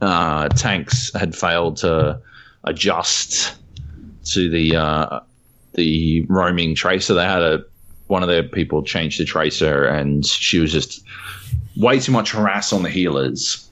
uh, 0.00 0.48
tanks 0.50 1.12
had 1.14 1.34
failed 1.34 1.76
to 1.78 2.20
adjust 2.64 3.56
to 4.26 4.48
the 4.48 4.76
uh, 4.76 5.20
the 5.74 6.24
roaming 6.28 6.74
tracer. 6.74 7.14
They 7.14 7.24
had 7.24 7.42
a 7.42 7.64
one 8.06 8.22
of 8.22 8.28
their 8.28 8.42
people 8.42 8.82
change 8.82 9.18
the 9.18 9.24
tracer, 9.24 9.84
and 9.86 10.24
she 10.24 10.58
was 10.58 10.72
just 10.72 11.04
way 11.76 11.98
too 11.98 12.12
much 12.12 12.30
harass 12.32 12.72
on 12.72 12.82
the 12.82 12.90
healers. 12.90 13.70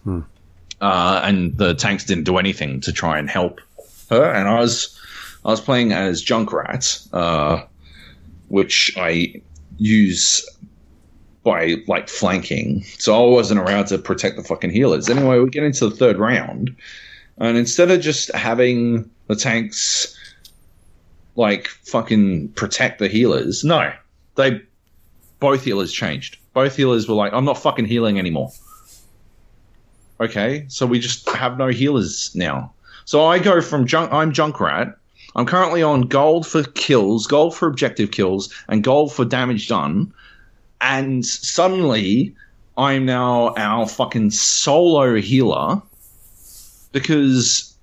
Uh, 0.81 1.21
and 1.25 1.57
the 1.59 1.75
tanks 1.75 2.05
didn't 2.05 2.25
do 2.25 2.39
anything 2.39 2.81
to 2.81 2.93
try 2.93 3.19
and 3.19 3.29
help 3.29 3.61
her. 4.09 4.33
And 4.33 4.49
I 4.49 4.59
was 4.59 4.99
I 5.45 5.51
was 5.51 5.61
playing 5.61 5.93
as 5.93 6.25
Junkrat, 6.25 7.07
uh, 7.13 7.65
which 8.49 8.93
I 8.97 9.43
use 9.81 10.47
by 11.43 11.76
like 11.89 12.09
flanking, 12.09 12.85
so 12.99 13.14
I 13.14 13.31
wasn't 13.33 13.61
around 13.61 13.87
to 13.87 13.99
protect 13.99 14.37
the 14.37 14.45
fucking 14.45 14.70
healers. 14.70 15.09
Anyway, 15.09 15.39
we 15.39 15.49
get 15.49 15.64
into 15.64 15.89
the 15.89 15.97
third 15.97 16.18
round, 16.18 16.76
and 17.39 17.57
instead 17.57 17.91
of 17.91 18.01
just 18.01 18.33
having 18.35 19.11
the 19.26 19.35
tanks 19.35 20.16
like 21.37 21.68
fucking 21.68 22.49
protect 22.51 22.99
the 22.99 23.09
healers, 23.09 23.64
no, 23.64 23.93
they 24.37 24.61
both 25.39 25.64
healers 25.64 25.93
changed. 25.93 26.37
Both 26.53 26.76
healers 26.76 27.09
were 27.09 27.14
like, 27.14 27.33
"I'm 27.33 27.47
not 27.47 27.57
fucking 27.57 27.87
healing 27.87 28.18
anymore." 28.18 28.53
Okay, 30.20 30.66
so 30.68 30.85
we 30.85 31.01
just 31.01 31.26
have 31.31 31.57
no 31.57 31.68
healers 31.68 32.31
now. 32.35 32.74
So 33.07 33.24
I 33.24 33.39
go 33.39 33.62
from 33.62 33.87
junk. 33.87 34.12
I'm 34.12 34.33
Junkrat. 34.33 34.95
I'm 35.37 35.47
currently 35.47 35.83
on 35.83 36.03
gold 36.03 36.47
for 36.47 36.64
kills, 36.64 37.26
gold 37.26 37.55
for 37.55 37.68
objective 37.68 38.11
kills, 38.11 38.53
and 38.68 38.83
gold 38.83 39.12
for 39.12 39.24
damage 39.24 39.68
done. 39.68 40.12
And 40.81 41.24
suddenly, 41.24 42.35
I'm 42.76 43.05
now 43.05 43.55
our 43.57 43.87
fucking 43.87 44.31
solo 44.31 45.16
healer 45.16 45.83
because 46.93 47.76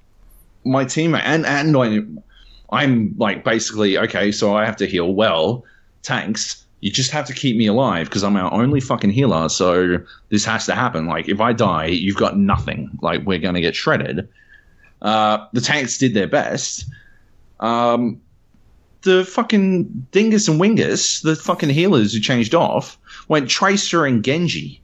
my 0.65 0.85
teammate 0.85 1.21
and 1.23 1.45
and 1.45 1.77
I, 1.77 2.75
I'm 2.75 3.15
like 3.17 3.43
basically 3.43 3.97
okay. 3.97 4.31
So 4.31 4.55
I 4.55 4.65
have 4.65 4.77
to 4.77 4.87
heal 4.87 5.13
well. 5.13 5.63
Tanks, 6.03 6.65
you 6.81 6.91
just 6.91 7.11
have 7.11 7.25
to 7.27 7.33
keep 7.33 7.57
me 7.57 7.67
alive 7.67 8.07
because 8.07 8.23
I'm 8.23 8.35
our 8.35 8.51
only 8.53 8.79
fucking 8.79 9.11
healer. 9.11 9.49
So 9.49 9.99
this 10.29 10.45
has 10.45 10.65
to 10.65 10.75
happen. 10.75 11.05
Like 11.05 11.29
if 11.29 11.39
I 11.39 11.53
die, 11.53 11.87
you've 11.87 12.17
got 12.17 12.37
nothing. 12.37 12.89
Like 13.01 13.25
we're 13.25 13.39
gonna 13.39 13.61
get 13.61 13.75
shredded. 13.75 14.27
Uh, 15.01 15.45
the 15.53 15.61
tanks 15.61 15.97
did 15.97 16.13
their 16.13 16.27
best. 16.27 16.85
Um, 17.59 18.21
the 19.01 19.23
fucking 19.25 20.07
Dingus 20.11 20.47
and 20.47 20.59
Wingus, 20.59 21.21
the 21.21 21.35
fucking 21.35 21.69
healers 21.69 22.13
who 22.13 22.19
changed 22.19 22.53
off, 22.53 22.97
went 23.27 23.49
Tracer 23.49 24.05
and 24.05 24.23
Genji 24.23 24.81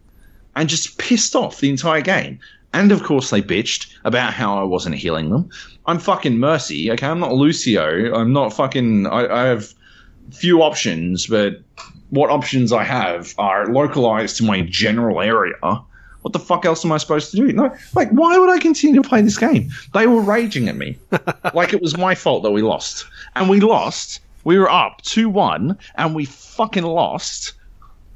and 0.55 0.69
just 0.69 0.97
pissed 0.97 1.35
off 1.35 1.59
the 1.59 1.69
entire 1.69 2.01
game. 2.01 2.39
And 2.73 2.91
of 2.91 3.03
course, 3.03 3.29
they 3.29 3.41
bitched 3.41 3.93
about 4.03 4.33
how 4.33 4.59
I 4.59 4.63
wasn't 4.63 4.95
healing 4.95 5.29
them. 5.29 5.49
I'm 5.85 5.99
fucking 5.99 6.37
Mercy, 6.39 6.91
okay? 6.91 7.07
I'm 7.07 7.19
not 7.19 7.33
Lucio. 7.33 8.13
I'm 8.13 8.33
not 8.33 8.53
fucking. 8.53 9.05
I, 9.07 9.27
I 9.27 9.45
have 9.45 9.73
few 10.31 10.63
options, 10.63 11.27
but 11.27 11.61
what 12.09 12.29
options 12.29 12.71
I 12.71 12.83
have 12.83 13.33
are 13.37 13.67
localized 13.67 14.37
to 14.37 14.43
my 14.43 14.61
general 14.61 15.21
area. 15.21 15.55
What 16.23 16.33
the 16.33 16.39
fuck 16.39 16.65
else 16.65 16.83
am 16.83 16.91
I 16.91 16.97
supposed 16.97 17.31
to 17.31 17.37
do? 17.37 17.51
No, 17.51 17.75
like, 17.93 18.09
why 18.09 18.37
would 18.37 18.49
I 18.49 18.57
continue 18.57 19.01
to 19.01 19.07
play 19.07 19.21
this 19.21 19.37
game? 19.37 19.69
They 19.93 20.07
were 20.07 20.21
raging 20.21 20.69
at 20.69 20.75
me. 20.75 20.97
like 21.53 21.73
it 21.73 21.81
was 21.81 21.97
my 21.97 22.15
fault 22.15 22.43
that 22.43 22.51
we 22.51 22.61
lost. 22.61 23.05
And 23.35 23.49
we 23.49 23.59
lost. 23.59 24.21
We 24.45 24.57
were 24.57 24.69
up 24.69 25.01
2 25.03 25.29
1, 25.29 25.77
and 25.95 26.15
we 26.15 26.25
fucking 26.25 26.83
lost 26.83 27.53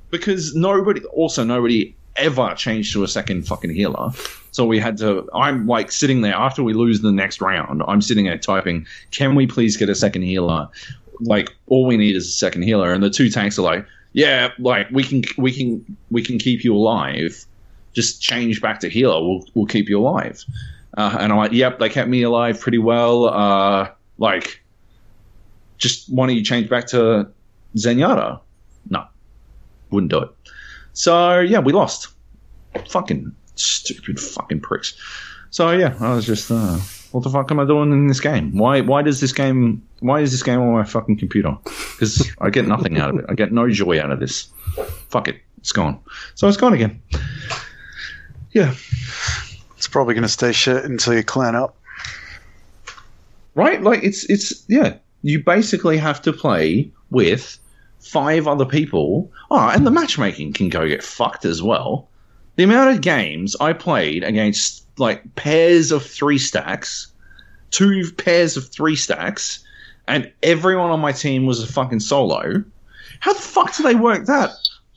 because 0.09 0.55
nobody, 0.55 1.03
also, 1.05 1.43
nobody 1.43 1.95
ever 2.17 2.53
changed 2.55 2.93
to 2.93 3.03
a 3.03 3.07
second 3.07 3.47
fucking 3.47 3.71
healer. 3.71 4.11
So 4.51 4.65
we 4.65 4.79
had 4.79 4.97
to. 4.99 5.29
I'm 5.33 5.67
like 5.67 5.91
sitting 5.91 6.21
there 6.21 6.33
after 6.33 6.63
we 6.63 6.73
lose 6.73 7.01
the 7.01 7.11
next 7.11 7.41
round. 7.41 7.83
I'm 7.87 8.01
sitting 8.01 8.25
there 8.25 8.37
typing, 8.37 8.87
"Can 9.11 9.35
we 9.35 9.47
please 9.47 9.77
get 9.77 9.89
a 9.89 9.95
second 9.95 10.23
healer?" 10.23 10.67
Like 11.19 11.49
all 11.67 11.85
we 11.85 11.97
need 11.97 12.15
is 12.15 12.27
a 12.27 12.31
second 12.31 12.63
healer, 12.63 12.93
and 12.93 13.03
the 13.03 13.09
two 13.09 13.29
tanks 13.29 13.59
are 13.59 13.63
like, 13.63 13.85
"Yeah, 14.13 14.51
like 14.59 14.89
we 14.91 15.03
can, 15.03 15.23
we 15.37 15.51
can, 15.51 15.97
we 16.09 16.23
can 16.23 16.39
keep 16.39 16.63
you 16.63 16.75
alive. 16.75 17.45
Just 17.97 18.21
change 18.21 18.61
back 18.61 18.79
to 18.81 18.89
healer. 18.89 19.19
We'll, 19.19 19.43
we'll 19.55 19.65
keep 19.65 19.89
you 19.89 19.97
alive." 19.99 20.45
Uh, 20.95 21.17
and 21.19 21.31
I'm 21.31 21.37
like, 21.39 21.51
"Yep, 21.51 21.79
they 21.79 21.89
kept 21.89 22.09
me 22.09 22.21
alive 22.21 22.61
pretty 22.61 22.77
well. 22.77 23.25
Uh, 23.25 23.89
like, 24.19 24.63
just 25.79 26.07
why 26.13 26.27
don't 26.27 26.35
you 26.35 26.43
change 26.43 26.69
back 26.69 26.85
to 26.87 27.27
Zenyatta?" 27.75 28.39
No, 28.89 29.03
wouldn't 29.89 30.11
do 30.11 30.19
it. 30.19 30.29
So 30.93 31.39
yeah, 31.39 31.59
we 31.59 31.73
lost. 31.73 32.09
Fucking 32.89 33.33
stupid 33.55 34.19
fucking 34.19 34.61
pricks. 34.61 34.93
So 35.49 35.71
yeah, 35.71 35.95
I 35.99 36.13
was 36.13 36.25
just, 36.25 36.51
uh, 36.51 36.77
what 37.11 37.23
the 37.23 37.29
fuck 37.29 37.49
am 37.51 37.59
I 37.59 37.65
doing 37.65 37.91
in 37.91 38.07
this 38.07 38.19
game? 38.19 38.55
Why 38.57 38.81
why 38.81 39.01
does 39.01 39.21
this 39.21 39.33
game 39.33 39.81
why 40.01 40.19
is 40.21 40.31
this 40.31 40.43
game 40.43 40.59
on 40.59 40.73
my 40.73 40.83
fucking 40.83 41.17
computer? 41.17 41.57
Because 41.63 42.29
I 42.41 42.49
get 42.51 42.67
nothing 42.67 42.99
out 42.99 43.09
of 43.11 43.19
it. 43.19 43.25
I 43.29 43.33
get 43.33 43.51
no 43.51 43.69
joy 43.69 43.99
out 43.99 44.11
of 44.11 44.19
this. 44.19 44.47
Fuck 45.09 45.27
it, 45.27 45.37
it's 45.57 45.71
gone. 45.71 45.99
So 46.35 46.47
it's 46.47 46.57
gone 46.57 46.73
again. 46.73 47.01
Yeah, 48.57 48.73
It's 49.77 49.87
probably 49.87 50.15
going 50.15 50.23
to 50.23 50.27
stay 50.29 50.51
shit 50.51 50.83
until 50.83 51.13
you 51.13 51.23
clean 51.23 51.53
up. 51.53 51.77
right. 53.53 53.81
Like 53.83 54.03
it's 54.03 54.23
it's 54.25 54.63
yeah. 54.67 54.95
You 55.21 55.43
basically 55.43 55.97
have 55.97 56.21
to 56.23 56.33
play 56.33 56.89
with 57.11 57.59
five 57.99 58.47
other 58.47 58.65
people. 58.65 59.31
Oh, 59.51 59.69
and 59.69 59.85
the 59.85 59.91
matchmaking 59.91 60.53
can 60.53 60.69
go 60.69 60.87
get 60.87 61.03
fucked 61.03 61.45
as 61.45 61.61
well. 61.61 62.07
The 62.55 62.63
amount 62.63 62.95
of 62.95 63.01
games 63.01 63.55
I 63.59 63.73
played 63.73 64.23
against 64.23 64.85
like 64.97 65.35
pairs 65.35 65.91
of 65.91 66.03
three 66.03 66.39
stacks, 66.39 67.07
two 67.69 68.11
pairs 68.17 68.57
of 68.57 68.69
three 68.69 68.95
stacks, 68.95 69.63
and 70.07 70.31
everyone 70.41 70.89
on 70.89 70.99
my 70.99 71.11
team 71.11 71.45
was 71.45 71.61
a 71.61 71.67
fucking 71.71 71.99
solo. 71.99 72.63
How 73.19 73.33
the 73.33 73.39
fuck 73.39 73.75
do 73.75 73.83
they 73.83 73.93
work 73.95 74.25
that? 74.25 74.49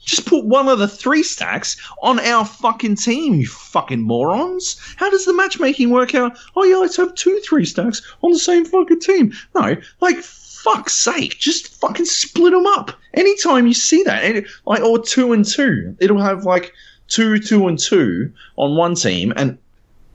Just 0.03 0.25
put 0.25 0.45
one 0.45 0.67
of 0.67 0.79
the 0.79 0.87
three 0.87 1.23
stacks 1.23 1.77
on 2.01 2.19
our 2.19 2.45
fucking 2.45 2.95
team, 2.95 3.35
you 3.35 3.47
fucking 3.47 4.01
morons. 4.01 4.77
How 4.97 5.09
does 5.09 5.25
the 5.25 5.33
matchmaking 5.33 5.89
work 5.91 6.15
out? 6.15 6.37
Oh 6.55 6.63
yeah, 6.63 6.77
let's 6.77 6.97
have 6.97 7.13
two 7.15 7.39
three 7.39 7.65
stacks 7.65 8.01
on 8.21 8.31
the 8.31 8.39
same 8.39 8.65
fucking 8.65 8.99
team. 8.99 9.33
No, 9.55 9.77
like 9.99 10.17
fuck's 10.17 10.93
sake, 10.93 11.37
just 11.37 11.79
fucking 11.79 12.05
split 12.05 12.53
them 12.53 12.65
up. 12.65 12.91
Anytime 13.13 13.67
you 13.67 13.73
see 13.73 14.03
that, 14.03 14.43
like 14.65 14.81
or 14.81 14.99
two 14.99 15.33
and 15.33 15.45
two, 15.45 15.95
it'll 15.99 16.21
have 16.21 16.45
like 16.45 16.73
two, 17.07 17.39
two 17.39 17.67
and 17.67 17.77
two 17.77 18.31
on 18.57 18.75
one 18.75 18.95
team 18.95 19.33
and 19.35 19.57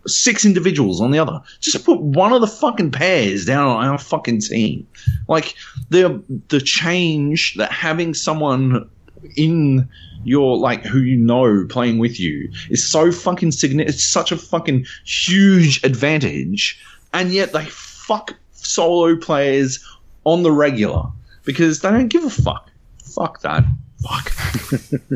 six 0.06 0.44
individuals 0.44 1.00
on 1.00 1.10
the 1.10 1.18
other. 1.18 1.40
Just 1.60 1.84
put 1.84 2.00
one 2.00 2.32
of 2.32 2.40
the 2.40 2.46
fucking 2.46 2.92
pairs 2.92 3.44
down 3.44 3.68
on 3.68 3.84
our 3.86 3.98
fucking 3.98 4.40
team. 4.40 4.86
Like 5.28 5.54
the 5.90 6.22
the 6.48 6.60
change 6.60 7.54
that 7.54 7.72
having 7.72 8.14
someone 8.14 8.88
in 9.36 9.88
your 10.24 10.56
like 10.58 10.84
who 10.84 11.00
you 11.00 11.16
know 11.16 11.64
playing 11.68 11.98
with 11.98 12.18
you 12.18 12.50
is 12.70 12.88
so 12.88 13.10
fucking 13.12 13.52
significant. 13.52 13.94
It's 13.94 14.04
such 14.04 14.32
a 14.32 14.36
fucking 14.36 14.86
huge 15.04 15.82
advantage, 15.84 16.80
and 17.12 17.32
yet 17.32 17.52
they 17.52 17.64
fuck 17.66 18.34
solo 18.52 19.16
players 19.16 19.84
on 20.24 20.42
the 20.42 20.50
regular 20.52 21.04
because 21.44 21.80
they 21.80 21.90
don't 21.90 22.08
give 22.08 22.24
a 22.24 22.30
fuck. 22.30 22.68
Fuck 23.04 23.40
that. 23.42 23.64
Fuck. 24.02 24.32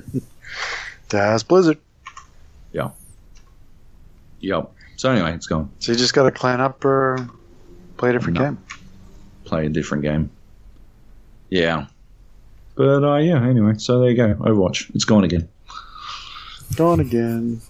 Daz 1.09 1.43
Blizzard. 1.43 1.79
Yeah. 2.73 2.91
Yep. 4.41 4.73
So 4.97 5.11
anyway, 5.11 5.35
it's 5.35 5.47
gone. 5.47 5.71
So 5.81 5.93
you 5.93 5.99
just 5.99 6.15
got 6.15 6.25
to 6.25 6.31
clean 6.31 6.61
up 6.61 6.85
or 6.85 7.29
play 7.97 8.11
a 8.11 8.13
different 8.13 8.39
No. 8.39 8.45
game. 8.45 8.59
Play 9.45 9.67
a 9.67 9.69
different 9.69 10.03
game. 10.05 10.31
Yeah. 11.49 11.87
But 12.81 13.05
uh, 13.05 13.17
yeah. 13.17 13.47
Anyway, 13.47 13.75
so 13.77 14.01
there 14.01 14.09
you 14.09 14.17
go. 14.17 14.33
Overwatch. 14.37 14.89
It's 14.95 15.05
gone 15.05 15.23
again. 15.23 15.47
Gone 16.77 16.99
again. 16.99 17.61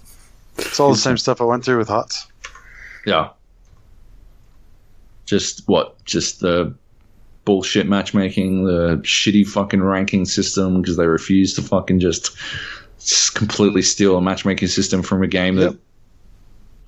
It's 0.56 0.78
all 0.78 0.90
the 0.92 0.96
same 0.98 1.18
stuff 1.18 1.40
I 1.40 1.44
went 1.44 1.64
through 1.64 1.78
with 1.78 1.88
HOTS. 1.88 2.28
Yeah. 3.06 3.30
Just 5.26 5.66
what? 5.66 5.96
Just 6.04 6.38
the 6.38 6.72
bullshit 7.44 7.88
matchmaking, 7.88 8.66
the 8.66 8.98
shitty 9.02 9.48
fucking 9.48 9.82
ranking 9.82 10.26
system 10.26 10.80
because 10.80 10.96
they 10.96 11.08
refuse 11.08 11.54
to 11.54 11.62
fucking 11.62 11.98
just, 11.98 12.30
just 13.00 13.34
completely 13.34 13.82
steal 13.82 14.16
a 14.16 14.22
matchmaking 14.22 14.68
system 14.68 15.02
from 15.02 15.24
a 15.24 15.26
game 15.26 15.56
that 15.56 15.76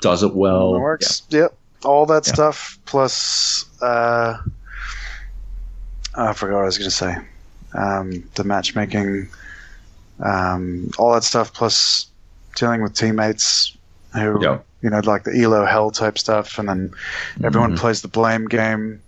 does 0.01 0.23
it 0.23 0.33
well. 0.37 0.77
It 0.77 0.79
works. 0.79 1.23
Yep. 1.31 1.57
All 1.85 2.07
that 2.07 2.25
Yeah. 2.29 2.35
stuff 2.35 2.79
plus 2.87 3.65
uh, 3.81 4.37
I 6.15 6.33
forgot 6.35 6.55
what 6.55 6.63
I 6.63 6.67
was 6.67 6.79
going 6.79 6.89
to 6.91 6.95
say. 6.97 7.17
Um, 7.75 8.23
the 8.35 8.45
matchmaking, 8.45 9.29
um, 10.21 10.91
all 10.99 11.13
that 11.15 11.25
stuff 11.25 11.53
plus 11.55 12.07
dealing 12.57 12.83
with 12.83 12.95
teammates 12.95 13.77
who 14.15 14.39
Yeah. 14.43 14.59
you 14.83 14.91
know 14.91 15.01
like 15.05 15.25
the 15.25 15.41
elo 15.43 15.65
hell 15.65 15.91
type 15.91 16.19
stuff, 16.19 16.59
and 16.59 16.69
then 16.69 16.93
everyone 17.43 17.73
Mhm. 17.73 17.79
plays 17.79 18.03
the 18.03 18.09
blame 18.09 18.47
game. 18.47 19.01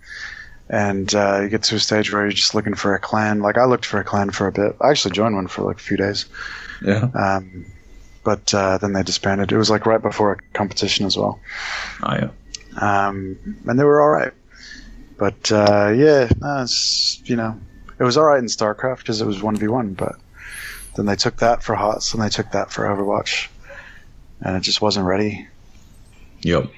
And 0.70 1.14
uh, 1.14 1.40
you 1.42 1.50
get 1.50 1.62
to 1.64 1.74
a 1.76 1.78
stage 1.78 2.10
where 2.10 2.22
you're 2.22 2.32
just 2.32 2.54
looking 2.54 2.74
for 2.74 2.94
a 2.94 2.98
clan. 2.98 3.40
Like 3.40 3.58
I 3.58 3.66
looked 3.66 3.84
for 3.84 4.00
a 4.00 4.04
clan 4.04 4.30
for 4.30 4.46
a 4.46 4.52
bit. 4.52 4.74
I 4.80 4.88
actually 4.90 5.12
joined 5.12 5.34
one 5.34 5.46
for 5.46 5.60
like 5.62 5.76
a 5.76 5.80
few 5.82 5.98
days. 5.98 6.24
Yeah. 6.80 7.08
Um, 7.14 7.66
but 8.24 8.54
uh, 8.54 8.78
then 8.78 8.94
they 8.94 9.02
disbanded. 9.02 9.52
It 9.52 9.58
was 9.58 9.68
like 9.68 9.84
right 9.84 10.00
before 10.00 10.32
a 10.32 10.36
competition 10.56 11.04
as 11.04 11.18
well. 11.18 11.38
Oh, 12.02 12.14
yeah. 12.14 12.28
Um, 12.80 13.36
and 13.66 13.78
they 13.78 13.84
were 13.84 14.00
all 14.00 14.08
right. 14.08 14.32
But 15.18 15.52
uh, 15.52 15.92
yeah, 15.94 16.30
no, 16.40 16.62
it's 16.62 17.20
you 17.26 17.36
know, 17.36 17.60
it 18.04 18.06
was 18.06 18.16
all 18.16 18.24
right 18.24 18.38
in 18.38 18.46
StarCraft 18.46 18.98
because 18.98 19.20
it 19.20 19.26
was 19.26 19.42
one 19.42 19.56
v 19.56 19.66
one. 19.68 19.94
But 19.94 20.16
then 20.96 21.06
they 21.06 21.16
took 21.16 21.36
that 21.38 21.62
for 21.62 21.74
HOTS 21.74 22.12
and 22.14 22.22
they 22.22 22.28
took 22.28 22.50
that 22.52 22.70
for 22.70 22.84
Overwatch, 22.84 23.48
and 24.40 24.56
it 24.56 24.60
just 24.60 24.80
wasn't 24.82 25.06
ready. 25.06 25.46
Yep. 26.42 26.70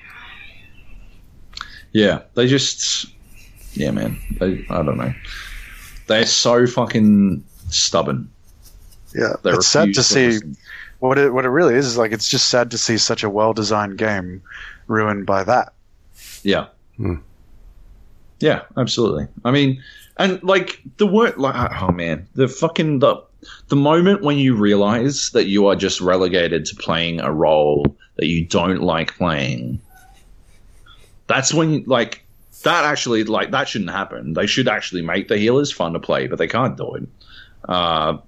Yeah, 1.93 2.23
they 2.35 2.47
just, 2.47 3.07
yeah, 3.73 3.91
man. 3.91 4.19
They, 4.39 4.65
I 4.71 4.83
don't 4.83 4.99
know. 4.99 5.13
They're 6.07 6.27
so 6.27 6.67
fucking 6.67 7.43
stubborn. 7.71 8.31
Yeah, 9.15 9.33
They 9.43 9.51
it's 9.53 9.67
sad 9.67 9.81
to 9.95 10.01
refuse 10.01 10.07
see 10.07 10.27
listen. 10.27 10.57
what 10.99 11.19
it 11.19 11.33
what 11.33 11.45
it 11.47 11.49
really 11.49 11.75
is. 11.75 11.87
Is 11.87 11.97
like 11.99 12.13
it's 12.13 12.29
just 12.29 12.49
sad 12.49 12.71
to 12.73 12.79
see 12.79 12.99
such 12.99 13.25
a 13.25 13.31
well 13.31 13.53
designed 13.55 13.97
game 13.99 14.43
ruined 14.89 15.25
by 15.27 15.43
that. 15.45 15.73
Yeah. 16.43 16.67
Hmm. 16.97 17.17
Yeah, 18.41 18.63
absolutely. 18.77 19.27
I 19.45 19.51
mean, 19.51 19.83
and 20.19 20.43
like 20.43 20.81
the 20.97 21.07
word, 21.07 21.37
like 21.37 21.71
oh 21.81 21.93
man, 21.93 22.27
the 22.35 22.49
fucking 22.49 23.01
the 23.01 23.23
the 23.69 23.77
moment 23.77 24.23
when 24.23 24.39
you 24.39 24.55
realize 24.55 25.31
that 25.31 25.47
you 25.47 25.67
are 25.67 25.77
just 25.77 26.01
relegated 26.01 26.65
to 26.67 26.77
playing 26.77 27.21
a 27.21 27.33
role 27.33 27.97
that 28.17 28.27
you 28.27 28.45
don't 28.45 28.81
like 28.81 29.17
playing, 29.17 29.81
that's 31.27 31.53
when 31.53 31.85
like 31.85 32.25
that 32.63 32.85
actually 32.85 33.25
like 33.25 33.51
that 33.51 33.69
shouldn't 33.69 33.91
happen. 33.91 34.33
They 34.33 34.47
should 34.47 34.69
actually 34.69 35.03
make 35.03 35.29
the 35.29 35.37
healers 35.37 35.71
fun 35.71 35.93
to 35.93 36.01
play, 36.01 36.27
but 36.27 36.39
they 36.39 36.49
can't 36.49 36.77
do 36.77 36.95
it. 36.95 37.09
Uh, 37.69 38.19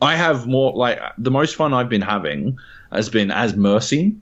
I 0.00 0.16
have 0.16 0.46
more 0.46 0.72
like 0.72 1.00
the 1.18 1.30
most 1.30 1.56
fun 1.56 1.74
I've 1.74 1.88
been 1.88 2.02
having 2.02 2.58
has 2.90 3.08
been 3.08 3.30
as 3.30 3.54
Mercy 3.54 4.14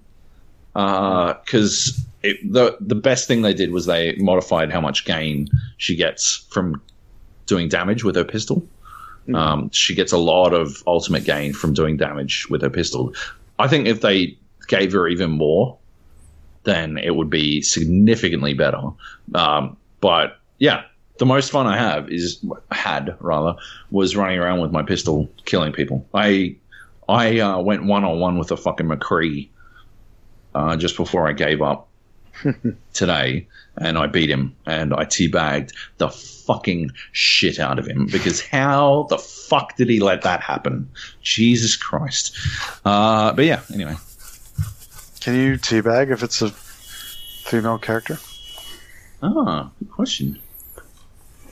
because 0.72 2.05
it 2.23 2.53
the 2.53 2.77
the 2.81 2.95
best 2.95 3.27
thing 3.27 3.43
they 3.43 3.55
did 3.55 3.71
was 3.71 3.87
they 3.87 4.14
modified 4.16 4.71
how 4.71 4.81
much 4.81 5.05
gain 5.05 5.49
she 5.77 5.97
gets 5.97 6.47
from 6.51 6.83
doing 7.47 7.68
damage 7.68 8.05
with 8.05 8.16
her 8.16 8.25
pistol. 8.25 8.66
Um, 9.35 9.71
she 9.71 9.95
gets 9.95 10.12
a 10.12 10.18
lot 10.18 10.53
of 10.53 10.83
ultimate 10.87 11.25
gain 11.25 11.53
from 11.53 11.73
doing 11.73 11.97
damage 11.97 12.49
with 12.51 12.62
her 12.62 12.71
pistol. 12.71 13.14
I 13.59 13.68
think 13.68 13.87
if 13.87 14.01
they 14.01 14.37
gave 14.66 14.93
her 14.93 15.07
even 15.07 15.31
more, 15.31 15.79
then 16.64 16.99
it 16.99 17.14
would 17.14 17.31
be 17.31 17.62
significantly 17.62 18.55
better. 18.55 18.81
Um, 19.35 19.77
but 20.01 20.39
yeah, 20.59 20.85
the 21.18 21.27
most 21.27 21.51
fun 21.51 21.66
I 21.66 21.77
have 21.77 22.11
is 22.11 22.45
had 22.73 23.14
rather 23.21 23.57
was 23.91 24.16
running 24.16 24.39
around 24.39 24.61
with 24.61 24.73
my 24.73 24.83
pistol 24.83 25.31
killing 25.45 25.73
people. 25.73 26.07
I 26.12 26.57
I 27.09 27.41
uh, 27.41 27.59
went 27.61 27.85
one 27.85 28.05
on 28.05 28.21
one 28.21 28.39
with 28.39 28.51
a 28.51 28.57
fucking 28.57 28.87
McCree 28.87 29.49
uh, 30.55 30.77
just 30.77 30.97
before 30.97 31.29
I 31.29 31.33
gave 31.33 31.62
up 31.62 31.89
today, 32.93 33.47
and 33.76 33.97
I 33.99 34.07
beat 34.07 34.30
him 34.30 34.55
and 34.66 34.93
I 34.95 35.05
teabagged 35.05 35.72
the 35.99 36.09
fucking 36.09 36.91
shit 37.12 37.59
out 37.59 37.78
of 37.78 37.86
him 37.86 38.07
because 38.07 38.41
how 38.41 39.07
the 39.11 39.18
fuck 39.18 39.76
did 39.76 39.88
he 39.88 40.01
let 40.01 40.22
that 40.22 40.41
happen? 40.41 40.91
Jesus 41.22 41.76
Christ! 41.76 42.36
Uh, 42.84 43.32
but 43.32 43.45
yeah, 43.45 43.61
anyway, 43.72 43.95
Can 45.20 45.34
you 45.36 45.55
teabag 45.59 46.11
if 46.12 46.22
it's 46.22 46.43
a 46.43 46.51
female 46.51 47.78
character? 47.78 48.18
ah, 49.22 49.70
good 49.78 49.91
question. 49.91 50.38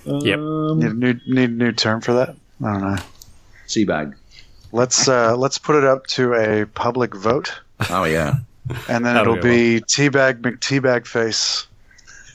Yep. 0.05 0.39
Um, 0.39 0.79
Need 0.81 0.91
a 0.91 0.95
new 0.95 1.21
need 1.27 1.51
a 1.51 1.53
new 1.53 1.73
term 1.73 2.01
for 2.01 2.15
that? 2.15 2.31
I 2.65 2.73
don't 2.73 2.81
know. 2.83 2.97
Teabag. 3.67 4.15
Let's 4.73 5.07
uh, 5.09 5.37
let's 5.37 5.59
put 5.59 5.77
it 5.77 5.85
up 5.85 6.07
to 6.09 6.35
a 6.35 6.67
public 6.67 7.15
vote, 7.15 7.53
Oh 7.91 8.05
yeah. 8.05 8.37
And 8.89 9.05
then 9.05 9.17
it'll 9.17 9.37
be 9.37 9.81
teabag 9.81 10.41
McTeabag 10.41 11.07
face. 11.07 11.67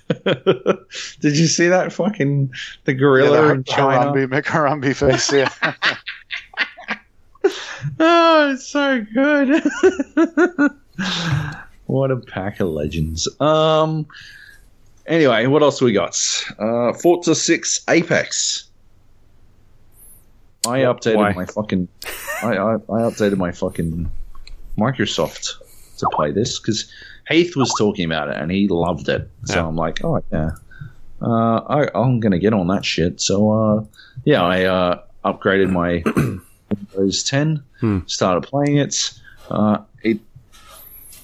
Did 0.24 1.38
you 1.38 1.48
see 1.48 1.68
that 1.68 1.94
fucking 1.94 2.52
the 2.84 2.94
gorilla 2.94 3.30
Yeah, 3.30 3.42
gorilla 3.42 3.48
the 3.48 3.54
in 3.54 3.64
China? 3.64 4.12
Harambe 4.12 4.44
McHarambe 4.44 4.96
face. 4.96 5.32
Yeah. 5.32 5.50
Oh, 8.00 8.52
it's 8.54 8.66
so 8.68 9.06
good. 9.14 9.62
what 11.88 12.12
a 12.12 12.18
pack 12.18 12.60
of 12.60 12.70
legends. 12.70 13.28
Um. 13.42 14.08
Anyway, 15.06 15.48
what 15.48 15.62
else 15.62 15.82
we 15.82 15.92
got? 15.92 16.18
Uh, 16.58 16.94
Forza 16.94 17.36
Six 17.36 17.82
Apex. 17.90 18.70
I 20.66 20.80
updated 20.80 21.18
Why? 21.18 21.34
my 21.34 21.46
fucking. 21.46 21.90
I, 22.42 22.56
I 22.56 22.74
I 22.76 23.02
updated 23.02 23.38
my 23.38 23.52
fucking 23.52 24.10
Microsoft 24.78 25.56
to 26.04 26.16
play 26.16 26.32
this 26.32 26.60
because 26.60 26.92
Heath 27.28 27.56
was 27.56 27.74
talking 27.78 28.06
about 28.06 28.30
it 28.30 28.36
and 28.38 28.52
he 28.52 28.68
loved 28.68 29.10
it. 29.10 29.30
So 29.46 29.56
Yeah. 29.56 29.68
I'm 29.68 29.76
like, 29.76 30.04
oh 30.04 30.22
yeah, 30.32 30.52
uh, 31.22 31.60
I, 31.68 31.90
I'm 31.96 32.20
gonna 32.20 32.40
get 32.40 32.54
on 32.54 32.68
that 32.68 32.84
shit. 32.86 33.22
So 33.22 33.52
uh, 33.52 33.84
yeah, 34.26 34.44
I 34.44 34.64
uh, 34.66 35.02
upgraded 35.26 35.70
my 35.72 36.04
Windows 36.96 37.24
10, 37.24 37.64
Hmm. 37.80 38.00
started 38.06 38.42
playing 38.48 38.78
it. 38.78 39.12
Uh, 39.50 39.80
it 40.04 40.20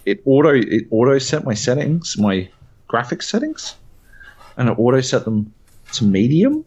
it 0.05 0.21
auto 0.25 0.53
it 0.53 0.85
auto 0.91 1.17
set 1.19 1.43
my 1.45 1.53
settings, 1.53 2.17
my 2.17 2.49
graphics 2.89 3.23
settings, 3.23 3.75
and 4.57 4.69
it 4.69 4.77
auto 4.79 5.01
set 5.01 5.25
them 5.25 5.53
to 5.93 6.03
medium. 6.03 6.65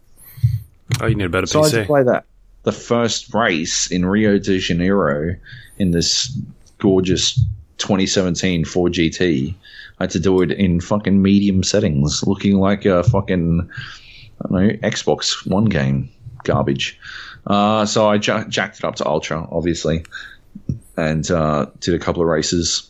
Oh, 1.01 1.07
you 1.07 1.15
need 1.15 1.25
a 1.25 1.29
better 1.29 1.47
So 1.47 1.61
I 1.61 1.69
had 1.69 1.71
to 1.81 1.85
play 1.85 2.03
that 2.03 2.25
the 2.63 2.71
first 2.71 3.33
race 3.33 3.91
in 3.91 4.05
Rio 4.05 4.37
de 4.39 4.57
Janeiro 4.59 5.35
in 5.77 5.91
this 5.91 6.35
gorgeous 6.79 7.39
2017 7.77 8.65
Ford 8.65 8.93
GT. 8.93 9.55
I 9.99 10.03
had 10.03 10.11
to 10.11 10.19
do 10.19 10.41
it 10.41 10.51
in 10.51 10.81
fucking 10.81 11.21
medium 11.21 11.63
settings, 11.63 12.23
looking 12.25 12.57
like 12.57 12.85
a 12.85 13.03
fucking 13.03 13.69
I 14.41 14.47
don't 14.49 14.67
know 14.67 14.73
Xbox 14.87 15.47
One 15.47 15.65
game 15.65 16.09
garbage. 16.43 16.99
Uh, 17.45 17.85
so 17.85 18.09
I 18.09 18.17
jacked 18.17 18.79
it 18.79 18.83
up 18.83 18.95
to 18.95 19.07
ultra, 19.07 19.47
obviously, 19.51 20.05
and 20.95 21.29
uh, 21.29 21.67
did 21.79 21.93
a 21.93 21.99
couple 21.99 22.21
of 22.21 22.27
races. 22.27 22.89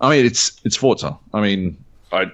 I 0.00 0.10
mean, 0.10 0.26
it's 0.26 0.60
it's 0.64 0.76
Forza. 0.76 1.18
I 1.32 1.40
mean, 1.40 1.82
I 2.12 2.32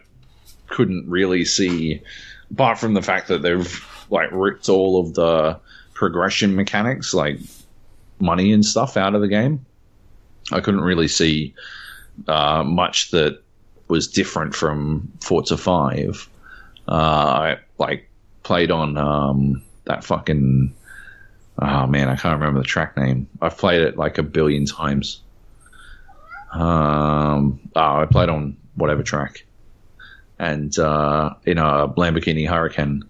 couldn't 0.69 1.09
really 1.09 1.45
see, 1.45 2.03
apart 2.51 2.79
from 2.79 2.95
the 2.95 3.03
fact 3.03 3.29
that 3.29 3.43
they've 3.43 3.87
like 4.11 4.31
ripped 4.33 4.69
all 4.69 5.01
of 5.01 5.15
the 5.15 5.59
progression 5.93 6.55
mechanics, 6.55 7.13
like 7.13 7.39
money 8.19 8.53
and 8.53 8.65
stuff, 8.65 8.97
out 8.97 9.15
of 9.15 9.21
the 9.21 9.29
game. 9.29 9.65
I 10.53 10.61
couldn't 10.61 10.81
really 10.81 11.09
see 11.09 11.55
uh, 12.27 12.63
much 12.65 13.11
that 13.11 13.43
was 13.89 14.09
different 14.09 14.55
from 14.55 15.11
Forza 15.21 15.57
Five. 15.57 16.29
Uh, 16.87 16.93
I 16.93 17.59
like 17.79 18.09
played 18.43 18.71
on 18.71 18.97
um, 18.97 19.63
that 19.85 20.05
fucking. 20.05 20.75
Oh 21.61 21.87
man, 21.87 22.09
I 22.09 22.17
can't 22.17 22.39
remember 22.39 22.61
the 22.61 22.67
track 22.67 22.97
name. 22.97 23.29
I've 23.43 23.59
played 23.59 23.83
it 23.83 23.97
like 23.97 24.19
a 24.19 24.23
billion 24.23 24.65
times. 24.65 25.21
Um, 26.53 27.61
oh, 27.75 28.01
I 28.01 28.07
played 28.07 28.29
on 28.29 28.57
whatever 28.77 29.03
track, 29.03 29.45
and 30.39 30.79
uh, 30.79 31.35
in 31.45 31.59
a 31.59 31.89
Lamborghini 31.89 32.49
Hurricane, 32.49 33.03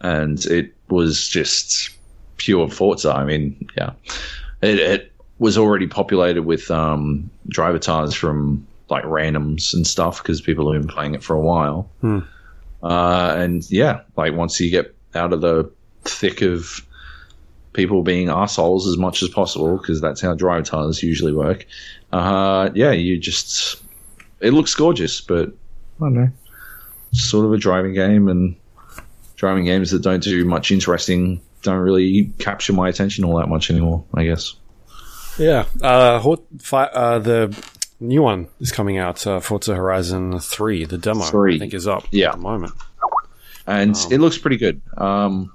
and 0.00 0.44
it 0.46 0.74
was 0.88 1.28
just 1.28 1.90
pure 2.36 2.68
Forza. 2.68 3.12
I 3.12 3.24
mean, 3.24 3.68
yeah, 3.76 3.92
it, 4.62 4.78
it 4.78 5.12
was 5.38 5.56
already 5.56 5.86
populated 5.86 6.42
with 6.42 6.70
um, 6.70 7.30
Drivatars 7.48 8.14
from 8.14 8.66
like 8.88 9.04
randoms 9.04 9.74
and 9.74 9.86
stuff 9.86 10.22
because 10.22 10.40
people 10.40 10.72
have 10.72 10.80
been 10.80 10.88
playing 10.88 11.14
it 11.14 11.22
for 11.22 11.34
a 11.34 11.40
while. 11.40 11.90
Hmm. 12.00 12.20
Uh, 12.82 13.34
and 13.36 13.68
yeah, 13.70 14.00
like 14.16 14.34
once 14.34 14.58
you 14.60 14.70
get 14.70 14.94
out 15.14 15.32
of 15.32 15.40
the 15.40 15.70
thick 16.04 16.42
of 16.42 16.84
people 17.72 18.02
being 18.02 18.28
assholes 18.28 18.88
as 18.88 18.96
much 18.96 19.22
as 19.22 19.28
possible 19.28 19.76
because 19.76 20.00
that's 20.00 20.20
how 20.20 20.34
Drivatars 20.34 21.02
usually 21.02 21.32
work. 21.32 21.66
Uh, 22.12 22.70
yeah, 22.74 22.90
you 22.90 23.18
just 23.18 23.82
it 24.40 24.52
looks 24.52 24.74
gorgeous, 24.74 25.20
but 25.20 25.48
I 26.00 26.04
don't 26.04 26.14
know, 26.14 26.30
sort 27.12 27.46
of 27.46 27.52
a 27.52 27.58
driving 27.58 27.94
game, 27.94 28.28
and 28.28 28.56
driving 29.36 29.64
games 29.64 29.90
that 29.90 30.02
don't 30.02 30.22
do 30.22 30.44
much 30.44 30.70
interesting 30.70 31.40
don't 31.62 31.78
really 31.78 32.32
capture 32.38 32.72
my 32.72 32.88
attention 32.88 33.24
all 33.24 33.38
that 33.38 33.48
much 33.48 33.70
anymore. 33.70 34.04
I 34.14 34.24
guess. 34.24 34.54
Yeah. 35.38 35.64
Uh, 35.82 36.36
uh, 36.72 37.18
the 37.20 37.56
new 38.00 38.22
one 38.22 38.48
is 38.60 38.72
coming 38.72 38.98
out, 38.98 39.26
uh, 39.26 39.40
Forza 39.40 39.74
Horizon 39.74 40.38
3. 40.40 40.84
The 40.84 40.98
demo, 40.98 41.24
Three. 41.24 41.56
I 41.56 41.58
think, 41.58 41.74
is 41.74 41.86
up 41.86 42.04
Yeah. 42.10 42.28
at 42.30 42.32
the 42.36 42.38
moment. 42.38 42.72
and 43.66 43.94
Wow. 43.94 44.06
it 44.10 44.18
looks 44.20 44.38
pretty 44.38 44.56
good. 44.56 44.80
Um, 44.96 45.52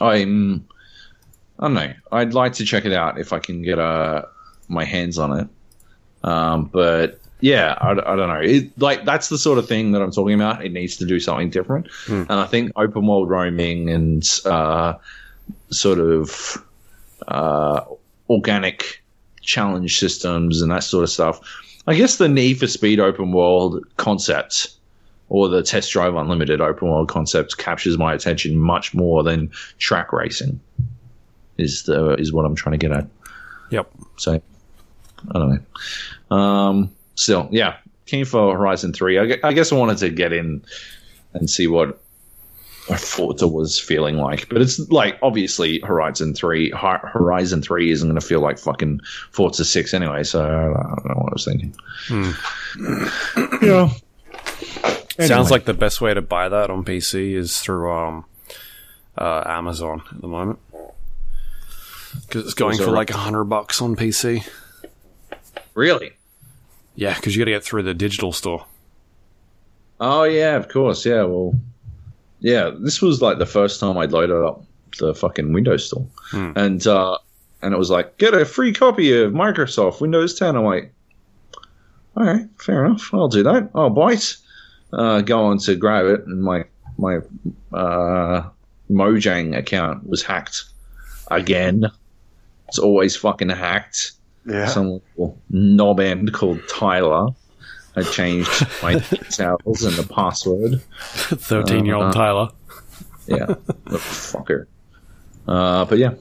I'm, 0.00 0.66
I 1.58 1.64
don't 1.66 1.74
know. 1.74 1.92
I'd 2.12 2.34
like 2.34 2.54
to 2.54 2.64
check 2.64 2.84
it 2.84 2.92
out 2.92 3.18
if 3.18 3.32
I 3.32 3.38
can 3.40 3.62
get 3.62 3.78
uh, 3.78 4.22
my 4.68 4.84
hands 4.84 5.18
on 5.18 5.38
it. 5.38 5.48
Um, 6.22 6.66
but 6.72 7.18
yeah, 7.40 7.76
I, 7.80 7.90
I 7.92 8.16
don't 8.16 8.28
know. 8.28 8.40
It, 8.42 8.78
like 8.78 9.04
that's 9.04 9.28
the 9.28 9.38
sort 9.38 9.58
of 9.58 9.66
thing 9.68 9.92
that 9.92 10.02
I'm 10.02 10.10
talking 10.12 10.34
about. 10.34 10.64
It 10.64 10.72
needs 10.72 10.96
to 10.98 11.06
do 11.06 11.18
something 11.20 11.50
different, 11.50 11.88
Hmm. 12.06 12.22
and 12.28 12.32
I 12.32 12.46
think 12.46 12.72
open 12.76 13.06
world 13.06 13.28
roaming 13.28 13.90
and 13.90 14.28
uh, 14.44 14.94
sort 15.70 15.98
of 15.98 16.62
uh, 17.28 17.80
organic 18.28 19.02
challenge 19.42 19.98
systems 19.98 20.60
and 20.62 20.70
that 20.70 20.82
sort 20.82 21.04
of 21.04 21.10
stuff. 21.10 21.40
I 21.86 21.94
guess 21.94 22.16
the 22.16 22.28
Need 22.28 22.58
for 22.58 22.66
Speed 22.66 22.98
open 22.98 23.32
world 23.32 23.84
concept 23.96 24.72
or 25.28 25.48
the 25.48 25.62
Test 25.62 25.90
Drive 25.92 26.14
Unlimited 26.14 26.60
open 26.60 26.88
world 26.88 27.08
concept 27.08 27.58
captures 27.58 27.98
my 27.98 28.12
attention 28.12 28.58
much 28.58 28.94
more 28.94 29.22
than 29.22 29.50
track 29.78 30.12
racing. 30.12 30.60
Is 31.58 31.84
the 31.84 32.14
is 32.14 32.32
what 32.32 32.44
I'm 32.44 32.54
trying 32.54 32.78
to 32.78 32.88
get 32.88 32.96
at. 32.96 33.06
Yep. 33.70 33.90
So 34.16 34.34
I 34.34 35.38
don't 35.38 35.64
know. 36.30 36.36
Um, 36.36 36.92
still, 37.14 37.48
yeah, 37.50 37.76
keen 38.04 38.24
for 38.24 38.56
Horizon 38.56 38.92
Three. 38.92 39.18
I, 39.18 39.38
I 39.42 39.52
guess 39.52 39.72
I 39.72 39.76
wanted 39.76 39.98
to 39.98 40.10
get 40.10 40.32
in 40.32 40.62
and 41.32 41.48
see 41.48 41.66
what 41.66 42.00
Forza 42.94 43.48
was 43.48 43.78
feeling 43.78 44.16
like. 44.16 44.48
But 44.48 44.62
it's 44.62 44.78
like 44.90 45.18
obviously 45.22 45.80
Horizon 45.80 46.34
Three, 46.34 46.70
Horizon 46.70 47.62
Three 47.62 47.90
isn't 47.90 48.08
going 48.08 48.20
to 48.20 48.26
feel 48.26 48.40
like 48.40 48.58
fucking 48.58 49.00
Forza 49.30 49.64
Six 49.64 49.92
anyway. 49.94 50.22
So 50.22 50.42
I 50.42 50.94
don't 50.94 51.06
know 51.06 51.22
what 51.22 51.32
I 51.32 51.34
was 51.34 51.44
thinking. 51.44 51.74
yeah. 53.62 53.90
Sounds 55.26 55.50
like 55.50 55.64
the 55.64 55.74
best 55.74 56.00
way 56.00 56.12
to 56.14 56.22
buy 56.22 56.48
that 56.48 56.70
on 56.70 56.84
PC 56.84 57.32
is 57.32 57.60
through 57.60 57.90
um, 57.90 58.24
uh, 59.16 59.42
Amazon 59.46 60.02
at 60.12 60.20
the 60.20 60.28
moment. 60.28 60.58
Because 62.26 62.44
it's 62.44 62.54
going 62.54 62.76
for 62.76 62.86
right? 62.86 62.92
like 62.92 63.10
a 63.10 63.16
hundred 63.16 63.44
bucks 63.44 63.80
on 63.80 63.96
PC. 63.96 64.46
really. 65.74 66.12
Yeah, 66.94 67.14
because 67.14 67.36
you 67.36 67.40
got 67.40 67.46
to 67.46 67.50
get 67.52 67.64
through 67.64 67.82
the 67.82 67.94
digital 67.94 68.32
store. 68.32 68.66
Oh 70.00 70.24
yeah, 70.24 70.56
of 70.56 70.68
course. 70.68 71.04
Yeah, 71.06 71.22
well, 71.24 71.54
yeah. 72.40 72.70
This 72.78 73.00
was 73.02 73.20
like 73.22 73.38
the 73.38 73.46
first 73.46 73.80
time 73.80 73.96
I'd 73.98 74.12
loaded 74.12 74.44
up 74.44 74.62
the 74.98 75.14
fucking 75.14 75.52
Windows 75.52 75.86
Store, 75.86 76.06
and 76.32 76.86
uh, 76.86 77.18
and 77.62 77.74
it 77.74 77.78
was 77.78 77.90
like 77.90 78.16
get 78.18 78.34
a 78.34 78.44
free 78.44 78.72
copy 78.72 79.16
of 79.16 79.32
Microsoft 79.32 80.00
Windows 80.00 80.38
10. 80.38 80.56
I'm 80.56 80.64
like, 80.64 80.92
all 82.16 82.24
right, 82.24 82.46
fair 82.58 82.84
enough. 82.84 83.12
I'll 83.12 83.28
do 83.28 83.42
that. 83.42 83.70
I'll 83.74 83.90
it. 83.90 84.36
Uh, 84.92 85.20
go 85.20 85.44
on 85.46 85.58
to 85.58 85.76
grab 85.76 86.06
it, 86.06 86.26
and 86.26 86.42
my 86.42 86.64
my 86.98 87.18
uh, 87.72 88.48
Mojang 88.90 89.56
account 89.56 90.08
was 90.08 90.22
hacked 90.22 90.64
again. 91.30 91.86
It's 92.68 92.78
always 92.78 93.14
fucking 93.16 93.50
hacked 93.50 94.12
Yeah. 94.46 94.66
some 94.66 95.00
knob 95.50 96.00
end 96.00 96.32
called 96.32 96.60
Tyler 96.68 97.28
had 97.96 98.06
changed 98.12 98.66
my 98.82 98.94
details 99.10 99.82
and 99.82 99.96
the 99.96 100.06
password. 100.12 100.80
Thirteen-year-old 101.00 102.06
Uh, 102.06 102.12
Tyler. 102.12 102.48
Yeah, 103.26 103.46
the 103.46 103.98
fucker. 103.98 104.66
Uh, 105.48 105.84
but 105.86 105.98
yeah. 105.98 106.14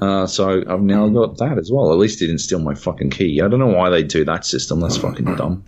Uh, 0.00 0.26
so 0.26 0.62
I've 0.66 0.80
now 0.80 1.08
got 1.08 1.36
that 1.38 1.58
as 1.58 1.70
well. 1.70 1.92
At 1.92 1.98
least 1.98 2.20
he 2.20 2.26
didn't 2.26 2.40
steal 2.40 2.58
my 2.60 2.74
fucking 2.74 3.10
key. 3.10 3.42
I 3.42 3.48
don't 3.48 3.58
know 3.58 3.66
why 3.66 3.90
they 3.90 4.02
do 4.02 4.24
that 4.24 4.46
system. 4.46 4.80
That's 4.80 4.96
fucking 4.96 5.36
dumb. 5.36 5.62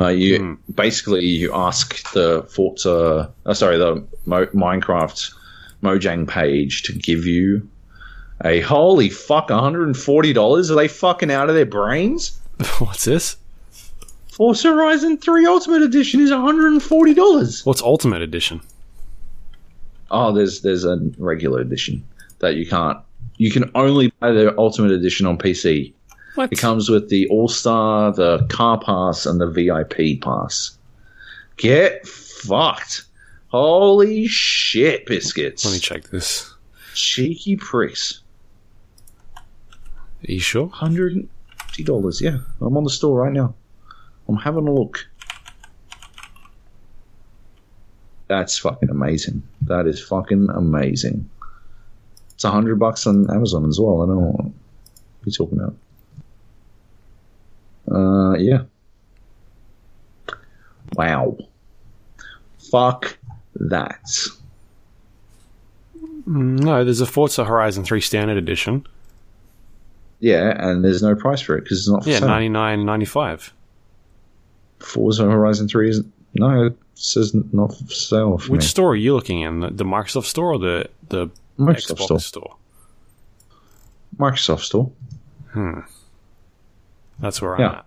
Uh, 0.00 0.08
you 0.08 0.58
basically 0.74 1.24
you 1.26 1.52
ask 1.52 2.12
the 2.12 2.44
Forza, 2.54 3.32
uh, 3.44 3.54
sorry, 3.54 3.78
the 3.78 4.06
Mo- 4.26 4.46
Minecraft 4.46 5.34
Mojang 5.82 6.28
page 6.28 6.82
to 6.84 6.92
give 6.92 7.26
you 7.26 7.68
a 8.44 8.60
holy 8.60 9.08
fuck, 9.10 9.50
one 9.50 9.58
hundred 9.58 9.86
and 9.88 9.96
forty 9.96 10.32
dollars. 10.32 10.70
Are 10.70 10.76
they 10.76 10.88
fucking 10.88 11.30
out 11.32 11.48
of 11.48 11.56
their 11.56 11.66
brains? 11.66 12.38
What's 12.78 13.04
this? 13.04 13.36
Forza 14.32 14.68
Horizon 14.68 15.18
Three 15.18 15.44
Ultimate 15.44 15.82
Edition 15.82 16.18
is 16.20 16.30
one 16.30 16.40
hundred 16.40 16.72
and 16.72 16.82
forty 16.82 17.12
dollars. 17.12 17.66
What's 17.66 17.82
Ultimate 17.82 18.22
Edition? 18.22 18.62
Oh, 20.10 20.32
there's 20.32 20.62
there's 20.62 20.86
a 20.86 20.98
regular 21.18 21.60
edition 21.60 22.02
that 22.38 22.54
you 22.54 22.66
can't. 22.66 22.98
You 23.36 23.50
can 23.50 23.70
only 23.74 24.10
buy 24.20 24.32
the 24.32 24.56
Ultimate 24.56 24.90
Edition 24.90 25.26
on 25.26 25.36
PC. 25.36 25.92
What? 26.34 26.50
It 26.50 26.56
comes 26.56 26.88
with 26.88 27.10
the 27.10 27.28
All 27.28 27.46
Star, 27.46 28.10
the 28.10 28.46
Car 28.48 28.80
Pass, 28.80 29.26
and 29.26 29.38
the 29.38 29.48
VIP 29.48 30.22
Pass. 30.22 30.78
Get 31.58 32.06
fucked! 32.06 33.04
Holy 33.48 34.26
shit, 34.28 35.04
biscuits! 35.04 35.66
Let 35.66 35.72
me 35.74 35.78
check 35.78 36.04
this. 36.04 36.54
Cheeky 36.94 37.56
pricks. 37.56 38.22
Are 39.36 39.42
you 40.32 40.40
sure? 40.40 40.68
Hundred 40.68 41.16
and 41.16 41.28
fifty 41.66 41.84
dollars. 41.84 42.22
Yeah, 42.22 42.38
I'm 42.62 42.78
on 42.78 42.84
the 42.84 42.90
store 42.90 43.20
right 43.24 43.32
now. 43.32 43.54
I'm 44.28 44.36
having 44.36 44.66
a 44.68 44.72
look. 44.72 45.06
That's 48.28 48.58
fucking 48.58 48.88
amazing. 48.90 49.42
That 49.62 49.86
is 49.86 50.02
fucking 50.02 50.48
amazing. 50.54 51.28
It's 52.34 52.44
a 52.44 52.50
hundred 52.50 52.76
bucks 52.78 53.06
on 53.06 53.30
Amazon 53.30 53.68
as 53.68 53.78
well. 53.78 54.02
I 54.02 54.06
don't 54.06 54.20
know 54.20 54.30
what 54.30 54.52
you're 55.24 55.32
talking 55.32 55.58
about. 55.60 55.74
Uh, 57.94 58.36
yeah. 58.38 58.62
Wow. 60.94 61.36
Fuck 62.70 63.18
that. 63.56 64.00
No, 66.24 66.84
there's 66.84 67.00
a 67.00 67.06
Forza 67.06 67.44
Horizon 67.44 67.84
3 67.84 68.00
Standard 68.00 68.36
Edition. 68.38 68.86
Yeah, 70.20 70.54
and 70.56 70.84
there's 70.84 71.02
no 71.02 71.16
price 71.16 71.40
for 71.40 71.56
it 71.58 71.62
because 71.64 71.78
it's 71.80 71.88
not 71.90 72.04
for 72.04 72.10
Yeah, 72.10 72.20
sale. 72.20 72.28
ninety 72.28 72.48
nine 72.48 72.86
ninety 72.86 73.06
five. 73.06 73.52
Forza 74.82 75.24
Horizon 75.24 75.68
3 75.68 75.90
is 75.90 76.04
no, 76.34 76.66
it 76.66 76.76
says 76.94 77.34
not 77.52 77.74
for 77.76 77.86
sale 77.92 78.38
for 78.38 78.52
Which 78.52 78.62
me. 78.62 78.66
store 78.66 78.92
are 78.92 78.96
you 78.96 79.14
looking 79.14 79.40
in? 79.40 79.60
The, 79.60 79.70
the 79.70 79.84
Microsoft 79.84 80.24
store 80.24 80.52
or 80.54 80.58
the 80.58 80.88
the 81.08 81.28
Microsoft 81.58 81.96
Xbox 81.98 82.04
Store. 82.04 82.20
store? 82.20 82.56
Microsoft 84.18 84.60
Store. 84.60 84.90
Hmm. 85.52 85.80
That's 87.18 87.40
where 87.42 87.56
I'm 87.56 87.62
at. 87.62 87.86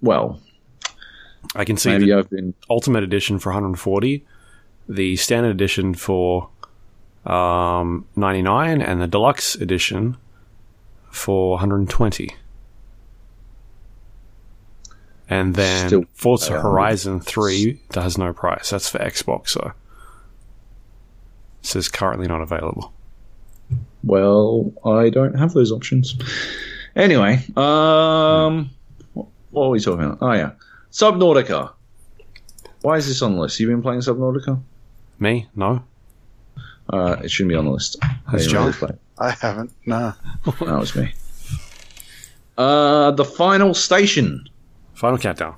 Well, 0.00 0.40
I 1.54 1.64
can 1.64 1.76
see 1.76 1.90
maybe 1.90 2.06
the 2.06 2.18
I've 2.18 2.30
been 2.30 2.54
Ultimate 2.70 3.02
Edition 3.02 3.38
for 3.38 3.50
140, 3.50 4.24
the 4.88 5.16
Standard 5.16 5.50
Edition 5.50 5.94
for 5.94 6.48
um, 7.26 8.06
99, 8.16 8.80
and 8.80 9.00
the 9.00 9.06
Deluxe 9.06 9.54
Edition 9.56 10.16
for 11.10 11.50
120. 11.52 12.34
And 15.28 15.54
then 15.54 15.88
Still 15.88 16.04
Forza 16.14 16.52
around. 16.54 16.62
Horizon 16.62 17.20
3 17.20 17.80
that 17.90 18.02
has 18.02 18.18
no 18.18 18.32
price. 18.32 18.70
That's 18.70 18.88
for 18.90 18.98
Xbox, 18.98 19.48
so. 19.50 19.72
It 21.60 21.66
says 21.66 21.88
currently 21.88 22.26
not 22.28 22.42
available. 22.42 22.92
well. 24.02 24.70
I 24.84 25.08
don't 25.08 25.34
have 25.38 25.52
those 25.54 25.72
options. 25.72 26.14
Anyway, 26.94 27.42
um, 27.56 28.70
what, 29.14 29.26
what 29.50 29.64
are 29.66 29.70
we 29.70 29.80
talking 29.80 30.04
about? 30.04 30.18
Oh 30.20 30.32
yeah, 30.32 30.52
Subnautica. 30.92 31.72
Why 32.82 32.98
is 32.98 33.08
this 33.08 33.22
on 33.22 33.34
the 33.34 33.40
list? 33.40 33.58
You 33.58 33.66
been 33.66 33.82
playing 33.82 34.00
Subnautica? 34.00 34.60
Me? 35.18 35.48
No? 35.56 35.82
Uh, 36.92 37.16
it 37.24 37.30
shouldn't 37.30 37.48
be 37.48 37.54
on 37.56 37.64
the 37.64 37.70
list. 37.70 37.96
I 38.02 38.14
Has 38.32 38.46
didn't 38.46 38.58
really 38.60 38.72
John? 38.72 38.88
play. 38.90 38.98
I 39.18 39.30
haven't. 39.30 39.72
No. 39.86 40.12
That 40.44 40.60
was 40.78 40.94
me. 40.94 41.14
Uh, 42.58 43.10
the 43.12 43.24
final 43.24 43.72
station. 43.74 44.46
Final 44.94 45.18
Countdown. 45.18 45.56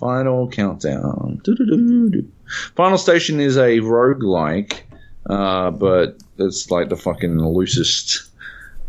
Final 0.00 0.48
countdown. 0.48 1.42
Doo-doo-doo-doo. 1.44 2.26
Final 2.74 2.96
Station 2.96 3.38
is 3.38 3.58
a 3.58 3.80
roguelike, 3.80 4.80
uh, 5.28 5.70
but 5.70 6.16
it's 6.38 6.70
like 6.70 6.88
the 6.88 6.96
fucking 6.96 7.38
loosest 7.38 8.30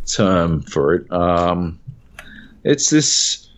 term 0.06 0.62
for 0.62 0.94
it. 0.94 1.12
Um, 1.12 1.78
it's 2.64 2.90
this. 2.92 3.50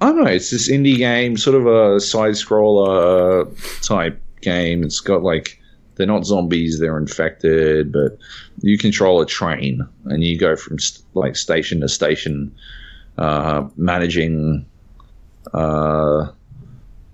I 0.00 0.06
don't 0.06 0.24
know. 0.24 0.30
It's 0.30 0.50
this 0.50 0.68
indie 0.68 0.96
game, 0.96 1.36
sort 1.36 1.54
of 1.54 1.66
a 1.66 2.00
side 2.00 2.32
scroller 2.32 3.46
type 3.86 4.20
game. 4.40 4.82
It's 4.82 4.98
got 4.98 5.22
like 5.22 5.60
they're 5.94 6.08
not 6.08 6.26
zombies; 6.26 6.80
they're 6.80 6.98
infected. 6.98 7.92
But 7.92 8.18
you 8.62 8.76
control 8.78 9.20
a 9.20 9.26
train, 9.26 9.86
and 10.06 10.24
you 10.24 10.36
go 10.36 10.56
from 10.56 10.80
st- 10.80 11.06
like 11.14 11.36
station 11.36 11.82
to 11.82 11.88
station, 11.88 12.52
uh, 13.16 13.68
managing 13.76 14.66
uh, 15.52 16.28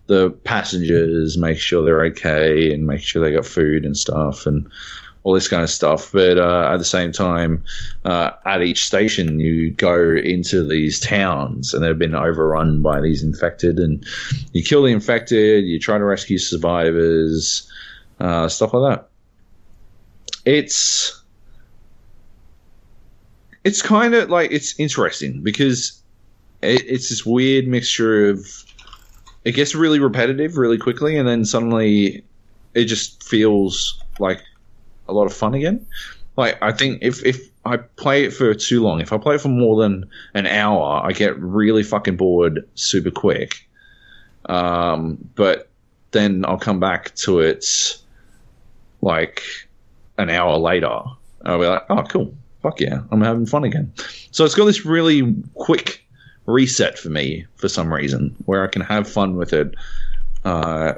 the 0.06 0.30
passengers, 0.44 1.38
make 1.38 1.58
sure 1.58 1.84
they're 1.84 2.04
okay, 2.06 2.72
and 2.72 2.86
make 2.86 3.00
sure 3.00 3.22
they 3.22 3.32
got 3.32 3.46
food 3.46 3.84
and 3.84 3.96
stuff, 3.96 4.46
and 4.46 4.70
all 5.22 5.34
this 5.34 5.48
kind 5.48 5.62
of 5.62 5.70
stuff. 5.70 6.10
But 6.12 6.38
uh, 6.38 6.70
at 6.72 6.78
the 6.78 6.84
same 6.84 7.12
time, 7.12 7.62
uh, 8.04 8.30
at 8.46 8.62
each 8.62 8.84
station, 8.84 9.38
you 9.40 9.70
go 9.70 10.16
into 10.16 10.66
these 10.66 10.98
towns, 10.98 11.74
and 11.74 11.84
they've 11.84 11.98
been 11.98 12.14
overrun 12.14 12.82
by 12.82 13.00
these 13.00 13.22
infected, 13.22 13.78
and 13.78 14.04
you 14.52 14.62
kill 14.62 14.82
the 14.82 14.92
infected, 14.92 15.64
you 15.64 15.78
try 15.78 15.98
to 15.98 16.04
rescue 16.04 16.38
survivors, 16.38 17.70
uh, 18.18 18.48
stuff 18.48 18.74
like 18.74 18.98
that. 18.98 19.08
It's 20.44 21.22
it's 23.62 23.82
kind 23.82 24.14
of 24.14 24.30
like 24.30 24.50
it's 24.50 24.78
interesting 24.80 25.42
because 25.42 25.99
it, 26.62 26.84
it's 26.86 27.08
this 27.08 27.24
weird 27.24 27.66
mixture 27.66 28.30
of 28.30 28.46
it 29.44 29.52
gets 29.52 29.74
really 29.74 29.98
repetitive 29.98 30.56
really 30.56 30.78
quickly 30.78 31.16
and 31.16 31.28
then 31.28 31.44
suddenly 31.44 32.22
it 32.74 32.84
just 32.84 33.22
feels 33.22 34.02
like 34.18 34.42
a 35.08 35.12
lot 35.12 35.26
of 35.26 35.32
fun 35.32 35.54
again. 35.54 35.86
Like 36.36 36.62
i 36.62 36.72
think 36.72 36.98
if 37.02 37.24
if 37.24 37.50
i 37.64 37.76
play 37.76 38.24
it 38.24 38.32
for 38.32 38.54
too 38.54 38.82
long 38.82 39.00
if 39.00 39.12
i 39.12 39.18
play 39.18 39.34
it 39.34 39.40
for 39.40 39.48
more 39.48 39.82
than 39.82 40.08
an 40.32 40.46
hour 40.46 41.02
i 41.04 41.12
get 41.12 41.38
really 41.38 41.82
fucking 41.82 42.16
bored 42.16 42.66
super 42.74 43.10
quick. 43.10 43.66
Um, 44.46 45.18
but 45.34 45.68
then 46.12 46.44
i'll 46.46 46.58
come 46.58 46.80
back 46.80 47.14
to 47.16 47.40
it 47.40 47.96
like 49.02 49.42
an 50.18 50.30
hour 50.30 50.56
later. 50.58 51.00
I'll 51.44 51.58
be 51.58 51.66
like 51.66 51.84
oh 51.88 52.02
cool. 52.04 52.34
Fuck 52.62 52.80
yeah. 52.80 53.00
I'm 53.10 53.22
having 53.22 53.46
fun 53.46 53.64
again. 53.64 53.92
So 54.30 54.44
it's 54.44 54.54
got 54.54 54.66
this 54.66 54.84
really 54.84 55.34
quick 55.54 56.04
reset 56.46 56.98
for 56.98 57.10
me 57.10 57.46
for 57.56 57.68
some 57.68 57.92
reason 57.92 58.34
where 58.46 58.64
I 58.64 58.68
can 58.68 58.82
have 58.82 59.08
fun 59.08 59.36
with 59.36 59.52
it 59.52 59.74
uh, 60.44 60.94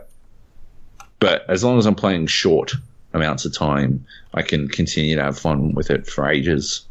But 1.19 1.45
as 1.49 1.63
long 1.65 1.79
as 1.79 1.87
I'm 1.87 1.95
playing 1.95 2.27
short 2.27 2.73
amounts 3.13 3.45
of 3.45 3.55
time, 3.55 4.05
I 4.35 4.43
can 4.43 4.69
continue 4.69 5.17
to 5.17 5.23
have 5.23 5.39
fun 5.39 5.75
with 5.75 5.91
it 5.91 6.07
for 6.07 6.29
ages. 6.29 6.85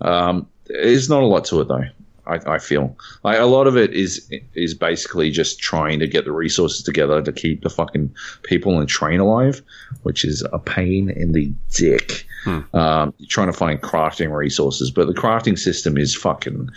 Um, 0.00 0.46
there's 0.66 1.08
not 1.08 1.22
a 1.22 1.26
lot 1.26 1.44
to 1.46 1.60
it 1.60 1.68
though. 1.68 1.84
I, 2.26 2.40
I 2.54 2.58
feel 2.58 2.96
like 3.22 3.38
a 3.38 3.44
lot 3.44 3.68
of 3.68 3.76
it 3.76 3.94
is 3.94 4.28
is 4.54 4.74
basically 4.74 5.30
just 5.30 5.60
trying 5.60 6.00
to 6.00 6.08
get 6.08 6.24
the 6.24 6.32
resources 6.32 6.82
together 6.82 7.22
to 7.22 7.32
keep 7.32 7.62
the 7.62 7.70
fucking 7.70 8.12
people 8.42 8.80
and 8.80 8.88
train 8.88 9.20
alive, 9.20 9.62
which 10.02 10.24
is 10.24 10.44
a 10.52 10.58
pain 10.58 11.08
in 11.10 11.32
the 11.32 11.52
dick. 11.72 12.26
Um, 12.74 13.14
you're 13.18 13.28
trying 13.28 13.46
to 13.46 13.52
find 13.52 13.80
crafting 13.80 14.32
resources, 14.36 14.90
but 14.90 15.06
the 15.06 15.14
crafting 15.14 15.56
system 15.58 15.96
is 15.96 16.16
fucking 16.16 16.68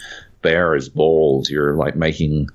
bare 0.41 0.76
as 0.76 0.90
balls. 0.90 1.49
You're 1.49 1.76
like 1.76 1.95
making 1.95 2.49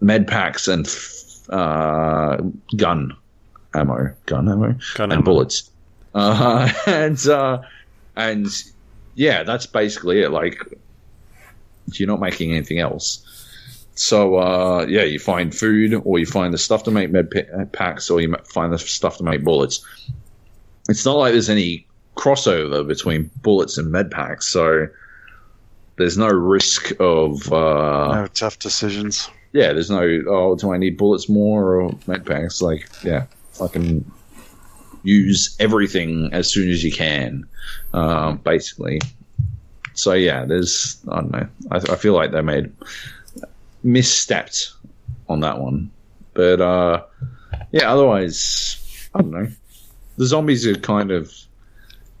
med 0.00 0.26
packs 0.26 0.68
and 0.68 0.86
f- 0.86 1.48
uh, 1.50 2.38
gun 2.76 3.16
ammo, 3.74 4.12
gun 4.26 4.48
ammo, 4.48 4.74
Gun 4.94 5.10
and 5.10 5.12
ammo. 5.14 5.22
bullets. 5.22 5.70
Uh, 6.14 6.70
and 6.86 7.24
uh, 7.26 7.60
and 8.16 8.46
yeah, 9.14 9.42
that's 9.42 9.66
basically 9.66 10.20
it. 10.22 10.30
Like 10.30 10.60
you're 11.94 12.08
not 12.08 12.20
making 12.20 12.52
anything 12.52 12.78
else. 12.78 13.26
So 13.94 14.36
uh, 14.36 14.86
yeah, 14.88 15.02
you 15.02 15.18
find 15.18 15.54
food, 15.54 16.00
or 16.04 16.18
you 16.18 16.26
find 16.26 16.54
the 16.54 16.58
stuff 16.58 16.84
to 16.84 16.90
make 16.90 17.10
med 17.10 17.30
pa- 17.30 17.64
packs, 17.72 18.08
or 18.10 18.20
you 18.20 18.34
find 18.46 18.72
the 18.72 18.78
stuff 18.78 19.18
to 19.18 19.24
make 19.24 19.44
bullets. 19.44 19.84
It's 20.88 21.04
not 21.04 21.16
like 21.16 21.32
there's 21.32 21.50
any 21.50 21.86
crossover 22.16 22.86
between 22.86 23.30
bullets 23.42 23.76
and 23.78 23.90
med 23.92 24.10
packs, 24.10 24.46
so 24.48 24.86
there's 26.00 26.18
no 26.18 26.28
risk 26.28 26.92
of 26.98 27.52
uh, 27.52 28.22
No 28.22 28.26
tough 28.28 28.58
decisions. 28.58 29.28
yeah, 29.52 29.72
there's 29.72 29.90
no, 29.90 30.02
oh, 30.28 30.56
do 30.56 30.72
I 30.72 30.78
need 30.78 30.96
bullets 30.96 31.28
more 31.28 31.80
or 31.80 31.92
med 32.06 32.24
packs? 32.26 32.60
Like, 32.62 32.88
yeah, 33.04 33.26
fucking 33.52 34.10
use 35.02 35.56
everything 35.60 36.30
as 36.32 36.50
soon 36.50 36.68
as 36.70 36.82
you 36.82 36.90
can, 36.92 37.46
um, 37.92 38.38
basically. 38.38 39.00
So, 39.94 40.14
yeah, 40.14 40.44
there's, 40.44 40.98
I 41.08 41.16
don't 41.16 41.30
know. 41.30 41.48
I, 41.70 41.76
I 41.76 41.96
feel 41.96 42.14
like 42.14 42.30
they 42.32 42.40
made 42.42 42.72
misstepped 43.84 44.72
on 45.28 45.40
that 45.40 45.58
one. 45.60 45.90
But, 46.34 46.60
uh, 46.60 47.04
yeah, 47.72 47.92
otherwise, 47.92 49.08
I 49.14 49.20
don't 49.20 49.30
know. 49.32 49.48
The 50.16 50.26
zombies 50.26 50.66
are 50.66 50.74
kind 50.76 51.10
of 51.10 51.32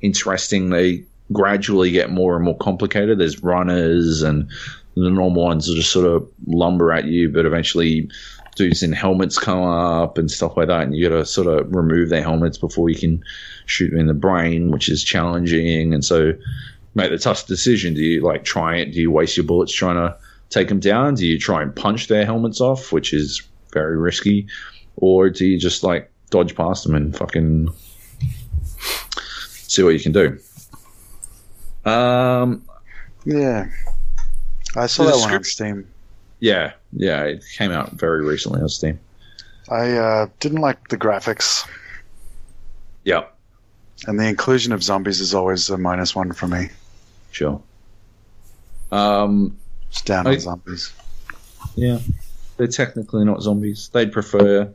interesting. 0.00 0.70
They 0.70 1.04
gradually 1.32 1.90
get 1.90 2.10
more 2.10 2.36
and 2.36 2.44
more 2.44 2.56
complicated. 2.56 3.18
There's 3.18 3.42
runners 3.42 4.22
and 4.22 4.50
the 4.96 5.10
normal 5.10 5.44
ones 5.44 5.68
will 5.68 5.76
just 5.76 5.92
sort 5.92 6.06
of 6.06 6.28
lumber 6.46 6.92
at 6.92 7.06
you, 7.06 7.30
but 7.30 7.46
eventually 7.46 8.10
dudes 8.56 8.82
in 8.82 8.92
helmets 8.92 9.38
come 9.38 9.62
up 9.62 10.18
and 10.18 10.30
stuff 10.30 10.56
like 10.56 10.68
that, 10.68 10.82
and 10.82 10.94
you 10.94 11.08
got 11.08 11.16
to 11.16 11.24
sort 11.24 11.46
of 11.46 11.74
remove 11.74 12.08
their 12.08 12.22
helmets 12.22 12.58
before 12.58 12.90
you 12.90 12.96
can 12.96 13.22
shoot 13.66 13.90
them 13.90 14.00
in 14.00 14.06
the 14.06 14.14
brain, 14.14 14.70
which 14.70 14.88
is 14.88 15.04
challenging. 15.04 15.94
And 15.94 16.04
so, 16.04 16.32
make 16.94 17.10
the 17.10 17.18
tough 17.18 17.46
decision: 17.46 17.94
do 17.94 18.02
you 18.02 18.20
like 18.20 18.44
try 18.44 18.76
it? 18.76 18.92
Do 18.92 19.00
you 19.00 19.10
waste 19.10 19.36
your 19.36 19.46
bullets 19.46 19.72
trying 19.72 19.96
to 19.96 20.16
take 20.50 20.68
them 20.68 20.80
down? 20.80 21.14
Do 21.14 21.26
you 21.26 21.38
try 21.38 21.62
and 21.62 21.74
punch 21.74 22.08
their 22.08 22.24
helmets 22.24 22.60
off, 22.60 22.92
which 22.92 23.14
is 23.14 23.42
very 23.72 23.96
risky, 23.96 24.48
or 24.96 25.30
do 25.30 25.46
you 25.46 25.58
just 25.58 25.82
like 25.82 26.10
dodge 26.30 26.54
past 26.54 26.84
them 26.84 26.94
and 26.94 27.16
fucking 27.16 27.72
see 29.68 29.82
what 29.82 29.90
you 29.90 30.00
can 30.00 30.12
do? 30.12 30.38
Um, 31.84 32.64
Yeah. 33.24 33.68
I 34.76 34.86
saw 34.86 35.04
that 35.04 35.16
one 35.16 35.34
on 35.34 35.44
Steam. 35.44 35.88
yeah, 36.38 36.72
yeah, 36.92 37.24
it 37.24 37.42
came 37.56 37.72
out 37.72 37.92
very 37.92 38.24
recently 38.24 38.60
on 38.60 38.68
Steam. 38.68 39.00
I 39.68 39.92
uh, 39.96 40.26
didn't 40.40 40.60
like 40.60 40.88
the 40.88 40.96
graphics, 40.96 41.66
Yeah, 43.04 43.24
and 44.06 44.18
the 44.18 44.26
inclusion 44.26 44.72
of 44.72 44.82
zombies 44.82 45.20
is 45.20 45.34
always 45.34 45.68
a 45.70 45.78
minus 45.78 46.14
one 46.14 46.32
for 46.32 46.46
me. 46.46 46.68
sure. 47.32 47.60
Um, 48.92 49.56
Just 49.90 50.06
down 50.06 50.26
I- 50.26 50.34
on 50.34 50.40
zombies. 50.40 50.92
yeah, 51.74 51.98
they're 52.56 52.66
technically 52.68 53.24
not 53.24 53.42
zombies. 53.42 53.90
They'd 53.92 54.12
prefer 54.12 54.72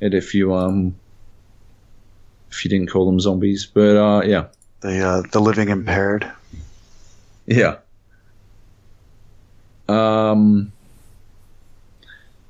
it 0.00 0.14
if 0.14 0.34
you 0.34 0.54
um 0.54 0.94
if 2.50 2.64
you 2.64 2.70
didn't 2.70 2.90
call 2.90 3.06
them 3.06 3.20
zombies. 3.20 3.66
But 3.66 3.96
uh, 3.96 4.22
yeah, 4.24 4.46
The 4.82 5.00
uh, 5.00 5.22
the 5.30 5.40
living 5.40 5.68
impaired. 5.68 6.30
yeah. 7.46 7.76
Um, 9.88 10.72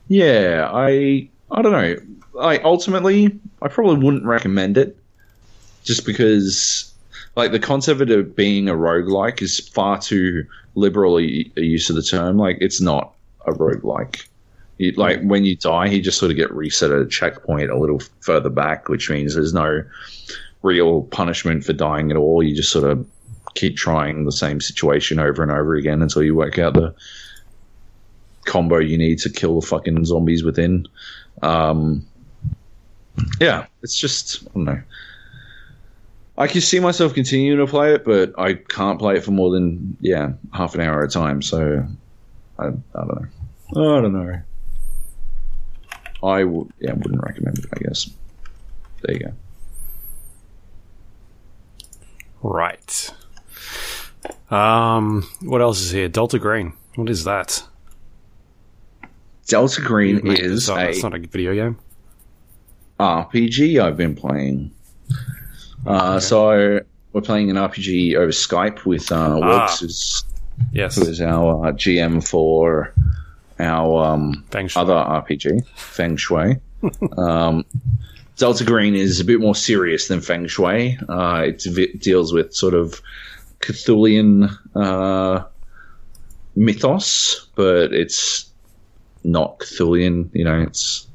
yeah, 0.08 0.68
I 0.72 1.28
I 1.50 1.62
don't 1.62 1.72
know. 1.72 1.96
I 2.40 2.58
ultimately 2.58 3.38
I 3.60 3.68
probably 3.68 4.02
wouldn't 4.02 4.24
recommend 4.24 4.78
it, 4.78 4.96
just 5.84 6.06
because 6.06 6.92
like 7.36 7.52
the 7.52 7.58
concept 7.58 8.00
of 8.10 8.34
being 8.34 8.68
a 8.68 8.74
roguelike 8.74 9.42
is 9.42 9.60
far 9.60 9.98
too 9.98 10.46
liberally 10.74 11.52
a 11.56 11.60
use 11.62 11.90
of 11.90 11.96
the 11.96 12.02
term. 12.02 12.38
Like 12.38 12.58
it's 12.60 12.80
not 12.80 13.12
a 13.46 13.52
roguelike. 13.52 14.26
You, 14.78 14.92
like 14.92 15.22
when 15.22 15.44
you 15.44 15.56
die, 15.56 15.86
you 15.86 16.00
just 16.00 16.18
sort 16.18 16.30
of 16.30 16.36
get 16.36 16.50
reset 16.52 16.90
at 16.90 16.98
a 16.98 17.06
checkpoint 17.06 17.70
a 17.70 17.78
little 17.78 18.00
further 18.20 18.48
back, 18.50 18.88
which 18.88 19.10
means 19.10 19.34
there's 19.34 19.52
no 19.52 19.82
real 20.62 21.02
punishment 21.02 21.64
for 21.64 21.72
dying 21.72 22.10
at 22.10 22.16
all. 22.16 22.42
You 22.42 22.54
just 22.54 22.70
sort 22.70 22.88
of 22.88 23.06
keep 23.54 23.76
trying 23.76 24.24
the 24.24 24.32
same 24.32 24.60
situation 24.60 25.18
over 25.18 25.42
and 25.42 25.52
over 25.52 25.74
again 25.74 26.02
until 26.02 26.22
you 26.22 26.34
work 26.34 26.58
out 26.58 26.74
the 26.74 26.94
combo 28.44 28.78
you 28.78 28.98
need 28.98 29.18
to 29.20 29.30
kill 29.30 29.60
the 29.60 29.66
fucking 29.66 30.04
zombies 30.04 30.42
within. 30.42 30.86
Um, 31.42 32.06
yeah, 33.40 33.66
it's 33.82 33.96
just 33.96 34.42
I 34.42 34.50
don't 34.54 34.64
know. 34.64 34.82
I 36.38 36.46
can 36.46 36.60
see 36.62 36.80
myself 36.80 37.12
continuing 37.12 37.58
to 37.58 37.66
play 37.66 37.94
it, 37.94 38.04
but 38.04 38.32
I 38.38 38.54
can't 38.54 38.98
play 38.98 39.16
it 39.16 39.24
for 39.24 39.32
more 39.32 39.50
than 39.50 39.96
yeah 40.00 40.32
half 40.52 40.74
an 40.74 40.80
hour 40.80 41.02
at 41.02 41.10
a 41.10 41.12
time. 41.12 41.42
So 41.42 41.86
I, 42.58 42.66
I 42.66 42.68
don't 42.94 43.22
know. 43.74 43.98
I 43.98 44.00
don't 44.00 44.12
know. 44.12 44.40
I 46.22 46.44
would 46.44 46.68
yeah 46.80 46.92
wouldn't 46.92 47.22
recommend 47.22 47.58
it. 47.58 47.66
I 47.72 47.78
guess. 47.80 48.10
There 49.02 49.14
you 49.14 49.20
go. 49.26 49.32
Right. 52.42 53.10
Um, 54.50 55.26
what 55.40 55.60
else 55.60 55.80
is 55.80 55.90
here? 55.90 56.08
Delta 56.08 56.38
Green. 56.38 56.72
What 56.96 57.08
is 57.08 57.24
that? 57.24 57.62
Delta 59.46 59.80
Green 59.80 60.20
Mate, 60.22 60.38
is 60.40 60.68
not, 60.68 60.78
a 60.82 60.88
it's 60.90 61.02
not 61.02 61.14
a 61.14 61.18
video 61.18 61.54
game. 61.54 61.78
RPG 63.00 63.80
I've 63.80 63.96
been 63.96 64.14
playing. 64.14 64.70
Uh, 65.86 66.20
So 66.20 66.80
we're 67.12 67.20
playing 67.20 67.50
an 67.50 67.56
RPG 67.56 68.14
over 68.16 68.30
Skype 68.32 68.84
with 68.84 69.10
uh, 69.10 69.38
Ah. 69.42 69.66
Wilkes, 69.78 70.24
Yes. 70.72 70.96
who 70.96 71.06
is 71.08 71.20
our 71.20 71.66
uh, 71.68 71.72
GM 71.72 72.26
for 72.26 72.94
our 73.58 74.04
um, 74.04 74.44
other 74.54 74.94
RPG, 74.94 75.66
Feng 75.74 76.16
Shui. 76.16 76.56
um, 77.18 77.64
Delta 78.42 78.64
Green 78.64 78.96
is 78.96 79.20
a 79.20 79.24
bit 79.24 79.38
more 79.38 79.54
serious 79.54 80.08
than 80.08 80.20
Feng 80.20 80.48
Shui. 80.48 80.98
Uh, 81.08 81.44
it 81.46 82.00
deals 82.00 82.32
with 82.32 82.52
sort 82.52 82.74
of 82.74 83.00
Cthulian 83.60 84.50
uh, 84.74 85.44
mythos, 86.56 87.46
but 87.54 87.92
it's 87.92 88.50
not 89.22 89.60
Cthulian. 89.60 90.28
You 90.32 90.42
know, 90.42 90.60
it's 90.60 91.06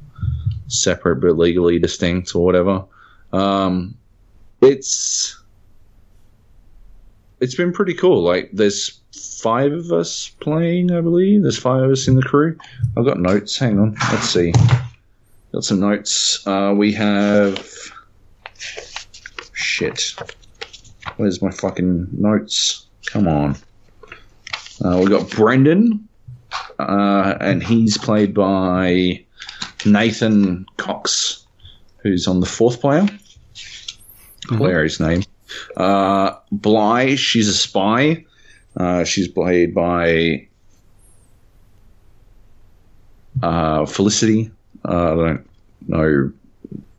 separate 0.67 1.17
but 1.17 1.37
legally 1.37 1.79
distinct 1.79 2.33
or 2.33 2.45
whatever. 2.45 2.85
Um, 3.33 3.97
it's 4.61 5.37
it's 7.41 7.55
been 7.55 7.73
pretty 7.73 7.93
cool. 7.93 8.23
Like, 8.23 8.51
there's 8.53 9.01
five 9.41 9.73
of 9.73 9.91
us 9.91 10.29
playing, 10.39 10.93
I 10.93 11.01
believe. 11.01 11.41
There's 11.41 11.59
five 11.59 11.83
of 11.83 11.91
us 11.91 12.07
in 12.07 12.15
the 12.15 12.23
crew. 12.23 12.57
I've 12.95 13.03
got 13.03 13.19
notes. 13.19 13.57
Hang 13.57 13.79
on. 13.79 13.97
Let's 14.13 14.29
see. 14.29 14.53
Got 15.53 15.63
some 15.63 15.79
notes. 15.79 16.45
Uh, 16.45 16.73
we 16.75 16.91
have. 16.93 17.65
Shit. 19.53 20.15
Where's 21.17 21.41
my 21.41 21.51
fucking 21.51 22.07
notes? 22.11 22.85
Come 23.05 23.27
on. 23.27 23.55
Uh, 24.83 24.99
we 25.03 25.09
got 25.09 25.29
Brendan, 25.31 26.07
uh, 26.77 27.35
and 27.39 27.63
he's 27.63 27.97
played 27.97 28.33
by 28.33 29.25
Nathan 29.85 30.65
Cox, 30.77 31.45
who's 32.03 32.27
on 32.27 32.41
the 32.41 32.45
fourth 32.45 32.81
player. 32.81 33.07
Hilarious 34.49 34.99
name. 34.99 35.23
Uh, 35.75 36.35
Bly, 36.51 37.15
she's 37.15 37.47
a 37.47 37.53
spy. 37.53 38.25
Uh, 38.75 39.03
she's 39.03 39.27
played 39.27 39.73
by 39.73 40.47
uh, 43.41 43.85
Felicity. 43.85 44.51
Uh, 44.87 45.13
I 45.13 45.15
don't 45.15 45.49
know. 45.87 46.31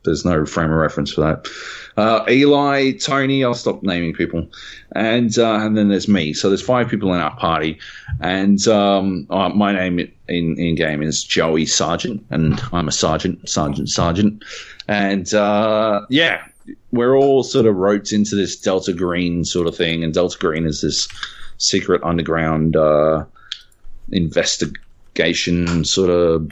There's 0.05 0.23
no 0.23 0.45
frame 0.45 0.71
of 0.71 0.77
reference 0.77 1.11
for 1.11 1.21
that. 1.21 1.47
Uh, 1.97 2.23
Eli, 2.29 2.93
Tony. 2.93 3.43
I'll 3.43 3.53
stop 3.53 3.83
naming 3.83 4.13
people, 4.13 4.47
and 4.95 5.37
uh, 5.37 5.55
and 5.55 5.77
then 5.77 5.89
there's 5.89 6.07
me. 6.07 6.31
So 6.33 6.47
there's 6.47 6.61
five 6.61 6.87
people 6.87 7.13
in 7.13 7.19
our 7.19 7.35
party, 7.35 7.77
and 8.21 8.65
um, 8.69 9.27
uh, 9.29 9.49
my 9.49 9.73
name 9.73 9.99
in 10.29 10.57
in 10.57 10.75
game 10.75 11.03
is 11.03 11.23
Joey 11.23 11.65
Sargent, 11.65 12.25
and 12.29 12.61
I'm 12.71 12.87
a 12.87 12.91
sergeant, 12.93 13.49
sergeant, 13.49 13.89
sergeant. 13.89 14.43
and 14.87 15.33
uh, 15.33 16.05
yeah, 16.09 16.41
we're 16.91 17.17
all 17.17 17.43
sort 17.43 17.65
of 17.65 17.75
roped 17.75 18.13
into 18.13 18.35
this 18.35 18.59
Delta 18.59 18.93
Green 18.93 19.43
sort 19.43 19.67
of 19.67 19.75
thing, 19.75 20.03
and 20.03 20.13
Delta 20.13 20.37
Green 20.39 20.65
is 20.65 20.81
this 20.81 21.07
secret 21.57 22.01
underground 22.03 22.75
uh, 22.77 23.25
investigation 24.11 25.83
sort 25.83 26.09
of 26.09 26.49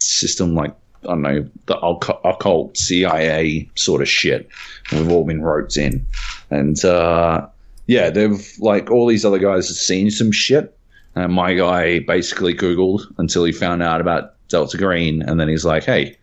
system, 0.00 0.54
like 0.54 0.74
I 1.04 1.08
don't 1.08 1.22
know 1.22 1.48
the 1.66 1.78
occult 1.78 2.76
CIA 2.76 3.68
sort 3.74 4.02
of 4.02 4.08
shit. 4.08 4.48
We've 4.92 5.10
all 5.10 5.24
been 5.24 5.42
roped 5.42 5.76
in, 5.76 6.04
and 6.50 6.82
uh, 6.84 7.46
yeah, 7.86 8.10
they've 8.10 8.52
like 8.58 8.90
all 8.90 9.06
these 9.06 9.24
other 9.24 9.38
guys 9.38 9.68
have 9.68 9.76
seen 9.76 10.10
some 10.10 10.32
shit. 10.32 10.74
And 11.14 11.32
my 11.32 11.54
guy 11.54 12.00
basically 12.00 12.54
Googled 12.54 13.02
until 13.18 13.44
he 13.44 13.52
found 13.52 13.82
out 13.82 14.00
about 14.00 14.34
Delta 14.48 14.76
Green, 14.76 15.22
and 15.22 15.40
then 15.40 15.48
he's 15.48 15.64
like, 15.64 15.84
"Hey, 15.84 16.16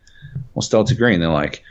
what's 0.54 0.70
Delta 0.70 0.96
Green?" 0.96 1.20
They're 1.20 1.30
like, 1.30 1.64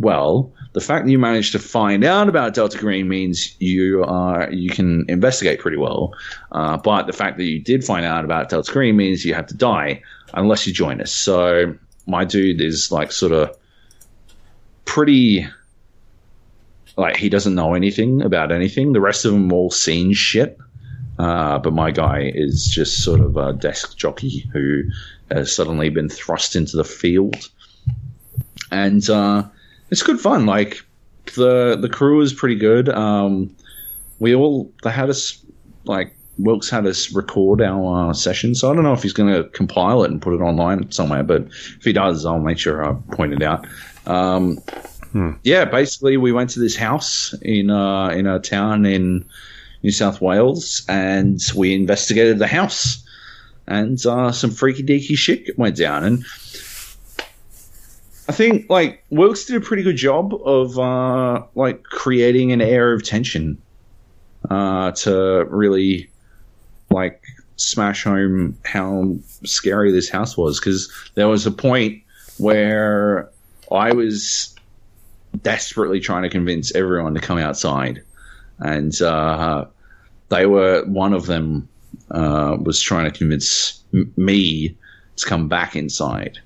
"Well, 0.00 0.52
the 0.72 0.80
fact 0.80 1.04
that 1.04 1.10
you 1.10 1.18
managed 1.18 1.52
to 1.52 1.58
find 1.58 2.02
out 2.02 2.28
about 2.28 2.54
Delta 2.54 2.78
Green 2.78 3.08
means 3.08 3.54
you 3.60 4.04
are 4.04 4.50
you 4.50 4.70
can 4.70 5.04
investigate 5.08 5.60
pretty 5.60 5.76
well. 5.76 6.14
Uh, 6.52 6.76
but 6.78 7.06
the 7.06 7.12
fact 7.12 7.36
that 7.36 7.44
you 7.44 7.60
did 7.60 7.84
find 7.84 8.06
out 8.06 8.24
about 8.24 8.48
Delta 8.48 8.72
Green 8.72 8.96
means 8.96 9.24
you 9.24 9.34
have 9.34 9.46
to 9.46 9.56
die 9.56 10.02
unless 10.34 10.66
you 10.66 10.72
join 10.72 11.00
us. 11.00 11.12
So 11.12 11.76
my 12.06 12.24
dude 12.24 12.60
is 12.60 12.90
like 12.90 13.12
sort 13.12 13.32
of 13.32 13.56
pretty 14.84 15.46
like 16.96 17.16
he 17.16 17.28
doesn't 17.28 17.54
know 17.54 17.74
anything 17.74 18.22
about 18.22 18.52
anything. 18.52 18.92
The 18.92 19.00
rest 19.00 19.24
of 19.24 19.32
them 19.32 19.52
all 19.52 19.70
seen 19.70 20.12
shit. 20.12 20.58
Uh, 21.18 21.58
but 21.58 21.72
my 21.72 21.90
guy 21.90 22.32
is 22.34 22.66
just 22.66 23.02
sort 23.02 23.20
of 23.20 23.36
a 23.36 23.52
desk 23.52 23.96
jockey 23.96 24.48
who 24.52 24.82
has 25.30 25.54
suddenly 25.54 25.88
been 25.88 26.08
thrust 26.08 26.56
into 26.56 26.76
the 26.76 26.84
field. 26.84 27.48
And 28.70 29.08
uh, 29.08 29.44
it's 29.90 30.02
good 30.02 30.20
fun. 30.20 30.46
Like 30.46 30.82
the 31.34 31.76
the 31.80 31.88
crew 31.88 32.20
is 32.20 32.32
pretty 32.32 32.56
good. 32.56 32.88
Um, 32.88 33.54
we 34.18 34.34
all 34.34 34.72
they 34.82 34.90
had 34.90 35.10
us 35.10 35.38
like 35.84 36.16
Wilkes 36.38 36.70
had 36.70 36.86
us 36.86 37.12
record 37.12 37.60
our 37.60 38.10
uh, 38.10 38.12
session, 38.12 38.54
so 38.54 38.70
I 38.70 38.74
don't 38.74 38.84
know 38.84 38.92
if 38.92 39.02
he's 39.02 39.12
going 39.12 39.32
to 39.32 39.48
compile 39.50 40.02
it 40.04 40.10
and 40.10 40.20
put 40.20 40.34
it 40.34 40.40
online 40.40 40.90
somewhere. 40.90 41.22
But 41.22 41.42
if 41.42 41.84
he 41.84 41.92
does, 41.92 42.24
I'll 42.24 42.40
make 42.40 42.58
sure 42.58 42.84
I 42.84 42.94
point 43.14 43.34
it 43.34 43.42
out. 43.42 43.66
Um, 44.06 44.56
hmm. 45.12 45.32
Yeah, 45.44 45.64
basically, 45.64 46.16
we 46.16 46.32
went 46.32 46.50
to 46.50 46.60
this 46.60 46.76
house 46.76 47.34
in 47.42 47.70
uh, 47.70 48.08
in 48.08 48.26
a 48.26 48.40
town 48.40 48.86
in 48.86 49.24
New 49.82 49.92
South 49.92 50.20
Wales, 50.20 50.84
and 50.88 51.40
we 51.54 51.74
investigated 51.74 52.38
the 52.38 52.46
house, 52.46 53.04
and 53.66 54.04
uh, 54.06 54.32
some 54.32 54.50
freaky 54.50 54.82
deaky 54.82 55.16
shit 55.16 55.58
went 55.58 55.76
down, 55.76 56.04
and 56.04 56.24
I 58.28 58.32
think 58.32 58.70
like 58.70 59.04
Wilkes 59.10 59.44
did 59.44 59.56
a 59.56 59.60
pretty 59.60 59.82
good 59.82 59.96
job 59.96 60.34
of 60.34 60.78
uh, 60.78 61.44
like 61.54 61.82
creating 61.82 62.52
an 62.52 62.60
air 62.60 62.92
of 62.92 63.02
tension 63.02 63.60
uh, 64.48 64.92
to 64.92 65.44
really 65.50 66.08
like 66.92 67.22
smash 67.56 68.04
home 68.04 68.56
how 68.64 69.14
scary 69.44 69.92
this 69.92 70.08
house 70.08 70.36
was 70.36 70.58
because 70.58 70.92
there 71.14 71.28
was 71.28 71.46
a 71.46 71.50
point 71.50 72.02
where 72.38 73.30
I 73.70 73.92
was 73.92 74.54
desperately 75.42 76.00
trying 76.00 76.22
to 76.22 76.28
convince 76.28 76.74
everyone 76.74 77.14
to 77.14 77.20
come 77.20 77.38
outside, 77.38 78.02
and 78.58 79.00
uh, 79.00 79.64
they 80.28 80.46
were 80.46 80.84
one 80.86 81.12
of 81.12 81.26
them 81.26 81.68
uh, 82.10 82.56
was 82.60 82.80
trying 82.80 83.10
to 83.10 83.16
convince 83.16 83.82
m- 83.94 84.12
me 84.16 84.76
to 85.16 85.26
come 85.26 85.48
back 85.48 85.76
inside 85.76 86.38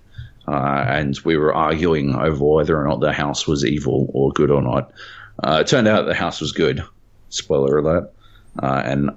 uh, 0.49 0.85
and 0.89 1.19
we 1.25 1.37
were 1.37 1.55
arguing 1.55 2.15
over 2.15 2.45
whether 2.45 2.81
or 2.81 2.87
not 2.87 3.01
the 3.01 3.13
house 3.13 3.47
was 3.47 3.65
evil 3.65 4.09
or 4.13 4.31
good 4.33 4.51
or 4.51 4.63
not. 4.63 4.93
Uh, 5.43 5.59
it 5.61 5.67
turned 5.67 5.89
out 5.89 6.07
the 6.07 6.15
house 6.15 6.41
was 6.41 6.53
good. 6.53 6.83
Spoiler 7.31 7.79
alert. 7.79 8.13
Uh, 8.63 8.83
and 8.85 9.11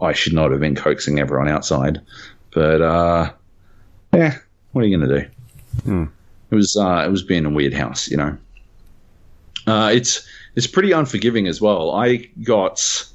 I 0.00 0.12
should 0.12 0.32
not 0.32 0.50
have 0.50 0.60
been 0.60 0.74
coaxing 0.74 1.18
everyone 1.18 1.48
outside. 1.48 2.00
But 2.52 2.80
uh, 2.80 3.32
yeah, 4.12 4.38
what 4.72 4.84
are 4.84 4.86
you 4.86 4.96
going 4.96 5.08
to 5.08 5.20
do? 5.20 5.28
Hmm. 5.84 6.04
It 6.50 6.54
was 6.54 6.76
uh, 6.76 7.04
it 7.06 7.10
was 7.10 7.22
being 7.22 7.44
a 7.44 7.50
weird 7.50 7.74
house, 7.74 8.08
you 8.08 8.16
know. 8.16 8.36
Uh, 9.66 9.90
it's 9.92 10.26
it's 10.54 10.66
pretty 10.66 10.92
unforgiving 10.92 11.46
as 11.48 11.60
well. 11.60 11.90
I 11.92 12.28
got 12.42 13.06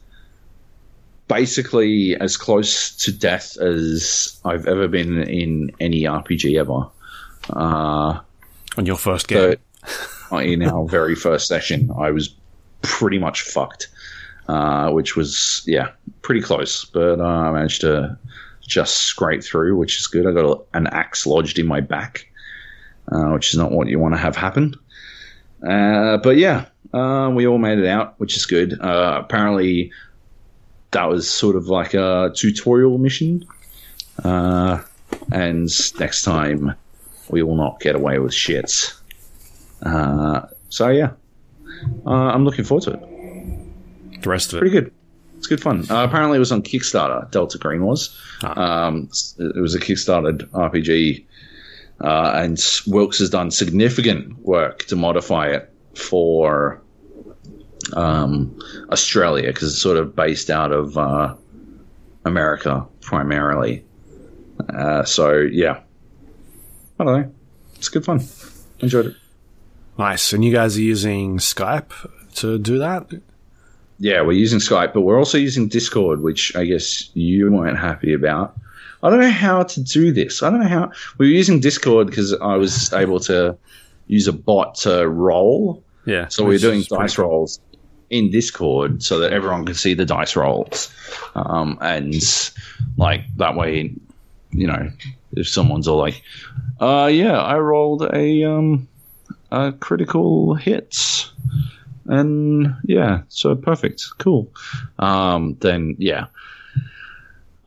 basically 1.27 2.15
as 2.17 2.35
close 2.35 2.93
to 2.97 3.11
death 3.11 3.57
as 3.57 4.37
I've 4.43 4.67
ever 4.67 4.87
been 4.89 5.23
in 5.23 5.71
any 5.79 6.03
RPG 6.03 6.59
ever. 6.59 6.87
Uh, 7.49 8.19
On 8.77 8.85
your 8.85 8.97
first 8.97 9.27
game? 9.29 9.55
in 10.33 10.63
our 10.63 10.85
very 10.87 11.15
first 11.15 11.47
session, 11.47 11.89
I 11.97 12.11
was 12.11 12.35
pretty 12.81 13.17
much 13.17 13.41
fucked, 13.43 13.87
uh, 14.51 14.91
which 14.91 15.15
was, 15.15 15.63
yeah, 15.65 15.91
pretty 16.23 16.41
close. 16.41 16.83
But 16.83 17.21
uh, 17.21 17.23
I 17.23 17.51
managed 17.51 17.81
to 17.81 18.17
just 18.67 18.97
scrape 18.97 19.43
through, 19.43 19.77
which 19.77 19.97
is 19.97 20.07
good. 20.07 20.27
I 20.27 20.33
got 20.33 20.65
an 20.73 20.87
axe 20.87 21.25
lodged 21.25 21.57
in 21.57 21.65
my 21.65 21.79
back, 21.79 22.29
uh, 23.09 23.29
which 23.29 23.53
is 23.53 23.57
not 23.57 23.71
what 23.71 23.87
you 23.87 23.97
want 23.97 24.13
to 24.13 24.17
have 24.19 24.35
happen. 24.35 24.75
Uh, 25.65 26.17
but 26.17 26.35
yeah, 26.35 26.65
uh, 26.93 27.31
we 27.33 27.47
all 27.47 27.59
made 27.59 27.79
it 27.79 27.87
out, 27.87 28.19
which 28.19 28.35
is 28.35 28.45
good. 28.45 28.77
Apparently, 28.81 29.93
that 30.91 31.05
was 31.05 31.29
sort 31.29 31.55
of 31.55 31.67
like 31.67 31.93
a 31.93 32.33
tutorial 32.35 32.97
mission. 32.97 33.45
and 34.25 35.69
next 35.97 36.23
time, 36.23 36.75
we 37.29 37.41
will 37.41 37.55
not 37.55 37.79
get 37.79 37.95
away 37.95 38.19
with 38.19 38.33
shits. 38.33 38.99
So 40.67 40.89
yeah, 40.89 41.11
I'm 42.05 42.43
looking 42.43 42.65
forward 42.65 42.83
to 42.83 42.91
it. 42.91 43.10
The 44.21 44.29
rest 44.29 44.53
of 44.53 44.57
it, 44.57 44.59
pretty 44.61 44.73
good. 44.73 44.93
It's 45.37 45.47
good 45.47 45.61
fun. 45.61 45.85
Uh, 45.89 46.03
apparently, 46.03 46.35
it 46.35 46.39
was 46.39 46.51
on 46.51 46.61
Kickstarter. 46.61 47.29
Delta 47.31 47.57
Green 47.57 47.83
was. 47.83 48.15
Ah. 48.43 48.85
Um, 48.85 49.09
it 49.39 49.59
was 49.59 49.73
a 49.73 49.79
Kickstarter 49.79 50.37
RPG, 50.49 51.25
uh, 52.01 52.31
and 52.35 52.59
Wilkes 52.87 53.19
has 53.19 53.29
done 53.29 53.49
significant 53.51 54.37
work 54.39 54.85
to 54.85 54.95
modify 54.95 55.47
it 55.47 55.73
for 55.95 56.81
um, 57.93 58.57
Australia 58.91 59.47
because 59.47 59.73
it's 59.73 59.81
sort 59.81 59.97
of 59.97 60.15
based 60.15 60.49
out 60.49 60.71
of 60.71 60.97
uh, 60.97 61.35
America 62.25 62.87
primarily. 63.01 63.83
Uh, 64.69 65.03
so 65.03 65.37
yeah, 65.37 65.81
I 66.99 67.03
don't 67.03 67.21
know. 67.21 67.31
It's 67.75 67.89
good 67.89 68.05
fun. 68.05 68.21
Enjoyed 68.79 69.07
it. 69.07 69.15
Nice. 69.97 70.33
And 70.33 70.45
you 70.45 70.51
guys 70.53 70.77
are 70.77 70.81
using 70.81 71.37
Skype 71.37 71.91
to 72.35 72.59
do 72.59 72.77
that? 72.77 73.11
Yeah, 74.01 74.23
we're 74.23 74.31
using 74.31 74.57
Skype, 74.57 74.93
but 74.93 75.01
we're 75.01 75.19
also 75.19 75.37
using 75.37 75.67
Discord, 75.67 76.21
which 76.21 76.55
I 76.55 76.65
guess 76.65 77.11
you 77.13 77.51
weren't 77.51 77.77
happy 77.77 78.13
about. 78.13 78.57
I 79.03 79.11
don't 79.11 79.19
know 79.19 79.29
how 79.29 79.61
to 79.61 79.83
do 79.83 80.11
this. 80.11 80.41
I 80.41 80.49
don't 80.49 80.59
know 80.59 80.67
how. 80.67 80.91
We 81.19 81.27
were 81.27 81.31
using 81.31 81.59
Discord 81.59 82.07
because 82.07 82.33
I 82.33 82.55
was 82.55 82.91
able 82.93 83.19
to 83.21 83.55
use 84.07 84.27
a 84.27 84.33
bot 84.33 84.73
to 84.77 85.07
roll. 85.07 85.83
Yeah. 86.05 86.29
So 86.29 86.43
we 86.43 86.55
are 86.55 86.59
doing 86.59 86.81
dice 86.89 87.15
cool. 87.15 87.25
rolls 87.25 87.59
in 88.09 88.31
Discord 88.31 89.03
so 89.03 89.19
that 89.19 89.33
everyone 89.33 89.67
can 89.67 89.75
see 89.75 89.93
the 89.93 90.05
dice 90.05 90.35
rolls. 90.35 90.91
Um, 91.35 91.77
and 91.79 92.15
like 92.97 93.21
that 93.37 93.55
way, 93.55 93.93
you 94.49 94.65
know, 94.65 94.89
if 95.33 95.47
someone's 95.47 95.87
all 95.87 95.99
like, 95.99 96.23
uh, 96.79 97.07
yeah, 97.13 97.39
I 97.39 97.59
rolled 97.59 98.01
a, 98.01 98.45
um, 98.45 98.87
a 99.51 99.73
critical 99.73 100.55
hits. 100.55 101.31
And 102.05 102.75
yeah, 102.83 103.21
so 103.29 103.55
perfect. 103.55 104.05
Cool. 104.17 104.51
Um, 104.99 105.55
then 105.61 105.95
yeah. 105.99 106.27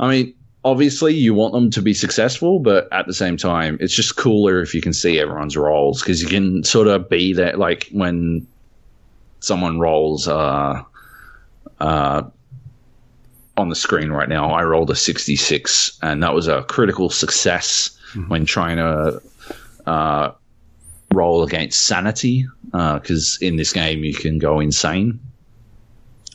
I 0.01 0.09
mean, 0.09 0.35
obviously 0.65 1.15
you 1.15 1.35
want 1.35 1.53
them 1.53 1.71
to 1.71 1.83
be 1.83 1.95
successful, 1.95 2.59
but 2.59 2.89
at 2.93 3.07
the 3.07 3.15
same 3.15 3.37
time, 3.37 3.77
it's 3.81 3.95
just 3.95 4.17
cooler 4.17 4.61
if 4.61 4.75
you 4.75 4.81
can 4.81 4.93
see 4.93 5.21
everyone's 5.21 5.57
rolls 5.57 6.03
because 6.03 6.23
you 6.23 6.29
can 6.29 6.65
sort 6.65 6.89
of 6.89 7.09
be 7.09 7.33
that 7.35 7.59
like 7.59 7.89
when 7.93 8.47
someone 9.41 9.79
rolls 9.79 10.27
uh, 10.27 10.83
uh, 11.81 12.23
on 13.57 13.69
the 13.69 13.75
screen 13.77 14.11
right 14.11 14.29
now. 14.29 14.51
I 14.51 14.65
rolled 14.65 14.91
a 14.91 14.97
66, 14.97 15.99
and 16.03 16.23
that 16.23 16.35
was 16.35 16.49
a 16.49 16.63
critical 16.63 17.11
success 17.11 17.97
mm-hmm. 18.13 18.29
when 18.29 18.47
trying 18.47 18.79
to 18.79 19.23
uh, 19.87 20.33
roll 21.15 21.43
against 21.43 21.87
sanity, 21.87 22.47
because 22.65 23.39
uh, 23.41 23.47
in 23.47 23.57
this 23.57 23.73
game 23.73 24.05
you 24.05 24.15
can 24.15 24.39
go 24.39 24.61
insane. 24.61 25.21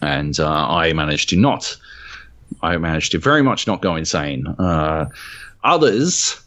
And 0.01 0.39
uh, 0.39 0.47
I 0.49 0.93
managed 0.93 1.29
to 1.29 1.35
not. 1.35 1.77
I 2.61 2.77
managed 2.77 3.11
to 3.11 3.19
very 3.19 3.41
much 3.43 3.67
not 3.67 3.81
go 3.81 3.95
insane. 3.95 4.47
Uh, 4.47 5.05
others 5.63 6.41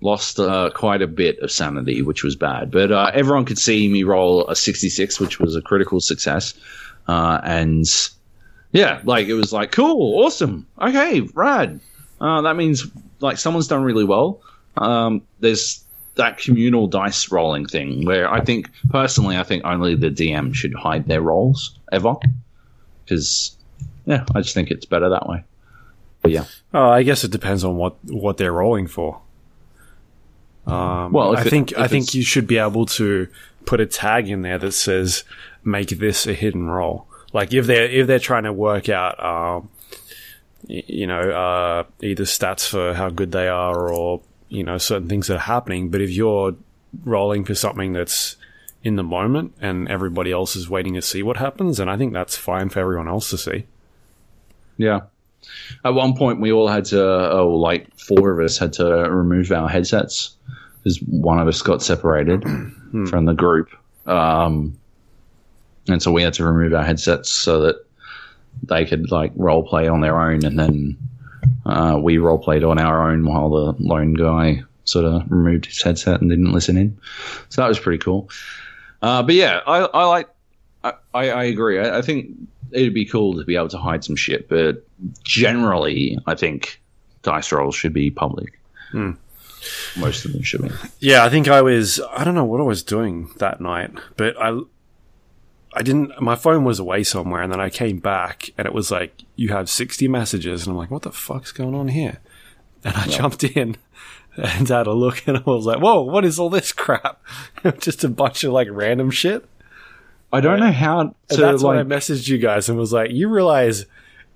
lost 0.00 0.38
uh, 0.38 0.70
quite 0.74 1.02
a 1.02 1.06
bit 1.06 1.38
of 1.40 1.50
sanity, 1.50 2.02
which 2.02 2.22
was 2.22 2.36
bad. 2.36 2.70
But 2.70 2.92
uh, 2.92 3.10
everyone 3.14 3.44
could 3.44 3.58
see 3.58 3.88
me 3.88 4.04
roll 4.04 4.46
a 4.48 4.56
66, 4.56 5.18
which 5.20 5.40
was 5.40 5.56
a 5.56 5.62
critical 5.62 6.00
success. 6.00 6.54
Uh, 7.08 7.40
and 7.42 7.86
yeah, 8.72 9.00
like 9.04 9.26
it 9.26 9.34
was 9.34 9.52
like 9.52 9.72
cool, 9.72 10.24
awesome, 10.24 10.66
okay, 10.80 11.22
rad. 11.34 11.80
That 12.20 12.56
means 12.56 12.86
like 13.20 13.38
someone's 13.38 13.68
done 13.68 13.82
really 13.82 14.04
well. 14.04 14.40
Um, 14.76 15.22
there's 15.40 15.83
that 16.16 16.38
communal 16.38 16.86
dice 16.86 17.30
rolling 17.32 17.66
thing 17.66 18.04
where 18.06 18.30
I 18.32 18.40
think 18.40 18.70
personally, 18.90 19.36
I 19.36 19.42
think 19.42 19.64
only 19.64 19.94
the 19.96 20.10
DM 20.10 20.54
should 20.54 20.74
hide 20.74 21.06
their 21.06 21.20
rolls 21.20 21.78
ever 21.90 22.14
because 23.04 23.56
yeah, 24.06 24.24
I 24.34 24.40
just 24.42 24.54
think 24.54 24.70
it's 24.70 24.84
better 24.86 25.08
that 25.10 25.28
way. 25.28 25.44
But 26.22 26.30
yeah, 26.30 26.44
Oh, 26.72 26.88
I 26.88 27.02
guess 27.02 27.24
it 27.24 27.30
depends 27.30 27.64
on 27.64 27.76
what 27.76 27.96
what 28.04 28.36
they're 28.36 28.52
rolling 28.52 28.86
for. 28.86 29.20
Um, 30.66 31.12
Well, 31.12 31.36
I 31.36 31.42
it- 31.42 31.48
think 31.50 31.76
I 31.76 31.88
think 31.88 32.14
you 32.14 32.22
should 32.22 32.46
be 32.46 32.58
able 32.58 32.86
to 32.86 33.28
put 33.66 33.80
a 33.80 33.86
tag 33.86 34.28
in 34.28 34.42
there 34.42 34.58
that 34.58 34.72
says 34.72 35.24
"make 35.62 35.88
this 35.90 36.26
a 36.26 36.32
hidden 36.32 36.66
roll." 36.68 37.06
Like 37.32 37.52
if 37.52 37.66
they're 37.66 37.84
if 37.90 38.06
they're 38.06 38.18
trying 38.18 38.44
to 38.44 38.52
work 38.52 38.88
out, 38.88 39.22
um, 39.22 39.68
you 40.66 41.06
know, 41.06 41.20
uh, 41.20 41.84
either 42.00 42.24
stats 42.24 42.66
for 42.68 42.94
how 42.94 43.10
good 43.10 43.32
they 43.32 43.48
are 43.48 43.90
or 43.92 44.22
you 44.54 44.62
know 44.62 44.78
certain 44.78 45.08
things 45.08 45.26
that 45.26 45.36
are 45.36 45.38
happening. 45.40 45.90
But 45.90 46.00
if 46.00 46.10
you're 46.10 46.54
rolling 47.04 47.44
for 47.44 47.54
something 47.54 47.92
that's 47.92 48.36
in 48.82 48.96
the 48.96 49.02
moment 49.02 49.54
and 49.60 49.88
everybody 49.88 50.30
else 50.30 50.56
is 50.56 50.68
waiting 50.68 50.94
to 50.94 51.02
see 51.02 51.22
what 51.22 51.36
happens, 51.38 51.80
and 51.80 51.90
I 51.90 51.96
think 51.96 52.12
that's 52.12 52.36
fine 52.36 52.68
for 52.68 52.80
everyone 52.80 53.08
else 53.08 53.30
to 53.30 53.38
see. 53.38 53.66
yeah. 54.76 55.00
At 55.84 55.92
one 55.92 56.16
point, 56.16 56.40
we 56.40 56.52
all 56.52 56.68
had 56.68 56.86
to, 56.86 57.02
oh, 57.04 57.48
like 57.48 57.94
four 57.98 58.30
of 58.30 58.42
us 58.42 58.56
had 58.56 58.72
to 58.74 58.86
remove 58.86 59.52
our 59.52 59.68
headsets 59.68 60.36
because 60.78 60.98
one 61.02 61.38
of 61.38 61.46
us 61.46 61.60
got 61.60 61.82
separated 61.82 62.42
from 63.10 63.26
the 63.26 63.34
group. 63.34 63.68
Um, 64.06 64.78
and 65.86 66.02
so 66.02 66.12
we 66.12 66.22
had 66.22 66.32
to 66.34 66.46
remove 66.46 66.72
our 66.72 66.82
headsets 66.82 67.28
so 67.28 67.60
that 67.60 67.76
they 68.62 68.86
could 68.86 69.10
like 69.10 69.32
role 69.36 69.66
play 69.66 69.86
on 69.86 70.00
their 70.00 70.18
own, 70.18 70.46
and 70.46 70.58
then 70.58 70.96
uh, 71.66 71.98
we 72.02 72.18
role 72.18 72.38
played 72.38 72.64
on 72.64 72.78
our 72.78 73.10
own 73.10 73.26
while 73.26 73.50
the 73.50 73.74
lone 73.78 74.14
guy 74.14 74.62
sort 74.84 75.04
of 75.04 75.30
removed 75.30 75.66
his 75.66 75.82
headset 75.82 76.20
and 76.20 76.30
didn't 76.30 76.52
listen 76.52 76.76
in. 76.76 76.98
So 77.48 77.62
that 77.62 77.68
was 77.68 77.78
pretty 77.78 77.98
cool. 77.98 78.28
Uh, 79.02 79.22
but 79.22 79.34
yeah, 79.34 79.60
I, 79.66 79.78
I 79.80 80.04
like. 80.04 80.28
I, 80.82 80.92
I 81.12 81.30
I 81.30 81.44
agree. 81.44 81.78
I, 81.78 81.98
I 81.98 82.02
think 82.02 82.30
it'd 82.70 82.94
be 82.94 83.04
cool 83.04 83.34
to 83.34 83.44
be 83.44 83.56
able 83.56 83.68
to 83.68 83.78
hide 83.78 84.04
some 84.04 84.16
shit, 84.16 84.48
but 84.48 84.84
generally, 85.22 86.18
I 86.26 86.34
think 86.34 86.80
dice 87.22 87.52
rolls 87.52 87.74
should 87.74 87.92
be 87.92 88.10
public. 88.10 88.58
Most 89.96 90.24
of 90.24 90.32
them 90.32 90.42
should 90.42 90.62
be. 90.62 90.70
Yeah, 91.00 91.24
I 91.24 91.30
think 91.30 91.48
I 91.48 91.62
was. 91.62 92.00
I 92.14 92.24
don't 92.24 92.34
know 92.34 92.44
what 92.44 92.60
I 92.60 92.64
was 92.64 92.82
doing 92.82 93.30
that 93.38 93.60
night, 93.60 93.90
but 94.16 94.36
I, 94.38 94.58
I 95.74 95.82
didn't. 95.82 96.20
My 96.20 96.36
phone 96.36 96.64
was 96.64 96.78
away 96.78 97.02
somewhere, 97.02 97.42
and 97.42 97.52
then 97.52 97.60
I 97.60 97.68
came 97.70 97.98
back, 97.98 98.50
and 98.56 98.66
it 98.66 98.72
was 98.72 98.90
like 98.90 99.22
you 99.36 99.48
have 99.50 99.68
sixty 99.68 100.08
messages, 100.08 100.66
and 100.66 100.72
I'm 100.72 100.78
like, 100.78 100.90
what 100.90 101.02
the 101.02 101.12
fuck's 101.12 101.52
going 101.52 101.74
on 101.74 101.88
here? 101.88 102.18
And 102.84 102.94
I 102.96 103.06
jumped 103.06 103.42
in 103.44 103.76
and 104.36 104.68
had 104.68 104.86
a 104.86 104.92
look, 104.92 105.26
and 105.26 105.36
I 105.38 105.42
was 105.44 105.66
like, 105.66 105.80
whoa, 105.80 106.00
what 106.02 106.24
is 106.24 106.38
all 106.38 106.50
this 106.50 106.72
crap? 106.72 107.20
Just 107.78 108.04
a 108.04 108.08
bunch 108.08 108.44
of 108.44 108.52
like 108.52 108.68
random 108.70 109.10
shit. 109.10 109.44
I 110.32 110.40
don't 110.40 110.58
know 110.60 110.72
how 110.72 111.00
And 111.00 111.14
to 111.28 111.36
that's 111.36 111.62
when 111.62 111.78
I 111.78 111.82
messaged 111.84 112.26
you 112.28 112.38
guys 112.38 112.68
and 112.68 112.76
was 112.76 112.92
like, 112.92 113.10
you 113.12 113.28
realize 113.28 113.86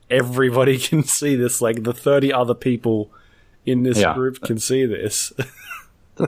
everybody 0.09 0.78
can 0.89 1.02
see 1.02 1.35
this. 1.36 1.60
Like 1.60 1.82
the 1.85 1.93
thirty 1.93 2.32
other 2.32 2.55
people 2.55 3.10
in 3.66 3.82
this 3.82 3.98
Yeah. 3.98 4.15
group 4.15 4.40
can 4.40 4.59
see 4.59 4.86
this. 4.86 5.32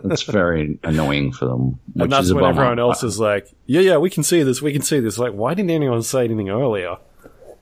It's 0.05 0.23
very 0.23 0.79
annoying 0.83 1.33
for 1.33 1.47
them. 1.47 1.79
Which 1.95 2.05
And 2.05 2.13
that's 2.13 2.33
when 2.33 2.45
everyone 2.45 2.79
else 2.79 3.03
is 3.03 3.19
like, 3.21 3.49
yeah, 3.67 3.81
yeah, 3.81 3.97
we 3.99 4.11
can 4.11 4.23
see 4.23 4.43
this, 4.43 4.61
we 4.63 4.73
can 4.73 4.83
see 4.83 5.01
this. 5.01 5.19
Like, 5.19 5.33
why 5.33 5.55
didn't 5.55 5.71
anyone 5.71 6.03
say 6.03 6.25
anything 6.25 6.49
earlier? 6.51 6.97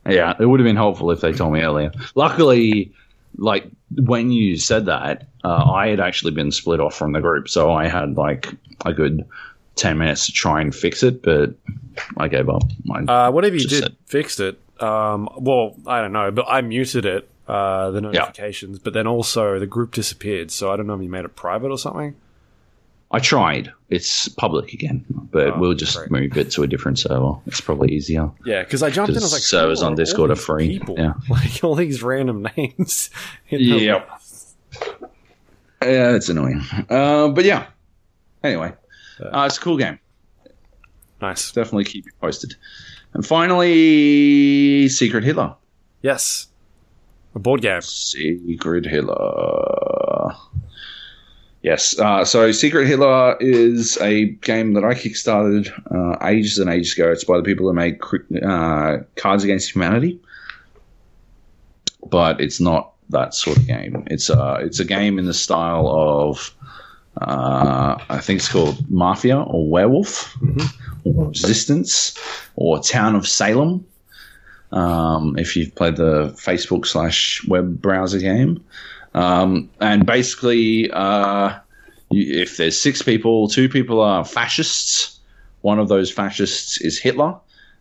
Yeah, 0.09 0.35
it 0.39 0.47
would 0.47 0.61
have 0.61 0.65
been 0.65 0.77
helpful 0.77 1.11
if 1.11 1.21
they 1.21 1.33
told 1.33 1.53
me 1.53 1.61
earlier. 1.61 1.91
Luckily, 2.15 2.93
like 3.37 3.67
when 3.95 4.31
you 4.33 4.57
said 4.57 4.87
that, 4.87 5.27
uh, 5.45 5.71
I 5.71 5.89
had 5.89 6.01
actually 6.01 6.33
been 6.33 6.51
split 6.51 6.81
off 6.81 6.95
from 6.97 7.13
the 7.13 7.21
group, 7.21 7.49
so 7.49 7.73
I 7.73 7.89
had 7.89 8.17
like 8.17 8.49
a 8.87 8.93
good 8.93 9.27
ten 9.77 9.99
minutes 9.99 10.27
to 10.27 10.33
try 10.33 10.61
and 10.61 10.75
fix 10.75 11.03
it, 11.03 11.23
but 11.23 11.55
I 12.17 12.29
gave 12.29 12.49
up. 12.49 12.63
I, 12.93 12.99
Uh, 13.27 13.31
whatever 13.31 13.57
you 13.57 13.67
did, 13.69 13.83
said- 13.83 13.97
fixed 14.07 14.41
it. 14.41 14.59
Um, 14.81 15.29
well, 15.37 15.75
I 15.87 16.01
don't 16.01 16.13
know, 16.13 16.31
but 16.31 16.47
I 16.49 16.61
muted 16.63 17.05
it, 17.05 17.29
uh, 17.49 17.91
the 17.91 18.01
notifications, 18.01 18.79
but 18.79 18.93
then 18.93 19.07
also 19.09 19.59
the 19.59 19.67
group 19.67 19.93
disappeared. 19.93 20.51
So 20.53 20.71
I 20.71 20.77
don't 20.77 20.87
know 20.87 20.95
if 20.95 21.03
you 21.03 21.09
made 21.09 21.25
it 21.25 21.35
private 21.35 21.71
or 21.71 21.79
something. 21.79 22.15
I 23.11 23.21
tried. 23.21 23.73
It's 23.89 24.29
public 24.29 24.75
again, 24.75 25.07
but 25.09 25.55
Oh, 25.55 25.59
we'll 25.59 25.73
just 25.75 25.97
great. 25.97 26.11
move 26.11 26.37
it 26.37 26.51
to 26.53 26.63
a 26.63 26.67
different 26.67 26.99
server. 26.99 27.37
It's 27.47 27.59
probably 27.63 27.91
easier. 27.95 28.31
Yeah, 28.45 28.63
because 28.63 28.83
I 28.83 28.91
jumped 28.91 29.11
in, 29.13 29.17
I 29.17 29.21
was 29.21 29.33
like, 29.33 29.41
servers 29.41 29.83
on 29.83 29.95
Discord 29.95 30.31
are 30.31 30.37
free. 30.37 30.79
People? 30.79 30.97
Yeah. 30.99 31.15
Like 31.31 31.65
all 31.65 31.75
these 31.75 32.03
random 32.03 32.47
names. 32.57 33.09
Yep. 33.49 34.11
Yeah, 35.83 36.15
it's 36.17 36.29
annoying. 36.29 36.61
Uh, 36.91 37.29
but 37.29 37.45
yeah. 37.47 37.67
Anyway, 38.45 38.75
uh, 39.23 39.45
it's 39.47 39.57
a 39.57 39.61
cool 39.61 39.79
game. 39.79 39.99
Nice. 41.23 41.51
Definitely 41.53 41.85
keep 41.85 42.05
you 42.05 42.13
posted. 42.21 42.57
And 43.15 43.25
finally, 43.25 44.89
Secret 44.89 45.25
Hitler. 45.25 45.55
Yes. 46.03 46.48
A 47.35 47.39
board 47.39 47.63
game. 47.63 47.81
Secret 47.83 48.85
Hitler. 48.85 50.35
Yes. 51.63 51.99
Uh, 51.99 52.25
so 52.25 52.53
Secret 52.53 52.87
Hitler 52.87 53.37
is 53.41 53.99
a 53.99 54.27
game 54.27 54.75
that 54.75 54.85
I 54.85 54.95
kickstarted 54.95 55.71
uh, 55.91 56.25
ages 56.27 56.59
and 56.59 56.71
ages 56.71 56.95
ago. 56.95 57.11
It's 57.11 57.25
by 57.25 57.37
the 57.37 57.43
people 57.43 57.67
who 57.67 57.75
made 57.75 58.01
uh, 58.43 58.99
Cards 59.17 59.45
Against 59.45 59.75
Humanity, 59.75 60.21
but 62.07 62.41
it's 62.41 62.61
not 62.61 62.93
that 63.11 63.35
sort 63.35 63.57
of 63.57 63.67
game. 63.67 64.05
It's 64.07 64.31
uh, 64.31 64.59
it's 64.61 64.79
a 64.79 64.85
game 64.85 65.19
in 65.19 65.27
the 65.27 65.35
style 65.35 65.89
of 65.89 66.55
uh, 67.21 67.99
I 68.09 68.19
think 68.19 68.39
it's 68.39 68.49
called 68.49 68.89
Mafia 68.91 69.41
or 69.41 69.69
Werewolf 69.69 70.37
or 71.05 71.29
Resistance 71.29 72.17
or 72.57 72.81
Town 72.81 73.17
of 73.17 73.27
Salem. 73.27 73.85
Um, 74.71 75.39
if 75.39 75.57
you've 75.57 75.75
played 75.75 75.97
the 75.97 76.29
Facebook 76.37 76.85
slash 76.87 77.43
web 77.49 77.81
browser 77.81 78.19
game, 78.19 78.63
um, 79.15 79.71
and 79.81 80.05
basically, 80.05 80.91
uh, 80.91 81.59
you, 82.11 82.43
if 82.43 82.57
there's 82.59 82.79
six 82.81 83.01
people, 83.03 83.49
two 83.49 83.69
people 83.69 84.01
are 84.01 84.25
fascists. 84.25 85.19
One 85.63 85.79
of 85.79 85.89
those 85.89 86.11
fascists 86.11 86.81
is 86.81 86.99
Hitler, 86.99 87.35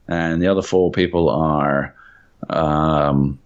and 0.07 0.41
the 0.41 0.47
other 0.47 0.61
four 0.61 0.91
people 0.91 1.29
are 1.29 1.93
um, 2.49 3.37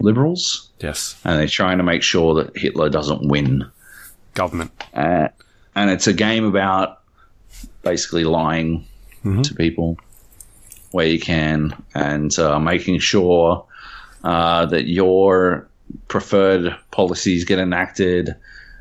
liberals, 0.00 0.70
Yes. 0.80 1.14
and 1.24 1.38
they're 1.38 1.46
trying 1.46 1.78
to 1.78 1.84
make 1.84 2.02
sure 2.02 2.34
that 2.42 2.56
Hitler 2.56 2.88
doesn't 2.88 3.28
win. 3.28 3.64
Government. 4.34 4.70
Uh, 4.94 5.28
and 5.74 5.90
it's 5.90 6.06
a 6.06 6.12
game 6.12 6.44
about 6.44 7.00
basically 7.82 8.24
lying 8.24 8.86
to 9.44 9.54
people 9.54 9.96
where 10.92 11.06
you 11.06 11.18
can 11.18 11.74
and 11.94 12.38
uh, 12.38 12.58
making 12.58 12.98
sure 13.00 13.66
uh, 14.24 14.66
that 14.66 14.86
your 14.86 15.68
preferred 16.08 16.76
policies 16.90 17.44
get 17.44 17.58
enacted 17.58 18.34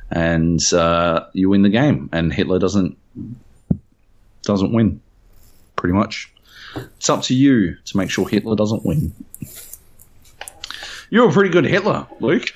and 0.10 0.62
uh, 0.74 1.26
you 1.34 1.50
win 1.50 1.62
the 1.62 1.70
game 1.70 2.10
and 2.12 2.32
Hitler 2.32 2.60
doesn't 2.60 2.98
doesn't 4.44 4.72
win 4.74 5.02
pretty 5.76 5.94
much 5.94 6.32
it's 6.98 7.10
up 7.10 7.22
to 7.24 7.36
you 7.36 7.76
to 7.86 7.98
make 7.98 8.10
sure 8.10 8.28
Hitler 8.28 8.56
doesn't 8.56 8.86
win 8.86 9.14
you're 11.10 11.30
a 11.30 11.32
pretty 11.32 11.50
good 11.50 11.66
Hitler 11.66 12.08
Luke 12.20 12.54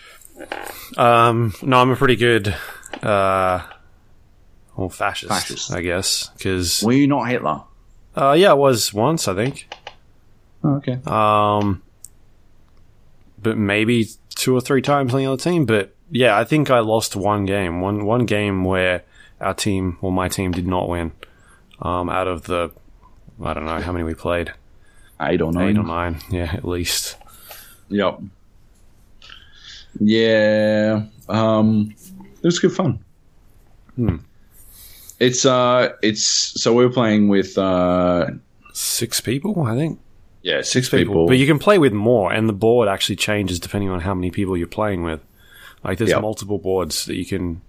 Um, 0.97 1.53
no, 1.61 1.77
I'm 1.79 1.89
a 1.91 1.95
pretty 1.95 2.15
good, 2.15 2.47
uh, 3.01 3.61
well, 4.75 4.89
fascist, 4.89 5.29
Fascist. 5.31 5.71
I 5.73 5.81
guess. 5.81 6.29
Because, 6.37 6.83
were 6.83 6.93
you 6.93 7.07
not 7.07 7.27
Hitler 7.29 7.63
uh, 8.15 8.33
yeah, 8.37 8.51
I 8.51 8.53
was 8.53 8.93
once, 8.93 9.27
I 9.27 9.35
think. 9.35 9.67
oh, 10.63 10.75
okay 10.75 10.99
Um, 11.05 11.81
but 13.41 13.57
maybe 13.57 14.07
two 14.29 14.55
or 14.55 14.61
three 14.61 14.81
times 14.81 15.13
on 15.13 15.19
the 15.19 15.25
other 15.27 15.41
team. 15.41 15.65
But 15.65 15.95
yeah, 16.09 16.37
I 16.37 16.43
think 16.43 16.69
I 16.69 16.79
lost 16.79 17.15
one 17.15 17.45
game. 17.45 17.81
One 17.81 18.05
one 18.05 18.25
game 18.25 18.63
where 18.63 19.03
our 19.39 19.53
team, 19.53 19.97
or 20.01 20.11
my 20.11 20.29
team 20.29 20.51
did 20.51 20.67
not 20.67 20.89
win. 20.89 21.11
Um, 21.81 22.09
out 22.09 22.27
of 22.27 22.43
the, 22.43 22.71
I 23.43 23.53
don't 23.53 23.65
know 23.65 23.79
how 23.81 23.91
many 23.91 24.03
we 24.03 24.13
played, 24.13 24.53
eight 25.21 25.41
or 25.41 25.51
nine 25.51 25.69
eight 25.69 25.77
or 25.77 25.83
nine, 25.83 26.21
yeah, 26.31 26.51
at 26.53 26.65
least. 26.65 27.17
Yep. 27.89 28.21
Yeah. 29.99 31.03
Um, 31.27 31.93
it 32.41 32.43
was 32.43 32.59
good 32.59 32.73
fun. 32.73 32.99
Hmm. 33.95 34.17
It's 35.19 35.45
uh, 35.45 35.93
it's 36.01 36.25
so 36.25 36.73
we 36.73 36.85
were 36.85 36.91
playing 36.91 37.29
with 37.29 37.57
uh, 37.57 38.27
Six 38.73 39.21
people, 39.21 39.63
I 39.63 39.75
think. 39.75 39.99
yeah, 40.41 40.61
six 40.61 40.89
people. 40.89 41.27
But 41.27 41.37
you 41.37 41.47
can 41.47 41.59
play 41.59 41.77
with 41.77 41.93
more, 41.93 42.33
and 42.33 42.49
the 42.49 42.53
board 42.53 42.89
actually 42.89 43.15
changes 43.15 43.59
depending 43.59 43.89
on 43.89 44.01
how 44.01 44.13
many 44.13 44.31
people 44.31 44.57
you're 44.57 44.67
playing 44.67 45.03
with. 45.03 45.21
Like 45.83 45.97
there's 45.97 46.09
Yep. 46.09 46.21
multiple 46.21 46.57
boards 46.57 47.05
that 47.05 47.15
you 47.15 47.25
can 47.25 47.61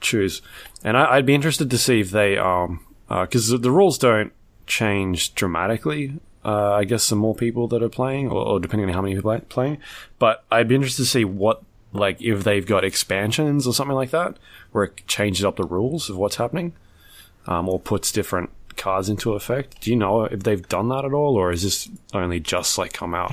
choose, 0.00 0.42
and 0.82 0.96
I, 0.96 1.14
I'd 1.16 1.26
be 1.26 1.34
interested 1.34 1.70
to 1.70 1.78
see 1.78 2.00
if 2.00 2.10
they 2.10 2.36
um 2.38 2.80
because 3.08 3.48
the, 3.48 3.58
the 3.58 3.70
rules 3.70 3.96
don't 3.98 4.32
change 4.66 5.34
dramatically. 5.34 6.18
Uh, 6.44 6.72
I 6.72 6.84
guess 6.84 7.08
the 7.08 7.16
more 7.16 7.34
people 7.34 7.68
that 7.68 7.82
are 7.82 7.88
playing, 7.88 8.28
or, 8.28 8.44
or 8.44 8.60
depending 8.60 8.88
on 8.88 8.94
how 8.94 9.02
many 9.02 9.14
people 9.14 9.30
are 9.30 9.40
playing. 9.40 9.78
But 10.18 10.44
I'd 10.50 10.68
be 10.68 10.74
interested 10.74 11.02
to 11.02 11.08
see 11.08 11.24
what 11.24 11.62
like 11.98 12.22
if 12.22 12.44
they've 12.44 12.66
got 12.66 12.84
expansions 12.84 13.66
or 13.66 13.74
something 13.74 13.96
like 13.96 14.10
that, 14.10 14.36
where 14.72 14.84
it 14.84 15.06
changes 15.06 15.44
up 15.44 15.56
the 15.56 15.64
rules 15.64 16.08
of 16.08 16.16
what's 16.16 16.36
happening, 16.36 16.72
um, 17.46 17.68
or 17.68 17.78
puts 17.78 18.12
different 18.12 18.50
cards 18.76 19.08
into 19.08 19.32
effect. 19.32 19.80
Do 19.80 19.90
you 19.90 19.96
know 19.96 20.24
if 20.24 20.42
they've 20.42 20.66
done 20.68 20.88
that 20.88 21.04
at 21.04 21.12
all, 21.12 21.36
or 21.36 21.50
is 21.50 21.62
this 21.62 21.88
only 22.14 22.40
just 22.40 22.78
like 22.78 22.92
come 22.92 23.14
out? 23.14 23.32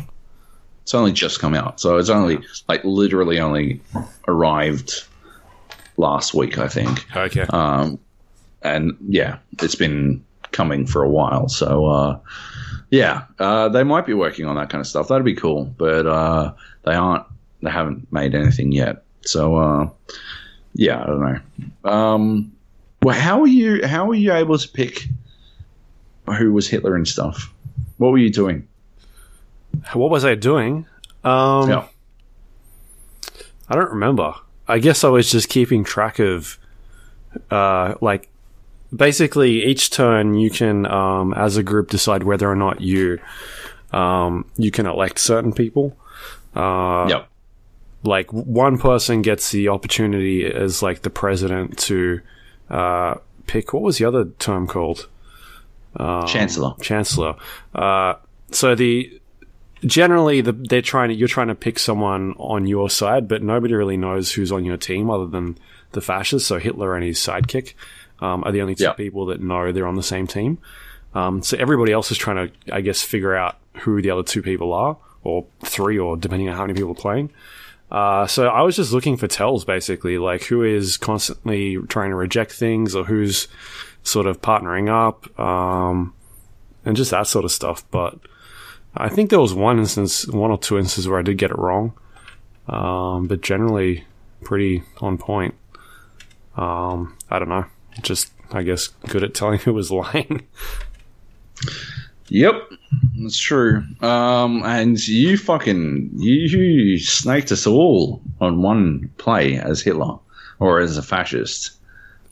It's 0.83 0.93
only 0.93 1.13
just 1.13 1.39
come 1.39 1.55
out, 1.55 1.79
so 1.79 1.97
it's 1.97 2.09
only 2.09 2.39
like 2.67 2.83
literally 2.83 3.39
only 3.39 3.81
arrived 4.27 5.05
last 5.97 6.33
week, 6.33 6.57
I 6.57 6.67
think. 6.67 7.05
Okay. 7.15 7.45
Um, 7.49 7.99
and 8.61 8.95
yeah, 9.07 9.37
it's 9.61 9.75
been 9.75 10.23
coming 10.51 10.85
for 10.85 11.03
a 11.03 11.09
while. 11.09 11.49
So 11.49 11.85
uh, 11.85 12.19
yeah, 12.89 13.23
uh, 13.39 13.69
they 13.69 13.83
might 13.83 14.05
be 14.05 14.13
working 14.13 14.45
on 14.45 14.55
that 14.55 14.69
kind 14.69 14.79
of 14.79 14.87
stuff. 14.87 15.07
That'd 15.07 15.25
be 15.25 15.35
cool, 15.35 15.65
but 15.65 16.05
uh, 16.05 16.53
they 16.83 16.93
aren't. 16.93 17.25
They 17.61 17.69
haven't 17.71 18.11
made 18.11 18.35
anything 18.35 18.71
yet. 18.71 19.03
So 19.21 19.55
uh, 19.55 19.89
yeah, 20.73 21.01
I 21.01 21.05
don't 21.05 21.21
know. 21.83 21.89
Um, 21.91 22.51
well, 23.03 23.19
how 23.19 23.41
are 23.41 23.47
you? 23.47 23.85
How 23.85 24.05
were 24.05 24.15
you 24.15 24.33
able 24.33 24.57
to 24.57 24.67
pick 24.69 25.07
who 26.37 26.53
was 26.53 26.67
Hitler 26.67 26.95
and 26.95 27.07
stuff? 27.07 27.53
What 27.97 28.11
were 28.11 28.17
you 28.17 28.31
doing? 28.31 28.67
what 29.93 30.09
was 30.09 30.25
I 30.25 30.35
doing? 30.35 30.85
Um, 31.23 31.69
Yeah. 31.69 31.85
I 33.69 33.75
don't 33.75 33.91
remember. 33.91 34.33
I 34.67 34.79
guess 34.79 35.03
I 35.03 35.09
was 35.09 35.29
just 35.31 35.49
keeping 35.49 35.83
track 35.83 36.19
of, 36.19 36.57
uh, 37.51 37.95
like, 38.01 38.29
basically 38.95 39.63
each 39.65 39.89
turn 39.91 40.35
you 40.35 40.49
can, 40.49 40.85
um, 40.85 41.33
as 41.33 41.57
a 41.57 41.63
group, 41.63 41.89
decide 41.89 42.23
whether 42.23 42.49
or 42.49 42.55
not 42.55 42.81
you, 42.81 43.19
um, 43.91 44.45
you 44.57 44.71
can 44.71 44.85
elect 44.85 45.19
certain 45.19 45.51
people. 45.53 45.95
Uh, 46.55 47.05
Yep. 47.09 47.27
Like 48.05 48.31
one 48.31 48.77
person 48.77 49.21
gets 49.21 49.51
the 49.51 49.69
opportunity 49.69 50.45
as 50.45 50.81
like 50.81 51.01
the 51.01 51.09
president 51.09 51.77
to, 51.79 52.21
uh, 52.69 53.15
pick. 53.47 53.73
What 53.73 53.83
was 53.83 53.97
the 53.97 54.05
other 54.05 54.25
term 54.39 54.67
called? 54.67 55.07
Chancellor. 56.25 56.73
chancellor. 56.81 57.35
Uh, 57.73 58.15
so 58.51 58.75
the 58.75 59.21
generally 59.85 60.41
the, 60.41 60.51
they're 60.51 60.81
trying 60.81 61.09
to 61.09 61.15
you're 61.15 61.27
trying 61.27 61.47
to 61.47 61.55
pick 61.55 61.79
someone 61.79 62.33
on 62.37 62.67
your 62.67 62.89
side, 62.89 63.27
but 63.27 63.41
nobody 63.43 63.73
really 63.73 63.97
knows 63.97 64.31
who's 64.33 64.51
on 64.51 64.65
your 64.65 64.77
team 64.77 65.09
other 65.09 65.25
than 65.27 65.57
the 65.91 66.01
fascists. 66.01 66.47
So 66.47 66.59
Hitler 66.59 66.95
and 66.95 67.03
his 67.03 67.17
sidekick 67.19 67.73
um, 68.19 68.43
are 68.43 68.51
the 68.51 68.61
only 68.61 68.75
two 68.75 68.85
Yeah. 68.85 68.93
people 68.93 69.27
that 69.27 69.41
know 69.41 69.71
they're 69.71 69.87
on 69.87 69.95
the 69.95 70.03
same 70.03 70.27
team. 70.27 70.57
Um, 71.13 71.41
so 71.41 71.55
everybody 71.57 71.93
else 71.93 72.11
is 72.11 72.17
trying 72.17 72.49
to, 72.49 72.75
I 72.75 72.81
guess, 72.81 73.01
figure 73.01 73.35
out 73.35 73.57
who 73.79 74.01
the 74.01 74.09
other 74.09 74.23
two 74.23 74.41
people 74.41 74.73
are, 74.73 74.97
or 75.23 75.45
three, 75.63 75.97
or 75.97 76.17
depending 76.17 76.49
on 76.49 76.55
how 76.55 76.63
many 76.63 76.73
people 76.73 76.91
are 76.91 76.95
playing. 76.95 77.31
Uh, 77.91 78.25
so 78.25 78.47
I 78.47 78.61
was 78.61 78.75
just 78.75 78.91
looking 78.91 79.15
for 79.15 79.27
tells, 79.27 79.63
basically, 79.63 80.17
like 80.17 80.45
who 80.45 80.63
is 80.63 80.97
constantly 80.97 81.77
trying 81.87 82.09
to 82.09 82.15
reject 82.15 82.51
things, 82.51 82.95
or 82.95 83.05
who's 83.05 83.47
sort 84.03 84.27
of 84.27 84.41
partnering 84.41 84.89
up, 84.89 85.39
um, 85.39 86.13
and 86.83 86.95
just 86.95 87.11
that 87.11 87.27
sort 87.27 87.45
of 87.45 87.51
stuff. 87.51 87.89
But 87.91 88.19
I 88.95 89.09
think 89.09 89.29
there 89.29 89.39
was 89.39 89.53
one 89.53 89.77
instance, 89.77 90.27
one 90.27 90.51
or 90.51 90.57
two 90.57 90.77
instances 90.77 91.07
where 91.07 91.19
I 91.19 91.23
did 91.23 91.37
get 91.37 91.51
it 91.51 91.57
wrong, 91.57 91.93
um, 92.67 93.27
but 93.27 93.41
generally 93.41 94.05
pretty 94.43 94.83
on 94.99 95.17
point. 95.17 95.55
Um, 96.55 97.17
I 97.29 97.39
don't 97.39 97.49
know, 97.49 97.65
just 98.01 98.31
I 98.51 98.63
guess 98.63 98.87
good 99.07 99.23
at 99.23 99.33
telling 99.33 99.59
who 99.63 99.73
was 99.73 99.91
lying. 99.91 100.47
Yep, 102.29 102.71
that's 103.21 103.37
true. 103.37 103.83
Um, 104.01 104.63
and 104.65 105.07
you 105.07 105.37
fucking 105.37 106.09
you 106.15 106.97
snaked 106.99 107.51
us 107.51 107.67
all 107.67 108.21
on 108.41 108.61
one 108.61 109.09
play 109.17 109.57
as 109.57 109.81
Hitler 109.81 110.17
or 110.59 110.79
as 110.79 110.97
a 110.97 111.03
fascist. 111.03 111.71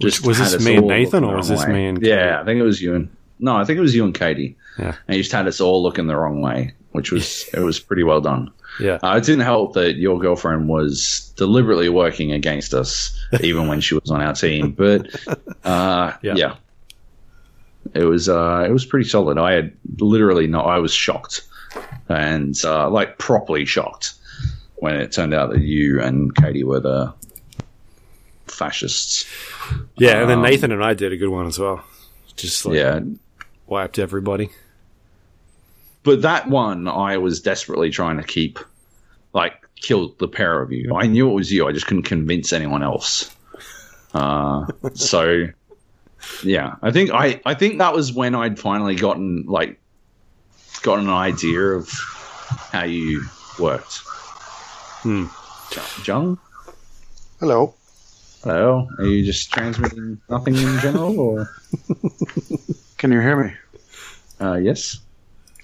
Which- 0.01 0.21
was 0.21 0.39
this 0.39 0.65
me 0.65 0.77
and 0.77 0.87
Nathan, 0.87 1.23
or 1.23 1.37
was 1.37 1.47
this 1.49 1.61
wrong 1.61 1.69
me 1.69 1.75
way. 1.83 1.85
and 1.87 2.01
Yeah, 2.01 2.15
Katie? 2.15 2.41
I 2.41 2.45
think 2.45 2.59
it 2.59 2.63
was 2.63 2.81
you 2.81 2.95
and 2.95 3.09
no, 3.39 3.55
I 3.55 3.65
think 3.65 3.77
it 3.77 3.81
was 3.81 3.95
you 3.95 4.03
and 4.05 4.13
Katie. 4.15 4.55
Yeah. 4.79 4.95
and 5.07 5.15
you 5.17 5.21
just 5.21 5.31
had 5.31 5.47
us 5.47 5.61
all 5.61 5.83
looking 5.83 6.07
the 6.07 6.15
wrong 6.17 6.41
way, 6.41 6.73
which 6.93 7.11
was 7.11 7.47
it 7.53 7.59
was 7.59 7.79
pretty 7.79 8.03
well 8.03 8.21
done. 8.21 8.49
Yeah, 8.79 8.97
Uh, 9.03 9.15
it 9.17 9.23
didn't 9.23 9.41
help 9.45 9.73
that 9.73 9.97
your 9.97 10.17
girlfriend 10.17 10.67
was 10.67 11.31
deliberately 11.37 11.89
working 11.89 12.31
against 12.31 12.73
us, 12.73 13.15
even 13.41 13.67
when 13.67 13.81
she 13.81 13.93
was 13.93 14.09
on 14.09 14.19
our 14.21 14.33
team. 14.33 14.71
But 14.71 15.09
uh, 15.63 16.13
Yeah. 16.23 16.33
yeah. 16.35 16.55
It 17.95 18.03
was 18.05 18.29
uh, 18.29 18.65
it 18.67 18.71
was 18.71 18.85
pretty 18.85 19.07
solid. 19.09 19.37
I 19.37 19.53
had 19.53 19.73
literally 19.99 20.47
no, 20.47 20.61
I 20.61 20.79
was 20.79 20.93
shocked, 20.93 21.41
and 22.09 22.59
uh, 22.65 22.89
like 22.89 23.17
properly 23.17 23.65
shocked 23.65 24.13
when 24.75 24.95
it 24.95 25.11
turned 25.11 25.33
out 25.33 25.51
that 25.51 25.61
you 25.61 26.01
and 26.01 26.35
Katie 26.35 26.63
were 26.63 26.79
the 26.79 27.13
fascists. 28.47 29.25
yeah, 29.97 30.21
and 30.21 30.29
then 30.29 30.39
Um, 30.39 30.43
Nathan 30.43 30.71
and 30.71 30.83
I 30.83 30.93
did 30.93 31.11
a 31.13 31.17
good 31.17 31.29
one 31.29 31.47
as 31.47 31.57
well. 31.59 31.83
Just 32.35 32.65
like 32.65 32.75
Yeah, 32.75 32.99
wiped 33.67 33.99
everybody. 33.99 34.49
but 36.03 36.23
that 36.23 36.49
one 36.49 36.87
I 36.87 37.17
was 37.17 37.41
desperately 37.41 37.89
trying 37.91 38.17
to 38.17 38.23
keep, 38.23 38.59
like, 39.33 39.53
kill 39.75 40.15
the 40.19 40.27
pair 40.27 40.61
of 40.61 40.71
you. 40.71 40.95
I 40.95 41.07
knew 41.07 41.29
it 41.29 41.33
was 41.33 41.51
you. 41.51 41.67
I 41.67 41.71
just 41.71 41.87
couldn't 41.87 42.03
convince 42.03 42.51
anyone 42.53 42.83
else. 42.83 43.33
Uh, 44.13 44.65
so, 44.93 45.47
yeah, 46.43 46.75
I 46.81 46.91
think 46.91 47.11
I 47.11 47.41
I 47.45 47.53
think 47.53 47.77
that 47.79 47.93
was 47.93 48.11
when 48.13 48.35
I'd 48.35 48.59
finally 48.59 48.95
gotten 48.95 49.45
like 49.47 49.79
got 50.81 50.99
an 50.99 51.09
idea 51.09 51.59
of 51.61 51.89
how 52.71 52.83
you 52.83 53.23
worked. 53.59 54.01
Hmm. 55.03 55.25
John. 56.03 56.37
Hello. 57.39 57.73
hello. 58.43 58.87
Are 58.99 59.05
you 59.05 59.23
just 59.25 59.51
transmitting 59.51 60.21
nothing 60.29 60.55
in 60.55 60.79
general, 60.79 61.19
or 61.19 61.49
Can 62.97 63.11
you 63.11 63.19
hear 63.19 63.43
me? 63.43 63.53
uh, 64.39 64.55
yes? 64.55 64.99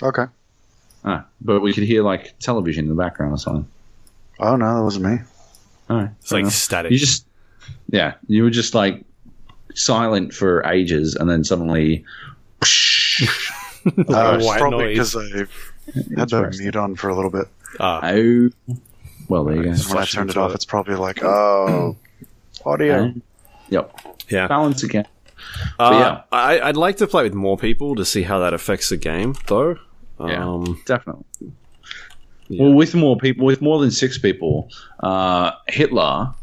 Okay. 0.01 0.25
Ah, 1.05 1.25
but 1.41 1.61
we 1.61 1.73
could 1.73 1.83
hear 1.83 2.03
like 2.03 2.37
television 2.39 2.85
in 2.85 2.89
the 2.89 2.95
background 2.95 3.33
or 3.33 3.37
something. 3.37 3.67
Oh 4.39 4.55
no, 4.55 4.77
that 4.77 4.83
wasn't 4.83 5.05
me. 5.05 5.17
All 5.89 5.97
right, 5.97 6.09
It's 6.21 6.31
like 6.31 6.41
enough. 6.41 6.53
static. 6.53 6.91
You 6.91 6.97
just, 6.97 7.25
yeah, 7.89 8.15
you 8.27 8.43
were 8.43 8.49
just 8.49 8.73
like 8.75 9.03
silent 9.79 10.33
for 10.33 10.65
ages, 10.65 11.15
and 11.15 11.29
then 11.29 11.43
suddenly, 11.43 12.05
Uh, 13.85 14.35
it's 14.37 14.45
white 14.45 14.59
probably 14.59 14.89
because 14.89 15.15
I 15.15 15.21
had 16.17 16.29
the 16.29 16.55
mute 16.59 16.75
on 16.75 16.95
for 16.95 17.09
a 17.09 17.15
little 17.15 17.31
bit. 17.31 17.47
Ah, 17.79 18.01
oh, 18.03 18.49
well, 19.29 19.45
there 19.45 19.55
you 19.55 19.63
go. 19.63 19.71
When 19.71 19.97
I 19.97 20.05
turned 20.05 20.29
it 20.29 20.37
off, 20.37 20.51
it. 20.51 20.55
it's 20.55 20.65
probably 20.65 20.95
like, 20.95 21.23
oh, 21.23 21.95
audio. 22.65 23.05
Uh, 23.05 23.11
yep, 23.69 23.95
yeah. 24.29 24.47
balance 24.47 24.83
again. 24.83 25.07
Uh, 25.79 25.89
yeah. 25.93 26.21
I, 26.37 26.59
I'd 26.59 26.77
like 26.77 26.97
to 26.97 27.07
play 27.07 27.23
with 27.23 27.33
more 27.33 27.57
people 27.57 27.95
to 27.95 28.05
see 28.05 28.23
how 28.23 28.39
that 28.39 28.53
affects 28.53 28.89
the 28.89 28.97
game, 28.97 29.35
though. 29.47 29.77
Yeah. 30.19 30.45
Um, 30.45 30.81
Definitely. 30.85 31.25
Yeah. 32.49 32.63
Well, 32.63 32.73
with 32.73 32.95
more 32.95 33.15
people, 33.15 33.45
with 33.45 33.61
more 33.61 33.79
than 33.79 33.91
six 33.91 34.17
people, 34.17 34.69
uh, 34.99 35.51
Hitler 35.67 36.33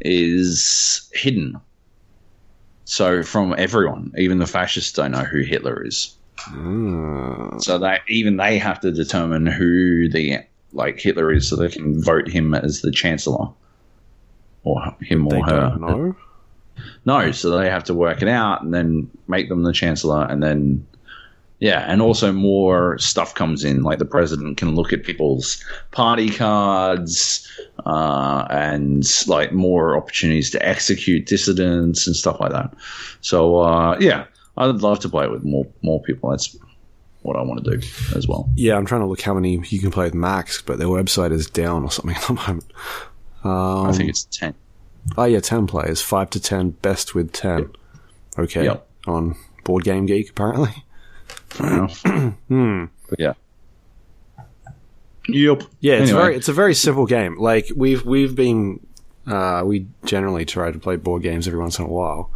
is 0.00 1.10
hidden. 1.12 1.60
So 2.90 3.22
from 3.22 3.54
everyone, 3.56 4.12
even 4.18 4.38
the 4.40 4.48
fascists 4.48 4.90
don't 4.92 5.12
know 5.12 5.22
who 5.22 5.42
Hitler 5.42 5.86
is. 5.86 6.12
mm, 6.48 7.62
So 7.62 7.78
they 7.78 7.98
even 8.08 8.36
they 8.36 8.58
have 8.58 8.80
to 8.80 8.90
determine 8.90 9.46
who 9.46 10.08
the 10.08 10.38
like 10.72 10.98
Hitler 10.98 11.32
is, 11.32 11.48
so 11.48 11.54
they 11.54 11.68
can 11.68 12.02
vote 12.02 12.26
him 12.28 12.52
as 12.52 12.80
the 12.80 12.90
chancellor, 12.90 13.46
or 14.64 14.82
him 15.02 15.28
or 15.28 15.30
they 15.30 15.40
her. 15.40 15.60
don't 15.70 15.80
know. 15.80 16.16
No, 17.04 17.30
so 17.30 17.56
they 17.56 17.70
have 17.70 17.84
to 17.84 17.94
work 17.94 18.22
it 18.22 18.28
out 18.28 18.62
and 18.62 18.74
then 18.74 19.08
make 19.28 19.48
them 19.48 19.62
the 19.62 19.72
chancellor, 19.72 20.26
and 20.28 20.42
then 20.42 20.84
yeah, 21.60 21.84
and 21.86 22.02
also 22.02 22.32
more 22.32 22.98
stuff 22.98 23.34
comes 23.34 23.64
in. 23.64 23.82
Like 23.82 23.98
the 23.98 24.04
president 24.04 24.56
can 24.56 24.74
look 24.74 24.92
at 24.92 25.04
people's 25.04 25.62
party 25.92 26.30
cards, 26.30 27.46
uh, 27.86 28.46
and 28.50 29.04
like 29.28 29.52
more 29.52 29.96
opportunities 29.96 30.50
to 30.50 30.68
execute 30.68 31.26
dissidents 31.26 32.06
and 32.06 32.16
stuff 32.16 32.40
like 32.40 32.50
that. 32.52 32.74
So 33.20 33.58
uh, 33.60 33.96
yeah, 34.00 34.24
I'd 34.56 34.76
love 34.82 35.00
to 35.00 35.08
play 35.08 35.24
it 35.24 35.30
with 35.30 35.44
more 35.44 35.66
more 35.82 36.02
people. 36.02 36.30
That's 36.30 36.56
what 37.22 37.36
I 37.36 37.42
want 37.42 37.62
to 37.64 37.76
do 37.76 37.86
as 38.16 38.26
well. 38.26 38.48
Yeah, 38.56 38.76
I'm 38.76 38.86
trying 38.86 39.02
to 39.02 39.06
look 39.06 39.20
how 39.20 39.34
many 39.34 39.62
you 39.68 39.78
can 39.78 39.90
play 39.90 40.04
with 40.06 40.14
Max, 40.14 40.62
but 40.62 40.78
their 40.78 40.88
website 40.88 41.32
is 41.32 41.48
down 41.50 41.84
or 41.84 41.90
something 41.90 42.16
at 42.16 42.22
the 42.22 42.32
moment. 42.32 42.64
Um, 43.44 43.86
I 43.86 43.92
think 43.92 44.08
it's 44.08 44.24
ten. 44.24 44.54
oh 45.18 45.24
yeah, 45.24 45.40
ten 45.40 45.66
players, 45.66 46.00
five 46.00 46.30
to 46.30 46.40
ten, 46.40 46.70
best 46.70 47.14
with 47.14 47.32
ten. 47.32 47.70
Okay, 48.38 48.64
Yep. 48.64 48.86
on 49.06 49.36
Board 49.64 49.84
Game 49.84 50.06
Geek 50.06 50.30
apparently. 50.30 50.70
Fair 51.50 51.66
enough. 51.74 52.02
Hmm. 52.48 52.84
But 53.08 53.20
yeah. 53.20 53.32
Yep. 55.28 55.62
Yeah, 55.80 55.94
it's 55.94 56.10
Anyway. 56.10 56.22
very 56.22 56.36
it's 56.36 56.48
a 56.48 56.52
very 56.52 56.74
simple 56.74 57.06
game. 57.06 57.38
Like 57.38 57.70
we've 57.76 58.04
we've 58.04 58.34
been 58.34 58.80
uh, 59.26 59.62
we 59.64 59.86
generally 60.04 60.44
try 60.44 60.70
to 60.72 60.78
play 60.78 60.96
board 60.96 61.22
games 61.22 61.46
every 61.46 61.60
once 61.60 61.78
in 61.78 61.84
a 61.84 61.88
while. 61.88 62.30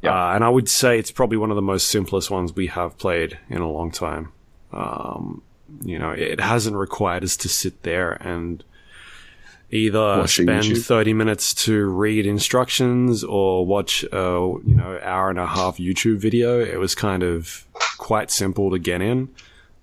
Yeah. 0.00 0.12
Uh, 0.30 0.34
and 0.34 0.44
I 0.44 0.48
would 0.48 0.68
say 0.68 0.98
it's 0.98 1.10
probably 1.10 1.36
one 1.36 1.50
of 1.50 1.56
the 1.56 1.62
most 1.62 1.88
simplest 1.88 2.30
ones 2.30 2.54
we 2.54 2.68
have 2.68 2.96
played 2.98 3.38
in 3.50 3.60
a 3.60 3.70
long 3.70 3.90
time. 3.90 4.32
Um, 4.72 5.42
you 5.82 5.98
know, 5.98 6.10
it 6.10 6.40
hasn't 6.40 6.76
required 6.76 7.24
us 7.24 7.36
to 7.38 7.48
sit 7.48 7.82
there 7.82 8.12
and 8.12 8.62
either 9.74 10.26
spend 10.26 10.64
YouTube. 10.64 10.84
30 10.84 11.12
minutes 11.14 11.54
to 11.66 11.84
read 11.86 12.26
instructions 12.26 13.24
or 13.24 13.66
watch 13.66 14.04
a 14.04 14.16
you 14.64 14.74
know 14.74 14.98
hour 15.02 15.30
and 15.30 15.38
a 15.38 15.46
half 15.46 15.78
YouTube 15.78 16.18
video. 16.18 16.60
It 16.60 16.78
was 16.78 16.94
kind 16.94 17.22
of 17.22 17.66
quite 17.98 18.30
simple 18.30 18.70
to 18.70 18.78
get 18.78 19.00
in, 19.02 19.28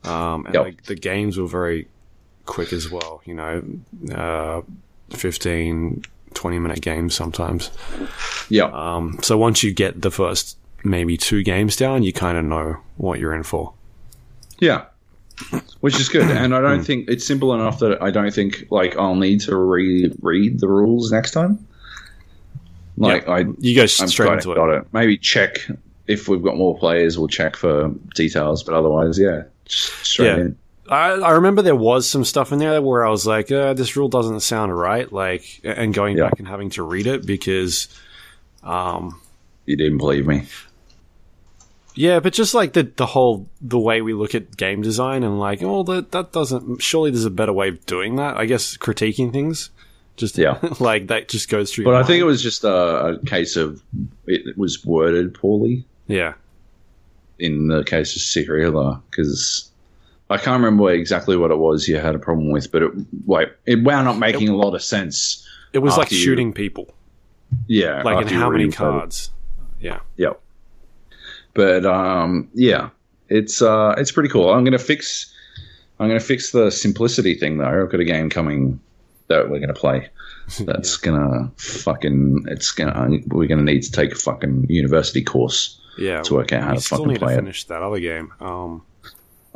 um, 0.04 0.46
and 0.46 0.56
Yep. 0.56 0.66
the, 0.66 0.76
the 0.88 0.96
games 0.96 1.38
were 1.38 1.48
very 1.48 1.88
quick 2.46 2.74
as 2.74 2.90
well. 2.90 3.22
You 3.26 3.34
know, 3.36 3.64
uh, 4.16 4.62
15, 5.16 6.04
20 6.34 6.60
minute 6.60 6.82
games 6.82 7.14
sometimes. 7.14 7.70
Yeah. 8.50 8.70
Um, 8.74 9.20
so 9.22 9.38
once 9.38 9.64
you 9.64 9.74
get 9.74 10.02
the 10.02 10.12
first 10.12 10.58
maybe 10.84 11.18
two 11.18 11.44
games 11.44 11.76
down, 11.76 12.04
you 12.04 12.14
kind 12.14 12.38
of 12.38 12.46
know 12.46 12.78
what 12.98 13.20
you're 13.20 13.34
in 13.36 13.44
for. 13.44 13.74
Yeah. 14.60 14.86
Which 15.82 16.00
is 16.00 16.10
good. 16.10 16.30
And 16.30 16.54
I 16.56 16.62
don't 16.62 16.84
think 16.84 17.10
it's 17.10 17.26
simple 17.26 17.54
enough 17.54 17.80
that 17.80 18.02
I 18.02 18.12
don't 18.12 18.34
think 18.34 18.68
like 18.70 18.96
I'll 18.98 19.16
need 19.16 19.42
to 19.42 19.56
reread 19.56 20.60
the 20.60 20.68
rules 20.68 21.12
next 21.12 21.32
time. 21.32 21.66
Like 22.98 23.28
I 23.28 23.46
You 23.60 23.76
go 23.76 23.82
I'm 23.84 23.88
straight 23.88 24.28
got 24.28 24.34
into 24.34 24.50
it, 24.52 24.54
it. 24.54 24.56
got 24.58 24.70
it. 24.70 24.88
Maybe 24.94 25.18
check 25.18 25.58
if 26.08 26.28
we've 26.28 26.44
got 26.44 26.58
more 26.58 26.78
players, 26.78 27.18
we'll 27.18 27.28
check 27.30 27.56
for 27.56 27.90
details, 28.16 28.64
but 28.64 28.74
otherwise, 28.76 29.18
yeah. 29.18 29.44
Straight 29.66 30.26
Yeah. 30.28 30.36
in. 30.38 30.58
I, 30.90 31.12
I 31.12 31.32
remember 31.32 31.62
there 31.62 31.76
was 31.76 32.08
some 32.10 32.26
stuff 32.26 32.52
in 32.52 32.60
there 32.60 32.82
where 32.82 33.06
I 33.06 33.10
was 33.10 33.26
like, 33.26 33.50
uh, 33.52 33.74
this 33.74 33.96
rule 33.96 34.10
doesn't 34.10 34.42
sound 34.42 34.78
right. 34.78 35.10
Like, 35.12 35.62
and 35.64 35.94
going 35.94 36.18
Yeah. 36.18 36.26
back 36.26 36.40
and 36.40 36.48
having 36.48 36.70
to 36.72 36.84
read 36.84 37.08
it 37.08 37.26
because, 37.26 37.88
um, 38.64 39.22
You 39.66 39.78
didn't 39.78 40.00
believe 40.00 40.28
me. 40.28 40.44
Yeah, 41.96 42.20
but 42.20 42.34
just 42.34 42.54
like 42.54 42.74
the 42.74 42.84
the 42.84 43.06
whole 43.08 43.48
the 43.62 43.80
way 43.80 44.02
we 44.02 44.14
look 44.14 44.34
at 44.36 44.56
game 44.58 44.82
design 44.82 45.24
and 45.24 45.40
like, 45.40 45.62
oh, 45.64 45.84
that 45.84 46.12
that 46.12 46.32
doesn't. 46.32 46.82
Surely 46.82 47.12
there's 47.12 47.26
a 47.26 47.30
better 47.32 47.54
way 47.54 47.70
of 47.70 47.86
doing 47.86 48.16
that. 48.18 48.38
I 48.38 48.46
guess 48.46 48.78
critiquing 48.78 49.32
things, 49.32 49.70
just 50.18 50.38
Yeah. 50.38 50.58
like 50.80 51.08
that 51.08 51.28
just 51.30 51.50
goes 51.50 51.74
through. 51.74 51.86
But 51.86 51.96
I 51.96 52.04
think 52.04 52.22
it 52.22 52.26
was 52.26 52.42
just 52.42 52.64
a, 52.64 52.74
a 53.20 53.20
case 53.26 53.56
of 53.56 53.82
it 54.26 54.58
was 54.58 54.84
worded 54.86 55.34
poorly 55.34 55.86
yeah, 56.08 56.34
in 57.40 57.68
the 57.68 57.84
case 57.84 58.16
of 58.16 58.22
Seriala 58.22 59.02
because 59.10 59.70
I 60.30 60.38
can't 60.38 60.62
remember 60.64 60.92
exactly 60.92 61.36
what 61.38 61.52
it 61.52 61.58
was 61.58 61.88
you 61.88 61.98
had 61.98 62.16
a 62.16 62.20
problem 62.20 62.52
with, 62.52 62.72
but 62.72 62.84
it 62.84 62.92
like 63.28 63.58
it 63.66 63.84
wound 63.84 64.08
up 64.08 64.18
making 64.18 64.50
a 64.50 64.56
lot 64.56 64.76
of 64.76 64.84
sense. 64.84 65.48
it 65.74 65.80
was 65.80 65.98
like 65.98 66.06
After 66.08 66.16
you- 66.16 66.22
shooting 66.22 66.54
people, 66.54 66.94
Yeah, 67.68 68.02
like 68.04 68.22
in 68.26 68.34
how 68.34 68.50
many 68.50 68.66
played 68.66 68.74
it. 68.74 68.78
cards. 68.78 69.32
Yeah, 69.80 70.00
Yep. 70.18 70.40
But 71.54 71.86
um, 71.86 72.50
yeah, 72.54 72.90
it's 73.30 73.62
uh, 73.62 73.96
it's 73.98 74.12
pretty 74.12 74.30
cool. 74.30 74.52
I'm 74.52 74.64
gonna 74.64 74.78
fix 74.78 75.32
I'm 76.02 76.08
gonna 76.08 76.20
fix 76.20 76.52
the 76.52 76.72
simplicity 76.72 77.36
thing 77.36 77.60
though. 77.60 77.84
I've 77.84 77.92
got 77.92 78.00
a 78.00 78.04
game 78.04 78.32
coming 78.32 78.80
that 79.28 79.52
we're 79.52 79.60
gonna 79.60 79.74
play. 79.76 80.10
That's 80.60 80.98
gonna 80.98 81.52
fucking 81.58 82.46
it's 82.48 82.72
gonna 82.72 83.20
we're 83.28 83.48
gonna 83.48 83.62
need 83.62 83.84
to 83.84 83.92
take 83.92 84.12
a 84.12 84.16
fucking 84.16 84.66
university 84.68 85.24
course 85.24 85.80
yeah. 86.00 86.24
to 86.24 86.34
work 86.34 86.54
out 86.54 86.64
how 86.64 86.74
to 86.74 86.82
still 86.82 86.98
fucking 86.98 87.14
need 87.14 87.20
to 87.20 87.26
play 87.26 87.34
it. 87.34 87.38
finish 87.38 87.66
that 87.66 87.84
other 87.84 88.00
game. 88.00 88.34
Um, 88.40 88.84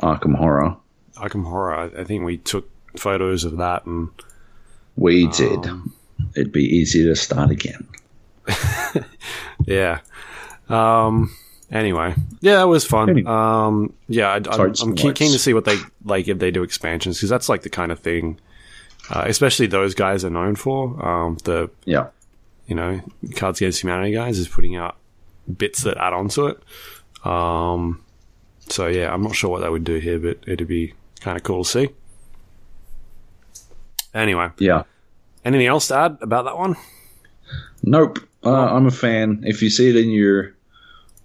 Arkham 0.00 0.36
Horror. 0.36 0.76
Arkham 1.16 1.44
Horror. 1.44 1.90
I, 1.98 2.04
think 2.04 2.24
we 2.24 2.36
took 2.36 2.70
photos 2.96 3.42
of 3.42 3.56
that 3.56 3.84
and 3.86 4.10
We 4.94 5.26
did. 5.26 5.66
Um, 5.66 5.92
It'd 6.36 6.52
be 6.52 6.64
easy 6.64 7.04
to 7.04 7.16
start 7.16 7.50
again. 7.50 7.88
yeah. 9.66 10.00
Um. 10.68 11.34
Anyway, 11.70 12.14
yeah, 12.40 12.56
that 12.56 12.68
was 12.68 12.84
fun. 12.84 13.10
Anyway. 13.10 13.28
Um. 13.30 13.92
Yeah, 14.08 14.28
I, 14.28 14.36
I'm, 14.36 14.72
I'm 14.80 14.94
keen, 14.94 15.14
keen 15.14 15.32
to 15.32 15.38
see 15.38 15.52
what 15.52 15.64
they 15.64 15.76
like 16.04 16.28
if 16.28 16.38
they 16.38 16.50
do 16.52 16.62
expansions 16.62 17.16
because 17.18 17.28
that's 17.30 17.48
like 17.48 17.62
the 17.62 17.70
kind 17.70 17.90
of 17.90 17.98
thing, 17.98 18.38
uh, 19.10 19.24
especially 19.26 19.66
those 19.66 19.94
guys 19.94 20.24
are 20.24 20.30
known 20.30 20.54
for. 20.54 21.04
Um. 21.04 21.38
The 21.44 21.68
Yeah. 21.84 22.08
you 22.68 22.76
know 22.76 23.00
Cards 23.34 23.60
Against 23.60 23.82
Humanity 23.82 24.12
guys 24.12 24.38
is 24.38 24.46
putting 24.46 24.76
out 24.76 24.96
bits 25.56 25.82
that 25.82 25.96
add 25.98 26.12
on 26.12 26.28
to 26.30 26.46
it. 26.46 26.62
Um. 27.26 28.00
So 28.68 28.86
yeah, 28.86 29.12
I'm 29.12 29.22
not 29.22 29.34
sure 29.34 29.50
what 29.50 29.60
they 29.62 29.68
would 29.68 29.84
do 29.84 29.96
here, 29.96 30.18
but 30.20 30.38
it'd 30.46 30.68
be 30.68 30.94
kind 31.20 31.36
of 31.36 31.42
cool 31.42 31.64
to 31.64 31.68
see. 31.70 31.88
Anyway, 34.14 34.48
Yeah. 34.58 34.84
anything 35.44 35.66
else 35.66 35.88
to 35.88 35.96
add 35.96 36.18
about 36.20 36.44
that 36.46 36.56
one? 36.56 36.76
Nope. 37.82 38.18
Uh, 38.44 38.52
I'm 38.74 38.86
a 38.86 38.90
fan. 38.90 39.42
If 39.46 39.62
you 39.62 39.70
see 39.70 39.88
it 39.90 39.96
in 39.96 40.10
your 40.10 40.54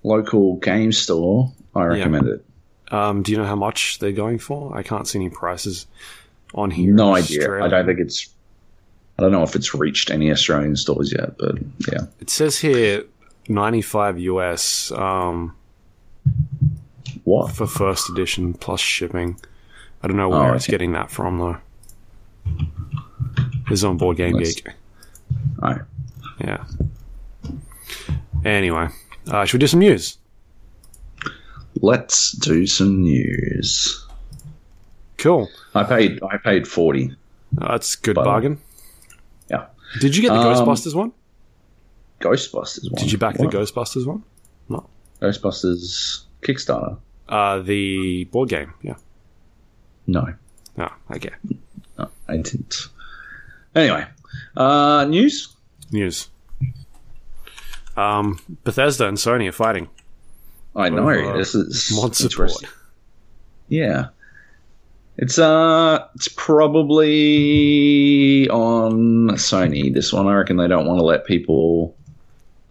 local 0.03 0.55
game 0.57 0.91
store, 0.91 1.51
I 1.75 1.83
recommend 1.85 2.27
it. 2.27 2.45
Um, 2.91 3.23
do 3.23 3.31
you 3.31 3.37
know 3.37 3.45
how 3.45 3.55
much 3.55 3.99
they're 3.99 4.11
going 4.11 4.37
for? 4.39 4.75
I 4.75 4.83
can't 4.83 5.07
see 5.07 5.19
any 5.19 5.29
prices 5.29 5.87
on 6.53 6.71
here. 6.71 6.93
No 6.93 7.15
idea. 7.15 7.39
Australia. 7.39 7.63
I 7.63 7.67
don't 7.69 7.85
think 7.85 7.99
it's. 7.99 8.29
I 9.17 9.23
don't 9.23 9.31
know 9.31 9.43
if 9.43 9.55
it's 9.55 9.73
reached 9.75 10.09
any 10.09 10.31
Australian 10.31 10.75
stores 10.75 11.13
yet, 11.13 11.37
but 11.37 11.55
yeah. 11.91 12.01
It 12.19 12.29
says 12.29 12.57
here 12.59 13.03
ninety-five 13.47 14.19
US 14.19 14.91
um, 14.91 15.55
What? 17.23 17.51
for 17.53 17.67
first 17.67 18.09
edition 18.09 18.53
plus 18.53 18.79
shipping. 18.81 19.39
I 20.03 20.07
don't 20.07 20.17
know 20.17 20.29
where 20.29 20.51
Oh, 20.51 20.53
it's 20.55 20.67
getting 20.67 20.93
that 20.93 21.11
from 21.11 21.37
though. 21.37 21.57
It's 23.69 23.83
on 23.83 23.97
Board 23.97 24.17
Game 24.17 24.33
Let's- 24.33 24.55
Geek. 24.55 24.67
Oh, 25.61 25.77
Yeah. 26.43 26.65
Anyway, 28.43 28.87
uh, 29.27 29.45
should 29.45 29.57
we 29.57 29.59
do 29.59 29.67
some 29.67 29.79
news? 29.79 30.17
let's 31.81 32.33
do 32.33 32.67
some 32.67 33.01
news. 33.01 34.05
Cool. 35.17 35.49
I 35.73 35.83
paid. 35.83 36.19
I 36.23 36.37
paid 36.37 36.67
forty. 36.67 37.15
Uh, 37.57 37.71
that's 37.73 37.95
good 37.95 38.15
But- 38.15 38.25
bargain. 38.25 38.59
Yeah. 39.49 39.65
Did 39.99 40.15
you 40.15 40.21
get 40.21 40.29
the 40.29 40.39
Um, 40.39 40.45
Ghostbusters 40.55 40.95
one? 40.95 41.11
Ghostbusters. 42.19 42.91
One. 42.91 43.01
Did 43.01 43.11
you 43.11 43.17
back 43.17 43.37
What? 43.39 43.51
the 43.51 43.57
Ghostbusters 43.57 44.05
one? 44.05 44.23
No. 44.69 44.87
Ghostbusters 45.21 46.23
Kickstarter? 46.41 46.97
Uh, 47.29 47.59
the 47.61 48.25
board 48.25 48.49
game. 48.49 48.73
Yeah. 48.81 48.95
No, 50.07 50.33
Oh, 50.77 50.89
okay. 51.11 51.29
no, 51.97 52.09
I 52.27 52.37
didn't. 52.37 52.87
Anyway, 53.75 54.05
uh, 54.57 55.05
news. 55.07 55.49
News. 55.91 56.27
Um, 57.97 58.39
Bethesda 58.63 59.07
and 59.07 59.17
Sony 59.17 59.49
are 59.49 59.53
fighting. 59.53 59.89
I 60.75 60.89
know 60.89 61.07
uh, 61.07 61.37
this 61.37 61.53
is 61.55 61.91
Mod 61.93 62.15
support. 62.15 62.51
Yeah. 63.67 64.07
It's 65.17 65.37
uh 65.37 66.07
it's 66.15 66.29
probably 66.29 67.09
on 68.49 69.29
Sony. 69.31 69.93
This 69.93 70.13
one 70.13 70.27
I 70.27 70.33
reckon 70.35 70.57
they 70.57 70.67
don't 70.67 70.87
want 70.87 70.99
to 70.99 71.03
let 71.03 71.25
people 71.25 71.95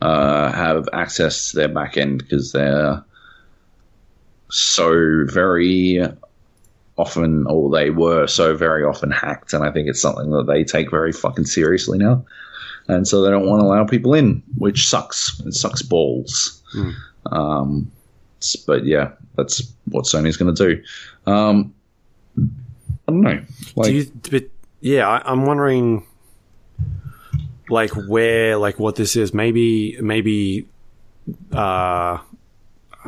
uh 0.01 0.51
have 0.51 0.89
access 0.93 1.51
to 1.51 1.57
their 1.59 1.69
back 1.69 1.97
end 1.99 2.19
because 2.19 2.53
they're 2.53 3.05
so 4.51 5.27
very 5.27 6.03
often 6.97 7.47
or 7.47 7.71
they 7.71 7.91
were 7.91 8.27
so 8.27 8.57
very 8.57 8.85
often 8.85 9.11
hacked 9.11 9.53
and 9.53 9.63
I 9.65 9.71
think 9.71 9.89
it's 9.89 10.01
something 10.03 10.31
that 10.31 10.47
they 10.47 10.65
take 10.65 10.91
very 10.91 11.13
fucking 11.13 11.45
seriously 11.47 11.99
now. 11.99 12.25
And 12.91 13.07
so 13.07 13.23
they 13.23 13.31
don't 13.31 13.47
want 13.47 13.61
to 13.61 13.67
allow 13.67 13.85
people 13.85 14.15
in, 14.15 14.43
which 14.57 14.89
sucks. 14.89 15.41
It 15.47 15.55
sucks 15.55 15.83
balls. 15.83 16.63
Hmm. 16.73 16.91
Um 17.33 17.93
but 18.67 18.85
yeah, 18.85 19.13
that's 19.37 19.73
what 19.87 20.05
Sony's 20.05 20.37
going 20.37 20.55
to 20.55 20.75
do. 20.75 20.83
Um, 21.31 21.75
I 22.39 23.13
don't 23.13 23.21
know. 23.21 23.43
Like, 23.77 23.89
Do 23.89 23.95
you, 23.95 24.13
but 24.31 24.45
yeah, 24.81 25.09
I, 25.09 25.31
I'm 25.31 25.47
wondering, 25.47 26.07
like 27.69 27.91
where, 27.91 28.57
like 28.57 28.79
what 28.79 28.97
this 28.97 29.17
is. 29.17 29.35
Maybe, 29.35 29.99
maybe, 30.01 30.69
uh, 31.53 32.19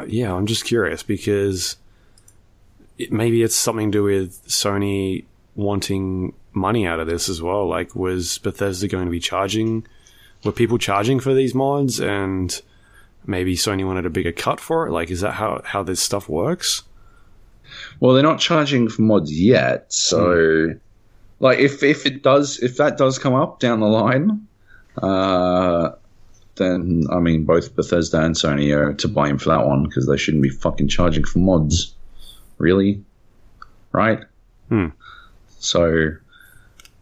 yeah, 0.06 0.34
I'm 0.34 0.46
just 0.46 0.64
curious 0.64 1.02
because 1.02 1.76
it, 2.98 3.12
maybe 3.12 3.42
it's 3.42 3.56
something 3.56 3.90
to 3.92 3.98
do 3.98 4.02
with 4.04 4.46
Sony 4.48 5.24
wanting 5.54 6.34
money 6.54 6.86
out 6.86 7.00
of 7.00 7.06
this 7.06 7.28
as 7.28 7.40
well. 7.42 7.66
Like, 7.68 7.94
was 7.94 8.38
Bethesda 8.38 8.88
going 8.88 9.06
to 9.06 9.10
be 9.10 9.20
charging? 9.20 9.86
Were 10.44 10.52
people 10.52 10.78
charging 10.78 11.20
for 11.20 11.34
these 11.34 11.54
mods 11.54 12.00
and? 12.00 12.60
Maybe 13.24 13.54
Sony 13.54 13.86
wanted 13.86 14.04
a 14.04 14.10
bigger 14.10 14.32
cut 14.32 14.58
for 14.58 14.88
it. 14.88 14.90
Like, 14.90 15.08
is 15.08 15.20
that 15.20 15.34
how 15.34 15.62
how 15.64 15.84
this 15.84 16.00
stuff 16.02 16.28
works? 16.28 16.82
well, 18.00 18.14
they're 18.14 18.22
not 18.24 18.40
charging 18.40 18.88
for 18.88 19.02
mods 19.02 19.32
yet, 19.40 19.92
so 19.92 20.66
Hmm. 20.66 20.72
like 21.38 21.60
if 21.60 21.84
if 21.84 22.04
it 22.04 22.24
does 22.24 22.58
if 22.58 22.78
that 22.78 22.98
does 22.98 23.20
come 23.20 23.34
up 23.34 23.60
down 23.60 23.78
the 23.78 23.86
line, 23.86 24.48
uh, 25.00 25.90
then 26.56 27.04
I 27.12 27.20
mean 27.20 27.44
both 27.44 27.76
Bethesda 27.76 28.20
and 28.22 28.34
Sony 28.34 28.76
are 28.76 28.92
to 28.94 29.06
blame 29.08 29.38
for 29.38 29.50
that 29.50 29.66
one 29.68 29.84
because 29.84 30.08
they 30.08 30.16
shouldn't 30.16 30.42
be 30.42 30.50
fucking 30.50 30.88
charging 30.88 31.22
for 31.24 31.38
mods, 31.38 31.94
really, 32.58 33.04
right? 33.92 34.24
Hmm. 34.68 34.88
So, 35.60 36.10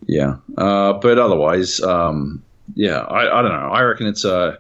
yeah, 0.07 0.37
uh, 0.59 0.95
but 0.95 1.19
otherwise, 1.19 1.81
um, 1.81 2.43
yeah, 2.75 2.99
I, 2.99 3.39
I 3.39 3.43
don't 3.43 3.53
know. 3.53 3.69
I 3.71 3.83
reckon 3.83 4.07
it's 4.07 4.25
a 4.25 4.59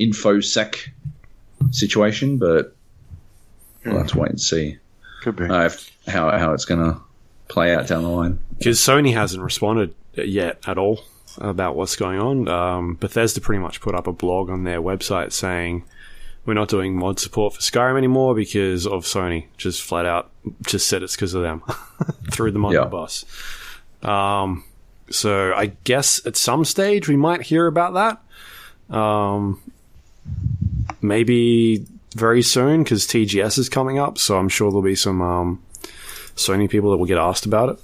infosec 0.00 0.88
situation, 1.70 2.38
but 2.38 2.74
we'll 3.84 3.98
have 3.98 4.08
to 4.08 4.18
wait 4.18 4.30
and 4.30 4.40
see 4.40 4.78
Could 5.22 5.36
be. 5.36 5.44
uh, 5.44 5.70
how 6.06 6.36
how 6.38 6.52
it's 6.52 6.64
going 6.64 6.80
to 6.80 7.00
play 7.48 7.74
out 7.74 7.86
down 7.86 8.02
the 8.02 8.08
line. 8.08 8.38
because 8.58 8.78
Sony 8.78 9.12
hasn't 9.12 9.42
responded 9.42 9.94
yet 10.14 10.58
at 10.66 10.78
all 10.78 11.00
about 11.38 11.76
what's 11.76 11.96
going 11.96 12.18
on. 12.18 12.48
Um, 12.48 12.94
Bethesda 12.94 13.40
pretty 13.40 13.60
much 13.60 13.80
put 13.80 13.94
up 13.94 14.06
a 14.06 14.12
blog 14.12 14.50
on 14.50 14.64
their 14.64 14.80
website 14.80 15.32
saying 15.32 15.84
we're 16.44 16.54
not 16.54 16.68
doing 16.68 16.96
mod 16.96 17.18
support 17.20 17.54
for 17.54 17.60
Skyrim 17.60 17.96
anymore 17.98 18.34
because 18.34 18.86
of 18.86 19.04
Sony. 19.04 19.46
Just 19.56 19.82
flat 19.82 20.06
out, 20.06 20.30
just 20.66 20.88
said 20.88 21.02
it's 21.02 21.14
because 21.16 21.34
of 21.34 21.42
them. 21.42 21.62
Threw 22.30 22.50
them 22.50 22.64
on 22.64 22.72
Yeah. 22.72 22.80
the 22.84 22.86
bus. 22.86 23.24
Um, 24.02 24.64
so 25.10 25.52
I 25.54 25.66
guess 25.84 26.24
at 26.26 26.36
some 26.36 26.64
stage 26.64 27.08
we 27.08 27.16
might 27.16 27.42
hear 27.42 27.66
about 27.66 27.94
that. 27.94 28.94
Um, 28.96 29.60
maybe 31.00 31.86
very 32.14 32.42
soon 32.42 32.82
because 32.82 33.06
TGS 33.06 33.58
is 33.58 33.68
coming 33.68 33.98
up. 33.98 34.18
So 34.18 34.38
I'm 34.38 34.48
sure 34.48 34.70
there'll 34.70 34.82
be 34.82 34.94
some 34.94 35.20
um, 35.22 35.62
Sony 36.36 36.68
people 36.68 36.90
that 36.90 36.96
will 36.98 37.06
get 37.06 37.18
asked 37.18 37.46
about 37.46 37.70
it. 37.70 37.78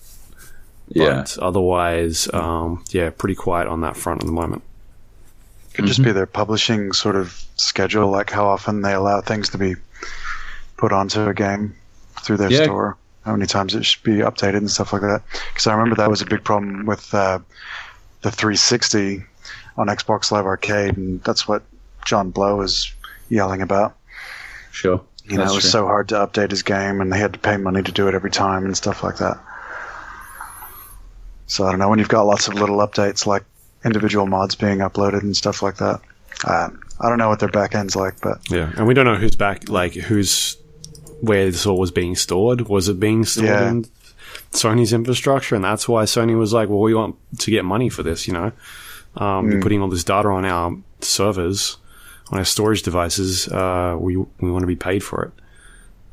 Yeah. 0.88 1.14
But 1.22 1.38
otherwise, 1.38 2.28
um, 2.32 2.84
yeah, 2.90 3.10
pretty 3.10 3.34
quiet 3.34 3.68
on 3.68 3.80
that 3.82 3.96
front 3.96 4.22
at 4.22 4.26
the 4.26 4.32
moment. 4.32 4.62
Could 5.74 5.86
just 5.86 6.02
be 6.02 6.12
their 6.12 6.26
publishing 6.26 6.92
sort 6.92 7.16
of 7.16 7.32
schedule, 7.56 8.10
like 8.10 8.28
how 8.30 8.46
often 8.46 8.82
they 8.82 8.92
allow 8.92 9.22
things 9.22 9.48
to 9.50 9.58
be 9.58 9.74
put 10.76 10.92
onto 10.92 11.22
a 11.26 11.32
game 11.32 11.74
through 12.22 12.36
their 12.36 12.50
Yeah. 12.50 12.64
store, 12.64 12.96
how 13.24 13.32
many 13.32 13.46
times 13.46 13.74
it 13.74 13.84
should 13.84 14.02
be 14.02 14.16
updated 14.16 14.58
and 14.58 14.70
stuff 14.70 14.92
like 14.92 15.02
that. 15.02 15.22
Because 15.48 15.66
I 15.66 15.74
remember 15.74 15.96
that 15.96 16.10
was 16.10 16.22
a 16.22 16.26
big 16.26 16.44
problem 16.44 16.86
with 16.86 17.12
uh, 17.14 17.38
the 18.22 18.30
360 18.30 19.22
on 19.76 19.86
Xbox 19.86 20.30
Live 20.30 20.44
Arcade, 20.44 20.96
and 20.96 21.22
that's 21.22 21.46
what 21.46 21.62
John 22.04 22.30
Blow 22.30 22.56
was 22.56 22.92
yelling 23.28 23.62
about. 23.62 23.96
Sure. 24.70 25.00
You 25.24 25.36
know, 25.36 25.44
it 25.44 25.54
was 25.54 25.62
true. 25.62 25.70
so 25.70 25.86
hard 25.86 26.08
to 26.08 26.16
update 26.16 26.50
his 26.50 26.62
game, 26.62 27.00
and 27.00 27.12
they 27.12 27.18
had 27.18 27.32
to 27.32 27.38
pay 27.38 27.56
money 27.56 27.82
to 27.82 27.92
do 27.92 28.08
it 28.08 28.14
every 28.14 28.30
time 28.30 28.64
and 28.64 28.76
stuff 28.76 29.02
like 29.02 29.18
that. 29.18 29.38
So 31.46 31.64
I 31.66 31.70
don't 31.70 31.78
know 31.78 31.88
when 31.88 31.98
you've 31.98 32.08
got 32.08 32.22
lots 32.22 32.48
of 32.48 32.54
little 32.54 32.78
updates 32.78 33.26
like 33.26 33.44
individual 33.84 34.26
mods 34.26 34.54
being 34.54 34.78
uploaded 34.78 35.22
and 35.22 35.36
stuff 35.36 35.62
like 35.62 35.76
that. 35.76 36.00
Uh, 36.44 36.70
I 37.00 37.08
don't 37.08 37.18
know 37.18 37.28
what 37.28 37.40
their 37.40 37.48
back 37.48 37.74
end's 37.74 37.94
like, 37.94 38.20
but 38.20 38.38
Yeah, 38.50 38.72
and 38.76 38.86
we 38.86 38.94
don't 38.94 39.04
know 39.04 39.16
who's 39.16 39.36
back, 39.36 39.68
like 39.68 39.92
who's 39.94 40.56
where 41.22 41.46
this 41.50 41.64
all 41.66 41.78
was 41.78 41.90
being 41.92 42.14
stored. 42.16 42.62
Was 42.68 42.88
it 42.88 42.98
being 43.00 43.24
stored 43.24 43.46
Yeah. 43.48 43.70
in 43.70 43.86
Sony's 44.52 44.92
infrastructure, 44.92 45.54
and 45.54 45.64
that's 45.64 45.88
why 45.88 46.04
Sony 46.04 46.36
was 46.36 46.52
like, 46.52 46.68
"Well, 46.68 46.80
we 46.80 46.94
want 46.94 47.16
to 47.38 47.50
get 47.50 47.64
money 47.64 47.88
for 47.88 48.02
this." 48.02 48.26
You 48.26 48.34
know, 48.34 48.52
um, 49.16 49.50
you're 49.50 49.62
putting 49.62 49.80
all 49.80 49.88
this 49.88 50.04
data 50.04 50.28
on 50.28 50.44
our 50.44 50.76
servers, 51.00 51.76
on 52.30 52.38
our 52.38 52.44
storage 52.44 52.82
devices. 52.82 53.48
Uh, 53.48 53.96
we 53.98 54.16
we 54.16 54.50
want 54.50 54.62
to 54.62 54.66
be 54.66 54.76
paid 54.76 55.02
for 55.02 55.24
it. 55.24 55.32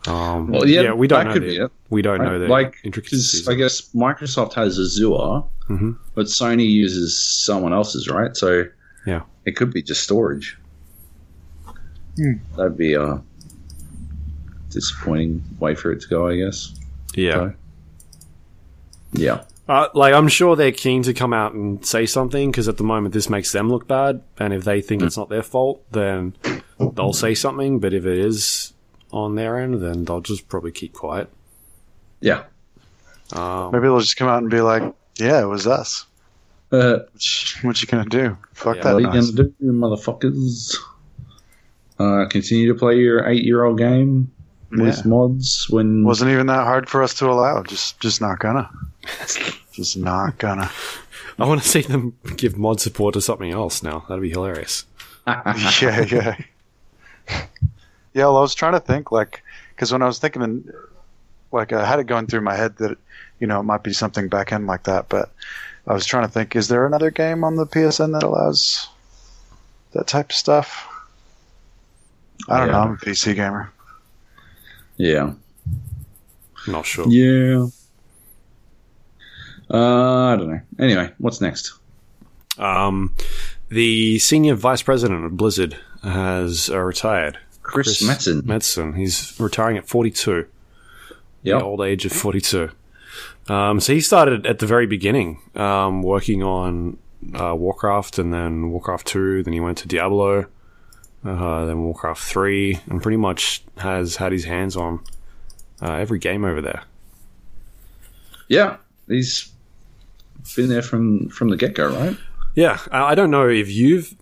Um, 0.09 0.47
Well, 0.51 0.65
yeah, 0.67 0.93
we 0.93 1.07
don't 1.07 1.19
that 1.19 1.27
know. 1.27 1.33
could 1.33 1.43
the, 1.43 1.47
be 1.47 1.57
it. 1.57 1.71
We 1.89 2.01
don't 2.01 2.19
know 2.23 2.39
the 2.39 2.47
like 2.47 2.75
intricacies. 2.83 3.41
'cause 3.41 3.47
I 3.49 3.55
guess 3.55 3.81
Microsoft 3.93 4.53
has 4.53 4.79
Azure, 4.79 5.43
Mhm. 5.69 5.97
but 6.15 6.27
Sony 6.27 6.69
uses 6.69 7.19
someone 7.19 7.73
else's, 7.73 8.07
right? 8.07 8.35
So 8.37 8.63
Yeah. 9.05 9.23
it 9.45 9.55
could 9.57 9.73
be 9.73 9.81
just 9.81 10.01
storage. 10.03 10.57
Hmm. 12.15 12.33
That'd 12.57 12.77
be 12.77 12.93
a 12.93 13.21
disappointing 14.69 15.43
way 15.59 15.75
for 15.75 15.91
it 15.91 16.01
to 16.01 16.07
go, 16.07 16.27
I 16.27 16.37
guess. 16.37 16.73
yeah. 17.15 17.33
So, 17.33 17.53
yeah, 19.13 19.41
Uh, 19.67 19.87
like 19.95 20.13
I'm 20.13 20.27
sure 20.27 20.55
they're 20.55 20.71
keen 20.71 21.03
to 21.03 21.13
come 21.13 21.33
out 21.33 21.53
and 21.53 21.83
say 21.85 22.05
something 22.05 22.51
because 22.51 22.67
at 22.67 22.77
the 22.77 22.83
moment 22.83 23.13
this 23.13 23.29
makes 23.29 23.51
them 23.51 23.69
look 23.69 23.87
bad, 23.87 24.21
and 24.37 24.53
if 24.53 24.63
they 24.63 24.81
think 24.81 25.01
it's 25.01 25.17
not 25.17 25.29
their 25.29 25.43
fault, 25.43 25.83
then 25.91 26.35
they'll 26.79 27.13
say 27.13 27.33
something. 27.33 27.79
But 27.79 27.93
if 27.93 28.05
it 28.05 28.17
is 28.19 28.73
on 29.11 29.35
their 29.35 29.57
end, 29.57 29.81
then 29.81 30.05
they'll 30.05 30.21
just 30.21 30.47
probably 30.47 30.71
keep 30.71 30.93
quiet. 30.93 31.29
yeah. 32.21 32.43
Um, 33.31 33.71
maybe 33.71 33.83
they'll 33.83 33.99
just 33.99 34.17
come 34.17 34.27
out 34.27 34.41
and 34.41 34.49
be 34.49 34.61
like, 34.61 34.81
"Yeah, 35.19 35.41
it 35.41 35.45
was 35.45 35.67
us." 35.67 36.05
Uh, 36.71 36.99
What 37.61 37.79
you 37.81 37.87
gonna 37.87 38.05
do? 38.09 38.37
Fuck 38.53 38.77
Yeah, 38.77 38.83
that 38.83 38.93
what 38.93 38.97
are 39.03 39.07
you 39.07 39.13
noise. 39.13 39.31
gonna 39.31 39.49
do, 39.59 39.71
motherfuckers? 39.71 40.75
Uh, 41.99 42.25
continue 42.27 42.71
to 42.71 42.77
play 42.79 42.97
your 42.97 43.27
eight-year-old 43.27 43.77
game 43.77 44.31
with 44.71 44.97
Yeah. 44.97 45.03
mods 45.05 45.67
when 45.69 46.03
Wasn't 46.03 46.29
even 46.31 46.47
that 46.47 46.63
hard 46.63 46.89
for 46.89 47.01
us 47.03 47.13
to 47.15 47.29
allow. 47.29 47.63
Just, 47.63 47.99
just 47.99 48.21
not 48.21 48.39
gonna. 48.39 48.69
just 49.73 49.97
not 49.97 50.37
gonna. 50.37 50.69
I 51.37 51.45
want 51.45 51.61
to 51.63 51.67
see 51.67 51.81
them 51.81 52.17
give 52.35 52.57
mod 52.57 52.81
support 52.81 53.13
to 53.13 53.21
something 53.21 53.51
else 53.51 53.81
now. 53.81 54.05
That'd 54.09 54.21
be 54.21 54.29
hilarious. 54.29 54.85
yeah, 55.27 56.05
yeah. 56.05 56.35
Yeah, 58.13 58.25
well, 58.25 58.37
I 58.37 58.41
was 58.41 58.55
trying 58.55 58.73
to 58.73 58.79
think, 58.79 59.11
like, 59.11 59.41
because 59.69 59.91
when 59.91 60.01
I 60.01 60.07
was 60.07 60.19
thinking, 60.19 60.41
in, 60.41 60.73
like, 61.51 61.71
I 61.71 61.85
had 61.85 61.99
it 61.99 62.05
going 62.05 62.27
through 62.27 62.41
my 62.41 62.55
head 62.55 62.75
that, 62.77 62.97
you 63.39 63.47
know, 63.47 63.59
it 63.59 63.63
might 63.63 63.83
be 63.83 63.93
something 63.93 64.27
back 64.27 64.51
end 64.51 64.67
like 64.67 64.83
that, 64.83 65.07
but 65.09 65.31
I 65.87 65.93
was 65.93 66.05
trying 66.05 66.23
to 66.25 66.31
think, 66.31 66.55
is 66.55 66.67
there 66.67 66.85
another 66.85 67.11
game 67.11 67.43
on 67.43 67.55
the 67.55 67.65
PSN 67.67 68.13
that 68.13 68.23
allows 68.23 68.87
that 69.93 70.07
type 70.07 70.31
of 70.31 70.35
stuff? 70.35 70.87
I 72.49 72.57
don't 72.57 72.67
Yeah. 72.67 72.73
know. 72.73 72.79
I'm 72.81 72.93
a 72.93 72.97
PC 72.97 73.35
gamer. 73.35 73.71
Yeah. 74.99 75.33
Not 76.67 76.85
sure. 76.85 77.07
Yeah. 77.07 77.67
Uh, 79.71 80.33
I 80.33 80.35
don't 80.35 80.51
know. 80.51 80.61
Anyway, 80.77 81.11
what's 81.17 81.41
next? 81.41 81.73
Um, 82.57 83.15
the 83.69 84.19
senior 84.19 84.55
vice 84.55 84.81
president 84.81 85.25
of 85.25 85.37
Blizzard 85.37 85.77
has 86.03 86.69
uh, 86.69 86.79
retired. 86.79 87.39
Chris, 87.61 88.01
Metzen. 88.03 88.41
Metzen. 88.41 88.97
He's 88.97 89.39
retiring 89.39 89.77
at 89.77 89.87
42. 89.87 90.45
Yeah. 91.43 91.61
old 91.61 91.81
age 91.81 92.05
of 92.05 92.11
42. 92.11 92.69
Um, 93.47 93.79
so 93.79 93.93
he 93.93 94.01
started 94.01 94.45
at 94.45 94.59
the 94.59 94.65
very 94.65 94.85
beginning, 94.85 95.39
um, 95.55 96.03
working 96.03 96.43
on 96.43 96.97
uh, 97.33 97.55
Warcraft 97.55 98.19
and 98.19 98.33
then 98.33 98.71
Warcraft 98.71 99.07
2, 99.07 99.43
then 99.43 99.53
he 99.53 99.59
went 99.59 99.77
to 99.79 99.87
Diablo, 99.87 100.45
uh, 101.25 101.65
then 101.65 101.83
Warcraft 101.83 102.21
3, 102.21 102.79
and 102.89 103.01
pretty 103.01 103.17
much 103.17 103.63
has 103.77 104.15
had 104.15 104.31
his 104.31 104.45
hands 104.45 104.75
on 104.75 105.01
uh, 105.81 105.93
every 105.93 106.19
game 106.19 106.45
over 106.45 106.61
there. 106.61 106.83
Yeah, 108.47 108.77
he's 109.07 109.51
been 110.55 110.69
there 110.69 110.81
from 110.81 111.29
from 111.29 111.49
the 111.49 111.57
get 111.57 111.75
go, 111.75 111.87
right? 111.89 112.17
Yeah, 112.55 112.79
I 112.91 113.13
don't 113.13 113.29
know 113.29 113.47
if 113.47 113.69
you've 113.69 114.15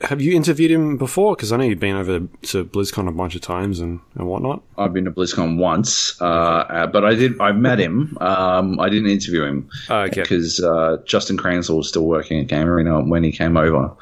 have 0.00 0.20
you 0.20 0.34
interviewed 0.34 0.70
him 0.70 0.96
before 0.96 1.36
because 1.36 1.52
I 1.52 1.56
know 1.58 1.64
you've 1.64 1.78
been 1.78 1.94
over 1.94 2.20
to 2.20 2.64
BlizzCon 2.64 3.06
a 3.06 3.12
bunch 3.12 3.34
of 3.34 3.42
times 3.42 3.80
and, 3.80 4.00
and 4.14 4.26
whatnot. 4.26 4.62
I've 4.78 4.92
been 4.94 5.04
to 5.04 5.10
BlizzCon 5.10 5.58
once, 5.58 6.20
uh, 6.20 6.24
uh, 6.24 6.86
but 6.86 7.04
I 7.04 7.14
did. 7.14 7.38
I 7.40 7.52
met 7.52 7.78
him. 7.78 8.16
Um, 8.20 8.80
I 8.80 8.88
didn't 8.88 9.10
interview 9.10 9.44
him 9.44 9.68
Uh, 9.90 9.98
okay, 10.04 10.22
because 10.22 10.58
uh, 10.58 10.96
Justin 11.04 11.36
Kranzel 11.36 11.76
was 11.76 11.88
still 11.88 12.06
working 12.06 12.40
at 12.40 12.46
Game 12.46 12.66
Arena 12.66 13.02
when 13.02 13.22
he 13.22 13.30
came 13.30 13.56
over. 13.58 13.92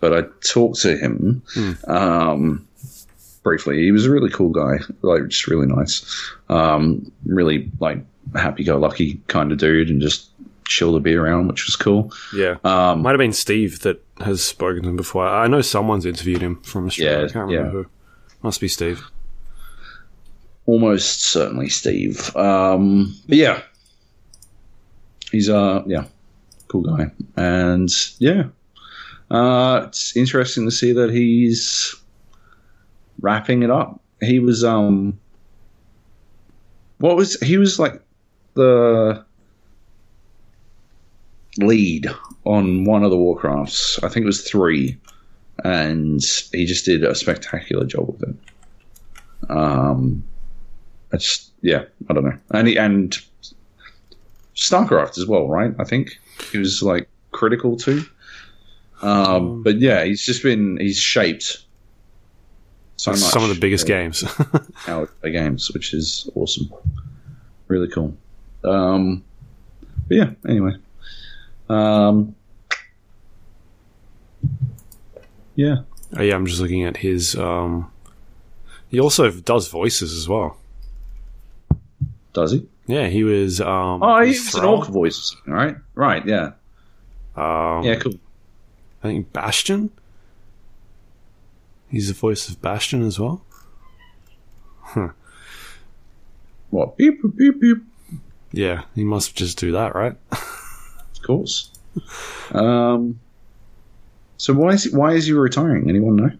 But 0.00 0.12
I 0.16 0.22
talked 0.42 0.80
to 0.80 0.96
him 0.96 1.42
um, 1.86 2.66
briefly. 3.42 3.82
He 3.82 3.92
was 3.92 4.06
a 4.06 4.10
really 4.10 4.30
cool 4.30 4.50
guy, 4.50 4.78
like 5.02 5.28
just 5.28 5.46
really 5.46 5.66
nice, 5.66 6.04
um, 6.48 7.12
really 7.26 7.70
like 7.80 7.98
happy-go-lucky 8.34 9.20
kind 9.28 9.52
of 9.52 9.58
dude, 9.58 9.90
and 9.90 10.00
just 10.00 10.30
chill 10.66 10.94
to 10.94 11.00
be 11.00 11.14
around, 11.14 11.48
which 11.48 11.66
was 11.66 11.76
cool. 11.76 12.12
yeah, 12.34 12.56
Um, 12.64 13.02
might 13.02 13.10
have 13.10 13.18
been 13.18 13.32
Steve 13.32 13.80
that 13.80 14.02
has 14.20 14.42
spoken 14.42 14.84
to 14.84 14.88
him 14.90 14.96
before. 14.96 15.26
I 15.26 15.48
know 15.48 15.60
someone's 15.62 16.06
interviewed 16.06 16.40
him 16.40 16.62
from 16.62 16.86
Australia. 16.86 17.18
Yeah, 17.18 17.24
I 17.24 17.28
can't 17.28 17.46
remember 17.48 17.78
yeah. 17.78 17.82
who. 17.84 17.86
Must 18.42 18.60
be 18.60 18.68
Steve. 18.68 19.02
almost 20.66 21.22
certainly 21.22 21.68
Steve. 21.68 22.34
Um, 22.36 23.14
but 23.28 23.36
yeah, 23.36 23.62
he's 25.32 25.50
uh 25.50 25.82
yeah, 25.86 26.04
cool 26.68 26.82
guy, 26.82 27.10
and 27.36 27.90
yeah, 28.18 28.44
uh, 29.30 29.84
it's 29.86 30.16
interesting 30.16 30.64
to 30.64 30.70
see 30.70 30.92
that 30.92 31.10
he's 31.10 31.94
wrapping 33.20 33.62
it 33.62 33.70
up. 33.70 34.00
He 34.20 34.38
was 34.38 34.64
um, 34.64 35.18
what 36.98 37.16
was 37.16 37.38
he 37.40 37.56
was 37.56 37.78
like 37.78 38.00
the 38.54 39.24
lead 41.58 42.08
on 42.44 42.84
one 42.84 43.04
of 43.04 43.10
the 43.10 43.16
Warcrafts. 43.16 44.02
I 44.02 44.08
think 44.08 44.24
it 44.24 44.26
was 44.26 44.48
three, 44.48 44.98
and 45.64 46.22
he 46.52 46.66
just 46.66 46.84
did 46.84 47.04
a 47.04 47.14
spectacular 47.14 47.86
job 47.86 48.08
with 48.08 48.22
it. 48.28 48.36
Um, 49.50 50.24
it's 51.12 51.50
yeah, 51.62 51.84
I 52.08 52.14
don't 52.14 52.24
know, 52.24 52.38
and 52.50 52.68
he, 52.68 52.76
and 52.76 53.16
Starcraft 54.54 55.18
as 55.18 55.26
well, 55.26 55.48
right? 55.48 55.72
I 55.78 55.84
think 55.84 56.18
he 56.50 56.58
was 56.58 56.82
like 56.82 57.08
critical 57.30 57.76
too. 57.76 58.04
Um, 59.02 59.62
but 59.62 59.78
yeah, 59.78 60.04
he's 60.04 60.24
just 60.24 60.42
been 60.42 60.76
he's 60.78 60.98
shaped 60.98 61.64
so 62.96 63.12
much 63.12 63.20
Some 63.20 63.42
of 63.42 63.48
the 63.48 63.58
biggest 63.58 63.84
uh, 63.84 63.88
games. 63.88 64.24
it 64.88 65.30
games, 65.32 65.70
which 65.72 65.94
is 65.94 66.28
awesome, 66.34 66.70
really 67.68 67.88
cool. 67.88 68.14
Um, 68.62 69.24
but 70.06 70.16
yeah, 70.16 70.30
anyway, 70.46 70.72
um, 71.70 72.34
yeah, 75.54 75.76
Oh, 76.16 76.22
yeah, 76.22 76.34
I'm 76.34 76.46
just 76.46 76.60
looking 76.60 76.84
at 76.84 76.96
his. 76.96 77.36
Um, 77.36 77.90
he 78.88 78.98
also 78.98 79.30
does 79.30 79.68
voices 79.68 80.12
as 80.12 80.28
well. 80.28 80.56
does 82.32 82.52
he? 82.52 82.66
Yeah, 82.86 83.06
he 83.06 83.22
was. 83.22 83.60
Um, 83.60 84.02
Oh, 84.02 84.20
he's 84.20 84.52
an 84.54 84.64
orc 84.64 84.88
voice, 84.88 85.18
or 85.18 85.22
something, 85.22 85.52
right? 85.52 85.76
Right, 85.94 86.26
yeah. 86.26 86.52
Um, 87.36 87.84
Yeah, 87.84 87.94
cool. 87.96 88.14
I 89.02 89.08
think 89.08 89.32
Bastion. 89.32 89.90
He's 91.88 92.08
the 92.08 92.14
voice 92.14 92.48
of 92.48 92.60
Bastion 92.62 93.02
as 93.02 93.18
well. 93.18 93.44
What? 96.70 96.96
Beep, 96.96 97.20
beep, 97.22 97.36
beep, 97.36 97.60
beep. 97.60 97.78
Yeah, 98.52 98.84
he 98.94 99.04
must 99.04 99.36
just 99.36 99.58
do 99.58 99.72
that, 99.72 99.94
right? 99.94 100.16
Of 101.20 101.26
course. 101.26 101.70
Um. 102.52 103.20
So 104.38 104.54
why 104.54 104.70
is 104.70 104.84
he, 104.84 104.96
why 104.96 105.12
is 105.12 105.26
he 105.26 105.34
retiring? 105.34 105.90
Anyone 105.90 106.16
know? 106.16 106.30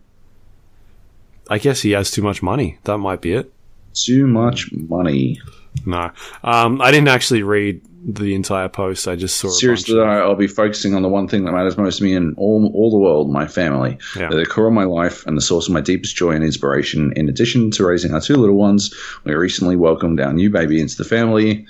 I 1.50 1.58
guess 1.58 1.82
he 1.82 1.90
has 1.90 2.10
too 2.10 2.22
much 2.22 2.42
money. 2.42 2.78
That 2.84 2.96
might 2.96 3.20
be 3.20 3.34
it. 3.34 3.52
Too 3.92 4.26
much 4.26 4.72
money. 4.72 5.38
No, 5.84 6.10
um, 6.42 6.80
I 6.80 6.90
didn't 6.90 7.08
actually 7.08 7.42
read 7.42 7.82
the 8.02 8.34
entire 8.34 8.68
post. 8.68 9.06
I 9.08 9.16
just 9.16 9.36
saw. 9.36 9.48
A 9.48 9.50
Seriously, 9.50 9.94
bunch 9.94 10.04
though, 10.06 10.28
I'll 10.28 10.34
be 10.34 10.46
focusing 10.46 10.94
on 10.94 11.02
the 11.02 11.08
one 11.08 11.28
thing 11.28 11.44
that 11.44 11.52
matters 11.52 11.76
most 11.76 11.98
to 11.98 12.04
me 12.04 12.14
and 12.14 12.36
all, 12.38 12.70
all 12.74 12.90
the 12.90 12.96
world, 12.98 13.30
my 13.30 13.46
family. 13.46 13.98
Yeah. 14.16 14.28
They're 14.30 14.40
the 14.40 14.46
core 14.46 14.66
of 14.68 14.72
my 14.72 14.84
life 14.84 15.26
and 15.26 15.36
the 15.36 15.40
source 15.42 15.66
of 15.68 15.74
my 15.74 15.80
deepest 15.80 16.16
joy 16.16 16.30
and 16.32 16.42
inspiration. 16.44 17.12
In 17.16 17.28
addition 17.28 17.70
to 17.72 17.84
raising 17.86 18.14
our 18.14 18.20
two 18.20 18.36
little 18.36 18.56
ones, 18.56 18.94
we 19.24 19.34
recently 19.34 19.76
welcomed 19.76 20.20
our 20.20 20.32
new 20.32 20.48
baby 20.50 20.80
into 20.80 20.96
the 20.96 21.04
family. 21.04 21.66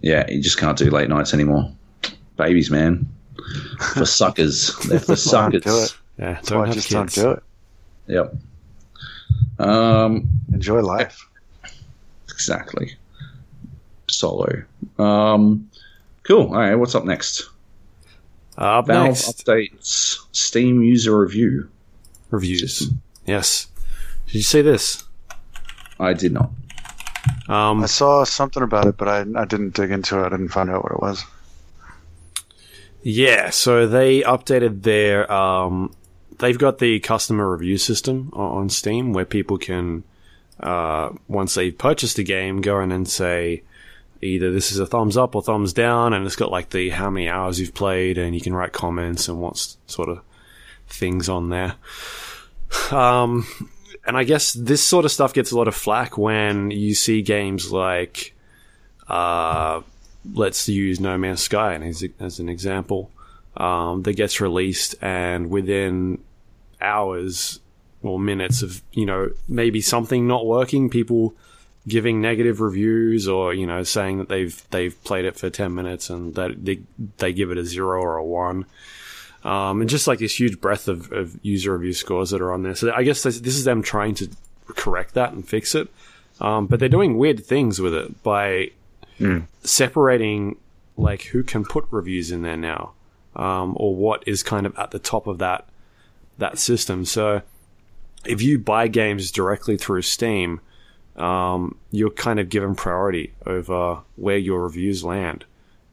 Yeah, 0.00 0.24
you 0.30 0.40
just 0.42 0.58
can't 0.58 0.78
do 0.78 0.90
late 0.90 1.08
nights 1.08 1.34
anymore. 1.34 1.70
Babies, 2.36 2.70
man. 2.70 3.08
For 3.94 4.06
suckers. 4.06 4.74
They're 4.88 4.98
for 5.00 5.16
suckers. 5.16 5.62
do 5.62 5.78
it. 5.82 5.96
yeah, 6.18 6.32
That's 6.34 6.48
don't 6.48 6.58
why 6.60 6.66
have 6.66 6.74
just 6.74 6.88
kids. 6.88 7.14
don't 7.14 7.24
do 7.24 7.30
it. 7.32 7.42
Yep. 9.58 9.68
Um, 9.68 10.28
Enjoy 10.52 10.80
life. 10.80 11.28
exactly. 12.30 12.94
Solo. 14.16 14.62
Um, 14.98 15.70
cool. 16.22 16.48
All 16.48 16.54
right, 16.60 16.74
what's 16.74 16.94
up 16.94 17.04
next? 17.04 17.48
Uh, 18.58 18.78
up 18.78 18.86
Valve 18.86 19.08
next, 19.08 19.44
updates 19.44 20.18
Steam 20.32 20.82
user 20.82 21.18
review. 21.18 21.68
reviews. 22.30 22.90
Yes. 23.26 23.66
Did 24.26 24.34
you 24.34 24.42
say 24.42 24.62
this? 24.62 25.04
I 26.00 26.14
did 26.14 26.32
not. 26.32 26.50
Um, 27.48 27.82
I 27.82 27.86
saw 27.86 28.24
something 28.24 28.62
about 28.62 28.86
it, 28.86 28.96
but 28.96 29.08
I, 29.08 29.24
I 29.36 29.44
didn't 29.44 29.74
dig 29.74 29.90
into 29.90 30.18
it. 30.18 30.26
I 30.26 30.28
didn't 30.30 30.48
find 30.48 30.70
out 30.70 30.82
what 30.82 30.92
it 30.92 31.00
was. 31.00 31.24
Yeah, 33.02 33.50
so 33.50 33.86
they 33.86 34.22
updated 34.22 34.82
their. 34.82 35.30
Um, 35.30 35.94
they've 36.38 36.58
got 36.58 36.78
the 36.78 36.98
customer 37.00 37.50
review 37.50 37.78
system 37.78 38.30
on, 38.32 38.62
on 38.62 38.68
Steam 38.68 39.12
where 39.12 39.24
people 39.24 39.58
can, 39.58 40.02
uh, 40.60 41.10
once 41.28 41.54
they've 41.54 41.76
purchased 41.76 42.18
a 42.18 42.24
game, 42.24 42.60
go 42.60 42.80
in 42.80 42.90
and 42.90 43.08
say 43.08 43.62
either 44.22 44.52
this 44.52 44.72
is 44.72 44.78
a 44.78 44.86
thumbs 44.86 45.16
up 45.16 45.34
or 45.34 45.42
thumbs 45.42 45.72
down, 45.72 46.12
and 46.12 46.24
it's 46.26 46.36
got 46.36 46.50
like 46.50 46.70
the 46.70 46.90
how 46.90 47.10
many 47.10 47.28
hours 47.28 47.60
you've 47.60 47.74
played, 47.74 48.18
and 48.18 48.34
you 48.34 48.40
can 48.40 48.54
write 48.54 48.72
comments 48.72 49.28
and 49.28 49.40
what 49.40 49.76
sort 49.86 50.08
of 50.08 50.20
things 50.88 51.28
on 51.28 51.48
there. 51.50 51.74
Um, 52.90 53.46
and 54.06 54.16
I 54.16 54.24
guess 54.24 54.52
this 54.52 54.82
sort 54.82 55.04
of 55.04 55.12
stuff 55.12 55.32
gets 55.32 55.50
a 55.50 55.56
lot 55.56 55.68
of 55.68 55.74
flack 55.74 56.16
when 56.16 56.70
you 56.70 56.94
see 56.94 57.22
games 57.22 57.72
like, 57.72 58.34
uh, 59.08 59.80
let's 60.34 60.68
use 60.68 61.00
No 61.00 61.18
Man's 61.18 61.42
Sky 61.42 61.74
as, 61.74 62.04
as 62.20 62.38
an 62.38 62.48
example, 62.48 63.10
um, 63.56 64.02
that 64.02 64.14
gets 64.14 64.40
released, 64.40 64.94
and 65.00 65.50
within 65.50 66.22
hours 66.80 67.60
or 68.02 68.20
minutes 68.20 68.62
of 68.62 68.82
you 68.92 69.06
know 69.06 69.30
maybe 69.48 69.80
something 69.80 70.26
not 70.26 70.46
working, 70.46 70.90
people 70.90 71.34
giving 71.88 72.20
negative 72.20 72.60
reviews 72.60 73.28
or 73.28 73.54
you 73.54 73.66
know 73.66 73.82
saying 73.82 74.18
that 74.18 74.28
they've 74.28 74.62
they've 74.70 75.02
played 75.04 75.24
it 75.24 75.36
for 75.36 75.50
ten 75.50 75.74
minutes 75.74 76.10
and 76.10 76.34
that 76.34 76.64
they 76.64 76.80
they 77.18 77.32
give 77.32 77.50
it 77.50 77.58
a 77.58 77.64
zero 77.64 78.00
or 78.00 78.16
a 78.16 78.24
one. 78.24 78.66
Um, 79.44 79.80
and 79.80 79.88
just 79.88 80.08
like 80.08 80.18
this 80.18 80.40
huge 80.40 80.60
breadth 80.60 80.88
of, 80.88 81.12
of 81.12 81.38
user 81.44 81.72
review 81.72 81.92
scores 81.92 82.30
that 82.30 82.40
are 82.40 82.52
on 82.52 82.64
there. 82.64 82.74
So 82.74 82.92
I 82.92 83.04
guess 83.04 83.22
this, 83.22 83.38
this 83.38 83.54
is 83.54 83.62
them 83.62 83.80
trying 83.80 84.16
to 84.16 84.28
correct 84.66 85.14
that 85.14 85.32
and 85.32 85.46
fix 85.46 85.76
it. 85.76 85.88
Um, 86.40 86.66
but 86.66 86.80
they're 86.80 86.88
doing 86.88 87.16
weird 87.16 87.46
things 87.46 87.80
with 87.80 87.94
it 87.94 88.24
by 88.24 88.72
separating 89.62 90.56
like 90.96 91.22
who 91.22 91.42
can 91.42 91.64
put 91.64 91.86
reviews 91.90 92.30
in 92.30 92.42
there 92.42 92.56
now, 92.56 92.92
um, 93.34 93.74
or 93.78 93.94
what 93.94 94.26
is 94.26 94.42
kind 94.42 94.66
of 94.66 94.76
at 94.76 94.90
the 94.90 94.98
top 94.98 95.26
of 95.26 95.38
that 95.38 95.66
that 96.38 96.58
system. 96.58 97.04
So 97.04 97.42
if 98.24 98.42
you 98.42 98.58
buy 98.58 98.88
games 98.88 99.30
directly 99.30 99.76
through 99.76 100.02
Steam, 100.02 100.60
um, 101.16 101.76
you're 101.90 102.10
kind 102.10 102.38
of 102.40 102.48
given 102.48 102.74
priority 102.74 103.32
over 103.46 104.00
where 104.16 104.38
your 104.38 104.62
reviews 104.62 105.02
land. 105.04 105.44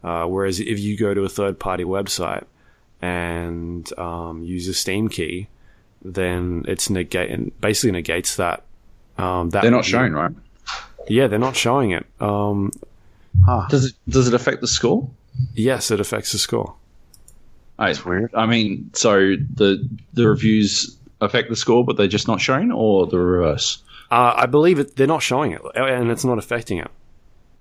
Uh, 0.04 0.26
whereas 0.26 0.60
if 0.60 0.80
you 0.80 0.98
go 0.98 1.14
to 1.14 1.22
a 1.24 1.30
third 1.30 1.58
party 1.60 1.84
website 1.86 2.44
and 3.02 3.98
um, 3.98 4.44
use 4.44 4.68
a 4.68 4.74
Steam 4.74 5.08
key, 5.10 5.48
then 6.04 6.64
it's 6.68 6.90
negate 6.90 7.60
basically 7.62 7.92
negates 7.92 8.36
that. 8.36 8.64
Um, 9.18 9.50
that 9.52 9.62
They're 9.62 9.72
not 9.72 9.78
review. 9.86 9.92
showing, 9.92 10.14
right? 10.14 10.32
Yeah, 11.08 11.28
they're 11.28 11.40
not 11.40 11.56
showing 11.56 11.92
it. 11.92 12.06
Um, 12.20 12.72
Does 13.70 13.86
it 13.86 13.94
does 14.10 14.28
it 14.28 14.34
affect 14.34 14.62
the 14.62 14.68
score? 14.68 15.10
yes, 15.54 15.92
it 15.92 16.00
affects 16.00 16.32
the 16.32 16.38
score. 16.38 16.76
It's 17.80 18.06
weird. 18.06 18.34
I 18.36 18.46
mean, 18.46 18.90
so 18.94 19.36
the 19.56 19.88
the 20.14 20.28
reviews 20.28 20.96
affect 21.22 21.50
the 21.50 21.56
score, 21.56 21.84
but 21.84 21.98
they're 21.98 22.08
just 22.08 22.28
not 22.28 22.40
shown, 22.40 22.72
or 22.72 23.08
the 23.08 23.18
reverse. 23.20 23.82
Uh, 24.14 24.34
I 24.44 24.46
believe 24.46 24.78
it. 24.80 24.96
They're 24.96 25.08
not 25.08 25.24
showing 25.24 25.52
it, 25.54 25.62
and 25.76 26.12
it's 26.12 26.24
not 26.24 26.38
affecting 26.38 26.78
it. 26.78 26.92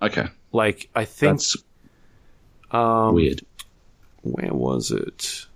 Okay, 0.03 0.27
Like 0.53 0.89
I 0.95 1.05
think, 1.05 1.33
that's 1.39 1.57
um, 2.71 3.15
weird. 3.15 3.41
where 4.23 4.53
was 4.53 4.91
it? 4.91 5.47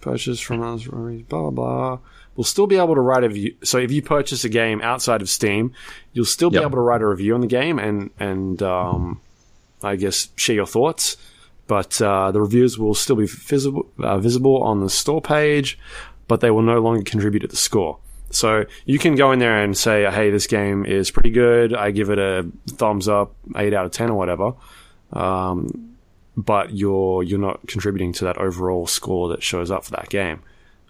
Purchase 0.00 0.40
from 0.40 0.62
us, 0.62 0.84
blah 0.84 1.22
blah 1.28 1.50
blah. 1.50 1.98
We'll 2.36 2.44
still 2.44 2.66
be 2.68 2.76
able 2.76 2.94
to 2.94 3.00
write 3.00 3.24
a 3.24 3.28
review. 3.28 3.56
So 3.64 3.78
if 3.78 3.90
you 3.90 4.00
purchase 4.00 4.44
a 4.44 4.48
game 4.48 4.80
outside 4.80 5.22
of 5.22 5.28
Steam, 5.28 5.72
you'll 6.12 6.24
still 6.24 6.50
be 6.50 6.54
Yep. 6.54 6.62
able 6.62 6.76
to 6.76 6.80
write 6.82 7.02
a 7.02 7.06
review 7.06 7.34
on 7.34 7.40
the 7.40 7.48
game 7.48 7.78
and 7.80 8.10
and 8.20 8.62
um, 8.62 9.20
I 9.82 9.96
guess 9.96 10.28
share 10.36 10.54
your 10.56 10.66
thoughts. 10.66 11.16
But 11.66 12.00
uh, 12.00 12.30
the 12.30 12.40
reviews 12.40 12.78
will 12.78 12.94
still 12.94 13.16
be 13.16 13.26
visible 13.26 13.86
uh, 13.98 14.18
visible 14.18 14.62
on 14.62 14.80
the 14.80 14.88
store 14.90 15.20
page, 15.20 15.78
but 16.28 16.40
they 16.40 16.50
will 16.50 16.62
no 16.62 16.78
longer 16.80 17.02
contribute 17.02 17.40
to 17.40 17.48
the 17.48 17.56
score. 17.56 17.98
So 18.30 18.66
you 18.84 18.98
can 18.98 19.14
go 19.14 19.32
in 19.32 19.38
there 19.38 19.62
and 19.62 19.76
say, 19.76 20.04
"Hey, 20.10 20.30
this 20.30 20.46
game 20.46 20.84
is 20.84 21.10
pretty 21.10 21.30
good. 21.30 21.74
I 21.74 21.90
give 21.90 22.10
it 22.10 22.18
a 22.18 22.46
thumbs 22.68 23.08
up, 23.08 23.34
eight 23.56 23.72
out 23.74 23.86
of 23.86 23.92
ten, 23.92 24.10
or 24.10 24.14
whatever." 24.14 24.52
Um, 25.12 25.96
but 26.36 26.74
you're 26.74 27.22
you're 27.22 27.38
not 27.38 27.66
contributing 27.66 28.12
to 28.14 28.24
that 28.26 28.38
overall 28.38 28.86
score 28.86 29.28
that 29.28 29.42
shows 29.42 29.70
up 29.70 29.84
for 29.84 29.92
that 29.92 30.08
game. 30.10 30.40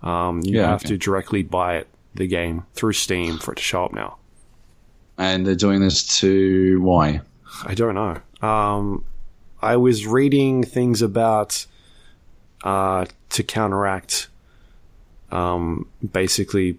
Um, 0.03 0.41
you 0.45 0.57
Yeah, 0.59 0.69
have 0.69 0.81
okay. 0.81 0.89
to 0.89 0.99
directly 0.99 1.43
buy 1.43 1.77
it, 1.77 1.89
the 2.15 2.27
game 2.27 2.65
through 2.75 2.93
Steam 2.93 3.39
for 3.39 3.53
it 3.53 3.57
to 3.57 3.63
show 3.63 3.85
up 3.85 3.93
now. 3.93 4.17
And 5.17 5.47
they're 5.47 5.55
doing 5.57 5.81
this 5.81 6.19
to 6.21 6.81
why? 6.81 7.21
I 7.65 7.75
don't 7.75 7.95
know. 7.95 8.47
Um, 8.47 9.05
I 9.61 9.77
was 9.77 10.07
reading 10.07 10.63
things 10.63 11.03
about 11.03 11.67
uh, 12.63 13.07
to 13.31 13.43
counteract 13.43 14.29
um, 15.33 15.87
basically 16.13 16.79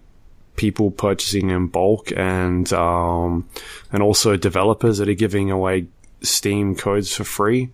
people 0.60 0.90
purchasing 0.90 1.48
in 1.48 1.68
bulk 1.68 2.12
and 2.14 2.70
um, 2.74 3.48
and 3.90 4.02
also 4.02 4.36
developers 4.36 4.98
that 4.98 5.08
are 5.08 5.14
giving 5.14 5.50
away 5.50 5.86
Steam 6.20 6.74
codes 6.74 7.16
for 7.16 7.24
free. 7.24 7.70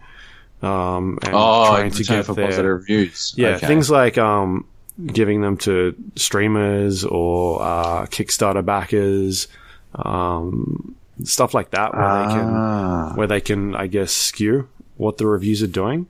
Um, 0.63 1.19
and 1.23 1.35
Oh, 1.35 1.67
trying 1.67 1.91
to 1.91 2.05
get 2.05 2.25
for 2.27 2.35
their, 2.35 2.47
positive 2.47 2.67
reviews. 2.81 3.35
yeah, 3.37 3.57
Okay. 3.57 3.67
things 3.67 3.91
like 3.91 4.17
um, 4.19 4.65
giving 5.05 5.41
them 5.43 5.57
to 5.59 5.95
streamers 6.15 7.05
or 7.05 7.61
uh, 7.61 8.07
Kickstarter 8.07 8.65
backers, 8.65 9.49
um, 9.97 10.95
stuff 11.25 11.53
like 11.55 11.71
that, 11.73 11.93
where 11.93 12.23
they 12.23 12.33
can 12.35 12.55
Ah, 12.55 13.13
where 13.17 13.27
they 13.27 13.41
can, 13.41 13.75
I 13.75 13.89
guess, 13.89 14.13
skew 14.13 14.69
what 14.97 15.19
the 15.19 15.27
reviews 15.27 15.61
are 15.63 15.67
doing. 15.83 16.07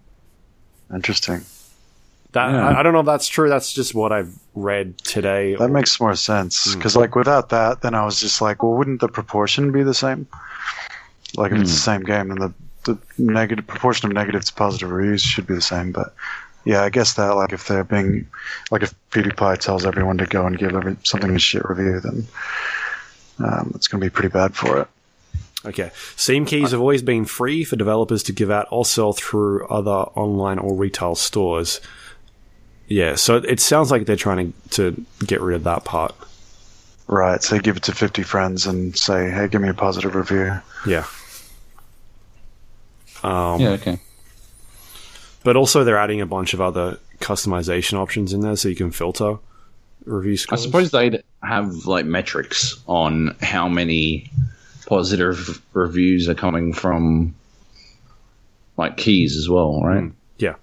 interesting. 0.95 1.41
That 2.33 2.51
Yeah. 2.53 2.69
I, 2.69 2.81
I 2.81 2.83
don't 2.83 2.93
know 2.93 3.01
if 3.01 3.07
that's 3.07 3.29
true. 3.29 3.49
That's 3.49 3.73
just 3.73 3.95
what 3.95 4.13
I've 4.13 4.33
read 4.57 4.99
today. 4.99 5.55
That 5.55 5.69
makes 5.69 6.01
more 6.01 6.17
sense 6.17 6.75
because, 6.75 6.97
like, 6.97 7.15
without 7.15 7.51
that, 7.51 7.83
then 7.83 7.95
I 7.95 8.05
was 8.05 8.19
just 8.19 8.41
like, 8.41 8.63
well, 8.63 8.73
wouldn't 8.73 9.01
the 9.01 9.09
proportion 9.09 9.71
be 9.71 9.85
the 9.85 9.95
same? 9.95 10.27
Like, 11.37 11.53
if 11.53 11.61
it's 11.61 11.71
the 11.71 11.77
same 11.77 12.03
game, 12.03 12.29
then 12.29 12.39
the 12.39 12.55
the 12.85 12.99
negative 13.19 13.67
proportion 13.67 14.09
of 14.09 14.15
negative 14.15 14.45
to 14.45 14.55
positive 14.55 14.91
reviews 14.91 15.21
should 15.21 15.47
be 15.47 15.55
the 15.55 15.61
same. 15.61 15.93
But 15.93 16.15
yeah, 16.65 16.83
I 16.83 16.89
guess 16.89 17.15
that, 17.15 17.37
like, 17.37 17.53
if 17.53 17.69
they're 17.69 17.85
being, 17.85 18.27
like, 18.71 18.83
if 18.83 18.95
PewDiePie 19.11 19.59
tells 19.59 19.85
everyone 19.85 20.19
to 20.19 20.27
go 20.27 20.47
and 20.47 20.59
give 20.59 20.75
every, 20.75 20.97
something 21.05 21.35
a 21.35 21.39
shit 21.39 21.69
review, 21.69 22.01
then 22.01 22.27
um, 23.39 23.73
it's 23.75 23.89
going 23.89 24.01
to 24.01 24.05
be 24.05 24.11
pretty 24.11 24.29
bad 24.29 24.55
for 24.55 24.81
it. 24.81 24.89
Okay. 25.65 25.91
Steam 26.15 26.47
keys 26.47 26.71
have 26.71 26.81
always 26.81 27.03
been 27.03 27.25
free 27.25 27.65
for 27.65 27.75
developers 27.75 28.23
to 28.25 28.33
give 28.33 28.53
out 28.53 28.69
or 28.71 28.85
sell 28.85 29.13
through 29.13 29.67
other 29.67 29.91
online 29.91 30.59
or 30.61 30.75
retail 30.75 31.17
stores. 31.17 31.81
Yeah, 32.89 33.17
so 33.17 33.37
it 33.37 33.59
sounds 33.61 33.91
like 33.91 34.07
they're 34.07 34.17
trying 34.17 34.53
to, 34.71 34.93
to 34.93 35.07
get 35.27 35.41
rid 35.41 35.57
of 35.57 35.65
that 35.65 35.85
part. 35.85 36.15
Right. 37.09 37.43
So 37.43 37.57
you 37.57 37.63
give 37.63 37.77
it 37.77 37.83
to 37.85 37.93
50 37.93 38.23
friends 38.23 38.67
and 38.67 38.97
say, 38.97 39.31
hey, 39.31 39.49
give 39.49 39.61
me 39.61 39.69
a 39.69 39.75
positive 39.75 40.15
review. 40.15 40.61
Yeah. 40.87 41.05
Um, 43.23 43.61
Yeah, 43.61 43.71
okay. 43.71 43.99
but 45.43 45.57
also 45.57 45.85
they're 45.85 45.99
adding 45.99 46.21
a 46.21 46.27
bunch 46.27 46.55
of 46.55 46.61
other 46.61 46.99
customization 47.21 47.95
options 47.95 48.33
in 48.33 48.41
there, 48.41 48.57
so 48.57 48.69
you 48.69 48.77
can 48.77 48.91
filter 48.91 49.39
review 50.05 50.37
I 50.51 50.57
suppose 50.57 50.93
they'd 50.93 51.25
have 51.43 51.87
like 51.87 52.05
metrics 52.07 52.81
on 52.87 53.35
how 53.41 53.69
many 53.69 54.31
positive 54.87 55.61
reviews 55.73 56.29
are 56.29 56.35
coming 56.35 56.73
from 56.73 57.35
like 58.77 58.97
keys 58.97 59.37
as 59.37 59.49
well, 59.49 59.81
right? 59.83 60.05
Mm, 60.05 60.13
yeah. 60.39 60.55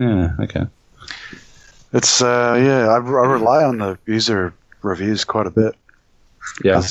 Yeah. 0.00 0.32
Okay. 0.40 0.66
It's 1.92 2.22
uh, 2.22 2.60
yeah, 2.62 2.88
I, 2.88 2.96
I 2.96 2.98
rely 2.98 3.64
on 3.64 3.78
the 3.78 3.98
user 4.06 4.54
reviews 4.82 5.24
quite 5.24 5.46
a 5.46 5.50
bit. 5.50 5.74
Yeah. 6.64 6.82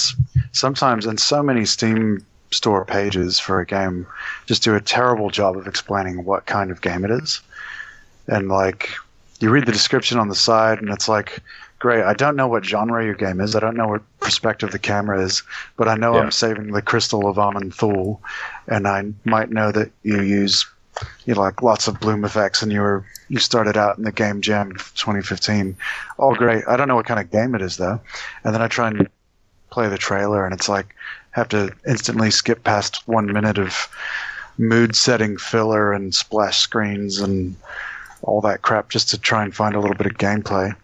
sometimes, 0.51 1.05
and 1.05 1.19
so 1.19 1.41
many 1.41 1.65
Steam 1.65 2.25
store 2.51 2.85
pages 2.85 3.39
for 3.39 3.59
a 3.59 3.65
game 3.65 4.07
just 4.45 4.63
do 4.63 4.75
a 4.75 4.81
terrible 4.81 5.29
job 5.29 5.57
of 5.57 5.67
explaining 5.67 6.25
what 6.25 6.45
kind 6.45 6.71
of 6.71 6.81
game 6.81 7.05
it 7.05 7.11
is. 7.11 7.41
And 8.27 8.47
like, 8.47 8.89
you 9.39 9.49
read 9.49 9.65
the 9.65 9.71
description 9.71 10.19
on 10.19 10.27
the 10.27 10.35
side, 10.35 10.79
and 10.79 10.89
it's 10.89 11.07
like, 11.07 11.41
great, 11.79 12.03
I 12.03 12.13
don't 12.13 12.35
know 12.35 12.47
what 12.47 12.65
genre 12.65 13.03
your 13.03 13.15
game 13.15 13.41
is. 13.41 13.55
I 13.55 13.59
don't 13.59 13.77
know 13.77 13.87
what 13.87 14.19
perspective 14.19 14.71
the 14.71 14.79
camera 14.79 15.21
is, 15.23 15.43
but 15.77 15.87
I 15.87 15.95
know 15.95 16.15
Yeah. 16.15 16.21
I'm 16.21 16.31
saving 16.31 16.71
the 16.71 16.81
Crystal 16.81 17.27
of 17.27 17.37
Amun 17.39 17.71
Thul, 17.71 18.21
and 18.67 18.87
I 18.87 19.05
might 19.23 19.49
know 19.49 19.71
that 19.71 19.91
you 20.03 20.21
use 20.21 20.65
you 21.25 21.33
know, 21.33 21.41
like 21.41 21.61
lots 21.61 21.87
of 21.87 21.99
bloom 21.99 22.25
effects, 22.25 22.61
and 22.61 22.71
you 22.71 22.81
were 22.81 23.05
you 23.29 23.39
started 23.39 23.77
out 23.77 23.97
in 23.97 24.03
the 24.03 24.11
game 24.11 24.41
jam 24.41 24.71
2015. 24.71 25.77
All 26.17 26.35
great. 26.35 26.63
I 26.67 26.75
don't 26.75 26.87
know 26.87 26.95
what 26.95 27.05
kind 27.05 27.19
of 27.19 27.31
game 27.31 27.55
it 27.55 27.61
is 27.61 27.77
though, 27.77 27.99
and 28.43 28.53
then 28.53 28.61
I 28.61 28.67
try 28.67 28.87
and 28.89 29.07
play 29.69 29.87
the 29.87 29.97
trailer, 29.97 30.45
and 30.45 30.53
it's 30.53 30.67
like 30.67 30.95
have 31.31 31.47
to 31.49 31.71
instantly 31.87 32.31
skip 32.31 32.63
past 32.63 33.07
one 33.07 33.31
minute 33.31 33.57
of 33.57 33.87
mood 34.57 34.95
setting 34.95 35.37
filler 35.37 35.93
and 35.93 36.13
splash 36.13 36.57
screens 36.57 37.19
and 37.19 37.55
all 38.23 38.41
that 38.41 38.61
crap 38.61 38.89
just 38.89 39.09
to 39.09 39.17
try 39.17 39.43
and 39.43 39.55
find 39.55 39.75
a 39.75 39.79
little 39.79 39.95
bit 39.95 40.07
of 40.07 40.17
gameplay. 40.17 40.75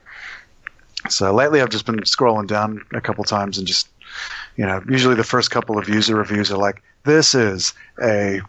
So 1.09 1.33
lately, 1.33 1.61
I've 1.61 1.69
just 1.69 1.85
been 1.85 1.99
scrolling 2.01 2.47
down 2.47 2.81
a 2.93 3.01
couple 3.01 3.23
times 3.23 3.57
and 3.57 3.67
just, 3.67 3.89
you 4.55 4.65
know, 4.65 4.81
usually 4.87 5.15
the 5.15 5.23
first 5.23 5.51
couple 5.51 5.77
of 5.77 5.89
user 5.89 6.15
reviews 6.15 6.51
are 6.51 6.57
like, 6.57 6.81
"This 7.03 7.35
is 7.35 7.73
a 8.01 8.41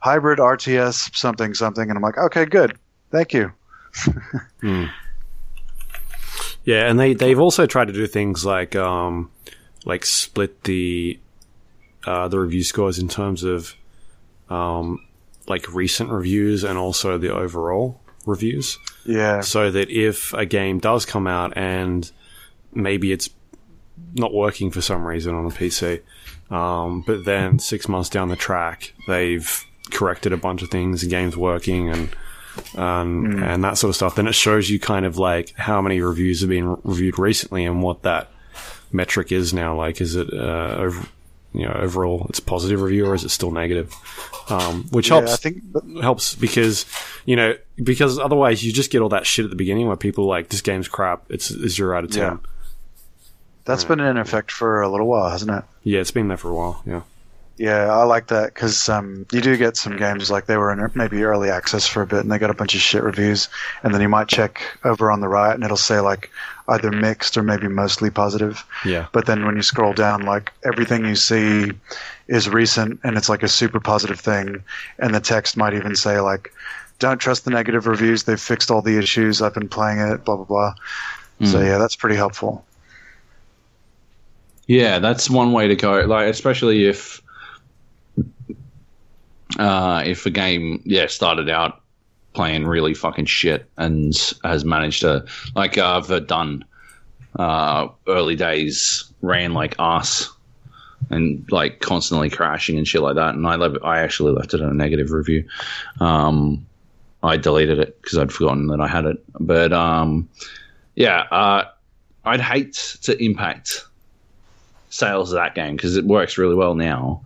hybrid 0.00 0.38
RTS 0.38 1.16
something 1.16 1.54
something," 1.54 1.88
and 1.88 1.96
I'm 1.96 2.02
like, 2.02 2.18
"Okay, 2.18 2.44
good, 2.44 2.78
thank 3.10 3.32
you." 3.32 3.52
Yeah, 6.64 6.86
and 6.86 7.00
they 7.00 7.14
they've 7.14 7.40
also 7.40 7.66
tried 7.66 7.86
to 7.86 7.94
do 7.94 8.06
things 8.06 8.44
like 8.44 8.76
um 8.76 9.30
like 9.86 10.04
split 10.04 10.64
the 10.64 11.18
uh, 12.06 12.28
the 12.28 12.38
review 12.38 12.62
scores 12.62 12.98
in 12.98 13.08
terms 13.08 13.42
of 13.42 13.74
um 14.50 15.04
like 15.46 15.72
recent 15.72 16.10
reviews 16.10 16.64
and 16.64 16.78
also 16.78 17.16
the 17.16 17.34
overall 17.34 18.00
reviews. 18.26 18.78
Yeah, 19.06 19.40
so 19.40 19.70
that 19.70 19.88
if 19.88 20.34
a 20.34 20.44
game 20.44 20.78
does 20.78 21.06
come 21.06 21.26
out 21.26 21.56
and 21.56 22.10
maybe 22.74 23.12
it's 23.12 23.30
not 24.14 24.34
working 24.34 24.70
for 24.70 24.82
some 24.82 25.06
reason 25.06 25.34
on 25.34 25.46
a 25.46 25.50
PC, 25.50 26.02
um, 26.50 27.02
but 27.06 27.24
then 27.24 27.58
six 27.58 27.88
months 27.88 28.10
down 28.10 28.28
the 28.28 28.36
track 28.36 28.92
they've 29.06 29.64
corrected 29.90 30.34
a 30.34 30.36
bunch 30.36 30.60
of 30.60 30.70
things, 30.70 31.00
the 31.00 31.08
game's 31.08 31.36
working 31.36 31.88
and 31.88 32.10
um, 32.76 33.42
and 33.42 33.62
that 33.64 33.78
sort 33.78 33.90
of 33.90 33.96
stuff, 33.96 34.14
then 34.16 34.26
it 34.26 34.34
shows 34.34 34.68
you 34.70 34.78
kind 34.80 35.04
of 35.06 35.18
like 35.18 35.54
how 35.56 35.80
many 35.82 36.00
reviews 36.00 36.40
have 36.40 36.50
been 36.50 36.68
re- 36.68 36.76
reviewed 36.84 37.18
recently 37.18 37.64
and 37.64 37.82
what 37.82 38.02
that 38.02 38.30
metric 38.92 39.32
is 39.32 39.52
now. 39.54 39.76
Like, 39.76 40.00
is 40.00 40.16
it 40.16 40.32
uh, 40.32 40.76
over, 40.78 41.06
you 41.54 41.64
know 41.66 41.72
overall 41.72 42.26
it's 42.28 42.38
a 42.38 42.42
positive 42.42 42.82
review 42.82 43.06
or 43.06 43.14
is 43.14 43.24
it 43.24 43.30
still 43.30 43.50
negative? 43.50 43.92
Um, 44.50 44.84
which 44.90 45.08
yeah, 45.08 45.16
helps 45.16 45.32
I 45.32 45.36
think 45.36 45.62
helps 46.02 46.34
because 46.34 46.84
you 47.26 47.36
know 47.36 47.54
because 47.82 48.18
otherwise 48.18 48.62
you 48.62 48.72
just 48.72 48.90
get 48.90 49.00
all 49.02 49.08
that 49.10 49.26
shit 49.26 49.44
at 49.44 49.50
the 49.50 49.56
beginning 49.56 49.86
where 49.86 49.96
people 49.96 50.24
are 50.24 50.28
like 50.28 50.48
this 50.48 50.60
game's 50.62 50.88
crap 50.88 51.24
it's 51.28 51.46
zero 51.48 51.96
out 51.98 52.04
of 52.04 52.10
ten 52.10 52.22
Yeah. 52.22 52.36
that's 53.64 53.84
been 53.84 54.00
in 54.00 54.16
effect 54.16 54.50
for 54.52 54.80
a 54.82 54.88
little 54.88 55.06
while, 55.06 55.28
hasn't 55.30 55.50
it? 55.50 55.64
yeah 55.82 56.00
it's 56.00 56.10
been 56.10 56.28
there 56.28 56.36
for 56.38 56.50
a 56.50 56.54
while 56.54 56.82
yeah 56.86 57.02
Yeah, 57.58 57.92
I 57.92 58.04
like 58.04 58.28
that 58.28 58.54
because 58.54 58.88
um, 58.88 59.26
you 59.32 59.40
do 59.40 59.56
get 59.56 59.76
some 59.76 59.96
games 59.96 60.30
like 60.30 60.46
they 60.46 60.56
were 60.56 60.72
in 60.72 60.90
maybe 60.94 61.24
early 61.24 61.50
access 61.50 61.86
for 61.88 62.02
a 62.02 62.06
bit 62.06 62.20
and 62.20 62.30
they 62.30 62.38
got 62.38 62.50
a 62.50 62.54
bunch 62.54 62.74
of 62.76 62.80
shit 62.80 63.02
reviews, 63.02 63.48
and 63.82 63.92
then 63.92 64.00
you 64.00 64.08
might 64.08 64.28
check 64.28 64.62
over 64.84 65.10
on 65.10 65.20
the 65.20 65.28
right 65.28 65.54
and 65.54 65.64
it'll 65.64 65.76
say 65.76 65.98
like 65.98 66.30
either 66.68 66.92
mixed 66.92 67.36
or 67.36 67.42
maybe 67.42 67.66
mostly 67.66 68.10
positive. 68.10 68.64
yeah 68.84 69.06
But 69.12 69.26
then 69.26 69.44
when 69.44 69.56
you 69.56 69.62
scroll 69.62 69.92
down, 69.92 70.22
like 70.22 70.52
everything 70.64 71.04
you 71.04 71.16
see 71.16 71.72
is 72.28 72.48
recent 72.48 73.00
and 73.02 73.16
it's 73.16 73.28
like 73.28 73.42
a 73.42 73.48
super 73.48 73.80
positive 73.80 74.20
thing, 74.20 74.62
and 75.00 75.12
the 75.12 75.20
text 75.20 75.56
might 75.56 75.74
even 75.74 75.96
say 75.96 76.20
like, 76.20 76.52
"Don't 77.00 77.18
trust 77.18 77.44
the 77.44 77.50
negative 77.50 77.88
reviews. 77.88 78.22
They've 78.22 78.40
fixed 78.40 78.70
all 78.70 78.82
the 78.82 78.98
issues. 78.98 79.42
I've 79.42 79.54
been 79.54 79.68
playing 79.68 79.98
it." 79.98 80.24
Blah 80.24 80.36
blah 80.36 80.44
blah. 80.44 80.74
So 81.44 81.60
yeah, 81.60 81.78
that's 81.78 81.94
pretty 81.96 82.16
helpful. 82.16 82.64
Yeah, 84.66 84.98
that's 84.98 85.30
one 85.30 85.52
way 85.52 85.68
to 85.68 85.76
go. 85.76 86.00
Like, 86.00 86.28
especially 86.28 86.84
if 86.86 87.22
uh, 89.58 90.02
if 90.04 90.26
a 90.26 90.30
game, 90.30 90.82
yeah, 90.84 91.06
started 91.06 91.48
out 91.48 91.80
playing 92.34 92.66
really 92.66 92.94
fucking 92.94 93.26
shit 93.26 93.68
and 93.76 94.14
has 94.44 94.64
managed 94.64 95.00
to, 95.00 95.24
like, 95.54 95.78
uh, 95.78 96.00
Verdun, 96.00 96.64
uh, 97.38 97.88
early 98.06 98.36
days 98.36 99.12
ran 99.22 99.52
like 99.54 99.74
ass 99.78 100.30
and 101.10 101.46
like 101.50 101.80
constantly 101.80 102.28
crashing 102.30 102.76
and 102.76 102.86
shit 102.86 103.02
like 103.02 103.16
that. 103.16 103.34
And 103.34 103.46
I 103.46 103.56
left, 103.56 103.76
I 103.84 104.00
actually 104.00 104.32
left 104.32 104.54
it 104.54 104.60
in 104.60 104.68
a 104.68 104.74
negative 104.74 105.10
review. 105.10 105.48
Um, 106.00 106.66
I 107.22 107.36
deleted 107.36 107.78
it 107.78 108.00
because 108.00 108.18
I'd 108.18 108.32
forgotten 108.32 108.68
that 108.68 108.80
I 108.80 108.88
had 108.88 109.04
it. 109.04 109.22
But 109.40 109.72
um, 109.72 110.28
yeah, 110.94 111.20
uh, 111.30 111.64
I'd 112.24 112.40
hate 112.40 112.74
to 113.02 113.22
impact 113.22 113.84
sales 114.90 115.32
of 115.32 115.36
that 115.36 115.54
game 115.54 115.76
because 115.76 115.96
it 115.96 116.04
works 116.04 116.38
really 116.38 116.54
well 116.54 116.74
now. 116.74 117.22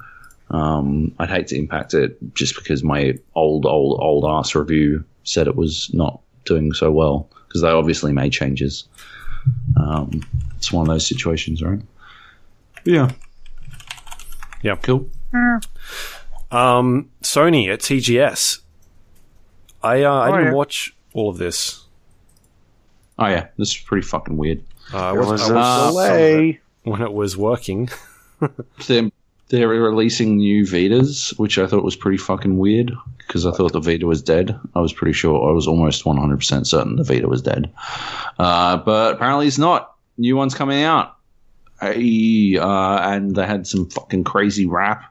Um, 0.52 1.14
I'd 1.18 1.30
hate 1.30 1.46
to 1.48 1.56
impact 1.58 1.94
it 1.94 2.16
just 2.34 2.54
because 2.56 2.82
my 2.84 3.18
old, 3.34 3.64
old, 3.66 3.98
old 4.00 4.24
ass 4.26 4.54
review 4.54 5.04
said 5.24 5.46
it 5.46 5.56
was 5.56 5.90
not 5.94 6.20
doing 6.44 6.72
so 6.74 6.90
well 6.90 7.28
because 7.48 7.62
they 7.62 7.68
obviously 7.70 8.12
made 8.12 8.32
changes. 8.32 8.84
Um, 9.76 10.22
it's 10.56 10.70
one 10.72 10.82
of 10.82 10.88
those 10.94 11.06
situations, 11.06 11.62
right? 11.62 11.80
Yeah. 12.84 13.10
Yeah. 14.62 14.76
Cool. 14.76 15.08
um 16.50 17.08
sony 17.22 17.72
at 17.72 17.80
tgs 17.80 18.60
i 19.82 20.02
uh, 20.02 20.12
i 20.12 20.28
Oh, 20.28 20.32
didn't 20.32 20.46
yeah. 20.48 20.52
watch 20.52 20.94
all 21.14 21.30
of 21.30 21.38
this 21.38 21.78
Oh 23.18 23.26
yeah, 23.28 23.48
this 23.56 23.68
is 23.70 23.76
pretty 23.76 24.06
fucking 24.06 24.36
weird. 24.36 24.62
uh, 24.92 24.98
I 24.98 25.12
was, 25.12 25.28
was 25.28 25.42
I 25.42 25.48
a 25.50 25.54
was- 25.54 25.92
delay. 25.94 26.60
when 26.82 27.00
it 27.02 27.12
was 27.12 27.36
working 27.36 27.88
They're, 28.86 29.10
they're 29.52 29.68
releasing 29.68 30.38
new 30.38 30.64
Vitas, 30.64 31.38
which 31.38 31.58
I 31.58 31.66
thought 31.66 31.84
was 31.84 31.94
pretty 31.94 32.16
fucking 32.16 32.56
weird 32.56 32.90
because 33.18 33.44
I 33.44 33.52
thought 33.52 33.74
the 33.74 33.80
Vita 33.80 34.06
was 34.06 34.22
dead. 34.22 34.58
I 34.74 34.80
was 34.80 34.94
pretty 34.94 35.12
sure, 35.12 35.46
I 35.46 35.52
was 35.52 35.68
almost 35.68 36.04
100% 36.04 36.66
certain 36.66 36.96
the 36.96 37.04
Vita 37.04 37.28
was 37.28 37.42
dead. 37.42 37.70
Uh, 38.38 38.78
but 38.78 39.14
apparently 39.14 39.46
it's 39.46 39.58
not. 39.58 39.94
New 40.16 40.36
one's 40.36 40.54
coming 40.54 40.84
out. 40.84 41.16
Hey, 41.82 42.56
uh, 42.56 43.12
and 43.12 43.36
they 43.36 43.46
had 43.46 43.66
some 43.66 43.90
fucking 43.90 44.24
crazy 44.24 44.64
rap 44.64 45.04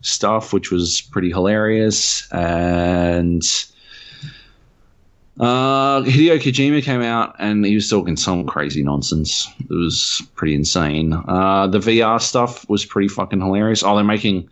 stuff, 0.00 0.52
which 0.52 0.72
was 0.72 1.00
pretty 1.00 1.30
hilarious. 1.30 2.28
And 2.32 3.44
uh, 5.40 6.02
Hideo 6.02 6.36
Kojima 6.38 6.82
came 6.82 7.02
out 7.02 7.36
and 7.38 7.64
he 7.64 7.74
was 7.74 7.88
talking 7.88 8.16
some 8.16 8.46
crazy 8.46 8.82
nonsense. 8.82 9.48
It 9.60 9.70
was 9.70 10.22
pretty 10.34 10.54
insane. 10.54 11.12
Uh, 11.12 11.66
the 11.68 11.78
VR 11.78 12.20
stuff 12.20 12.68
was 12.68 12.84
pretty 12.84 13.08
fucking 13.08 13.40
hilarious. 13.40 13.82
Oh, 13.82 13.94
they're 13.94 14.04
making 14.04 14.48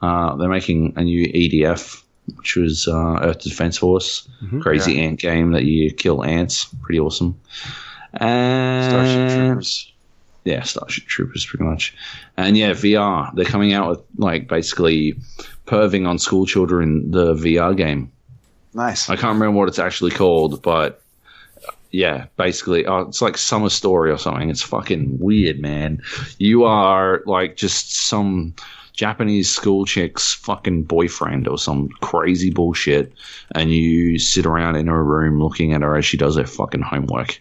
uh, 0.00 0.36
they're 0.36 0.48
making 0.48 0.92
a 0.96 1.02
new 1.04 1.26
EDF, 1.26 2.02
which 2.36 2.56
was 2.56 2.86
uh, 2.86 3.18
Earth 3.22 3.40
Defense 3.40 3.78
Force, 3.78 4.28
crazy 4.60 5.00
ant 5.00 5.18
game 5.18 5.52
that 5.52 5.64
you 5.64 5.90
kill 5.92 6.22
ants. 6.24 6.66
Pretty 6.82 7.00
awesome. 7.00 7.40
And 8.12 8.84
Starship 8.92 9.28
Troopers. 9.46 9.92
yeah, 10.44 10.62
Starship 10.62 11.04
Troopers, 11.06 11.44
pretty 11.46 11.64
much. 11.64 11.94
And 12.36 12.56
yeah, 12.56 12.70
VR. 12.70 13.34
They're 13.34 13.44
coming 13.44 13.72
out 13.72 13.88
with 13.88 14.00
like 14.18 14.46
basically 14.46 15.14
perving 15.66 16.06
on 16.06 16.18
school 16.18 16.46
children 16.46 17.10
the 17.10 17.34
VR 17.34 17.76
game. 17.76 18.12
Nice. 18.74 19.08
I 19.08 19.14
can't 19.14 19.34
remember 19.34 19.58
what 19.58 19.68
it's 19.68 19.78
actually 19.78 20.10
called, 20.10 20.60
but 20.62 21.00
yeah, 21.92 22.26
basically, 22.36 22.84
oh, 22.86 23.02
it's 23.02 23.22
like 23.22 23.38
Summer 23.38 23.70
Story 23.70 24.10
or 24.10 24.18
something. 24.18 24.50
It's 24.50 24.62
fucking 24.62 25.18
weird, 25.20 25.60
man. 25.60 26.02
You 26.38 26.64
are 26.64 27.22
like 27.24 27.56
just 27.56 27.94
some 27.94 28.52
Japanese 28.94 29.48
school 29.50 29.84
chick's 29.84 30.34
fucking 30.34 30.84
boyfriend 30.84 31.46
or 31.46 31.56
some 31.56 31.88
crazy 32.00 32.50
bullshit, 32.50 33.12
and 33.54 33.70
you 33.70 34.18
sit 34.18 34.44
around 34.44 34.74
in 34.74 34.88
her 34.88 35.04
room 35.04 35.40
looking 35.40 35.72
at 35.72 35.82
her 35.82 35.96
as 35.96 36.04
she 36.04 36.16
does 36.16 36.36
her 36.36 36.46
fucking 36.46 36.82
homework. 36.82 37.40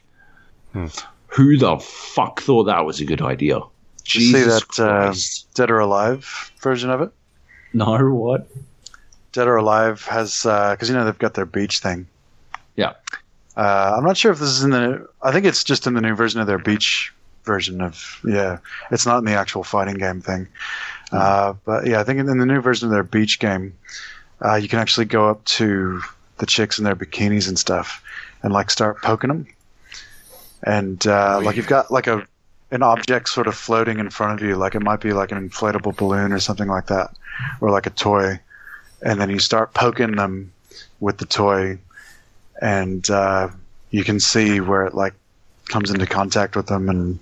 Who 1.27 1.57
the 1.57 1.79
fuck 1.79 2.41
thought 2.41 2.65
that 2.65 2.85
was 2.85 2.99
a 2.99 3.05
good 3.05 3.23
idea? 3.23 3.59
Did 4.03 4.15
you 4.15 4.21
see 4.21 4.31
Jesus 4.33 4.63
that 4.77 4.83
uh. 4.83 5.13
Dead 5.55 5.71
or 5.71 5.79
Alive 5.79 6.51
version 6.61 6.91
of 6.91 7.01
it? 7.01 7.11
no, 7.73 7.97
what? 8.09 8.47
Dead 9.33 9.47
or 9.47 9.57
Alive 9.57 10.05
has 10.05 10.43
because 10.43 10.89
you 10.89 10.95
know 10.95 11.05
they've 11.05 11.17
got 11.17 11.33
their 11.33 11.45
beach 11.45 11.79
thing. 11.79 12.07
Yeah. 12.75 12.93
Uh, 13.55 13.95
I'm 13.97 14.03
not 14.03 14.17
sure 14.17 14.31
if 14.31 14.39
this 14.39 14.49
is 14.49 14.63
in 14.63 14.71
the. 14.71 15.07
I 15.21 15.31
think 15.31 15.45
it's 15.45 15.63
just 15.63 15.85
in 15.85 15.93
the 15.93 16.01
new 16.01 16.15
version 16.15 16.39
of 16.39 16.47
their 16.47 16.57
beach 16.57 17.13
version 17.43 17.81
of. 17.81 18.21
Yeah, 18.25 18.59
it's 18.91 19.05
not 19.05 19.19
in 19.19 19.25
the 19.25 19.33
actual 19.33 19.63
fighting 19.63 19.95
game 19.95 20.21
thing. 20.21 20.47
Uh, 21.11 21.53
but 21.63 21.85
yeah, 21.85 21.99
I 21.99 22.03
think 22.03 22.19
in, 22.19 22.27
in 22.27 22.39
the 22.39 22.45
new 22.45 22.61
version 22.61 22.87
of 22.87 22.91
their 22.91 23.03
beach 23.03 23.39
game, 23.39 23.75
uh, 24.43 24.55
you 24.55 24.67
can 24.67 24.79
actually 24.79 25.05
go 25.05 25.29
up 25.29 25.45
to 25.45 26.01
the 26.39 26.47
chicks 26.47 26.79
in 26.79 26.83
their 26.83 26.95
bikinis 26.95 27.47
and 27.47 27.59
stuff, 27.59 28.03
and 28.41 28.51
like 28.51 28.71
start 28.71 29.01
poking 29.03 29.27
them. 29.27 29.47
And 30.63 31.05
uh, 31.05 31.41
like 31.43 31.55
you've 31.55 31.67
got 31.67 31.91
like 31.91 32.07
a 32.07 32.25
an 32.71 32.81
object 32.81 33.29
sort 33.29 33.45
of 33.45 33.55
floating 33.55 33.99
in 33.99 34.09
front 34.09 34.41
of 34.41 34.47
you, 34.47 34.55
like 34.55 34.73
it 34.73 34.81
might 34.81 34.99
be 34.99 35.13
like 35.13 35.31
an 35.31 35.49
inflatable 35.49 35.95
balloon 35.95 36.31
or 36.31 36.39
something 36.39 36.67
like 36.67 36.87
that, 36.87 37.15
or 37.61 37.69
like 37.69 37.85
a 37.85 37.91
toy, 37.91 38.39
and 39.03 39.19
then 39.19 39.29
you 39.29 39.39
start 39.39 39.73
poking 39.73 40.15
them 40.15 40.51
with 40.99 41.17
the 41.17 41.25
toy, 41.25 41.77
and 42.61 43.09
uh, 43.09 43.49
you 43.91 44.03
can 44.03 44.19
see 44.19 44.59
where 44.59 44.85
it 44.85 44.93
like 44.93 45.13
comes 45.67 45.91
into 45.91 46.05
contact 46.05 46.55
with 46.55 46.67
them, 46.67 46.89
and 46.89 47.19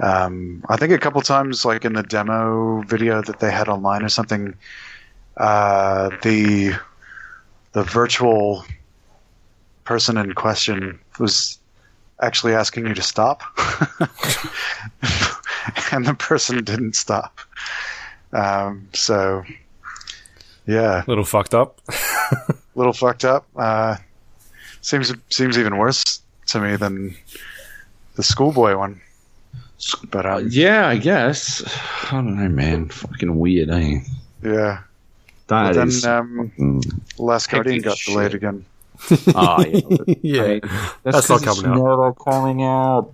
um, 0.00 0.64
I 0.68 0.76
think 0.76 0.92
a 0.92 0.98
couple 0.98 1.20
times, 1.22 1.64
like 1.64 1.84
in 1.84 1.94
the 1.94 2.02
demo 2.02 2.82
video 2.82 3.22
that 3.22 3.40
they 3.40 3.50
had 3.50 3.68
online 3.68 4.02
or 4.02 4.08
something, 4.08 4.54
uh, 5.36 6.10
the 6.22 6.72
the 7.72 7.82
virtual 7.82 8.64
person 9.84 10.16
in 10.16 10.32
question 10.32 10.98
was 11.18 11.58
actually 12.20 12.54
asking 12.54 12.86
you 12.86 12.94
to 12.94 13.02
stop, 13.02 13.42
and 15.92 16.06
the 16.06 16.14
person 16.18 16.64
didn't 16.64 16.96
stop. 16.96 17.40
Um, 18.32 18.88
so, 18.92 19.44
yeah, 20.66 21.02
A 21.04 21.08
little 21.08 21.24
fucked 21.24 21.54
up. 21.54 21.80
a 21.88 22.54
little 22.74 22.92
fucked 22.92 23.24
up. 23.24 23.46
Uh, 23.56 23.96
seems 24.80 25.12
seems 25.30 25.58
even 25.58 25.76
worse 25.78 26.20
to 26.46 26.60
me 26.60 26.76
than 26.76 27.16
the 28.14 28.22
schoolboy 28.22 28.76
one. 28.76 29.00
But 30.10 30.24
um, 30.26 30.48
Yeah, 30.50 30.88
I 30.88 30.96
guess. 30.96 31.62
I 32.04 32.10
don't 32.12 32.36
know, 32.36 32.48
man. 32.48 32.88
Fucking 32.88 33.38
weird, 33.38 33.70
eh? 33.70 34.00
yeah. 34.42 34.78
That 35.48 35.68
But 35.68 35.72
then 35.74 35.88
is- 35.88 36.04
um, 36.06 36.52
Mm. 36.58 37.00
Last 37.18 37.50
Guardian 37.50 37.82
got 37.82 37.96
shit. 37.98 38.14
delayed 38.14 38.34
again. 38.34 38.64
Ah, 39.34 39.60
yeah. 39.64 39.80
but- 39.88 40.08
yeah, 40.24 40.58
That's, 41.02 41.26
That's 41.26 41.28
not 41.28 41.42
'cause 41.42 41.58
it's 41.58 41.62
coming 41.62 41.80
out. 41.80 41.84
never 41.84 42.12
coming 42.14 42.62
out. 42.64 43.12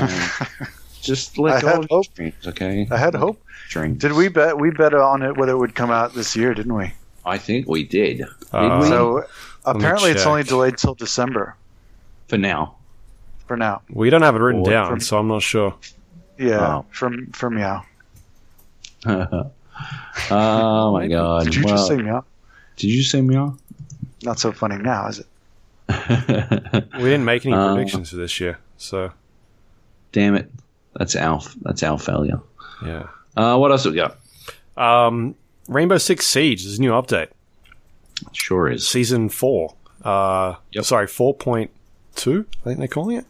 Um, 0.00 0.20
just 1.00 1.38
let 1.38 1.54
I 1.56 1.60
go 1.60 1.66
had 1.68 1.78
of 1.84 1.86
hope. 1.90 2.14
dreams, 2.14 2.34
okay? 2.48 2.86
I 2.90 2.96
had 2.96 3.14
hope. 3.14 3.40
Dreams. 3.74 3.98
Did 4.00 4.12
we 4.12 4.28
bet? 4.28 4.58
We 4.58 4.70
bet 4.70 4.94
on 4.94 5.22
it 5.22 5.36
whether 5.36 5.52
it 5.52 5.58
would 5.58 5.74
come 5.74 5.90
out 5.90 6.14
this 6.14 6.34
year, 6.36 6.54
didn't 6.54 6.74
we? 6.74 6.92
I 7.26 7.38
think 7.38 7.66
we 7.68 7.82
did. 7.84 8.18
Did 8.18 8.28
Uh, 8.52 8.78
we? 8.82 8.88
So 8.88 9.24
apparently, 9.64 10.10
it's 10.12 10.24
only 10.26 10.44
delayed 10.44 10.76
till 10.78 10.94
December 10.94 11.56
For 12.28 12.38
now. 12.38 12.76
for 13.48 13.56
now. 13.56 13.82
we 13.90 14.10
don't 14.10 14.22
have 14.22 14.36
it 14.36 14.38
written 14.38 14.62
Or 14.62 14.70
down, 14.70 14.90
from- 14.90 15.00
so 15.00 15.18
I'm 15.18 15.28
not 15.28 15.42
sure. 15.42 15.74
Yeah, 16.38 16.76
Oh. 16.78 16.84
from 16.90 17.28
from 17.32 17.56
Meow. 17.56 17.82
oh 20.30 20.92
my 20.92 21.06
god. 21.08 21.44
Did 21.44 21.54
you 21.56 21.64
well, 21.64 21.74
just 21.76 21.88
say 21.88 21.96
Meow? 21.96 22.24
Did 22.76 22.90
you 22.90 23.02
say 23.02 23.20
meow? 23.20 23.56
Not 24.22 24.38
so 24.40 24.52
funny 24.52 24.78
now, 24.78 25.08
is 25.08 25.18
it? 25.20 25.26
We 26.94 27.02
didn't 27.10 27.24
make 27.24 27.44
any 27.46 27.54
Uh, 27.54 27.74
predictions 27.74 28.10
for 28.10 28.16
this 28.16 28.38
year, 28.40 28.58
so 28.78 29.10
Damn 30.12 30.34
it. 30.36 30.50
That's 30.96 31.16
our 31.16 31.40
that's 31.62 31.82
our 31.82 31.98
failure. 31.98 32.40
yeah. 32.84 33.06
Uh, 33.36 33.56
what 33.58 33.70
else 33.70 33.84
we 33.86 33.94
got? 33.94 34.18
Um, 34.76 35.34
Rainbow 35.68 35.98
Six 35.98 36.26
Siege 36.26 36.64
is 36.64 36.78
a 36.78 36.80
new 36.80 36.90
update, 36.92 37.28
Sure 38.32 38.70
is. 38.70 38.86
season 38.86 39.28
four. 39.28 39.74
Uh, 40.02 40.54
Yep. 40.72 40.84
sorry, 40.84 41.06
four 41.06 41.34
point 41.34 41.70
two. 42.14 42.46
I 42.60 42.64
think 42.64 42.78
they're 42.78 42.88
calling 42.88 43.16
it. 43.18 43.26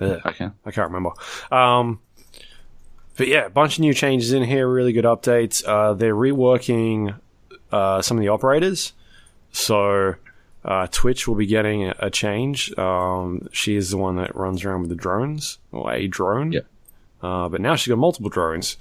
Ugh. 0.00 0.20
Okay. 0.26 0.50
I 0.64 0.70
can't 0.70 0.90
remember. 0.92 1.10
Um, 1.50 2.00
but 3.16 3.26
yeah, 3.26 3.46
a 3.46 3.50
bunch 3.50 3.74
of 3.74 3.80
new 3.80 3.94
changes 3.94 4.32
in 4.32 4.44
here. 4.44 4.68
Really 4.68 4.92
good 4.92 5.04
updates. 5.04 5.66
Uh, 5.66 5.94
they're 5.94 6.14
reworking 6.14 7.18
uh, 7.72 8.00
some 8.02 8.16
of 8.16 8.20
the 8.20 8.28
operators. 8.28 8.92
So 9.50 10.14
uh, 10.64 10.86
Twitch 10.92 11.26
will 11.26 11.34
be 11.34 11.46
getting 11.46 11.84
a, 11.84 11.94
a 11.98 12.10
change. 12.10 12.76
Um, 12.78 13.48
she 13.50 13.74
is 13.74 13.90
the 13.90 13.96
one 13.96 14.16
that 14.16 14.36
runs 14.36 14.64
around 14.64 14.82
with 14.82 14.90
the 14.90 14.96
drones, 14.96 15.58
or 15.72 15.92
a 15.92 16.06
drone. 16.06 16.52
Yeah. 16.52 16.60
Uh, 17.22 17.48
but 17.48 17.60
now 17.60 17.74
she's 17.76 17.88
got 17.88 17.98
multiple 17.98 18.30
drones. 18.30 18.76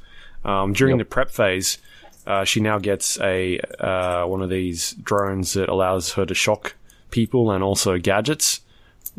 Um, 0.46 0.74
during 0.74 0.98
Yep. 0.98 1.00
the 1.08 1.10
prep 1.10 1.32
phase, 1.32 1.78
uh, 2.26 2.44
she 2.44 2.60
now 2.60 2.78
gets 2.80 3.20
a 3.20 3.60
uh, 3.80 4.26
one 4.26 4.42
of 4.42 4.50
these 4.50 4.92
drones 4.94 5.54
that 5.54 5.70
allows 5.70 6.14
her 6.14 6.26
to 6.26 6.34
shock 6.34 6.76
people 7.10 7.52
and 7.52 7.64
also 7.64 7.98
gadgets 7.98 8.62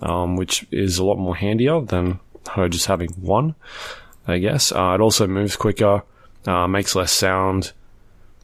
um, 0.02 0.36
which 0.36 0.66
is 0.70 0.98
a 0.98 1.04
lot 1.04 1.16
more 1.18 1.34
handier 1.36 1.80
than 1.80 2.20
her 2.52 2.68
just 2.68 2.86
having 2.86 3.10
one, 3.20 3.54
I 4.26 4.38
guess. 4.38 4.70
Uh, 4.72 4.92
it 4.94 5.00
also 5.00 5.26
moves 5.26 5.56
quicker, 5.56 6.02
uh, 6.46 6.68
makes 6.68 6.94
less 6.94 7.12
sound, 7.12 7.72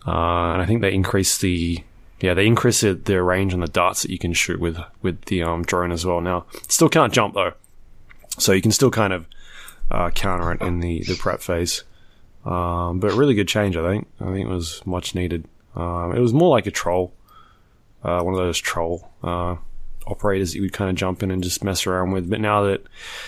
uh, 0.06 0.10
and 0.52 0.62
I 0.62 0.66
think 0.66 0.80
they 0.80 0.92
increase 0.92 1.38
the 1.38 1.82
yeah 2.20 2.34
they 2.34 2.46
increase 2.46 2.80
the, 2.80 2.94
the 2.94 3.22
range 3.22 3.54
on 3.54 3.60
the 3.60 3.68
darts 3.68 4.02
that 4.02 4.10
you 4.10 4.18
can 4.18 4.32
shoot 4.32 4.60
with 4.60 4.78
with 5.02 5.24
the 5.26 5.42
um, 5.42 5.62
drone 5.62 5.92
as 5.92 6.04
well. 6.04 6.20
Now, 6.20 6.46
still 6.68 6.88
can't 6.88 7.12
jump 7.12 7.34
though, 7.34 7.52
so 8.38 8.52
you 8.52 8.62
can 8.62 8.72
still 8.72 8.90
kind 8.90 9.12
of 9.12 9.26
uh, 9.94 10.10
counter 10.10 10.52
it 10.52 10.60
in 10.60 10.80
the 10.80 11.02
the 11.04 11.14
prep 11.16 11.40
phase. 11.40 11.84
Um, 12.44 13.00
but 13.00 13.12
really 13.12 13.34
good 13.34 13.48
change, 13.48 13.76
I 13.76 13.88
think. 13.88 14.06
I 14.20 14.24
think 14.32 14.46
it 14.46 14.52
was 14.52 14.82
much 14.84 15.14
needed. 15.14 15.46
Um, 15.74 16.14
it 16.14 16.20
was 16.20 16.32
more 16.34 16.50
like 16.50 16.66
a 16.66 16.70
troll, 16.70 17.12
uh, 18.02 18.20
one 18.22 18.34
of 18.34 18.38
those 18.38 18.58
troll 18.58 19.08
uh, 19.22 19.56
operators 20.06 20.50
that 20.52 20.56
you 20.56 20.62
would 20.62 20.72
kind 20.74 20.90
of 20.90 20.96
jump 20.96 21.22
in 21.22 21.30
and 21.30 21.42
just 21.42 21.64
mess 21.64 21.86
around 21.86 22.10
with. 22.12 22.28
But 22.28 22.40
now 22.40 22.62
that 22.64 22.82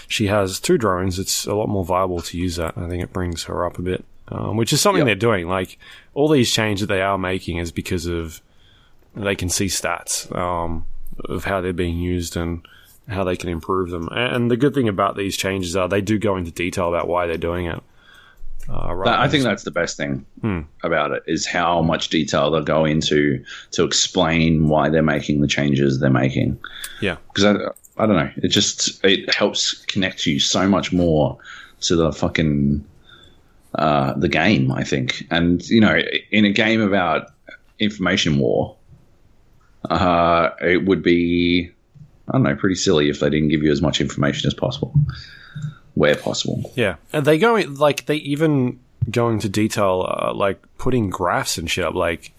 she 0.06 0.26
has 0.26 0.60
two 0.60 0.76
drones, 0.76 1.18
it's 1.18 1.46
a 1.46 1.54
lot 1.54 1.68
more 1.68 1.84
viable 1.84 2.20
to 2.20 2.38
use 2.38 2.56
that. 2.56 2.76
I 2.76 2.88
think 2.88 3.02
it 3.02 3.12
brings 3.12 3.44
her 3.44 3.64
up 3.64 3.78
a 3.78 3.82
bit, 3.82 4.04
um, 4.28 4.56
which 4.58 4.72
is 4.72 4.80
something 4.82 5.00
Yep. 5.00 5.06
they're 5.06 5.28
doing. 5.30 5.48
Like 5.48 5.78
all 6.12 6.28
these 6.28 6.52
changes 6.52 6.86
that 6.86 6.94
they 6.94 7.00
are 7.02 7.16
making 7.18 7.56
is 7.56 7.72
because 7.72 8.06
of 8.06 8.42
they 9.14 9.34
can 9.34 9.48
see 9.48 9.66
stats 9.66 10.30
um, 10.36 10.84
of 11.24 11.44
how 11.44 11.62
they're 11.62 11.72
being 11.72 11.96
used 11.96 12.36
and 12.36 12.60
how 13.08 13.24
they 13.24 13.36
can 13.36 13.48
improve 13.48 13.90
them. 13.90 14.08
And 14.10 14.50
the 14.50 14.56
good 14.56 14.74
thing 14.74 14.88
about 14.88 15.16
these 15.16 15.36
changes 15.36 15.76
are 15.76 15.88
they 15.88 16.00
do 16.00 16.18
go 16.18 16.36
into 16.36 16.50
detail 16.50 16.88
about 16.88 17.06
why 17.08 17.26
they're 17.26 17.36
doing 17.36 17.66
it. 17.66 17.80
Uh, 18.68 18.94
That, 19.04 19.20
I 19.20 19.28
think 19.28 19.44
that's 19.44 19.62
the 19.62 19.70
best 19.70 19.96
thing 19.96 20.26
Hmm. 20.40 20.62
about 20.82 21.12
it 21.12 21.22
is 21.28 21.46
how 21.46 21.82
much 21.82 22.08
detail 22.08 22.50
they'll 22.50 22.62
go 22.64 22.84
into 22.84 23.44
to 23.72 23.84
explain 23.84 24.66
why 24.68 24.88
they're 24.88 25.02
making 25.02 25.40
the 25.40 25.46
changes 25.46 26.00
they're 26.00 26.10
making. 26.10 26.58
Yeah. 27.00 27.16
because 27.28 27.44
I, 27.44 28.02
I 28.02 28.06
don't 28.06 28.16
know, 28.16 28.30
it 28.38 28.48
just 28.48 29.04
it 29.04 29.32
helps 29.32 29.74
connect 29.86 30.26
you 30.26 30.40
so 30.40 30.68
much 30.68 30.92
more 30.92 31.38
to 31.82 31.94
the 31.94 32.12
fucking 32.12 32.84
uh, 33.76 34.14
the 34.14 34.28
game. 34.28 34.72
I 34.72 34.82
think, 34.82 35.24
and 35.30 35.64
you 35.68 35.80
know, 35.80 36.00
in 36.32 36.44
a 36.44 36.50
game 36.50 36.80
about 36.80 37.30
information 37.78 38.38
war, 38.38 38.74
uh, 39.90 40.50
it 40.60 40.84
would 40.86 41.02
be 41.02 41.70
I 42.28 42.32
don't 42.32 42.42
know, 42.42 42.56
pretty 42.56 42.74
silly 42.74 43.08
if 43.08 43.20
they 43.20 43.30
didn't 43.30 43.48
give 43.48 43.62
you 43.62 43.70
as 43.70 43.80
much 43.80 44.00
information 44.00 44.46
as 44.46 44.54
possible, 44.54 44.94
where 45.94 46.16
possible. 46.16 46.72
Yeah, 46.74 46.96
and 47.12 47.24
they 47.24 47.38
go 47.38 47.54
like 47.54 48.06
they 48.06 48.16
even 48.16 48.80
go 49.10 49.28
into 49.28 49.48
detail, 49.48 50.06
uh, 50.08 50.34
like 50.34 50.60
putting 50.78 51.10
graphs 51.10 51.58
and 51.58 51.70
shit 51.70 51.84
up, 51.84 51.94
like 51.94 52.32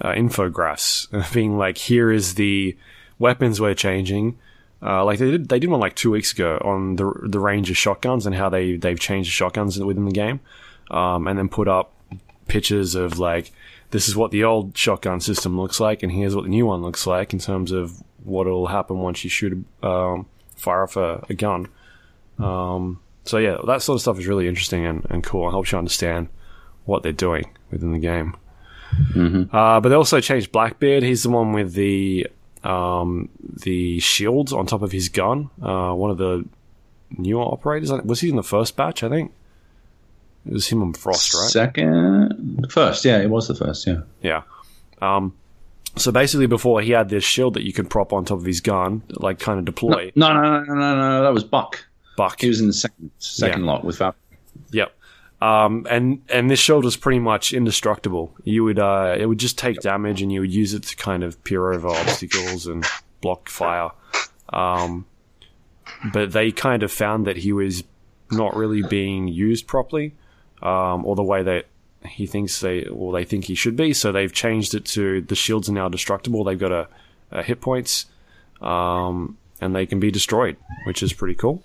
uh, 0.00 0.12
infographics, 0.12 1.32
being 1.32 1.56
like, 1.56 1.78
here 1.78 2.10
is 2.10 2.34
the 2.34 2.76
weapons 3.18 3.60
we're 3.60 3.74
changing. 3.74 4.38
Uh, 4.82 5.04
like 5.04 5.18
they 5.18 5.30
did, 5.30 5.48
they 5.48 5.58
did 5.58 5.68
one 5.68 5.80
like 5.80 5.94
two 5.94 6.10
weeks 6.10 6.32
ago 6.32 6.58
on 6.64 6.96
the 6.96 7.12
the 7.24 7.38
range 7.38 7.70
of 7.70 7.76
shotguns 7.76 8.24
and 8.24 8.34
how 8.34 8.48
they 8.48 8.76
they've 8.76 8.98
changed 8.98 9.28
the 9.28 9.32
shotguns 9.32 9.78
within 9.78 10.06
the 10.06 10.10
game, 10.12 10.40
um, 10.90 11.26
and 11.26 11.38
then 11.38 11.48
put 11.48 11.68
up 11.68 11.92
pictures 12.48 12.94
of 12.94 13.18
like 13.18 13.52
this 13.90 14.08
is 14.08 14.16
what 14.16 14.30
the 14.30 14.42
old 14.42 14.76
shotgun 14.76 15.20
system 15.20 15.60
looks 15.60 15.80
like, 15.80 16.02
and 16.02 16.12
here's 16.12 16.34
what 16.34 16.44
the 16.44 16.50
new 16.50 16.64
one 16.64 16.80
looks 16.80 17.06
like 17.06 17.34
in 17.34 17.38
terms 17.38 17.72
of 17.72 18.02
what 18.24 18.46
will 18.46 18.66
happen 18.66 18.98
once 18.98 19.24
you 19.24 19.30
shoot 19.30 19.64
um, 19.82 20.26
fire 20.56 20.82
off 20.82 20.96
a, 20.96 21.24
a 21.28 21.34
gun. 21.34 21.68
Um, 22.38 23.00
so 23.24 23.38
yeah, 23.38 23.58
that 23.66 23.82
sort 23.82 23.96
of 23.96 24.00
stuff 24.00 24.18
is 24.18 24.26
really 24.26 24.48
interesting 24.48 24.86
and, 24.86 25.06
and 25.10 25.22
cool. 25.22 25.48
It 25.48 25.52
helps 25.52 25.72
you 25.72 25.78
understand 25.78 26.28
what 26.84 27.02
they're 27.02 27.12
doing 27.12 27.50
within 27.70 27.92
the 27.92 27.98
game. 27.98 28.36
Uh, 29.52 29.80
but 29.80 29.88
they 29.88 29.94
also 29.94 30.20
changed 30.20 30.50
Blackbeard. 30.50 31.02
He's 31.02 31.22
the 31.22 31.30
one 31.30 31.52
with 31.52 31.74
the 31.74 32.26
um, 32.64 33.28
the 33.42 34.00
shields 34.00 34.52
on 34.52 34.66
top 34.66 34.82
of 34.82 34.92
his 34.92 35.08
gun. 35.08 35.50
Uh, 35.62 35.92
one 35.92 36.10
of 36.10 36.18
the 36.18 36.44
newer 37.16 37.42
operators. 37.42 37.92
Was 38.04 38.20
he 38.20 38.30
in 38.30 38.36
the 38.36 38.42
first 38.42 38.76
batch? 38.76 39.02
I 39.02 39.08
think 39.08 39.32
it 40.46 40.52
was 40.52 40.66
him 40.68 40.82
and 40.82 40.96
Frost, 40.96 41.34
right? 41.34 41.50
Second, 41.50 42.66
first, 42.70 43.04
yeah, 43.04 43.18
it 43.18 43.30
was 43.30 43.48
the 43.48 43.54
first, 43.54 43.86
yeah. 43.86 44.00
Yeah. 44.22 44.42
Um, 45.00 45.34
so 46.00 46.12
basically, 46.12 46.46
before 46.46 46.80
he 46.80 46.92
had 46.92 47.08
this 47.08 47.24
shield 47.24 47.54
that 47.54 47.64
you 47.64 47.72
could 47.72 47.90
prop 47.90 48.12
on 48.12 48.24
top 48.24 48.38
of 48.38 48.44
his 48.44 48.60
gun, 48.60 49.02
like 49.10 49.38
kind 49.38 49.58
of 49.58 49.64
deploy. 49.64 50.12
No, 50.14 50.32
no, 50.32 50.40
no, 50.42 50.60
no, 50.62 50.74
no, 50.74 50.94
no, 50.94 51.22
that 51.22 51.32
was 51.32 51.44
Buck. 51.44 51.84
Buck. 52.16 52.40
He 52.40 52.48
was 52.48 52.60
in 52.60 52.66
the 52.66 52.72
second 52.72 53.10
second 53.18 53.64
lot 53.64 53.84
with 53.84 53.98
Val. 53.98 54.14
Yep. 54.72 54.94
Um, 55.40 55.86
and 55.88 56.22
and 56.28 56.50
this 56.50 56.58
shield 56.58 56.84
was 56.84 56.96
pretty 56.96 57.18
much 57.18 57.52
indestructible. 57.52 58.34
You 58.44 58.64
would 58.64 58.78
uh, 58.78 59.16
it 59.18 59.26
would 59.26 59.38
just 59.38 59.56
take 59.56 59.80
damage, 59.80 60.20
and 60.20 60.30
you 60.30 60.40
would 60.40 60.52
use 60.52 60.74
it 60.74 60.82
to 60.84 60.96
kind 60.96 61.24
of 61.24 61.42
peer 61.44 61.72
over 61.72 61.88
obstacles 61.88 62.66
and 62.66 62.84
block 63.20 63.48
fire. 63.48 63.90
Um, 64.50 65.06
but 66.12 66.32
they 66.32 66.52
kind 66.52 66.82
of 66.82 66.92
found 66.92 67.26
that 67.26 67.38
he 67.38 67.52
was 67.52 67.84
not 68.30 68.54
really 68.54 68.82
being 68.82 69.28
used 69.28 69.66
properly, 69.66 70.14
um, 70.62 71.04
or 71.06 71.16
the 71.16 71.22
way 71.22 71.42
that 71.42 71.66
he 72.06 72.26
thinks 72.26 72.60
they 72.60 72.84
or 72.84 73.12
they 73.12 73.24
think 73.24 73.44
he 73.44 73.54
should 73.54 73.76
be. 73.76 73.92
So 73.92 74.12
they've 74.12 74.32
changed 74.32 74.74
it 74.74 74.84
to 74.86 75.20
the 75.22 75.34
shields 75.34 75.68
are 75.68 75.72
now 75.72 75.88
destructible. 75.88 76.44
They've 76.44 76.58
got 76.58 76.72
a, 76.72 76.88
a 77.30 77.42
hit 77.42 77.60
points, 77.60 78.06
um, 78.60 79.36
and 79.60 79.74
they 79.74 79.86
can 79.86 80.00
be 80.00 80.10
destroyed, 80.10 80.56
which 80.84 81.02
is 81.02 81.12
pretty 81.12 81.34
cool. 81.34 81.62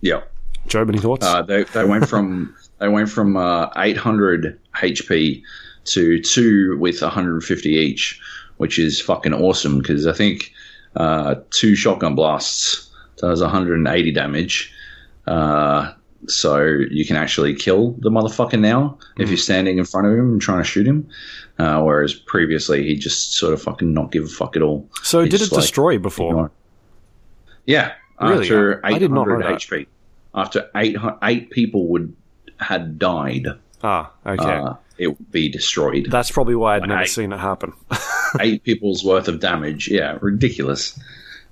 Yeah. 0.00 0.22
Joe, 0.66 0.82
any 0.82 0.98
thoughts? 0.98 1.26
Uh, 1.26 1.42
they 1.42 1.64
they 1.64 1.84
went 1.84 2.08
from 2.08 2.54
they 2.78 2.88
went 2.88 3.10
from 3.10 3.36
uh, 3.36 3.70
800 3.76 4.58
HP 4.76 5.42
to 5.84 6.20
two 6.20 6.78
with 6.78 7.02
150 7.02 7.68
each, 7.70 8.20
which 8.56 8.78
is 8.78 9.00
fucking 9.00 9.34
awesome 9.34 9.78
because 9.78 10.06
I 10.06 10.12
think 10.12 10.52
uh, 10.96 11.36
two 11.50 11.74
shotgun 11.74 12.14
blasts 12.14 12.90
does 13.16 13.40
180 13.40 14.12
damage. 14.12 14.72
Uh, 15.26 15.92
so 16.28 16.64
you 16.90 17.04
can 17.04 17.16
actually 17.16 17.54
kill 17.54 17.92
the 18.00 18.10
motherfucker 18.10 18.58
now 18.58 18.98
if 19.18 19.28
you're 19.28 19.36
standing 19.38 19.78
in 19.78 19.84
front 19.84 20.06
of 20.06 20.12
him 20.14 20.32
and 20.32 20.40
trying 20.40 20.58
to 20.58 20.64
shoot 20.64 20.86
him. 20.86 21.08
Uh, 21.58 21.80
whereas 21.82 22.14
previously 22.14 22.82
he 22.82 22.96
just 22.96 23.34
sort 23.34 23.52
of 23.52 23.62
fucking 23.62 23.92
not 23.94 24.10
give 24.10 24.24
a 24.24 24.28
fuck 24.28 24.56
at 24.56 24.62
all. 24.62 24.88
so 25.02 25.22
he 25.22 25.28
did 25.28 25.40
it 25.40 25.52
like, 25.52 25.60
destroy 25.62 25.98
before? 25.98 26.50
Yeah, 27.66 27.92
Really? 28.20 28.42
after 28.42 28.84
I- 28.84 28.94
I 28.94 28.98
did 28.98 29.10
not 29.10 29.26
know 29.28 29.38
800 29.38 29.42
that. 29.54 29.60
HP, 29.60 29.86
after 30.34 30.70
eight 30.74 30.96
eight 31.22 31.50
people 31.50 31.86
would 31.88 32.14
had 32.58 32.98
died, 32.98 33.46
Ah, 33.82 34.10
okay. 34.26 34.44
uh, 34.44 34.74
it 34.98 35.08
would 35.08 35.30
be 35.30 35.48
destroyed. 35.48 36.08
That's 36.10 36.30
probably 36.30 36.54
why 36.54 36.76
I'd 36.76 36.82
never 36.82 37.00
I- 37.02 37.04
seen 37.06 37.32
it 37.32 37.38
happen. 37.38 37.72
eight 38.40 38.62
people's 38.64 39.04
worth 39.04 39.28
of 39.28 39.40
damage. 39.40 39.88
Yeah, 39.88 40.18
ridiculous. 40.20 40.98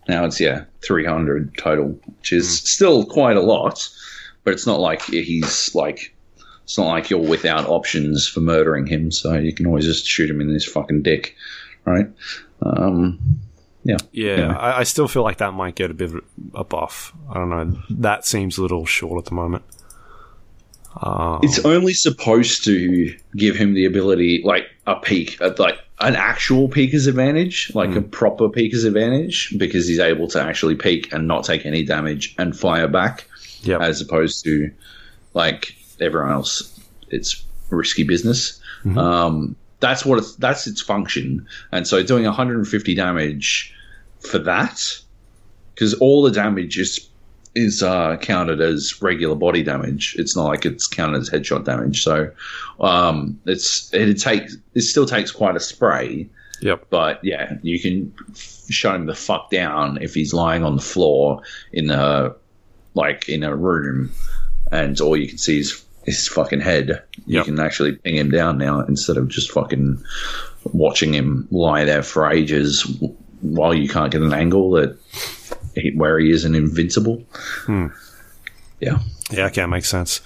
Now 0.09 0.25
it's 0.25 0.41
yeah, 0.41 0.65
three 0.85 1.05
hundred 1.05 1.57
total, 1.57 1.99
which 2.19 2.33
is 2.33 2.49
Hmm. 2.61 2.65
still 2.67 3.05
quite 3.07 3.37
a 3.37 3.41
lot, 3.43 3.89
but 4.45 4.53
it's 4.53 4.67
not 4.67 4.81
like 4.81 5.03
he's 5.03 5.75
like 5.75 6.15
it's 6.65 6.79
not 6.79 6.87
like 6.89 7.11
you're 7.11 7.19
without 7.19 7.67
options 7.67 8.27
for 8.27 8.41
murdering 8.41 8.87
him. 8.87 9.11
So 9.11 9.35
you 9.35 9.53
can 9.53 9.67
always 9.67 9.85
just 9.85 10.07
shoot 10.07 10.31
him 10.31 10.41
in 10.41 10.49
his 10.49 10.65
fucking 10.65 11.03
dick, 11.03 11.37
right? 11.85 12.07
Um, 12.63 13.19
yeah, 13.85 13.97
yeah, 14.13 14.37
Yeah. 14.37 14.57
I, 14.57 14.79
I 14.81 14.83
still 14.85 15.09
feel 15.09 15.23
like 15.23 15.39
that 15.39 15.53
might 15.53 15.75
get 15.75 15.91
a 15.91 15.95
bit 15.95 16.15
of 16.15 16.25
a 16.55 16.65
buff. 16.65 17.13
I 17.31 17.35
don't 17.35 17.51
know. 17.51 17.79
That 17.91 18.25
seems 18.25 18.59
a 18.59 18.63
little 18.63 18.87
short 18.87 19.19
at 19.19 19.29
the 19.29 19.35
moment. 19.35 19.65
Um, 21.01 21.41
it's 21.43 21.65
only 21.65 21.95
supposed 21.95 22.65
to 22.65 23.17
give 23.35 23.57
him 23.57 23.75
the 23.75 23.87
ability, 23.87 24.43
like 24.45 24.67
a 24.87 24.97
peak, 24.97 25.41
uh, 25.41 25.53
like 25.59 25.79
an 26.01 26.17
actual 26.17 26.69
peeker's 26.69 27.07
advantage, 27.07 27.73
like 27.75 27.95
a 27.97 28.03
proper 28.03 28.49
peeker's 28.49 28.85
advantage, 28.85 29.55
because 29.57 29.89
he's 29.89 29.99
able 30.01 30.29
to 30.29 30.41
actually 30.43 30.75
peak 30.75 31.13
and 31.13 31.27
not 31.27 31.45
take 31.45 31.65
any 31.65 31.83
damage 31.83 32.35
and 32.39 32.57
fire 32.57 32.89
back. 32.89 33.27
As 33.81 34.01
opposed 34.01 34.45
to 34.45 34.71
like 35.35 35.77
everyone 36.01 36.33
else. 36.33 36.81
It's 37.11 37.45
risky 37.71 38.05
business. 38.05 38.61
Um, 38.99 39.57
that's 39.81 40.05
what 40.05 40.19
it's, 40.19 40.35
that's 40.37 40.67
its 40.67 40.81
function, 40.81 41.47
and 41.73 41.87
so 41.87 42.03
doing 42.03 42.25
150 42.25 42.95
damage 42.95 43.75
for 44.21 44.39
that, 44.39 44.81
because 45.75 45.95
all 45.95 46.23
the 46.23 46.31
damage 46.31 46.79
is 46.79 47.09
is 47.55 47.83
uh, 47.83 48.17
counted 48.19 48.61
as 48.61 49.03
regular 49.03 49.35
body 49.35 49.63
damage. 49.63 50.17
It's 50.19 50.35
not 50.35 50.45
like 50.45 50.65
it's 50.65 50.87
counted 50.87 51.21
as 51.21 51.31
headshot 51.31 51.65
damage. 51.65 52.03
So 52.03 52.31
um, 52.81 53.39
it's 53.45 53.93
it 53.93 54.15
takes 54.21 54.57
it 54.75 54.83
still 54.83 55.07
takes 55.07 55.31
quite 55.31 55.57
a 55.57 55.61
spray. 55.61 56.29
Yep. 56.61 56.87
But 56.91 57.23
yeah, 57.25 57.55
you 57.63 57.81
can 57.81 58.15
f- 58.31 58.65
shut 58.71 58.95
him 58.95 59.07
the 59.07 59.15
fuck 59.15 59.51
down 59.51 60.01
if 60.01 60.15
he's 60.15 60.33
lying 60.33 60.63
on 60.63 60.77
the 60.77 60.83
floor 60.83 61.43
in 61.73 61.91
a 61.91 62.35
like 62.95 63.29
in 63.29 63.43
a 63.43 63.55
room, 63.57 64.11
and 64.71 65.01
all 65.01 65.17
you 65.17 65.29
can 65.29 65.39
see 65.39 65.61
is 65.61 65.85
his 66.05 66.27
fucking 66.29 66.61
head. 66.61 67.03
You 67.27 67.37
Yep. 67.39 67.45
can 67.47 67.61
actually 67.61 67.93
ping 67.93 68.17
him 68.17 68.31
down 68.31 68.59
now 68.59 68.81
instead 68.81 69.17
of 69.17 69.29
just 69.29 69.53
fucking 69.53 70.03
watching 70.73 71.13
him 71.15 71.47
lie 71.51 71.85
there 71.85 72.03
for 72.03 72.31
ages 72.31 72.83
while 73.41 73.73
you 73.75 73.89
can't 73.89 74.11
get 74.13 74.21
an 74.23 74.33
angle 74.33 74.71
that 74.73 74.97
he, 75.75 75.91
where 75.97 76.19
he 76.19 76.31
isn't 76.31 76.55
invincible. 76.55 77.23
Yeah. 78.81 78.99
Yeah, 79.31 79.47
okay, 79.47 79.65
makes 79.67 79.89
sense. 79.89 80.21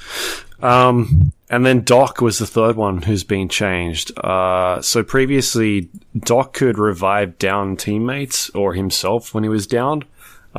Um, 0.62 1.32
and 1.50 1.64
then 1.66 1.82
Doc 1.82 2.20
was 2.22 2.38
the 2.38 2.46
third 2.46 2.76
one 2.76 3.02
who's 3.02 3.24
been 3.24 3.48
changed. 3.48 4.18
Uh, 4.18 4.80
so 4.80 5.02
previously, 5.02 5.90
Doc 6.18 6.54
could 6.54 6.78
revive 6.78 7.38
down 7.38 7.76
teammates 7.76 8.48
or 8.50 8.72
himself 8.72 9.34
when 9.34 9.44
he 9.44 9.48
was 9.50 9.66
downed. 9.66 10.06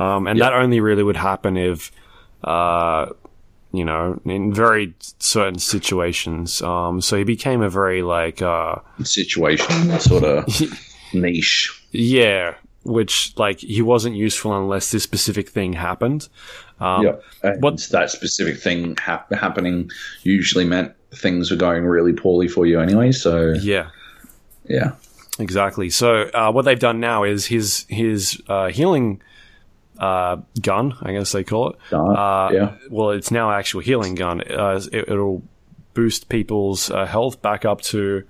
Um, 0.00 0.26
and 0.28 0.40
that 0.40 0.52
only 0.52 0.80
really 0.80 1.02
would 1.02 1.16
happen 1.16 1.56
if, 1.56 1.90
uh, 2.44 3.06
you 3.72 3.84
know, 3.84 4.20
in 4.24 4.54
very 4.54 4.94
certain 5.18 5.58
situations. 5.58 6.62
Um, 6.62 7.00
so 7.00 7.16
he 7.16 7.24
became 7.24 7.62
a 7.62 7.68
very 7.68 8.02
like, 8.02 8.40
uh, 8.40 8.76
Situation 9.02 9.98
sort 9.98 10.22
of 10.24 10.46
niche. 11.12 11.82
yeah, 11.90 12.54
which 12.84 13.34
like 13.36 13.58
he 13.60 13.82
wasn't 13.82 14.14
useful 14.14 14.56
unless 14.56 14.90
this 14.92 15.02
specific 15.02 15.48
thing 15.48 15.72
happened. 15.72 16.28
Um, 16.80 17.04
yeah. 17.04 17.16
And 17.42 17.60
what- 17.62 17.78
that 17.90 18.10
specific 18.10 18.58
thing 18.60 18.96
hap- 19.00 19.32
happening 19.34 19.90
usually 20.22 20.64
meant 20.64 20.94
things 21.12 21.50
were 21.50 21.56
going 21.56 21.84
really 21.84 22.12
poorly 22.12 22.46
for 22.48 22.66
you 22.66 22.78
anyway. 22.80 23.10
So 23.12 23.54
yeah. 23.60 23.88
yeah. 24.68 24.92
Exactly. 25.40 25.90
So 25.90 26.30
uh, 26.34 26.52
what 26.52 26.64
they've 26.64 26.78
done 26.78 27.00
now 27.00 27.24
is 27.24 27.46
his 27.46 27.84
his 27.88 28.40
uh, 28.48 28.68
healing 28.68 29.20
uh, 29.98 30.36
gun, 30.60 30.94
I 31.02 31.12
guess 31.12 31.32
they 31.32 31.44
call 31.44 31.70
it. 31.70 31.76
Uh, 31.92 32.50
yeah. 32.52 32.76
Well, 32.90 33.10
it's 33.10 33.30
now 33.30 33.50
actual 33.50 33.80
healing 33.80 34.14
gun. 34.14 34.40
Uh, 34.40 34.80
it, 34.92 35.08
it'll 35.08 35.42
boost 35.94 36.28
people's 36.28 36.90
uh, 36.90 37.06
health 37.06 37.42
back 37.42 37.64
up 37.64 37.80
to 37.82 38.22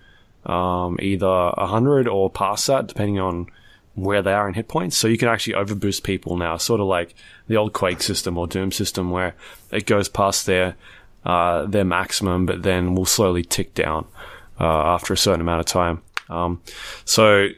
um, 0.46 0.98
either 1.00 1.52
hundred 1.56 2.08
or 2.08 2.30
past 2.30 2.66
that, 2.66 2.86
depending 2.86 3.18
on 3.18 3.46
where 3.94 4.22
they 4.22 4.32
are 4.32 4.48
in 4.48 4.54
hit 4.54 4.68
points. 4.68 4.96
So 4.96 5.08
you 5.08 5.18
can 5.18 5.28
actually 5.28 5.54
overboost 5.54 6.02
people 6.02 6.36
now, 6.36 6.56
sort 6.56 6.80
of 6.80 6.86
like 6.86 7.14
the 7.48 7.56
old 7.56 7.72
Quake 7.72 8.02
system 8.02 8.38
or 8.38 8.46
Doom 8.46 8.72
system, 8.72 9.10
where 9.10 9.34
it 9.70 9.86
goes 9.86 10.08
past 10.08 10.46
their 10.46 10.76
uh, 11.24 11.66
their 11.66 11.84
maximum, 11.84 12.46
but 12.46 12.62
then 12.62 12.94
will 12.94 13.04
slowly 13.04 13.42
tick 13.42 13.74
down 13.74 14.06
uh, 14.60 14.94
after 14.94 15.12
a 15.12 15.16
certain 15.16 15.40
amount 15.40 15.60
of 15.60 15.66
time. 15.66 16.00
Um, 16.30 16.62
so 17.04 17.48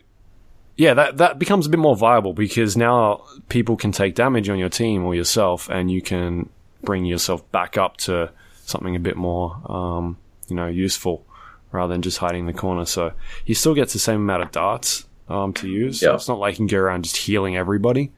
yeah, 0.80 0.94
that 0.94 1.18
that 1.18 1.38
becomes 1.38 1.66
a 1.66 1.68
bit 1.68 1.78
more 1.78 1.94
viable 1.94 2.32
because 2.32 2.74
now 2.74 3.26
people 3.50 3.76
can 3.76 3.92
take 3.92 4.14
damage 4.14 4.48
on 4.48 4.58
your 4.58 4.70
team 4.70 5.04
or 5.04 5.14
yourself, 5.14 5.68
and 5.68 5.90
you 5.90 6.00
can 6.00 6.48
bring 6.82 7.04
yourself 7.04 7.48
back 7.52 7.76
up 7.76 7.98
to 7.98 8.32
something 8.64 8.96
a 8.96 8.98
bit 8.98 9.14
more, 9.14 9.60
um, 9.70 10.16
you 10.48 10.56
know, 10.56 10.68
useful 10.68 11.26
rather 11.70 11.92
than 11.92 12.00
just 12.00 12.16
hiding 12.16 12.40
in 12.40 12.46
the 12.46 12.54
corner. 12.54 12.86
So 12.86 13.12
he 13.44 13.52
still 13.52 13.74
gets 13.74 13.92
the 13.92 13.98
same 13.98 14.22
amount 14.22 14.42
of 14.42 14.52
darts 14.52 15.04
um, 15.28 15.52
to 15.52 15.68
use. 15.68 16.00
Yeah. 16.00 16.14
It's 16.14 16.28
not 16.28 16.38
like 16.38 16.54
he 16.54 16.56
can 16.56 16.66
go 16.66 16.78
around 16.78 17.04
just 17.04 17.18
healing 17.18 17.58
everybody. 17.58 18.10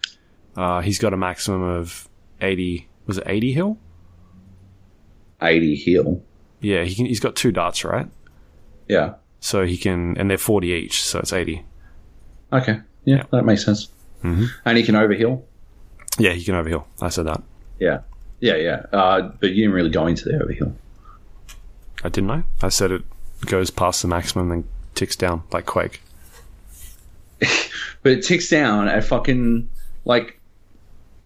Uh, 0.56 0.82
he's 0.82 1.00
got 1.00 1.12
a 1.12 1.16
maximum 1.16 1.64
of 1.64 2.08
eighty. 2.40 2.88
Was 3.06 3.18
it 3.18 3.24
eighty 3.26 3.52
heal? 3.52 3.76
80 5.44 5.74
heal. 5.74 6.22
Yeah, 6.60 6.84
he 6.84 6.94
can, 6.94 7.06
he's 7.06 7.18
got 7.18 7.34
two 7.34 7.50
darts, 7.50 7.84
right? 7.84 8.06
Yeah. 8.86 9.14
So 9.40 9.66
he 9.66 9.76
can, 9.76 10.16
and 10.16 10.30
they're 10.30 10.38
forty 10.38 10.68
each, 10.68 11.02
so 11.02 11.18
it's 11.18 11.32
eighty. 11.32 11.64
Okay. 12.52 12.80
Yeah, 13.04 13.24
that 13.30 13.44
makes 13.44 13.64
sense. 13.64 13.88
Mm-hmm. 14.22 14.44
And 14.64 14.78
he 14.78 14.84
can 14.84 14.94
overheal. 14.94 15.42
Yeah, 16.18 16.32
he 16.32 16.44
can 16.44 16.54
overheal. 16.54 16.84
I 17.00 17.08
said 17.08 17.26
that. 17.26 17.42
Yeah. 17.80 18.00
Yeah, 18.40 18.56
yeah. 18.56 18.86
Uh, 18.92 19.32
but 19.40 19.50
you 19.50 19.64
didn't 19.64 19.74
really 19.74 19.90
go 19.90 20.06
into 20.06 20.24
the 20.24 20.32
overheal. 20.32 20.74
I 22.04 22.08
didn't 22.08 22.30
I? 22.30 22.44
I 22.60 22.68
said 22.68 22.90
it 22.90 23.02
goes 23.46 23.70
past 23.70 24.02
the 24.02 24.08
maximum 24.08 24.50
and 24.50 24.64
ticks 24.94 25.16
down 25.16 25.42
like 25.52 25.66
Quake. 25.66 26.02
But 28.02 28.12
it 28.12 28.24
ticks 28.24 28.48
down 28.50 28.88
at 28.88 29.04
fucking 29.04 29.68
like 30.04 30.40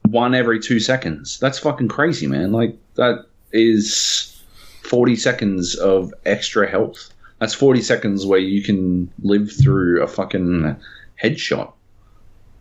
one 0.03 0.35
every 0.35 0.61
two 0.61 0.79
seconds. 0.79 1.39
That's 1.39 1.59
fucking 1.59 1.89
crazy, 1.89 2.27
man. 2.27 2.53
Like 2.53 2.77
that 2.97 3.25
is 3.53 4.43
forty 4.83 5.17
seconds 5.17 5.75
of 5.75 6.13
extra 6.27 6.71
health. 6.71 7.11
That's 7.39 7.55
forty 7.55 7.81
seconds 7.81 8.27
where 8.27 8.39
you 8.39 8.63
can 8.63 9.11
live 9.23 9.51
through 9.51 10.03
a 10.03 10.07
fucking 10.07 10.77
headshot, 11.23 11.73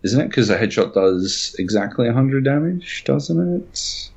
isn't 0.03 0.19
it? 0.21 0.27
Because 0.27 0.49
a 0.49 0.57
headshot 0.57 0.93
does 0.93 1.55
exactly 1.59 2.09
hundred 2.09 2.43
damage, 2.45 3.03
doesn't 3.05 3.57
it? 3.61 4.09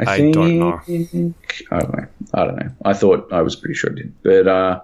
I 0.00 0.30
don't 0.32 0.58
know. 0.58 0.78
think- 0.86 1.62
I 1.70 1.78
don't 1.80 1.96
know. 1.96 2.06
I 2.34 2.44
don't 2.44 2.56
know. 2.56 2.70
I 2.84 2.92
thought 2.94 3.32
I 3.32 3.42
was 3.42 3.54
pretty 3.56 3.74
sure 3.74 3.90
it 3.90 3.96
did, 3.96 4.12
but 4.22 4.48
uh, 4.48 4.80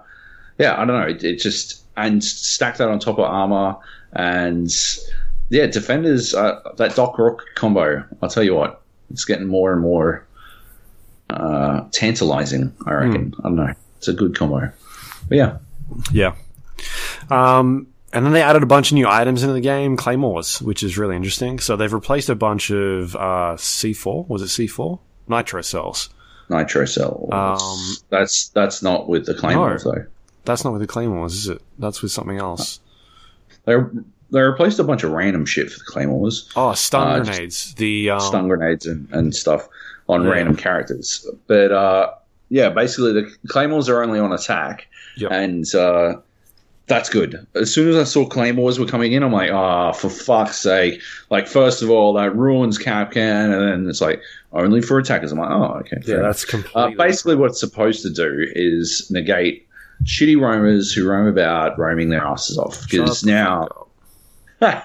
yeah, 0.57 0.73
I 0.79 0.85
don't 0.85 0.99
know. 0.99 1.07
It, 1.07 1.23
it 1.23 1.35
just 1.39 1.83
and 1.97 2.23
stack 2.23 2.77
that 2.77 2.87
on 2.87 2.99
top 2.99 3.17
of 3.19 3.25
armor 3.25 3.75
and 4.13 4.69
yeah, 5.49 5.65
defenders. 5.65 6.33
Uh, 6.33 6.59
that 6.77 6.95
Doc 6.95 7.17
Rook 7.17 7.43
combo. 7.55 8.03
I'll 8.21 8.29
tell 8.29 8.43
you 8.43 8.55
what, 8.55 8.81
it's 9.09 9.25
getting 9.25 9.47
more 9.47 9.73
and 9.73 9.81
more 9.81 10.25
uh, 11.29 11.81
tantalizing. 11.91 12.73
I 12.85 12.93
reckon. 12.93 13.33
I 13.39 13.43
don't 13.43 13.55
know. 13.55 13.73
It's 13.97 14.07
a 14.07 14.13
good 14.13 14.35
combo. 14.37 14.71
But 15.27 15.35
yeah, 15.37 15.57
Yeah. 16.13 16.35
Um, 17.29 17.87
and 18.13 18.25
then 18.25 18.33
they 18.33 18.41
added 18.41 18.63
a 18.63 18.65
bunch 18.65 18.91
of 18.91 18.95
new 18.95 19.07
items 19.07 19.43
into 19.43 19.53
the 19.53 19.61
game, 19.61 19.95
claymores, 19.97 20.61
which 20.61 20.83
is 20.83 20.97
really 20.97 21.15
interesting. 21.15 21.59
So 21.59 21.75
they've 21.75 21.91
replaced 21.93 22.29
a 22.29 22.35
bunch 22.35 22.69
of 22.71 23.15
uh, 23.15 23.55
C4. 23.57 24.27
Was 24.27 24.41
it 24.41 24.45
C4? 24.45 24.99
Nitro 25.27 25.61
cells. 25.61 26.09
nitro 26.49 26.85
cells. 26.85 27.29
Um, 27.31 27.95
that's 28.09 28.49
that's 28.49 28.81
not 28.81 29.07
with 29.07 29.25
the 29.27 29.35
claymores 29.35 29.83
though. 29.83 30.05
That's 30.45 30.63
not 30.63 30.71
with 30.73 30.81
the 30.81 30.87
claymores, 30.87 31.33
is 31.35 31.47
it? 31.47 31.61
That's 31.77 32.01
with 32.01 32.11
something 32.11 32.37
else. 32.37 32.79
They 33.65 33.75
they 34.31 34.41
replaced 34.41 34.79
a 34.79 34.83
bunch 34.83 35.03
of 35.03 35.11
random 35.11 35.45
shit 35.45 35.69
for 35.71 35.77
the 35.79 35.85
claymores, 35.87 36.49
Oh, 36.55 36.73
stun 36.73 37.21
Uh, 37.21 37.23
grenades. 37.23 37.73
The 37.75 38.09
um, 38.11 38.19
stun 38.19 38.47
grenades 38.47 38.85
and, 38.87 39.07
and 39.11 39.35
stuff 39.35 39.67
on 40.07 40.23
Yeah. 40.23 40.29
random 40.31 40.55
characters. 40.55 41.27
But 41.47 41.71
uh, 41.71 42.11
yeah, 42.49 42.69
basically 42.69 43.13
the 43.13 43.31
claymores 43.47 43.87
are 43.89 44.01
only 44.01 44.19
on 44.19 44.31
attack, 44.31 44.87
Yep. 45.17 45.31
and 45.31 45.75
uh, 45.75 46.15
that's 46.89 47.07
good. 47.07 47.47
As 47.55 47.73
soon 47.73 47.87
as 47.87 47.95
I 47.95 48.03
saw 48.03 48.25
claymores 48.25 48.79
were 48.79 48.85
coming 48.85 49.13
in, 49.13 49.23
I'm 49.23 49.31
like, 49.31 49.51
ah, 49.51 49.91
for 49.93 50.09
fuck's 50.09 50.57
sake! 50.57 51.01
Like, 51.29 51.47
first 51.47 51.81
of 51.81 51.89
all, 51.89 52.13
that 52.13 52.35
ruins 52.35 52.77
Kapkan, 52.79 53.53
and 53.53 53.53
then 53.53 53.89
it's 53.89 54.01
like 54.01 54.21
only 54.51 54.81
for 54.81 54.97
attackers. 54.97 55.31
I'm 55.31 55.37
like, 55.37 55.51
oh, 55.51 55.77
okay. 55.81 55.97
Yeah, 56.01 56.15
fair 56.15 56.23
that's 56.23 56.43
completely. 56.43 56.95
Uh, 56.95 56.97
basically, 56.97 57.35
what 57.35 57.51
it's 57.51 57.59
supposed 57.59 58.01
to 58.01 58.09
do 58.09 58.47
is 58.55 59.09
negate 59.11 59.67
shitty 60.03 60.39
roamers 60.39 60.91
who 60.91 61.07
roam 61.07 61.27
about 61.27 61.77
roaming 61.77 62.09
their 62.09 62.23
asses 62.23 62.57
off. 62.57 62.81
Because 62.89 63.23
now, 63.23 63.67
uh, 64.61 64.81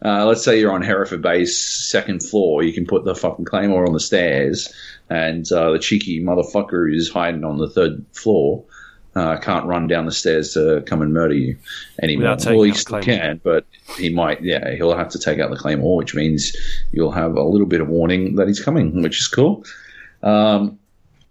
let's 0.00 0.44
say 0.44 0.60
you're 0.60 0.72
on 0.72 0.82
Hereford 0.82 1.22
Base, 1.22 1.58
second 1.58 2.22
floor, 2.22 2.62
you 2.62 2.72
can 2.72 2.86
put 2.86 3.04
the 3.04 3.14
fucking 3.14 3.46
claymore 3.46 3.84
on 3.84 3.92
the 3.92 4.00
stairs, 4.00 4.72
and 5.10 5.50
uh, 5.50 5.72
the 5.72 5.78
cheeky 5.78 6.22
motherfucker 6.22 6.88
who's 6.88 7.10
hiding 7.10 7.44
on 7.44 7.58
the 7.58 7.68
third 7.68 8.04
floor 8.12 8.64
uh, 9.18 9.38
can't 9.38 9.66
run 9.66 9.88
down 9.88 10.06
the 10.06 10.12
stairs 10.12 10.54
to 10.54 10.82
come 10.86 11.02
and 11.02 11.12
murder 11.12 11.34
you 11.34 11.56
anymore. 12.02 12.36
Well, 12.44 12.62
he 12.62 12.72
still 12.72 13.00
can, 13.00 13.40
but 13.42 13.66
he 13.96 14.10
might. 14.10 14.42
Yeah, 14.42 14.74
he'll 14.74 14.96
have 14.96 15.08
to 15.10 15.18
take 15.18 15.40
out 15.40 15.50
the 15.50 15.56
claymore, 15.56 15.96
which 15.96 16.14
means 16.14 16.56
you'll 16.92 17.10
have 17.10 17.34
a 17.36 17.42
little 17.42 17.66
bit 17.66 17.80
of 17.80 17.88
warning 17.88 18.36
that 18.36 18.46
he's 18.46 18.62
coming, 18.62 19.02
which 19.02 19.20
is 19.20 19.26
cool. 19.26 19.64
Um, 20.22 20.78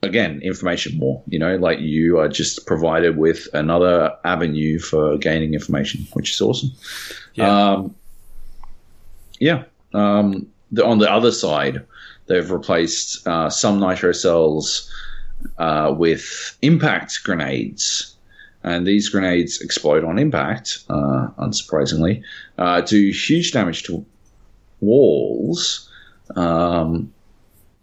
again, 0.04 0.42
information 0.42 0.98
more. 0.98 1.24
You 1.28 1.40
know, 1.40 1.56
like 1.56 1.80
you 1.80 2.20
are 2.20 2.28
just 2.28 2.66
provided 2.66 3.18
with 3.18 3.48
another 3.54 4.16
avenue 4.26 4.80
for 4.80 5.18
gaining 5.18 5.54
information, 5.54 6.06
which 6.14 6.32
is 6.32 6.42
awesome. 6.42 6.72
Yeah. 7.36 7.72
Um, 7.72 7.96
yeah. 9.40 9.64
Um, 9.94 10.48
the, 10.72 10.86
on 10.86 11.00
the 11.00 11.12
other 11.12 11.32
side, 11.32 11.86
they've 12.26 12.52
replaced 12.52 13.26
uh, 13.28 13.50
some 13.50 13.80
nitro 13.80 14.12
cells 14.12 14.92
uh, 15.58 15.94
with 15.98 16.58
impact 16.62 17.24
grenades. 17.24 18.16
And 18.64 18.86
these 18.86 19.10
grenades 19.10 19.62
explode 19.62 20.04
on 20.04 20.20
impact, 20.20 20.80
uh, 20.90 21.28
unsurprisingly, 21.40 22.24
uh, 22.58 22.82
do 22.82 23.12
huge 23.12 23.52
damage 23.52 23.84
to 23.84 24.06
walls. 24.82 25.90
Um, 26.36 27.14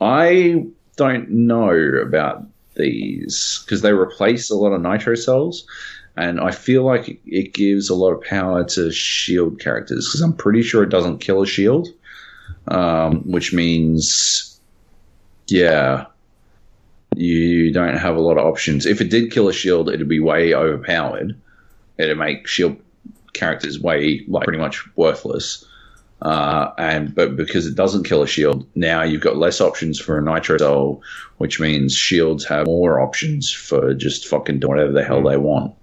I 0.00 0.66
don't 0.96 1.30
know 1.30 1.70
about 1.70 2.44
these 2.74 3.62
because 3.64 3.82
they 3.82 3.92
replace 3.92 4.50
a 4.50 4.56
lot 4.56 4.72
of 4.72 4.82
nitro 4.82 5.14
cells, 5.14 5.66
and 6.16 6.40
I 6.40 6.50
feel 6.50 6.82
like 6.84 7.20
it 7.24 7.54
gives 7.54 7.88
a 7.88 7.94
lot 7.94 8.12
of 8.12 8.22
power 8.22 8.64
to 8.64 8.90
shield 8.90 9.60
characters 9.60 10.06
because 10.06 10.20
I'm 10.20 10.34
pretty 10.34 10.62
sure 10.62 10.82
it 10.82 10.90
doesn't 10.90 11.18
kill 11.18 11.42
a 11.42 11.46
shield, 11.46 11.88
um, 12.68 13.22
which 13.30 13.52
means, 13.52 14.60
yeah, 15.46 16.06
you 17.16 17.72
don't 17.72 17.96
have 17.96 18.16
a 18.16 18.20
lot 18.20 18.38
of 18.38 18.46
options. 18.46 18.86
If 18.86 19.00
it 19.00 19.10
did 19.10 19.30
kill 19.32 19.48
a 19.48 19.52
shield, 19.52 19.88
it'd 19.88 20.08
be 20.08 20.20
way 20.20 20.54
overpowered. 20.54 21.34
It'd 21.98 22.18
make 22.18 22.46
shield 22.46 22.76
characters 23.32 23.80
way 23.80 24.24
like 24.28 24.44
pretty 24.44 24.58
much 24.60 24.84
worthless. 24.96 25.64
Uh, 26.22 26.70
and 26.78 27.14
but 27.14 27.36
because 27.36 27.66
it 27.66 27.74
doesn't 27.74 28.04
kill 28.04 28.22
a 28.22 28.26
shield, 28.26 28.66
now 28.74 29.02
you've 29.02 29.20
got 29.20 29.36
less 29.36 29.60
options 29.60 30.00
for 30.00 30.16
a 30.18 30.22
nitro 30.22 30.56
cell, 30.56 31.02
which 31.38 31.60
means 31.60 31.94
shields 31.94 32.44
have 32.46 32.66
more 32.66 33.00
options 33.00 33.52
for 33.52 33.92
just 33.94 34.26
fucking 34.26 34.58
doing 34.60 34.70
whatever 34.70 34.92
the 34.92 35.04
hell 35.04 35.22
they 35.22 35.36
want, 35.36 35.74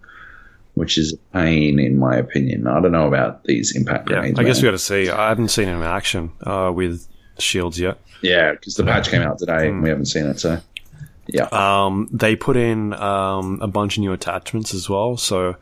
which 0.73 0.97
is 0.97 1.13
a 1.13 1.17
pain 1.37 1.77
in 1.79 1.99
my 1.99 2.15
opinion. 2.15 2.65
I 2.65 2.79
don't 2.81 2.91
know 2.91 3.07
about 3.07 3.43
these 3.43 3.75
impact 3.75 4.09
Yeah, 4.09 4.15
grenades. 4.19 4.39
I 4.39 4.43
guess 4.43 4.57
man. 4.57 4.63
we 4.63 4.67
got 4.67 4.71
to 4.71 4.79
see. 4.79 5.09
I 5.09 5.29
haven't 5.29 5.49
seen 5.49 5.67
it 5.67 5.75
in 5.75 5.83
action 5.83 6.31
uh, 6.43 6.71
with 6.73 7.07
shields 7.37 7.79
yet. 7.79 7.99
yeah, 8.21 8.53
because 8.53 8.75
the 8.75 8.83
patch 8.83 9.09
came 9.09 9.21
out 9.21 9.37
today 9.37 9.67
and 9.67 9.83
we 9.83 9.89
haven't 9.89 10.05
seen 10.05 10.25
it. 10.25 10.39
So 10.39 10.59
yeah, 11.27 11.47
Um, 11.51 12.09
they 12.11 12.35
put 12.35 12.57
in 12.57 12.93
um, 12.93 13.59
a 13.61 13.67
bunch 13.67 13.97
of 13.97 14.01
new 14.01 14.11
attachments 14.11 14.73
as 14.73 14.89
well. 14.89 15.17
So 15.17 15.55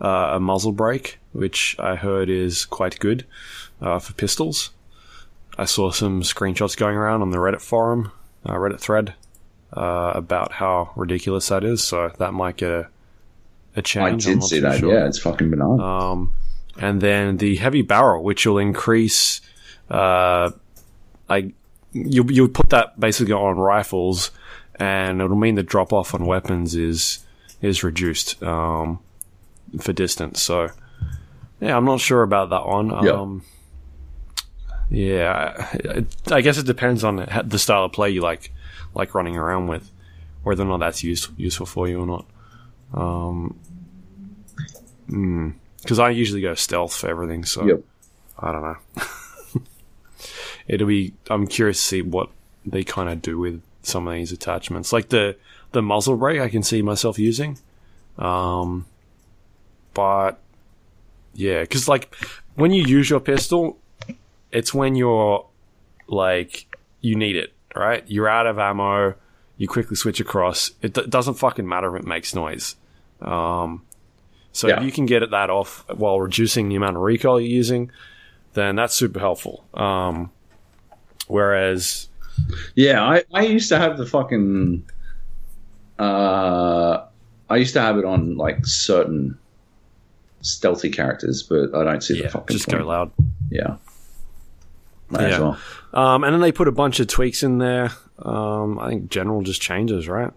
uh, 0.00 0.32
a 0.34 0.40
muzzle 0.40 0.72
brake, 0.72 1.18
which 1.32 1.76
I 1.78 1.94
heard 1.96 2.28
is 2.28 2.64
quite 2.64 2.98
good 2.98 3.24
uh, 3.80 3.98
for 3.98 4.12
pistols. 4.14 4.70
I 5.56 5.66
saw 5.66 5.90
some 5.92 6.22
screenshots 6.22 6.76
going 6.76 6.96
around 6.96 7.22
on 7.22 7.30
the 7.30 7.38
Reddit 7.38 7.60
forum, 7.60 8.10
uh, 8.44 8.54
Reddit 8.54 8.80
thread, 8.80 9.14
uh, 9.72 10.12
about 10.14 10.52
how 10.52 10.90
ridiculous 10.96 11.48
that 11.48 11.64
is. 11.64 11.82
So 11.82 12.10
that 12.18 12.34
might 12.34 12.56
get 12.56 12.70
a, 12.70 12.88
a 13.76 13.78
I 13.78 13.80
change. 13.82 14.26
I'm 14.26 14.40
did 14.40 14.44
see 14.44 14.60
that. 14.60 14.80
sure. 14.80 14.92
Yeah, 14.92 15.06
it's 15.06 15.18
fucking 15.18 15.50
banana. 15.50 15.82
Um, 15.82 16.34
and 16.76 17.00
then 17.00 17.36
the 17.36 17.56
heavy 17.56 17.82
barrel, 17.82 18.24
which 18.24 18.46
will 18.46 18.58
increase, 18.58 19.40
uh, 19.90 20.50
I 21.28 21.52
you 21.92 22.24
you 22.28 22.48
put 22.48 22.70
that 22.70 22.98
basically 22.98 23.34
on 23.34 23.56
rifles, 23.56 24.32
and 24.76 25.20
it'll 25.20 25.36
mean 25.36 25.54
the 25.54 25.62
drop 25.62 25.92
off 25.92 26.14
on 26.14 26.26
weapons 26.26 26.74
is 26.74 27.24
is 27.62 27.82
reduced 27.82 28.42
um, 28.42 28.98
for 29.80 29.92
distance. 29.92 30.42
So 30.42 30.68
yeah, 31.60 31.76
I'm 31.76 31.84
not 31.84 32.00
sure 32.00 32.22
about 32.22 32.50
that 32.50 32.66
one. 32.66 32.90
Yeah. 33.04 33.12
Um, 33.12 33.42
yeah, 34.90 35.68
I, 35.88 36.04
I 36.30 36.40
guess 36.40 36.58
it 36.58 36.66
depends 36.66 37.04
on 37.04 37.16
the 37.44 37.58
style 37.58 37.84
of 37.84 37.92
play 37.92 38.10
you 38.10 38.20
like 38.20 38.52
like 38.94 39.14
running 39.14 39.36
around 39.36 39.66
with, 39.66 39.90
whether 40.42 40.62
or 40.62 40.66
not 40.66 40.78
that's 40.78 41.02
use, 41.02 41.28
useful 41.36 41.66
for 41.66 41.88
you 41.88 42.00
or 42.00 42.06
not. 42.06 42.26
Um, 42.92 43.58
because 45.80 45.98
I 45.98 46.10
usually 46.10 46.40
go 46.40 46.54
stealth 46.54 46.94
for 46.94 47.08
everything, 47.08 47.44
so 47.44 47.64
Yep. 47.64 47.80
I 48.38 48.52
don't 48.52 48.62
know. 48.62 48.76
It'll 50.68 50.86
be. 50.86 51.14
I'm 51.28 51.46
curious 51.46 51.78
to 51.78 51.84
see 51.84 52.02
what 52.02 52.30
they 52.64 52.84
kind 52.84 53.08
of 53.08 53.20
do 53.20 53.38
with 53.38 53.62
some 53.84 54.08
of 54.08 54.14
these 54.14 54.32
attachments, 54.32 54.92
like 54.92 55.08
the 55.10 55.36
the 55.72 55.82
muzzle 55.82 56.16
brake. 56.16 56.40
I 56.40 56.48
can 56.48 56.62
see 56.62 56.82
myself 56.82 57.18
using, 57.18 57.58
um, 58.18 58.86
but 59.92 60.40
yeah, 61.34 61.60
because 61.62 61.88
like 61.88 62.14
when 62.54 62.72
you 62.72 62.84
use 62.84 63.10
your 63.10 63.20
pistol, 63.20 63.78
it's 64.52 64.72
when 64.74 64.94
you're 64.96 65.46
like 66.06 66.66
you 67.00 67.14
need 67.16 67.36
it, 67.36 67.52
right? 67.74 68.04
You're 68.06 68.28
out 68.28 68.46
of 68.46 68.58
ammo. 68.58 69.14
You 69.56 69.68
quickly 69.68 69.94
switch 69.96 70.18
across. 70.20 70.72
It 70.82 70.94
d- 70.94 71.06
doesn't 71.08 71.34
fucking 71.34 71.68
matter 71.68 71.94
if 71.96 72.02
it 72.02 72.08
makes 72.08 72.34
noise. 72.34 72.76
Um, 73.20 73.82
so 74.52 74.66
Yeah. 74.68 74.78
if 74.78 74.84
you 74.84 74.90
can 74.92 75.06
get 75.06 75.22
it 75.22 75.30
that 75.30 75.48
off 75.50 75.84
while 75.88 76.20
reducing 76.20 76.68
the 76.68 76.74
amount 76.76 76.96
of 76.96 77.02
recoil 77.02 77.40
you're 77.40 77.50
using, 77.50 77.90
then 78.54 78.74
that's 78.76 78.94
super 78.94 79.20
helpful. 79.20 79.64
Um, 79.74 80.30
whereas, 81.28 82.08
Yeah, 82.74 83.02
I, 83.02 83.22
I 83.32 83.42
used 83.42 83.68
to 83.70 83.78
have 83.78 83.98
the 83.98 84.06
fucking. 84.06 84.84
Uh, 85.98 87.04
I 87.48 87.56
used 87.56 87.72
to 87.74 87.80
have 87.80 87.98
it 87.98 88.04
on 88.04 88.36
like 88.36 88.66
certain 88.66 89.38
stealthy 90.40 90.90
characters, 90.90 91.42
but 91.42 91.74
I 91.74 91.84
don't 91.84 92.02
see 92.02 92.14
the 92.14 92.24
yeah, 92.24 92.28
fucking 92.30 92.54
just 92.56 92.68
point. 92.68 92.80
go 92.82 92.86
loud. 92.88 93.12
Yeah. 93.50 93.76
Might 95.10 95.24
as 95.24 95.32
Yeah. 95.32 95.38
well. 95.40 95.58
Um, 95.92 96.24
and 96.24 96.34
then 96.34 96.40
they 96.40 96.52
put 96.52 96.66
a 96.68 96.72
bunch 96.72 96.98
of 97.00 97.06
tweaks 97.06 97.42
in 97.42 97.58
there. 97.58 97.92
Um, 98.18 98.78
I 98.78 98.88
think 98.90 99.10
general 99.10 99.42
just 99.42 99.60
changes, 99.60 100.08
right? 100.08 100.32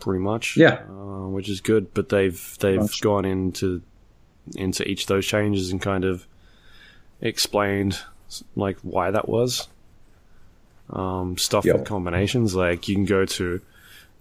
Pretty 0.00 0.20
much. 0.22 0.56
Yeah. 0.56 0.80
Uh, 0.88 1.28
which 1.28 1.48
is 1.48 1.60
good, 1.60 1.92
but 1.92 2.08
they've 2.08 2.56
they've 2.60 3.00
gone 3.00 3.24
into 3.24 3.82
into 4.56 4.88
each 4.88 5.02
of 5.02 5.08
those 5.08 5.26
changes 5.26 5.70
and 5.70 5.82
kind 5.82 6.04
of 6.04 6.26
explained 7.20 8.00
like 8.56 8.76
why 8.82 9.10
that 9.10 9.28
was. 9.28 9.68
Um, 10.90 11.36
stuff 11.36 11.64
Yep. 11.66 11.76
with 11.76 11.84
combinations, 11.86 12.54
like 12.54 12.88
you 12.88 12.94
can 12.94 13.04
go 13.04 13.24
to. 13.26 13.60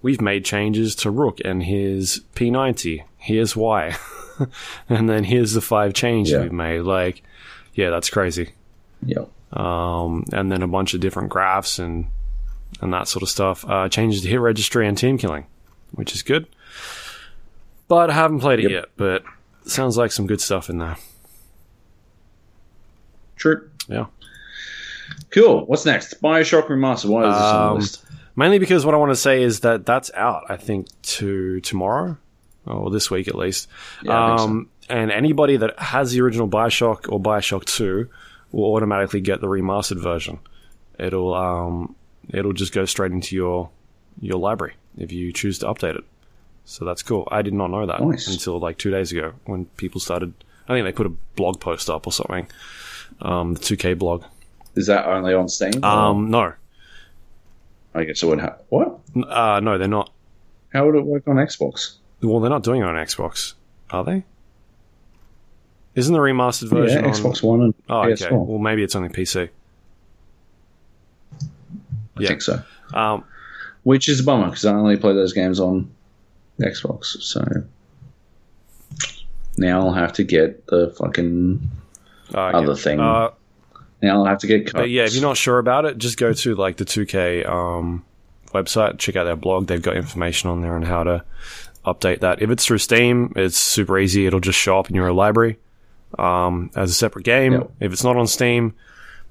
We've 0.02 0.22
made 0.22 0.46
changes 0.46 0.96
to 0.98 1.10
Rook 1.12 1.40
and 1.46 1.64
here's 1.64 2.20
P90. 2.36 3.04
Here's 3.18 3.56
why, 3.56 3.96
and 4.90 5.10
then 5.10 5.24
here's 5.24 5.54
the 5.54 5.62
five 5.62 5.94
changes 5.94 6.34
Yeah. 6.34 6.42
we've 6.44 6.52
made. 6.52 6.82
Like, 6.82 7.24
yeah, 7.74 7.90
that's 7.90 8.10
crazy 8.10 8.52
Yeah. 9.06 9.26
um, 9.54 10.26
and 10.34 10.52
then 10.52 10.62
a 10.62 10.68
bunch 10.68 10.94
of 10.94 11.00
different 11.00 11.30
graphs 11.30 11.80
and 11.80 12.08
and 12.82 12.94
that 12.94 13.08
sort 13.08 13.24
of 13.24 13.30
stuff. 13.30 13.66
Uh, 13.68 13.88
changes 13.90 14.22
to 14.22 14.28
hit 14.28 14.40
registry 14.42 14.88
and 14.88 14.98
team 14.98 15.18
killing, 15.18 15.46
which 15.92 16.14
is 16.14 16.22
good. 16.22 16.48
But 17.88 18.10
I 18.10 18.14
haven't 18.14 18.42
played 18.42 18.60
it 18.60 18.64
Yep. 18.64 18.72
yet. 18.72 18.86
But 18.98 19.24
sounds 19.66 19.98
like 19.98 20.12
some 20.12 20.28
good 20.28 20.42
stuff 20.42 20.70
in 20.70 20.78
there. 20.80 20.98
True. 23.38 23.70
Yeah. 23.88 24.06
Cool. 25.30 25.66
What's 25.66 25.86
next? 25.86 26.22
Bioshock 26.22 26.68
Remastered. 26.68 27.06
Why 27.10 27.28
is 27.30 27.36
this 27.36 27.44
on 27.44 27.54
the 27.66 27.72
Um, 27.72 27.76
list? 27.80 28.06
Mainly 28.36 28.60
because 28.60 28.86
what 28.86 28.94
I 28.94 28.98
want 28.98 29.12
to 29.12 29.16
say 29.16 29.42
is 29.42 29.62
that 29.62 29.86
that's 29.86 30.12
out. 30.14 30.44
I 30.50 30.58
think 30.58 30.88
to 31.04 31.60
tomorrow 31.62 32.18
or 32.66 32.92
this 32.92 33.10
week 33.10 33.28
at 33.28 33.36
least. 33.36 33.68
Yeah, 34.04 34.28
think 34.28 34.40
so. 34.40 34.46
um, 34.46 34.70
and 34.90 35.12
anybody 35.12 35.58
that 35.58 35.80
has 35.80 36.12
the 36.12 36.22
original 36.22 36.48
Bioshock 36.48 37.12
or 37.12 37.20
Bioshock 37.20 37.66
Two 37.66 38.10
will 38.52 38.74
automatically 38.76 39.22
get 39.22 39.42
the 39.42 39.48
remastered 39.48 40.02
version. 40.02 40.40
It'll 41.00 41.34
um, 41.34 41.96
it'll 42.30 42.54
just 42.54 42.74
go 42.74 42.86
straight 42.86 43.12
into 43.12 43.36
your 43.36 43.70
your 44.22 44.38
library 44.40 44.74
if 44.98 45.12
you 45.12 45.32
choose 45.34 45.60
to 45.60 45.66
update 45.68 45.96
it. 45.96 46.04
So 46.66 46.84
that's 46.86 47.02
cool. 47.02 47.28
I 47.32 47.42
did 47.42 47.54
not 47.54 47.72
know 47.72 47.86
that 47.86 48.02
Nice. 48.02 48.28
until 48.28 48.60
like 48.60 48.78
two 48.78 48.92
days 48.92 49.12
ago 49.12 49.34
when 49.46 49.66
people 49.78 50.00
started. 50.02 50.34
I 50.70 50.74
think 50.74 50.86
they 50.86 50.92
put 50.92 51.08
a 51.08 51.14
blog 51.38 51.60
post 51.62 51.90
up 51.90 52.06
or 52.06 52.12
something. 52.12 52.48
Um, 53.22 53.54
the 53.54 53.60
2K 53.60 53.98
blog. 53.98 54.24
Is 54.76 54.88
that 54.88 55.06
only 55.08 55.34
on 55.34 55.50
Steam? 55.50 55.84
Um, 55.84 56.30
no, 56.30 56.54
I 57.96 58.04
guess 58.04 58.22
it 58.22 58.28
would 58.28 58.40
have. 58.40 58.62
What? 58.70 59.00
Uh, 59.28 59.60
no, 59.60 59.78
they're 59.78 59.88
not. 59.88 60.12
How 60.72 60.86
would 60.86 60.96
it 60.96 61.06
work 61.06 61.28
on 61.28 61.38
Xbox? 61.38 61.96
Well, 62.22 62.40
they're 62.40 62.50
not 62.50 62.64
doing 62.64 62.82
it 62.82 62.86
on 62.86 62.96
Xbox, 62.96 63.54
are 63.90 64.04
they? 64.04 64.24
Isn't 65.96 66.14
the 66.14 66.20
remastered 66.20 66.70
version 66.70 67.04
yeah, 67.04 67.08
on 67.10 67.14
Xbox 67.16 67.42
One 67.42 67.62
and 67.62 67.74
Oh, 67.90 68.02
okay. 68.02 68.26
PS4. 68.26 68.46
Well, 68.46 68.60
maybe 68.60 68.84
it's 68.84 68.96
only 68.96 69.10
PC. 69.10 69.50
I 71.34 71.40
yeah. 72.20 72.28
think 72.28 72.42
so. 72.44 72.62
Um, 72.94 73.24
Which 73.84 74.08
is 74.08 74.20
a 74.20 74.24
bummer 74.24 74.46
because 74.48 74.66
I 74.66 74.74
only 74.74 74.98
play 74.98 75.14
those 75.14 75.34
games 75.34 75.60
on 75.60 75.90
Xbox. 76.60 77.06
So 77.22 77.44
now 79.58 79.82
I'll 79.82 79.94
have 79.94 80.14
to 80.14 80.24
get 80.24 80.68
the 80.68 80.94
fucking. 81.00 81.68
Uh. 82.34 82.40
Other 82.40 82.76
thing. 82.76 83.00
Uh, 83.00 83.32
Now 84.02 84.20
I'll 84.20 84.26
have 84.26 84.40
to 84.40 84.48
get. 84.48 84.72
But 84.74 84.90
yeah, 84.90 85.04
if 85.06 85.14
you're 85.14 85.22
not 85.22 85.38
sure 85.38 85.58
about 85.60 85.86
it, 85.86 85.98
just 85.98 86.18
go 86.18 86.34
to 86.34 86.56
like 86.56 86.78
the 86.78 86.86
2K 86.86 87.48
um, 87.48 88.06
website, 88.54 89.00
check 89.00 89.16
out 89.16 89.24
their 89.26 89.36
blog. 89.36 89.68
They've 89.68 89.82
got 89.82 89.96
information 89.98 90.50
on 90.50 90.62
there 90.62 90.76
on 90.76 90.84
how 90.84 91.04
to 91.04 91.24
update 91.86 92.20
that. 92.20 92.42
If 92.42 92.50
it's 92.50 92.66
through 92.66 92.78
Steam, 92.80 93.34
it's 93.36 93.58
super 93.58 93.98
easy. 93.98 94.26
It'll 94.26 94.40
just 94.40 94.60
show 94.60 94.78
up 94.80 94.90
in 94.90 94.96
your 94.96 95.12
library 95.14 95.58
um, 96.20 96.70
as 96.76 96.92
a 96.92 96.94
separate 96.94 97.26
game. 97.26 97.54
Yep. 97.54 97.72
If 97.80 97.94
it's 97.94 98.04
not 98.04 98.18
on 98.18 98.28
Steam, 98.28 98.74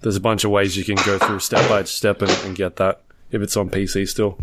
there's 0.00 0.16
a 0.16 0.20
bunch 0.20 0.44
of 0.44 0.50
ways 0.50 0.76
you 0.76 0.84
can 0.84 0.96
go 1.04 1.18
through 1.18 1.40
step 1.40 1.68
by 1.68 1.84
step 1.84 2.22
and, 2.22 2.30
and 2.44 2.56
get 2.56 2.76
that. 2.76 3.02
If 3.30 3.42
it's 3.42 3.56
on 3.56 3.70
PC 3.70 4.08
still. 4.08 4.38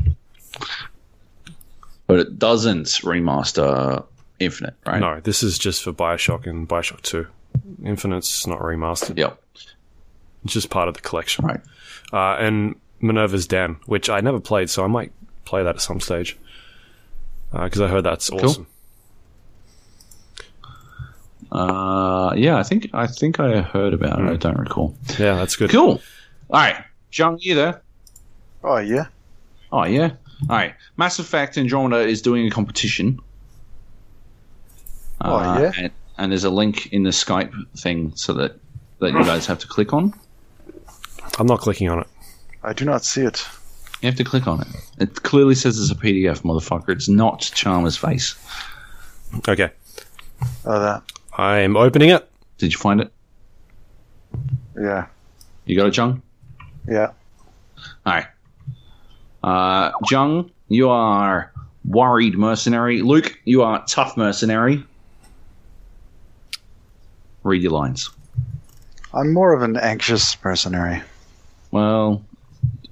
but 2.07 2.19
it 2.19 2.37
doesn't 2.37 2.85
remaster 2.85 4.05
Infinite, 4.39 4.73
right? 4.85 4.99
No, 4.99 5.19
this 5.21 5.41
is 5.41 5.57
just 5.57 5.83
for 5.83 5.93
Bioshock 5.93 6.45
and 6.47 6.67
Bioshock 6.67 7.01
2. 7.01 7.25
Infinite's 7.83 8.45
not 8.47 8.59
remastered. 8.59 9.17
Yep. 9.17 9.41
It's 10.45 10.53
just 10.53 10.69
part 10.69 10.87
of 10.87 10.93
the 10.95 11.01
collection. 11.01 11.45
Right. 11.45 11.61
Uh, 12.11 12.35
and 12.39 12.75
Minerva's 13.01 13.47
Den, 13.47 13.77
which 13.85 14.09
I 14.09 14.19
never 14.21 14.39
played, 14.39 14.69
so 14.69 14.83
I 14.83 14.87
might 14.87 15.11
play 15.45 15.63
that 15.63 15.75
at 15.75 15.81
some 15.81 15.99
stage. 15.99 16.37
Because 17.51 17.81
I 17.81 17.87
heard 17.87 18.03
that's 18.03 18.29
awesome. 18.31 18.67
Uh, 21.51 22.33
yeah, 22.35 22.57
I 22.57 22.63
think 22.63 22.89
I 22.93 23.05
think 23.07 23.39
I 23.39 23.61
heard 23.61 23.93
about 23.93 24.19
Hmm. 24.19 24.27
it. 24.29 24.31
I 24.33 24.35
don't 24.37 24.57
recall. 24.57 24.95
Yeah, 25.19 25.35
that's 25.35 25.55
good. 25.55 25.69
Cool. 25.69 26.01
All 26.49 26.59
right, 26.59 26.83
Jung, 27.11 27.37
you 27.41 27.53
there? 27.55 27.81
Oh 28.63 28.77
yeah. 28.77 29.05
Oh 29.71 29.83
yeah. 29.85 30.11
All 30.49 30.55
right. 30.57 30.73
Mass 30.97 31.19
Effect 31.19 31.57
Andromeda 31.57 31.99
is 32.07 32.21
doing 32.21 32.47
a 32.47 32.49
competition. 32.49 33.19
Oh, 35.21 35.35
Uh, 35.35 35.59
yeah? 35.61 35.71
And, 35.77 35.91
and 36.17 36.31
there's 36.31 36.43
a 36.43 36.49
link 36.49 36.87
in 36.87 37.03
the 37.03 37.09
Skype 37.09 37.53
thing 37.77 38.13
so 38.15 38.33
that 38.33 38.59
that 38.99 39.11
you 39.11 39.23
guys 39.25 39.45
have 39.45 39.59
to 39.59 39.67
click 39.67 39.93
on. 39.93 40.13
I'm 41.39 41.47
not 41.47 41.59
clicking 41.59 41.89
on 41.89 41.99
it. 41.99 42.07
I 42.63 42.73
do 42.73 42.85
not 42.85 43.03
see 43.03 43.21
it. 43.21 43.45
You 44.01 44.07
have 44.07 44.17
to 44.17 44.23
click 44.23 44.47
on 44.47 44.61
it. 44.61 44.67
It 44.99 45.23
clearly 45.23 45.55
says 45.55 45.79
it's 45.79 45.91
a 45.91 45.95
PDF, 45.95 46.41
motherfucker. 46.41 46.89
It's 46.89 47.09
not 47.09 47.39
Chalmers' 47.41 47.97
face. 47.97 48.35
Okay. 49.47 49.71
Oh 50.65 50.79
that. 50.79 51.03
I'm 51.37 51.75
opening 51.75 52.09
it. 52.09 52.29
Did 52.57 52.73
you 52.73 52.79
find 52.79 53.01
it? 53.01 53.11
Yeah. 54.79 55.07
You 55.65 55.75
got 55.75 55.87
it, 55.87 55.97
Jung? 55.97 56.21
Yeah. 56.87 57.11
All 58.05 58.13
right. 58.13 58.27
Uh, 59.43 59.91
Jung, 60.09 60.51
you 60.69 60.89
are 60.89 61.51
worried 61.85 62.37
mercenary. 62.37 63.01
Luke, 63.01 63.37
you 63.45 63.63
are 63.63 63.83
tough 63.85 64.15
mercenary. 64.17 64.85
Read 67.43 67.61
your 67.61 67.71
lines. 67.71 68.09
I'm 69.13 69.33
more 69.33 69.53
of 69.53 69.61
an 69.61 69.77
anxious 69.77 70.35
mercenary. 70.43 71.01
Well, 71.71 72.23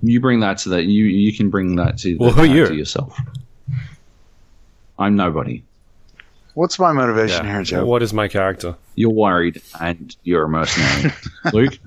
you 0.01 0.19
bring 0.19 0.41
that 0.41 0.57
to 0.59 0.69
that. 0.69 0.83
You 0.83 1.05
you 1.05 1.35
can 1.35 1.49
bring 1.49 1.75
that 1.77 1.97
to, 1.99 2.17
Well, 2.17 2.31
who 2.31 2.41
are 2.41 2.45
you? 2.45 2.67
to 2.67 2.75
yourself. 2.75 3.17
I'm 4.99 5.15
nobody. 5.15 5.63
What's 6.53 6.77
my 6.77 6.91
motivation 6.91 7.45
Yeah. 7.45 7.51
here, 7.53 7.63
Joe? 7.63 7.85
What 7.85 8.03
is 8.03 8.13
my 8.13 8.27
character? 8.27 8.75
You're 8.95 9.09
worried 9.11 9.61
and 9.79 10.15
you're 10.23 10.43
a 10.43 10.49
mercenary. 10.49 11.13
Luke, 11.53 11.79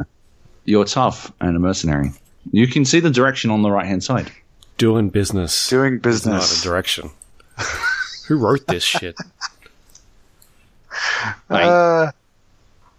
you're 0.65 0.87
tough 0.87 1.31
and 1.41 1.55
a 1.57 1.61
mercenary. 1.61 2.13
You 2.51 2.67
can 2.67 2.85
see 2.85 3.01
the 3.01 3.11
direction 3.11 3.51
on 3.51 3.63
the 3.63 3.71
right 3.71 3.87
hand 3.87 4.03
side. 4.03 4.33
Doing 4.79 5.11
business. 5.11 5.69
Doing 5.69 5.95
is 5.97 6.27
not 6.27 6.41
business. 6.41 6.61
a 6.61 6.65
direction. 6.65 7.11
Who 8.29 8.37
wrote 8.39 8.67
this 8.67 8.83
shit? 8.83 9.17
Uh, 11.51 12.11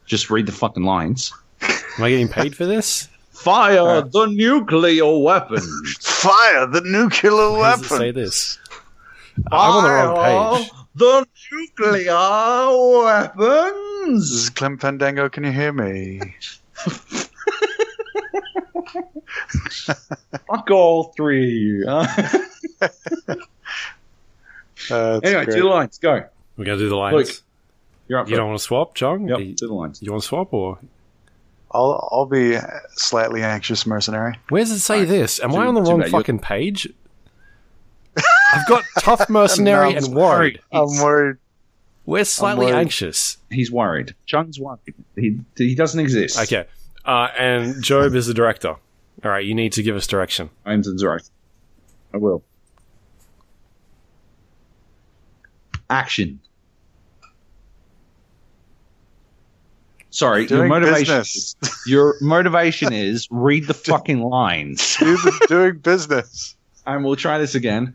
just 0.06 0.30
read 0.30 0.46
the 0.46 0.52
fucking 0.52 0.84
lines. 0.84 1.34
Am 1.62 2.04
I 2.04 2.10
getting 2.10 2.28
paid 2.28 2.56
for 2.56 2.66
this? 2.66 3.08
Fire 3.32 4.02
the 4.02 4.28
nuclear 4.28 5.18
weapon. 5.20 5.62
fire 6.02 6.66
the 6.68 6.82
nuclear 6.82 7.52
Why 7.52 7.72
does 7.76 7.82
it 7.82 7.88
say 7.90 7.98
weapon. 8.08 8.16
this? 8.16 8.60
I'm 9.52 9.72
on 9.72 9.84
the 9.84 9.90
wrong 9.90 10.58
page. 10.64 10.72
The 10.96 11.28
nuclear 11.52 13.04
weapons. 13.04 14.32
This 14.32 14.44
is 14.44 14.50
Clem 14.50 14.78
Fandango. 14.78 15.28
Can 15.30 15.44
you 15.44 15.52
hear 15.52 15.74
me? 15.74 16.22
Fuck 20.48 20.72
all 20.72 21.14
three. 21.16 21.84
Uh, 21.88 22.08
Uh, 24.92 25.20
anyway, 25.24 25.46
great. 25.46 25.56
do 25.56 25.62
the 25.64 25.68
lines. 25.70 25.98
Go. 25.98 26.24
We're 26.58 26.66
going 26.66 26.78
to 26.78 26.84
do 26.84 26.90
the 26.90 26.96
lines. 26.96 27.16
Luke, 27.16 27.42
You're 28.08 28.20
up. 28.20 28.30
you 28.30 28.36
don't 28.36 28.48
want 28.48 28.60
to 28.60 28.64
swap, 28.64 28.96
John? 28.96 29.28
Yep. 29.28 29.40
You, 29.40 29.54
Do 29.56 29.68
the 29.68 29.74
lines. 29.74 30.02
you 30.02 30.12
want 30.12 30.22
to 30.24 30.28
swap 30.28 30.54
or? 30.54 30.78
I'll 31.72 32.08
I'll 32.12 32.26
be 32.28 32.58
slightly 32.96 33.44
anxious 33.44 33.86
mercenary. 33.86 34.40
Where 34.50 34.62
does 34.62 34.72
it 34.72 34.80
say 34.80 35.04
this? 35.06 35.40
Am 35.42 35.54
I 35.56 35.66
on 35.66 35.74
the 35.74 35.82
wrong 35.82 36.00
bad 36.00 36.10
you're- 36.12 36.20
fucking 36.20 36.40
page? 36.40 36.88
I've 38.54 38.68
got 38.68 38.84
tough 39.00 39.30
mercenary 39.30 39.92
No, 39.92 39.98
and 39.98 40.16
worried. 40.16 40.62
I'm 40.72 40.88
worried. 41.02 41.38
We're 42.06 42.24
slightly 42.24 42.68
worried. 42.68 42.76
anxious. 42.78 43.38
He's 43.50 43.70
worried. 43.72 44.16
Jung's 44.28 44.60
worried. 44.60 44.80
He 45.18 45.40
he 45.58 45.76
doesn't 45.76 46.00
exist. 46.00 46.40
Okay. 46.40 46.66
Uh, 47.04 47.28
and 47.38 47.84
Joab 47.84 48.16
is 48.16 48.28
the 48.28 48.34
director. 48.34 48.70
All 49.24 49.32
right, 49.32 49.44
you 49.44 49.54
need 49.56 49.74
to 49.74 49.84
give 49.84 49.96
us 49.96 50.08
direction. 50.08 50.50
I'm 50.66 50.82
the 50.84 50.96
director. 50.96 51.30
I 52.14 52.18
will. 52.18 52.44
Action. 55.90 56.40
Sorry, 60.16 60.48
your 60.48 60.66
motivation. 60.68 61.18
business. 61.18 61.56
Your 61.86 62.16
motivation 62.22 62.94
is 62.94 63.28
read 63.30 63.68
the 63.68 63.74
fucking 63.92 64.22
lines. 64.22 64.96
Do 65.00 65.18
the- 65.18 65.46
doing 65.50 65.78
business. 65.80 66.56
And 66.88 67.04
we'll 67.04 67.18
try 67.18 67.38
this 67.38 67.54
again. 67.54 67.94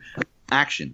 Action. 0.51 0.93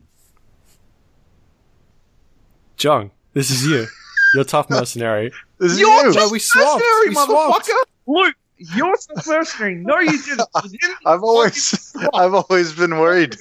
John, 2.78 3.12
this 3.34 3.50
is 3.52 3.66
you. 3.66 3.88
You're 4.34 4.44
tough 4.46 4.70
mercenary. 4.70 5.32
This 5.60 5.72
is 5.72 5.80
You're 5.80 5.90
you. 6.06 6.14
No, 6.14 6.30
we 6.30 6.38
swapped. 6.38 6.84
We 7.08 7.16
swapped. 7.16 7.68
Luke, 8.06 8.36
you're 8.58 8.96
the 9.10 9.24
mercenary. 9.26 9.74
No, 9.74 9.98
you 10.00 10.12
didn't. 10.24 10.42
It 10.42 10.48
was 10.54 10.72
in 10.72 10.80
I've 11.04 11.24
always 11.24 11.96
I've 12.14 12.34
always 12.36 12.74
been 12.74 13.00
worried. 13.00 13.36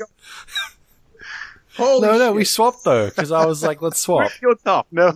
Holy 1.77 2.01
No, 2.09 2.17
no, 2.17 2.33
we 2.33 2.45
swapped 2.45 2.85
though 2.85 3.11
because 3.11 3.31
I 3.33 3.45
was 3.45 3.63
like, 3.63 3.83
let's 3.83 4.01
swap. 4.01 4.23
Luke, 4.23 4.33
you're 4.41 4.55
tough. 4.55 4.87
No, 4.91 5.15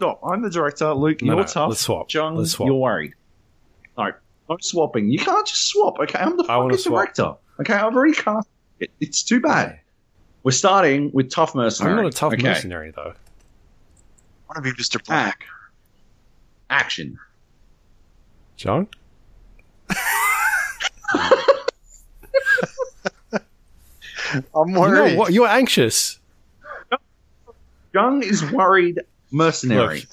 Stop. 0.00 0.20
I'm 0.24 0.40
the 0.40 0.48
director. 0.48 0.94
Luke, 0.94 1.20
No, 1.20 1.34
you're 1.34 1.42
no, 1.42 1.46
tough. 1.46 1.68
let's 1.68 1.82
swap. 1.82 2.10
Jung, 2.10 2.34
Let's 2.36 2.52
swap. 2.52 2.66
you're 2.68 2.74
worried. 2.74 3.12
No, 3.98 4.10
no 4.48 4.56
swapping. 4.62 5.10
You 5.10 5.18
can't 5.18 5.46
just 5.46 5.66
swap. 5.68 5.98
Okay, 6.00 6.18
I'm 6.18 6.38
the 6.38 6.44
fucking 6.44 6.78
director. 6.78 7.34
Okay, 7.60 7.74
I've 7.74 7.94
already 7.94 8.14
cast 8.14 8.48
it. 8.78 8.90
It's 8.98 9.22
too 9.22 9.40
bad. 9.40 9.78
We're 10.42 10.52
starting 10.52 11.10
with 11.12 11.30
tough 11.30 11.54
mercenary. 11.54 11.92
I'm 11.98 12.02
not 12.04 12.06
a 12.14 12.16
tough 12.16 12.32
okay. 12.32 12.42
mercenary 12.42 12.92
though. 12.92 13.12
I 13.12 14.54
want 14.54 14.56
to 14.56 14.62
be 14.62 14.72
Mr. 14.72 15.04
Black. 15.04 15.44
Action. 16.70 17.18
John? 18.56 18.88
I'm 24.54 24.68
You 24.68 24.72
know 24.74 24.80
worried. 24.80 25.18
what? 25.18 25.32
You're 25.34 25.48
anxious. 25.48 26.18
Jung 27.92 28.22
is 28.22 28.50
worried 28.50 29.00
mercenary. 29.30 30.04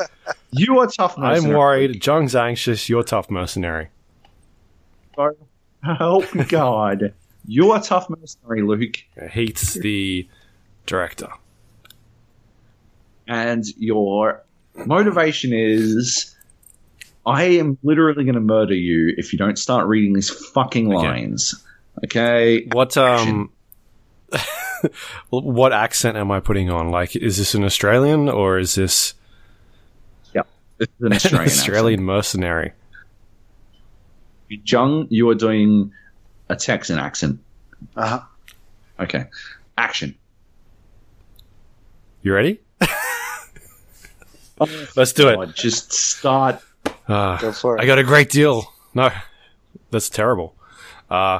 you 0.51 0.79
are 0.79 0.87
tough 0.87 1.17
mercenary. 1.17 1.51
I'm 1.53 1.57
worried. 1.57 2.05
Jung's 2.05 2.35
anxious. 2.35 2.89
You're 2.89 3.03
tough 3.03 3.29
mercenary. 3.29 3.89
So 5.15 5.35
help 5.83 6.25
God. 6.49 7.13
You 7.47 7.71
are 7.71 7.81
tough 7.81 8.09
mercenary, 8.09 8.61
Luke, 8.61 8.97
Heat's 9.31 9.73
the 9.73 10.27
director. 10.85 11.29
and 13.27 13.65
your 13.77 14.43
motivation 14.85 15.51
is 15.53 16.33
I 17.25 17.43
am 17.43 17.77
literally 17.83 18.23
going 18.23 18.35
to 18.35 18.41
murder 18.41 18.73
you 18.75 19.13
if 19.17 19.33
you 19.33 19.39
don't 19.39 19.57
start 19.57 19.87
reading 19.87 20.13
these 20.13 20.29
fucking 20.29 20.93
Okay. 20.93 21.07
lines. 21.07 21.55
Okay. 22.05 22.65
What 22.71 22.95
um, 22.97 23.51
what 25.29 25.73
accent 25.73 26.17
am 26.17 26.31
I 26.31 26.39
putting 26.39 26.69
on? 26.69 26.89
Like, 26.91 27.15
is 27.15 27.37
this 27.37 27.53
an 27.55 27.63
Australian 27.63 28.29
or 28.29 28.57
is 28.59 28.75
this 28.75 29.13
This 30.79 30.89
is 30.89 30.95
an 30.99 31.07
an 31.07 31.13
Australian. 31.15 31.45
Australian 31.49 32.03
mercenary? 32.03 32.73
Jung, 34.49 35.07
you 35.09 35.27
are 35.29 35.35
doing 35.35 35.91
a 36.49 36.55
Texan 36.55 36.99
accent. 36.99 37.39
Uh-huh. 37.95 38.21
Okay. 38.99 39.25
Action. 39.77 40.15
You 42.21 42.33
ready? 42.33 42.59
Let's 44.95 45.13
do 45.13 45.29
it. 45.29 45.55
Just 45.55 45.93
start. 45.93 46.61
Ah, 47.09 47.37
Go 47.41 47.51
for 47.51 47.77
it. 47.77 47.81
I 47.81 47.85
got 47.85 47.99
a 47.99 48.03
great 48.03 48.29
deal. 48.29 48.71
No, 48.93 49.09
that's 49.91 50.09
terrible. 50.09 50.55
Uh, 51.09 51.39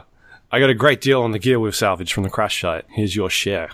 I 0.51 0.59
got 0.59 0.69
a 0.69 0.73
great 0.73 1.01
deal 1.01 1.21
on 1.21 1.31
the 1.31 1.39
gear 1.39 1.59
we've 1.59 1.75
salvaged 1.75 2.13
from 2.13 2.23
the 2.23 2.29
crash 2.29 2.61
site. 2.61 2.85
Here's 2.89 3.15
your 3.15 3.29
share. 3.29 3.69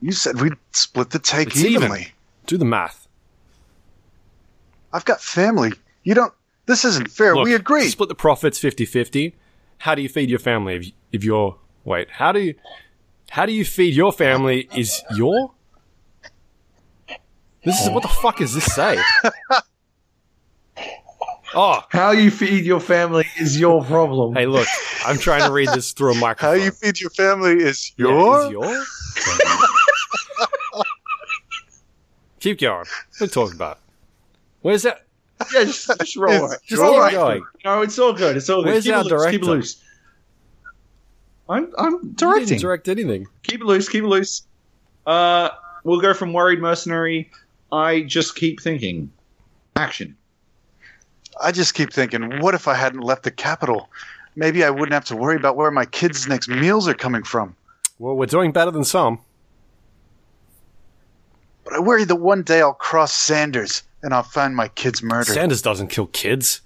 You 0.00 0.12
said 0.12 0.40
we'd 0.40 0.54
split 0.72 1.10
the 1.10 1.18
take 1.18 1.48
It's 1.48 1.58
even. 1.58 1.82
evenly. 1.82 2.08
Do 2.46 2.56
the 2.56 2.64
math. 2.64 3.08
I've 4.92 5.04
got 5.04 5.20
family. 5.20 5.72
You 6.02 6.14
don't. 6.14 6.32
This 6.66 6.84
isn't 6.84 7.10
fair. 7.10 7.34
Look, 7.34 7.44
we 7.44 7.54
agreed. 7.54 7.90
Split 7.90 8.08
the 8.08 8.14
profits 8.14 8.58
50-50. 8.58 9.34
How 9.78 9.94
do 9.94 10.02
you 10.02 10.08
feed 10.08 10.30
your 10.30 10.38
family 10.38 10.76
if, 10.76 10.92
if 11.12 11.24
you're 11.24 11.56
wait? 11.84 12.08
How 12.10 12.32
do 12.32 12.40
you 12.40 12.54
how 13.30 13.44
do 13.46 13.52
you 13.52 13.64
feed 13.64 13.94
your 13.94 14.12
family? 14.12 14.68
Is 14.74 15.02
your 15.14 15.52
this 17.64 17.80
is 17.82 17.90
what 17.90 18.02
the 18.02 18.08
fuck 18.08 18.38
does 18.38 18.54
this 18.54 18.64
say? 18.64 18.98
Oh, 21.54 21.82
How 21.90 22.10
you 22.10 22.30
feed 22.30 22.64
your 22.64 22.80
family 22.80 23.24
is 23.40 23.58
your 23.58 23.82
problem. 23.84 24.34
hey, 24.34 24.46
look, 24.46 24.68
I'm 25.06 25.16
trying 25.18 25.42
to 25.46 25.50
read 25.52 25.68
this 25.68 25.92
through 25.92 26.12
a 26.12 26.14
microphone. 26.16 26.58
How 26.58 26.64
you 26.64 26.70
feed 26.70 27.00
your 27.00 27.10
family 27.10 27.52
is 27.62 27.92
Yeah, 27.96 28.08
your. 28.08 28.44
is 28.44 28.50
your? 28.50 28.84
Keep 32.40 32.60
going. 32.60 32.84
We're 33.20 33.26
talking 33.26 33.56
about? 33.56 33.78
Where's 34.62 34.82
that? 34.82 35.04
Yeah, 35.52 35.64
just, 35.64 35.88
just 35.98 36.16
roll 36.16 36.44
It's 36.46 36.54
it. 36.54 36.60
Just 36.66 36.82
Roll 36.82 37.00
keep 37.04 37.12
it. 37.12 37.16
going. 37.16 37.42
No, 37.64 37.82
it's 37.82 37.98
all 37.98 38.12
good. 38.12 38.36
It's 38.36 38.48
all 38.50 38.62
good. 38.62 38.70
Where's 38.72 38.84
keep 38.84 38.94
our 38.94 39.00
it 39.02 39.10
loose. 39.10 39.30
Keep 39.30 39.42
it 39.42 39.46
loose. 39.46 39.82
I'm 41.48 41.72
I'm 41.78 41.92
You 42.02 42.12
directing. 42.16 42.46
didn't 42.48 42.60
direct 42.60 42.88
anything. 42.88 43.26
keep 43.42 43.60
it 43.60 43.64
loose. 43.64 43.88
Keep 43.88 44.04
it 44.04 44.08
loose. 44.08 44.42
Uh, 45.06 45.48
we'll 45.84 46.00
go 46.00 46.12
from 46.12 46.32
worried 46.32 46.60
mercenary. 46.60 47.30
I 47.72 48.02
just 48.02 48.36
keep 48.36 48.60
thinking. 48.60 49.10
Action. 49.76 50.16
I 51.40 51.52
just 51.52 51.74
keep 51.74 51.92
thinking, 51.92 52.40
what 52.40 52.54
if 52.54 52.68
I 52.68 52.74
hadn't 52.74 53.00
left 53.00 53.22
the 53.22 53.30
capital? 53.30 53.90
Maybe 54.36 54.64
I 54.64 54.70
wouldn't 54.70 54.92
have 54.92 55.04
to 55.06 55.16
worry 55.16 55.36
about 55.36 55.56
where 55.56 55.70
my 55.70 55.84
kids' 55.84 56.26
next 56.28 56.48
meals 56.48 56.88
are 56.88 56.94
coming 56.94 57.22
from. 57.22 57.56
Well, 57.98 58.16
we're 58.16 58.26
doing 58.26 58.52
better 58.52 58.70
than 58.70 58.84
some. 58.84 59.20
But 61.64 61.74
I 61.74 61.80
worry 61.80 62.04
that 62.04 62.16
one 62.16 62.42
day 62.42 62.60
I'll 62.60 62.72
cross 62.72 63.12
Sanders 63.12 63.82
and 64.02 64.14
I'll 64.14 64.22
find 64.22 64.54
my 64.54 64.68
kids 64.68 65.02
murdered. 65.02 65.34
Sanders 65.34 65.60
doesn't 65.60 65.88
kill 65.88 66.06
kids. 66.06 66.60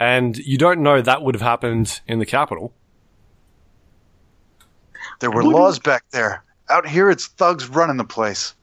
And 0.00 0.38
you 0.38 0.56
don't 0.56 0.82
know 0.82 1.02
that 1.02 1.22
would 1.22 1.34
have 1.34 1.42
happened 1.42 2.00
in 2.08 2.18
the 2.18 2.26
capital. 2.26 2.72
there 5.20 5.30
were 5.30 5.44
laws 5.44 5.78
back 5.78 6.04
there. 6.10 6.42
Out 6.70 6.88
here, 6.88 7.10
it's 7.10 7.26
thugs 7.26 7.68
running 7.68 7.98
the 7.98 8.04
place. 8.04 8.54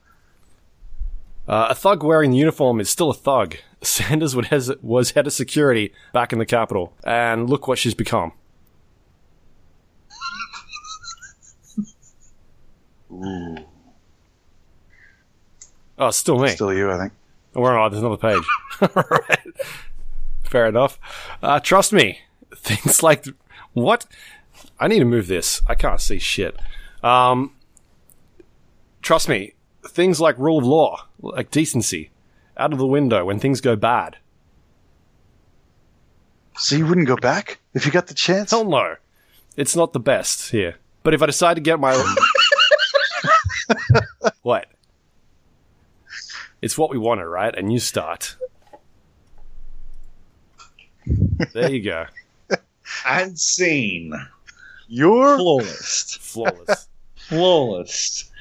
Uh, 1.48 1.68
a 1.70 1.76
thug 1.76 2.04
wearing 2.04 2.32
the 2.32 2.38
uniform 2.38 2.80
is 2.80 2.90
still 2.90 3.10
a 3.10 3.14
thug. 3.14 3.56
Sanders 3.82 4.36
would 4.36 4.46
hes- 4.46 4.72
was 4.82 5.12
head 5.12 5.28
of 5.28 5.34
security 5.34 5.94
back 6.14 6.34
in 6.34 6.40
the 6.40 6.46
capital. 6.46 6.94
And 7.04 7.50
look 7.50 7.68
what 7.68 7.78
she's 7.78 7.94
become. 7.94 8.34
Oh, 16.00 16.08
it's 16.08 16.18
still 16.18 16.38
me. 16.40 16.50
Still 16.50 16.74
you, 16.74 16.92
I 16.92 16.98
think. 16.98 17.14
Oh, 17.56 17.62
we're 17.62 17.78
on. 17.78 17.92
There's 17.92 18.04
another 18.04 18.18
page. 18.18 18.44
Alright. 18.96 19.48
Fair 20.44 20.68
enough. 20.68 21.00
Uh, 21.42 21.60
trust 21.60 21.92
me. 21.92 22.20
Things 22.56 23.02
like 23.02 23.26
what? 23.74 24.06
I 24.80 24.88
need 24.88 25.00
to 25.00 25.06
move 25.06 25.28
this. 25.28 25.62
I 25.68 25.76
can't 25.76 26.02
see 26.02 26.20
shit. 26.20 26.58
Um, 27.04 27.54
trust 29.02 29.28
me. 29.28 29.54
Things 29.88 30.22
like 30.22 30.38
rule 30.38 30.60
of 30.60 30.66
law, 30.66 31.08
like 31.22 31.52
decency, 31.52 32.12
out 32.58 32.74
of 32.74 32.80
the 32.80 32.88
window 32.88 33.26
when 33.26 33.40
things 33.40 33.62
go 33.62 33.76
bad. 33.76 34.18
So 36.58 36.76
you 36.76 36.88
wouldn't 36.88 37.08
go 37.08 37.16
back 37.16 37.60
if 37.74 37.86
you 37.86 37.92
got 37.92 38.08
the 38.08 38.14
chance? 38.14 38.52
Hell 38.52 38.66
no. 38.66 38.96
It's 39.56 39.76
not 39.76 39.94
the 39.94 40.00
best 40.00 40.52
here. 40.52 40.76
But 41.04 41.14
if 41.14 41.22
I 41.22 41.28
decide 41.28 41.56
to 41.56 41.62
get 41.62 41.80
my 41.80 41.94
what? 44.42 44.68
It's 46.62 46.78
what 46.78 46.90
we 46.90 46.98
wanted, 46.98 47.26
right? 47.26 47.56
And 47.56 47.72
you 47.72 47.80
start. 47.80 48.36
There 51.54 51.72
you 51.72 51.84
go. 51.84 52.06
And 53.06 53.38
scene. 53.38 54.14
You're 54.88 55.38
Flawless. 55.38 56.18
Flawless. 56.22 56.88
Flawless. 57.16 58.32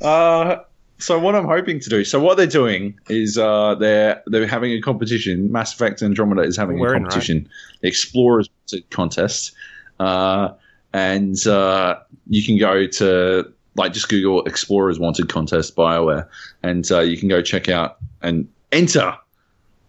Uh, 0.00 0.56
so 1.04 1.18
what 1.18 1.34
I'm 1.34 1.44
hoping 1.44 1.80
to 1.80 1.90
do, 1.90 2.02
so 2.02 2.18
what 2.18 2.38
they're 2.38 2.46
doing 2.46 2.98
is 3.10 3.36
uh, 3.36 3.74
they're 3.74 4.22
they're 4.26 4.46
having 4.46 4.72
a 4.72 4.80
competition. 4.80 5.52
Mass 5.52 5.74
Effect 5.74 6.02
Andromeda 6.02 6.40
is 6.42 6.56
having 6.56 6.78
We're 6.78 6.94
a 6.94 6.96
in, 6.96 7.02
right? 7.02 7.10
competition, 7.10 7.48
the 7.82 7.88
Explorers 7.88 8.48
contest, 8.88 9.54
uh, 10.00 10.48
and 10.94 11.46
uh, 11.46 11.98
you 12.28 12.42
can 12.42 12.56
go 12.58 12.86
to 12.86 13.52
like 13.76 13.92
just 13.92 14.08
Google 14.08 14.44
Explorers 14.44 14.98
Wanted 14.98 15.28
Contest 15.28 15.76
Bioware, 15.76 16.26
and 16.62 16.90
uh, 16.90 17.00
you 17.00 17.18
can 17.18 17.28
go 17.28 17.42
check 17.42 17.68
out 17.68 17.98
and 18.22 18.48
enter 18.72 19.14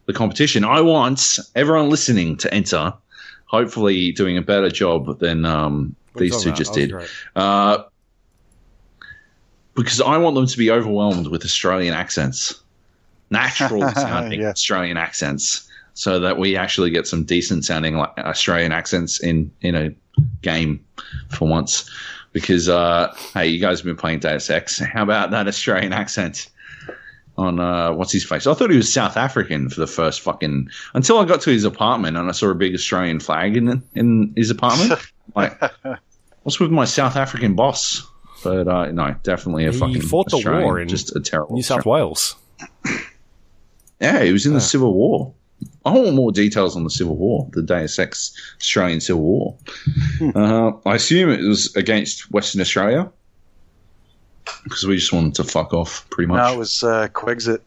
the 0.08 0.14
competition. 0.14 0.66
I 0.66 0.82
want 0.82 1.40
everyone 1.56 1.90
listening 1.90 2.36
to 2.38 2.54
enter. 2.54 2.94
Hopefully, 3.46 4.12
doing 4.12 4.38
a 4.38 4.42
better 4.42 4.70
job 4.70 5.20
than 5.20 5.46
um, 5.46 5.96
What 6.12 6.22
are 6.22 6.26
you 6.26 6.32
these 6.32 6.44
two 6.44 6.52
just 6.52 6.76
about? 6.76 6.90
That 6.90 6.96
was 6.96 7.78
did. 7.78 7.86
Because 9.76 10.00
I 10.02 10.18
want 10.18 10.36
them 10.36 10.48
to 10.48 10.58
be 10.58 10.72
overwhelmed 10.72 11.28
with 11.28 11.44
Australian 11.44 11.94
accents, 11.94 12.62
natural 13.30 13.90
sounding 13.96 14.42
Yeah. 14.42 14.50
Australian 14.50 14.98
accents, 14.98 15.70
so 15.94 16.20
that 16.20 16.38
we 16.38 16.56
actually 16.56 16.90
get 16.90 17.08
some 17.08 17.24
decent 17.24 17.66
sounding 17.66 17.96
like 17.96 18.18
Australian 18.18 18.72
accents 18.72 19.20
in 19.20 19.52
in 19.62 19.76
a 19.76 19.94
game 20.42 20.84
for 21.30 21.48
once. 21.48 21.90
Because 22.32 22.68
uh, 22.68 23.14
hey, 23.34 23.48
you 23.48 23.60
guys 23.60 23.80
have 23.80 23.86
been 23.86 23.96
playing 23.96 24.20
Deus 24.20 24.50
Ex. 24.50 24.80
How 24.80 25.04
about 25.04 25.32
that 25.32 25.48
Australian 25.48 25.94
accent 25.94 26.50
on 27.38 27.60
uh, 27.60 27.94
what's 27.94 28.12
his 28.12 28.26
face? 28.26 28.48
I 28.48 28.54
thought 28.54 28.70
he 28.70 28.78
was 28.78 28.92
South 28.92 29.18
African 29.18 29.70
for 29.70 29.80
the 29.80 29.88
first 29.88 30.22
fucking 30.22 30.70
until 30.94 31.20
I 31.20 31.26
got 31.26 31.42
to 31.42 31.50
his 31.50 31.64
apartment 31.64 32.18
and 32.18 32.28
I 32.30 32.32
saw 32.32 32.50
a 32.50 32.56
big 32.56 32.74
Australian 32.74 33.20
flag 33.20 33.58
in 33.58 33.82
in 33.96 34.34
his 34.36 34.50
apartment. 34.50 35.00
like, 35.36 35.60
what's 36.44 36.60
with 36.60 36.72
my 36.72 36.86
South 36.86 37.16
African 37.16 37.56
boss? 37.56 38.06
But 38.46 38.68
uh, 38.68 38.92
no, 38.92 39.16
definitely 39.24 39.66
a 39.66 39.72
He 39.72 39.80
fucking 39.80 40.02
fought 40.02 40.30
the 40.30 40.38
Australian, 40.38 40.64
war 40.64 40.80
in 40.80 40.88
just 40.88 41.16
a 41.16 41.20
terrible 41.20 41.56
New 41.56 41.64
South 41.64 41.80
Australian. 41.80 42.06
Wales. 42.08 42.36
Yeah, 44.00 44.24
he 44.24 44.32
was 44.32 44.46
in 44.46 44.54
the 44.54 44.62
Civil 44.62 44.94
War. 44.94 45.34
I 45.86 45.92
want 45.92 46.14
more 46.14 46.32
details 46.32 46.76
on 46.76 46.84
the 46.84 46.90
Civil 46.90 47.16
War, 47.16 47.48
the 47.54 47.62
Deus 47.62 47.98
Ex 47.98 48.34
Australian 48.60 49.00
Civil 49.02 49.24
War. 49.24 49.58
Uh, 50.36 50.72
I 50.86 50.96
assume 50.96 51.30
it 51.30 51.42
was 51.42 51.76
against 51.76 52.32
Western 52.32 52.62
Australia 52.62 53.10
because 54.64 54.86
we 54.86 54.96
just 54.98 55.12
wanted 55.14 55.36
to 55.36 55.44
fuck 55.44 55.74
off, 55.74 56.08
pretty 56.10 56.28
much. 56.28 56.38
no, 56.38 56.54
it 56.54 56.58
was 56.58 56.84
uh, 56.84 57.08
Quexit. 57.14 57.62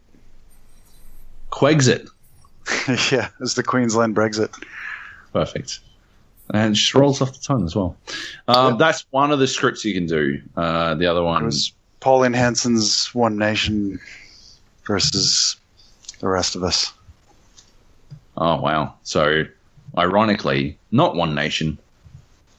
Quexit, 1.50 2.08
yeah, 3.10 3.26
it 3.26 3.40
was 3.40 3.54
the 3.54 3.62
Queensland 3.62 4.14
Brexit. 4.14 4.52
perfect, 5.32 5.80
and 6.54 6.74
just 6.74 6.94
rolls 6.94 7.20
off 7.20 7.32
the 7.32 7.38
tongue 7.40 7.64
as 7.64 7.74
well. 7.76 7.96
Um, 8.48 8.78
That's 8.78 9.04
one 9.10 9.30
of 9.30 9.38
the 9.38 9.46
scripts 9.46 9.84
you 9.84 9.94
can 9.94 10.06
do. 10.06 10.40
Uh, 10.56 10.94
the 10.94 11.06
other 11.06 11.20
It 11.20 11.24
one 11.24 11.44
was 11.44 11.72
Pauline 12.00 12.32
Hanson's 12.32 13.12
One 13.14 13.36
Nation 13.38 14.00
versus 14.86 15.56
the 16.20 16.28
rest 16.28 16.56
of 16.56 16.62
us. 16.64 16.92
Oh 18.36 18.60
wow! 18.60 18.94
So, 19.02 19.44
ironically, 19.96 20.78
not 20.92 21.16
One 21.16 21.34
Nation. 21.34 21.76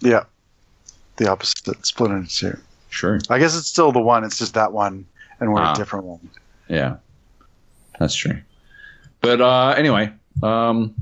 Yeah, 0.01 0.23
the 1.17 1.29
opposite, 1.29 1.85
split 1.85 2.11
into 2.11 2.29
two. 2.35 2.57
Sure. 2.89 3.19
I 3.29 3.37
guess 3.39 3.55
it's 3.57 3.67
still 3.67 3.91
the 3.91 3.99
one. 4.01 4.23
It's 4.23 4.37
just 4.37 4.53
that 4.55 4.73
one, 4.73 5.05
and 5.39 5.53
we're 5.53 5.61
Ah. 5.61 5.73
a 5.73 5.75
different 5.77 6.05
one. 6.05 6.29
Yeah, 6.67 6.97
that's 7.99 8.15
true. 8.15 8.39
But 9.21 9.41
uh, 9.41 9.69
anyway, 9.77 10.11
um, 10.43 10.93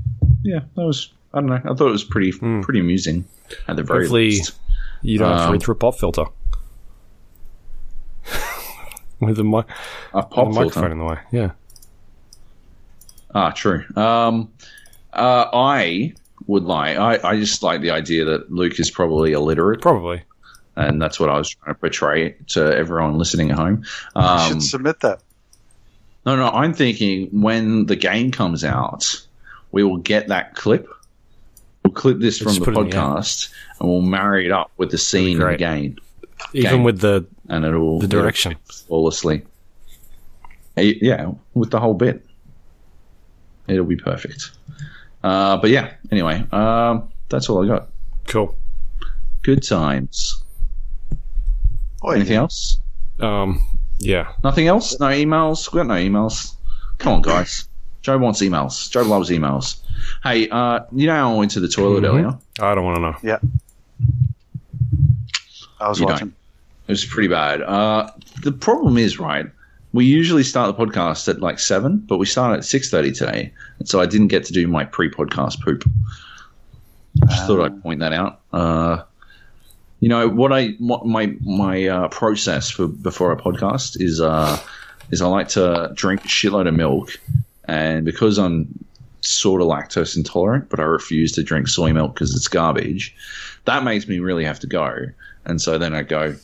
yeah, 0.42 0.60
that 0.76 0.84
was 0.84 1.10
I 1.34 1.40
don't 1.40 1.48
know. 1.50 1.56
I 1.56 1.74
thought 1.74 1.88
it 1.88 1.92
was 1.92 2.04
pretty 2.04 2.32
pretty 2.32 2.80
amusing 2.80 3.24
at 3.66 3.76
the 3.76 3.82
very 3.82 4.04
Hopefully- 4.04 4.30
least. 4.30 4.52
You 5.02 5.18
don't 5.18 5.28
have 5.30 5.38
to 5.38 5.44
Um, 5.46 5.52
read 5.52 5.62
through 5.62 5.74
a 5.74 5.78
pop 5.78 5.94
filter. 5.96 6.24
With 9.20 9.36
the, 9.36 9.44
mi- 9.44 9.58
A 9.58 9.64
with 10.14 10.30
pop 10.30 10.30
the 10.30 10.34
filter. 10.34 10.50
microphone 10.60 10.92
in 10.92 10.98
the 10.98 11.04
way. 11.04 11.18
Yeah. 11.32 11.50
Ah, 13.34 13.50
true. 13.50 13.84
Um, 13.96 14.50
uh, 15.12 15.46
I 15.52 16.14
would 16.46 16.62
like. 16.64 16.96
I, 16.96 17.18
I 17.30 17.36
just 17.36 17.62
like 17.64 17.80
the 17.80 17.90
idea 17.90 18.24
that 18.26 18.50
Luke 18.52 18.78
is 18.78 18.90
probably 18.90 19.32
illiterate, 19.32 19.80
Probably. 19.80 20.22
and 20.76 21.02
that's 21.02 21.18
what 21.18 21.28
I 21.30 21.36
was 21.38 21.50
trying 21.50 21.74
to 21.74 21.80
portray 21.80 22.36
to 22.48 22.60
everyone 22.76 23.18
listening 23.18 23.50
at 23.50 23.58
home. 23.58 23.82
You 24.14 24.22
Um, 24.22 24.48
should 24.48 24.62
submit 24.62 25.00
that. 25.00 25.20
no, 26.24 26.36
no, 26.36 26.48
I'm 26.50 26.72
thinking 26.72 27.28
when 27.40 27.86
the 27.86 27.96
game 27.96 28.30
comes 28.30 28.62
out, 28.64 29.20
we 29.72 29.82
will 29.82 29.98
get 29.98 30.28
that 30.28 30.54
clip. 30.54 30.88
We'll 31.88 31.94
clip 31.94 32.18
this 32.18 32.36
from 32.38 32.48
Just 32.48 32.60
the 32.60 32.64
put 32.72 32.74
the 32.90 32.96
podcast, 32.96 33.50
and 33.80 33.88
we'll 33.88 34.02
marry 34.02 34.44
it 34.44 34.52
up 34.52 34.70
with 34.76 34.90
the 34.90 34.98
scene 34.98 35.32
in 35.32 35.38
the 35.38 35.44
great. 35.44 35.58
game, 35.58 35.96
Even 36.52 36.70
Game. 36.70 36.82
with 36.84 37.00
the, 37.00 37.24
and 37.48 37.64
it'll 37.64 37.98
the 37.98 38.06
direction. 38.06 38.56
flawlessly. 38.70 39.42
Eh, 40.76 40.94
Yeah, 41.00 41.32
with 41.54 41.70
the 41.70 41.80
whole 41.80 41.94
bit. 41.94 42.26
It'll 43.68 43.86
be 43.86 43.96
perfect. 43.96 44.50
Uh, 45.24 45.56
but 45.56 45.70
yeah, 45.70 45.94
anyway, 46.10 46.44
um, 46.52 47.08
that's 47.30 47.48
all 47.48 47.64
I 47.64 47.66
got. 47.68 47.88
Cool. 48.26 48.54
Good 49.42 49.62
times. 49.62 50.42
Oh, 52.02 52.10
Anything 52.10 52.34
yeah. 52.34 52.40
else? 52.40 52.80
Um, 53.18 53.66
yeah. 53.98 54.32
Nothing 54.44 54.66
else? 54.68 55.00
No 55.00 55.06
emails? 55.06 55.72
We 55.72 55.78
got 55.78 55.86
no 55.86 55.94
emails. 55.94 56.54
Come 56.98 57.14
on, 57.14 57.22
guys. 57.22 57.66
Joe 58.02 58.18
wants 58.18 58.42
emails. 58.42 58.90
Joe 58.90 59.02
loves 59.02 59.30
emails. 59.30 59.80
Hey, 60.22 60.48
uh, 60.48 60.80
you 60.94 61.06
know 61.06 61.14
how 61.14 61.32
I 61.34 61.36
went 61.36 61.50
to 61.52 61.60
the 61.60 61.68
toilet 61.68 62.02
Mhm. 62.02 62.08
earlier? 62.08 62.38
I 62.60 62.74
don't 62.74 62.84
want 62.84 62.96
to 62.96 63.02
know. 63.02 63.16
Yeah. 63.22 63.38
I 65.80 65.88
was 65.88 66.00
You 66.00 66.06
don't. 66.06 66.14
watching. 66.14 66.32
It 66.88 66.92
was 66.92 67.04
pretty 67.04 67.28
bad. 67.28 67.62
Uh, 67.62 68.10
the 68.42 68.52
problem 68.52 68.96
is, 68.98 69.18
right? 69.18 69.46
We 69.92 70.04
usually 70.04 70.42
start 70.42 70.76
the 70.76 70.84
podcast 70.86 71.28
at 71.28 71.40
like 71.40 71.58
seven, 71.58 71.98
but 72.08 72.18
we 72.18 72.26
started 72.26 72.58
at 72.58 72.64
six 72.64 72.90
thirty 72.90 73.12
today, 73.12 73.52
and 73.78 73.88
so 73.88 74.00
I 74.00 74.06
didn't 74.06 74.28
get 74.28 74.44
to 74.46 74.52
do 74.52 74.66
my 74.68 74.84
pre-podcast 74.84 75.62
poop. 75.62 75.84
Just 77.28 77.46
thought 77.46 77.64
I'd 77.64 77.82
point 77.82 78.00
that 78.00 78.12
out. 78.12 78.40
Uh, 78.52 79.02
you 80.00 80.08
know 80.08 80.28
what 80.28 80.52
I 80.52 80.70
what 80.78 81.06
my 81.06 81.34
my 81.40 81.86
uh, 81.86 82.08
process 82.08 82.70
for 82.70 82.86
before 82.86 83.32
a 83.32 83.36
podcast 83.36 84.00
is 84.00 84.20
uh, 84.20 84.58
is 85.10 85.22
I 85.22 85.26
like 85.26 85.48
to 85.50 85.90
drink 85.94 86.24
a 86.24 86.28
shitload 86.28 86.68
of 86.68 86.74
milk, 86.74 87.10
and 87.64 88.04
because 88.04 88.38
I'm 88.38 88.68
sort 89.28 89.60
of 89.60 89.68
lactose 89.68 90.16
intolerant, 90.16 90.68
but 90.70 90.80
I 90.80 90.84
refuse 90.84 91.32
to 91.32 91.42
drink 91.42 91.68
soy 91.68 91.92
milk 91.92 92.14
because 92.14 92.34
it's 92.34 92.48
garbage. 92.48 93.14
That 93.66 93.84
makes 93.84 94.08
me 94.08 94.18
really 94.18 94.44
have 94.44 94.60
to 94.60 94.66
go, 94.66 95.06
and 95.44 95.60
so 95.60 95.78
then 95.78 95.94
I 95.94 96.02
go 96.02 96.34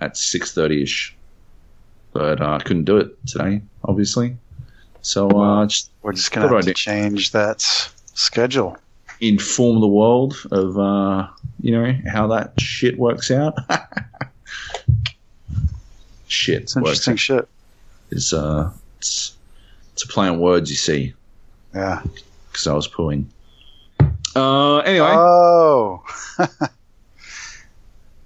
at 0.00 0.16
six 0.16 0.52
thirty 0.52 0.82
ish. 0.82 1.16
But 2.12 2.40
uh, 2.42 2.56
I 2.56 2.58
couldn't 2.58 2.84
do 2.84 2.98
it 2.98 3.16
today, 3.26 3.62
obviously. 3.84 4.36
So 5.00 5.28
uh, 5.30 5.66
just 5.66 5.90
We're 6.02 6.12
just 6.12 6.30
gonna 6.30 6.48
have 6.48 6.64
to 6.64 6.74
change 6.74 7.32
that 7.32 7.62
schedule. 8.14 8.76
inform 9.20 9.80
the 9.80 9.86
world 9.88 10.36
of 10.50 10.78
uh, 10.78 11.28
you 11.60 11.72
know 11.72 11.94
how 12.10 12.26
that 12.28 12.60
shit 12.60 12.98
works 12.98 13.30
out. 13.30 13.54
shit 16.26 16.62
It's 16.62 16.76
interesting 16.76 17.16
shit. 17.16 17.48
is 18.10 18.32
uh, 18.32 18.70
it's 18.98 19.36
it's 19.94 20.04
a 20.04 20.08
play 20.08 20.28
on 20.28 20.38
words, 20.40 20.70
you 20.70 20.76
see, 20.76 21.14
Yeah. 21.74 22.02
because 22.50 22.66
I 22.66 22.74
was 22.74 22.86
pulling. 22.88 23.30
Uh, 24.34 24.78
anyway, 24.78 25.08
Oh. 25.10 26.02
All 26.38 26.46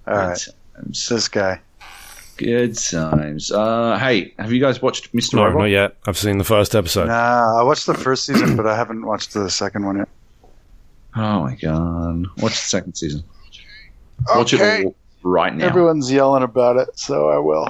right. 0.07 0.39
good 0.39 0.52
times. 0.84 1.08
This 1.08 1.28
guy. 1.28 1.60
Good 2.36 2.76
times. 2.76 3.50
Uh, 3.50 3.99
hey, 3.99 4.34
have 4.39 4.52
you 4.52 4.60
guys 4.60 4.83
watched 4.83 5.12
Mr. 5.15 5.34
No, 5.34 5.44
Robot? 5.44 5.58
not 5.60 5.65
yet. 5.66 5.97
I've 6.07 6.18
seen 6.18 6.39
the 6.39 6.44
first 6.44 6.75
episode. 6.75 7.07
Nah, 7.08 7.58
I 7.60 7.62
watched 7.62 7.86
the 7.86 7.94
first 7.94 8.26
season, 8.26 8.57
but 8.57 8.66
I 8.66 8.76
haven't 8.76 9.05
watched 9.07 9.33
the 9.33 9.49
second 9.50 9.86
one 9.86 9.97
yet. 9.99 10.08
Oh 11.16 11.41
my 11.44 11.55
god! 11.55 12.26
Watch 12.42 12.52
the 12.52 12.68
second 12.68 12.94
season. 12.94 13.25
Watch 14.28 14.52
it 14.52 14.60
all 14.84 14.94
right 15.23 15.55
now. 15.55 15.65
Everyone's 15.66 16.12
yelling 16.12 16.42
about 16.42 16.76
it, 16.76 16.99
so 16.99 17.31
I 17.31 17.39
will. 17.39 17.66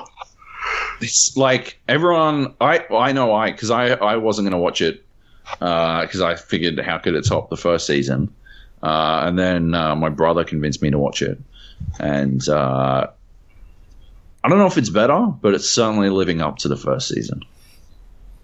it's 1.00 1.36
like 1.36 1.78
everyone 1.88 2.52
i 2.60 2.84
i 2.90 3.12
know 3.12 3.32
i 3.32 3.52
because 3.52 3.70
i 3.70 3.90
i 3.90 4.16
wasn't 4.16 4.44
going 4.44 4.52
to 4.52 4.58
watch 4.58 4.80
it 4.80 5.04
because 5.50 6.20
i 6.20 6.34
figured 6.34 6.78
how 6.80 6.98
could 6.98 7.14
it 7.14 7.24
top 7.24 7.50
the 7.50 7.56
first 7.56 7.86
season. 7.86 8.32
Uh, 8.82 9.22
and 9.26 9.38
then 9.38 9.74
uh, 9.74 9.96
my 9.96 10.08
brother 10.08 10.44
convinced 10.44 10.82
me 10.82 10.90
to 10.90 10.98
watch 10.98 11.22
it. 11.22 11.38
And 11.98 12.46
uh, 12.48 13.06
i 14.44 14.48
don't 14.48 14.58
know 14.58 14.66
if 14.66 14.78
it's 14.78 14.90
better 14.90 15.26
but 15.40 15.54
it's 15.54 15.68
certainly 15.68 16.08
living 16.10 16.40
up 16.40 16.58
to 16.58 16.68
the 16.68 16.76
first 16.76 17.08
season. 17.08 17.42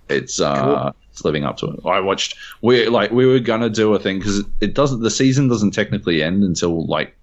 It's 0.08 0.40
uh 0.40 0.62
Cool. 0.62 0.96
it's 1.10 1.24
living 1.24 1.44
up 1.44 1.56
to 1.58 1.66
it. 1.68 1.80
I 1.86 2.00
watched 2.00 2.36
we 2.60 2.86
like 2.88 3.10
we 3.12 3.26
were 3.26 3.38
gonna 3.38 3.70
do 3.70 3.94
a 3.94 3.98
thing 3.98 4.18
because 4.18 4.42
it 4.60 4.74
doesn't 4.74 5.00
the 5.00 5.10
season 5.10 5.48
doesn't 5.48 5.72
technically 5.72 6.22
end 6.22 6.42
until 6.42 6.86
like 6.86 7.16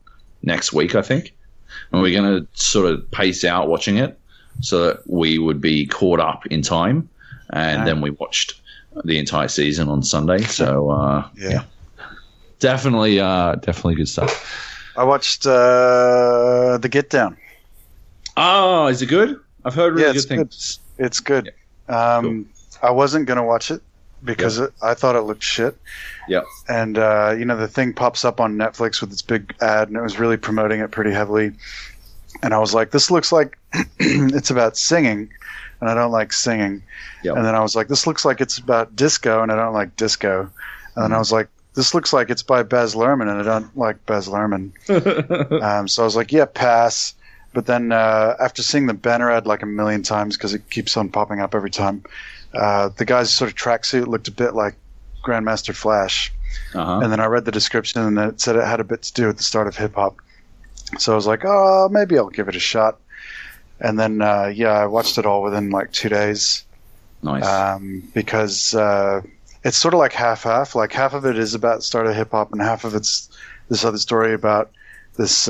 next 0.43 0.73
week 0.73 0.95
i 0.95 1.01
think. 1.01 1.33
And 1.91 2.01
we're 2.01 2.15
gonna 2.15 2.45
sort 2.53 2.85
of 2.91 3.09
pace 3.11 3.43
out 3.43 3.67
watching 3.69 3.97
it 3.97 4.17
so 4.61 4.85
that 4.85 5.09
we 5.09 5.37
would 5.39 5.61
be 5.61 5.85
caught 5.85 6.19
up 6.19 6.45
in 6.47 6.61
time. 6.61 7.07
And 7.51 7.87
then 7.87 8.01
we 8.01 8.09
watched 8.11 8.58
the 9.05 9.17
entire 9.17 9.47
season 9.47 9.87
on 9.89 10.03
Sunday. 10.03 10.41
So 10.43 10.89
uh, 10.89 11.27
Yeah. 11.35 11.63
definitely, 12.59 13.19
uh, 13.19 13.55
definitely 13.55 13.95
good 13.95 14.09
stuff. 14.09 14.65
I 14.97 15.03
watched 15.03 15.45
uh, 15.45 16.77
The 16.81 16.89
Get 16.89 17.09
Down. 17.09 17.37
Oh, 18.35 18.87
is 18.87 19.01
it 19.01 19.07
good? 19.07 19.39
I've 19.65 19.73
heard 19.75 19.93
really 19.93 20.07
Yeah, 20.07 20.13
good 20.13 20.27
things. 20.27 20.79
It's 20.97 21.19
good. 21.19 21.53
Um, 21.87 22.49
I 22.81 22.91
wasn't 22.91 23.25
going 23.25 23.37
to 23.37 23.43
watch 23.43 23.71
it 23.71 23.81
because 24.23 24.59
it, 24.59 24.71
I 24.81 24.93
thought 24.93 25.15
it 25.15 25.21
looked 25.21 25.43
shit. 25.43 25.77
Yeah. 26.27 26.41
And, 26.67 26.97
uh, 26.97 27.35
you 27.37 27.45
know, 27.45 27.55
the 27.57 27.67
thing 27.67 27.93
pops 27.93 28.23
up 28.25 28.39
on 28.39 28.55
Netflix 28.55 29.01
with 29.01 29.11
its 29.11 29.21
big 29.21 29.53
ad, 29.61 29.87
and 29.87 29.97
it 29.97 30.01
was 30.01 30.19
really 30.19 30.37
promoting 30.37 30.81
it 30.81 30.91
pretty 30.91 31.11
heavily. 31.11 31.53
And 32.43 32.53
I 32.53 32.59
was 32.59 32.73
like, 32.73 32.91
this 32.91 33.09
looks 33.11 33.31
like 33.31 33.57
it's 33.99 34.49
about 34.49 34.77
singing, 34.77 35.29
and 35.81 35.89
I 35.89 35.93
don't 35.93 36.11
like 36.11 36.33
singing. 36.33 36.83
Yep. 37.23 37.37
And 37.37 37.45
then 37.45 37.55
I 37.55 37.61
was 37.61 37.75
like, 37.75 37.87
this 37.87 38.05
looks 38.07 38.25
like 38.25 38.41
it's 38.41 38.57
about 38.57 38.95
disco, 38.95 39.41
and 39.41 39.51
I 39.51 39.55
don't 39.55 39.73
like 39.73 39.95
disco. 39.95 40.49
And 40.95 41.03
then 41.03 41.13
I 41.13 41.17
was 41.17 41.31
like, 41.31 41.47
this 41.75 41.93
looks 41.93 42.11
like 42.11 42.29
it's 42.29 42.43
by 42.43 42.63
Baz 42.63 42.95
Luhrmann, 42.95 43.29
and 43.29 43.39
I 43.39 43.43
don't 43.43 43.77
like 43.77 44.05
Baz 44.05 44.27
Luhrmann. 44.27 44.71
Um, 45.61 45.87
so 45.87 46.03
I 46.03 46.05
was 46.05 46.15
like, 46.15 46.31
yeah, 46.31 46.45
pass. 46.45 47.13
But 47.53 47.65
then 47.65 47.91
uh, 47.91 48.35
after 48.39 48.61
seeing 48.61 48.85
the 48.85 48.93
banner 48.93 49.31
ad 49.31 49.47
like 49.47 49.63
a 49.63 49.65
million 49.65 50.03
times 50.03 50.37
because 50.37 50.53
it 50.53 50.69
keeps 50.69 50.95
on 50.97 51.09
popping 51.09 51.39
up 51.39 51.55
every 51.55 51.71
time, 51.71 52.03
uh, 52.53 52.89
the 52.89 53.05
guy's 53.05 53.31
sort 53.31 53.49
of 53.49 53.55
tracksuit 53.55 54.07
looked 54.07 54.27
a 54.27 54.31
bit 54.31 54.53
like 54.53 54.75
Grandmaster 55.23 55.75
Flash. 55.75 56.31
uh-huh. 56.73 56.99
And 57.01 57.11
then 57.11 57.19
I 57.19 57.25
read 57.25 57.45
the 57.45 57.51
description 57.51 58.01
and 58.01 58.17
it 58.19 58.41
said 58.41 58.55
it 58.55 58.65
had 58.65 58.79
a 58.79 58.83
bit 58.83 59.01
to 59.03 59.13
do 59.13 59.27
with 59.27 59.37
the 59.37 59.43
start 59.43 59.67
of 59.67 59.75
hip 59.75 59.95
hop. 59.95 60.17
So 60.97 61.11
I 61.11 61.15
was 61.15 61.27
like, 61.27 61.43
oh, 61.45 61.89
maybe 61.91 62.17
I'll 62.17 62.29
give 62.29 62.47
it 62.49 62.55
a 62.55 62.59
shot. 62.59 62.99
And 63.81 63.97
then, 63.99 64.21
uh, 64.21 64.51
yeah, 64.53 64.71
I 64.73 64.85
watched 64.87 65.17
it 65.17 65.25
all 65.25 65.41
within 65.41 65.69
like 65.69 65.91
two 65.91 66.09
days 66.09 66.63
Nice. 67.23 67.45
um, 67.45 68.03
because 68.13 68.75
uh, 68.75 69.21
it's 69.63 69.77
sort 69.77 69.93
of 69.93 69.99
like 69.99 70.13
half 70.13 70.43
half. 70.43 70.75
Like 70.75 70.91
half 70.91 71.13
of 71.13 71.25
it 71.25 71.37
is 71.37 71.53
about 71.55 71.77
the 71.77 71.81
start 71.83 72.07
of 72.07 72.15
hip 72.15 72.31
hop, 72.31 72.51
and 72.51 72.61
half 72.61 72.83
of 72.83 72.93
it's 72.95 73.29
this 73.69 73.85
other 73.85 73.97
story 73.97 74.33
about 74.33 74.71
this 75.17 75.49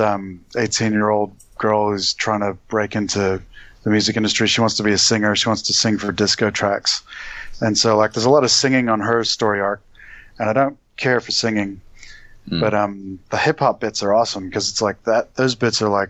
eighteen 0.57 0.91
year 0.93 1.09
old 1.09 1.31
girl 1.57 1.91
who's 1.91 2.13
trying 2.13 2.39
to 2.41 2.53
break 2.69 2.95
into 2.95 3.41
the 3.83 3.89
music 3.89 4.15
industry. 4.17 4.47
She 4.47 4.61
wants 4.61 4.75
to 4.77 4.83
be 4.83 4.91
a 4.93 4.97
singer. 4.97 5.35
She 5.35 5.47
wants 5.49 5.61
to 5.63 5.73
sing 5.73 5.97
for 5.97 6.11
disco 6.11 6.49
tracks, 6.49 7.01
and 7.61 7.77
so 7.77 7.97
like 7.97 8.13
there's 8.13 8.25
a 8.25 8.29
lot 8.29 8.43
of 8.43 8.51
singing 8.51 8.89
on 8.89 8.99
her 8.99 9.23
story 9.23 9.59
arc, 9.61 9.81
and 10.37 10.49
I 10.49 10.53
don't 10.53 10.77
care 10.97 11.19
for 11.19 11.31
singing, 11.31 11.81
Mm. 12.49 12.61
but 12.61 12.73
um, 12.73 13.19
the 13.29 13.37
hip 13.37 13.59
hop 13.59 13.79
bits 13.79 14.01
are 14.01 14.13
awesome 14.13 14.45
because 14.49 14.69
it's 14.69 14.81
like 14.81 15.03
that. 15.03 15.35
Those 15.35 15.53
bits 15.55 15.81
are 15.83 15.89
like 15.89 16.09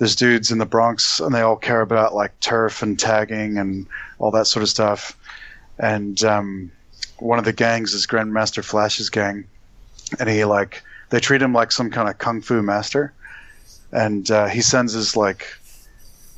there's 0.00 0.16
dudes 0.16 0.50
in 0.50 0.56
the 0.56 0.66
Bronx 0.66 1.20
and 1.20 1.34
they 1.34 1.42
all 1.42 1.56
care 1.56 1.82
about 1.82 2.14
like 2.14 2.40
turf 2.40 2.82
and 2.82 2.98
tagging 2.98 3.58
and 3.58 3.86
all 4.18 4.30
that 4.30 4.46
sort 4.46 4.62
of 4.62 4.70
stuff. 4.70 5.14
And 5.78 6.24
um, 6.24 6.72
one 7.18 7.38
of 7.38 7.44
the 7.44 7.52
gangs 7.52 7.92
is 7.92 8.06
Grandmaster 8.06 8.64
Flash's 8.64 9.10
gang, 9.10 9.44
and 10.18 10.26
he 10.26 10.46
like 10.46 10.82
they 11.10 11.20
treat 11.20 11.42
him 11.42 11.52
like 11.52 11.70
some 11.70 11.90
kind 11.90 12.08
of 12.08 12.16
kung 12.16 12.40
fu 12.40 12.62
master, 12.62 13.12
and 13.92 14.30
uh, 14.30 14.46
he 14.46 14.62
sends 14.62 14.94
his 14.94 15.16
like 15.16 15.46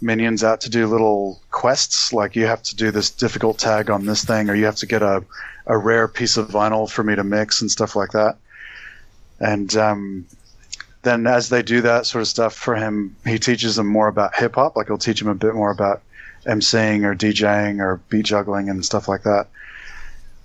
minions 0.01 0.43
out 0.43 0.61
to 0.63 0.71
do 0.71 0.89
little 0.89 1.41
quests. 1.53 2.13
Like 2.13 2.35
you 2.35 2.47
have 2.47 2.65
to 2.65 2.75
do 2.75 2.91
this 2.91 3.11
difficult 3.11 3.59
tag 3.59 3.91
on 3.91 4.07
this 4.07 4.25
thing, 4.25 4.51
or 4.51 4.57
you 4.57 4.65
have 4.65 4.77
to 4.77 4.87
get 4.87 5.03
a 5.03 5.25
a 5.69 5.79
rare 5.79 6.09
piece 6.09 6.37
of 6.37 6.49
vinyl 6.49 6.91
for 6.91 7.05
me 7.05 7.15
to 7.15 7.23
mix 7.23 7.61
and 7.61 7.71
stuff 7.71 7.95
like 7.95 8.11
that. 8.11 8.39
And 9.39 9.77
um, 9.77 10.27
then 11.03 11.27
as 11.27 11.49
they 11.49 11.63
do 11.63 11.81
that 11.83 12.07
sort 12.07 12.23
of 12.23 12.29
stuff 12.29 12.55
for 12.55 12.77
him, 12.77 13.17
he 13.25 13.39
teaches 13.39 13.77
them 13.77 13.87
more 13.87 14.09
about 14.09 14.35
hip 14.35 14.55
hop. 14.55 14.77
Like 14.77 14.87
he'll 14.87 14.99
teach 14.99 15.19
them 15.19 15.29
a 15.29 15.35
bit 15.35 15.55
more 15.55 15.71
about 15.71 16.03
emceeing 16.47 17.05
or 17.05 17.15
DJing 17.15 17.81
or 17.81 18.01
beat 18.09 18.25
juggling 18.25 18.69
and 18.69 18.85
stuff 18.85 19.09
like 19.09 19.23
that. 19.25 19.49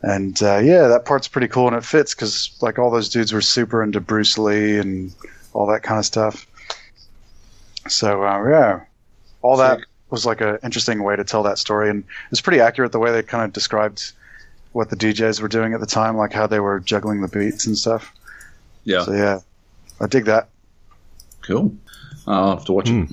And 0.01 0.41
uh, 0.43 0.57
yeah, 0.57 0.87
that 0.87 1.05
part's 1.05 1.27
pretty 1.27 1.47
cool, 1.47 1.67
and 1.67 1.75
it 1.75 1.83
fits 1.83 2.13
because 2.13 2.55
like 2.61 2.77
all 2.77 2.91
those 2.91 3.09
dudes 3.09 3.33
were 3.33 3.41
super 3.41 3.81
into 3.81 3.99
Bruce 3.99 4.37
Lee 4.37 4.77
and 4.77 5.13
all 5.53 5.65
that 5.67 5.81
kind 5.81 5.97
of 5.97 6.05
stuff. 6.05 6.45
So 7.87 8.23
uh, 8.23 8.47
yeah, 8.47 8.81
all 9.41 9.57
that 9.57 9.79
was 10.09 10.25
like 10.25 10.41
an 10.41 10.59
interesting 10.63 11.03
way 11.03 11.15
to 11.15 11.23
tell 11.23 11.43
that 11.43 11.57
story, 11.57 11.89
and 11.89 12.03
it's 12.31 12.41
pretty 12.41 12.59
accurate 12.59 12.91
the 12.91 12.99
way 12.99 13.11
they 13.11 13.23
kind 13.23 13.43
of 13.43 13.53
described 13.53 14.11
what 14.71 14.91
the 14.91 14.95
DJs 14.95 15.41
were 15.41 15.47
doing 15.47 15.73
at 15.73 15.79
the 15.79 15.87
time, 15.87 16.15
like 16.15 16.31
how 16.31 16.45
they 16.45 16.59
were 16.59 16.79
juggling 16.79 17.21
the 17.21 17.27
beats 17.27 17.65
and 17.65 17.75
stuff. 17.75 18.13
Yeah. 18.83 19.03
So 19.03 19.13
yeah, 19.13 19.39
I 19.99 20.07
dig 20.07 20.25
that. 20.25 20.49
Cool. 21.41 21.75
I'll 22.25 22.57
have 22.57 22.65
to 22.65 22.73
watch 22.73 22.89
it. 22.89 23.09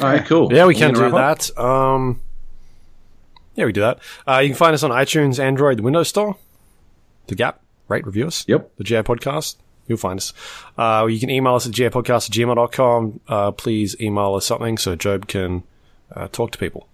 All 0.00 0.06
right, 0.06 0.24
cool. 0.26 0.52
Yeah, 0.52 0.66
we 0.66 0.74
can 0.74 0.92
do 0.92 1.10
that. 1.10 1.56
Um, 1.58 2.20
yeah, 3.54 3.64
we 3.64 3.72
do 3.72 3.80
that. 3.80 4.00
Uh, 4.28 4.38
you 4.38 4.50
can 4.50 4.56
find 4.56 4.74
us 4.74 4.82
on 4.82 4.90
iTunes, 4.90 5.38
Android, 5.38 5.78
the 5.78 5.82
Windows 5.82 6.08
Store, 6.08 6.36
the 7.28 7.34
Gap, 7.34 7.60
rate, 7.88 8.04
review 8.04 8.26
us. 8.26 8.44
Yep. 8.46 8.76
The 8.76 8.84
GA 8.84 9.02
Podcast. 9.02 9.56
You'll 9.86 9.98
find 9.98 10.18
us. 10.18 10.32
Uh, 10.76 11.06
you 11.08 11.20
can 11.20 11.30
email 11.30 11.54
us 11.54 11.66
at 11.66 11.72
gapodcast 11.72 12.28
at 12.28 12.34
gmail.com. 12.34 13.20
Uh, 13.28 13.52
please 13.52 13.94
email 14.00 14.34
us 14.34 14.44
something 14.44 14.78
so 14.78 14.96
Joab 14.96 15.28
can 15.28 15.62
uh, 16.14 16.28
talk 16.28 16.50
to 16.52 16.58
people. 16.58 16.88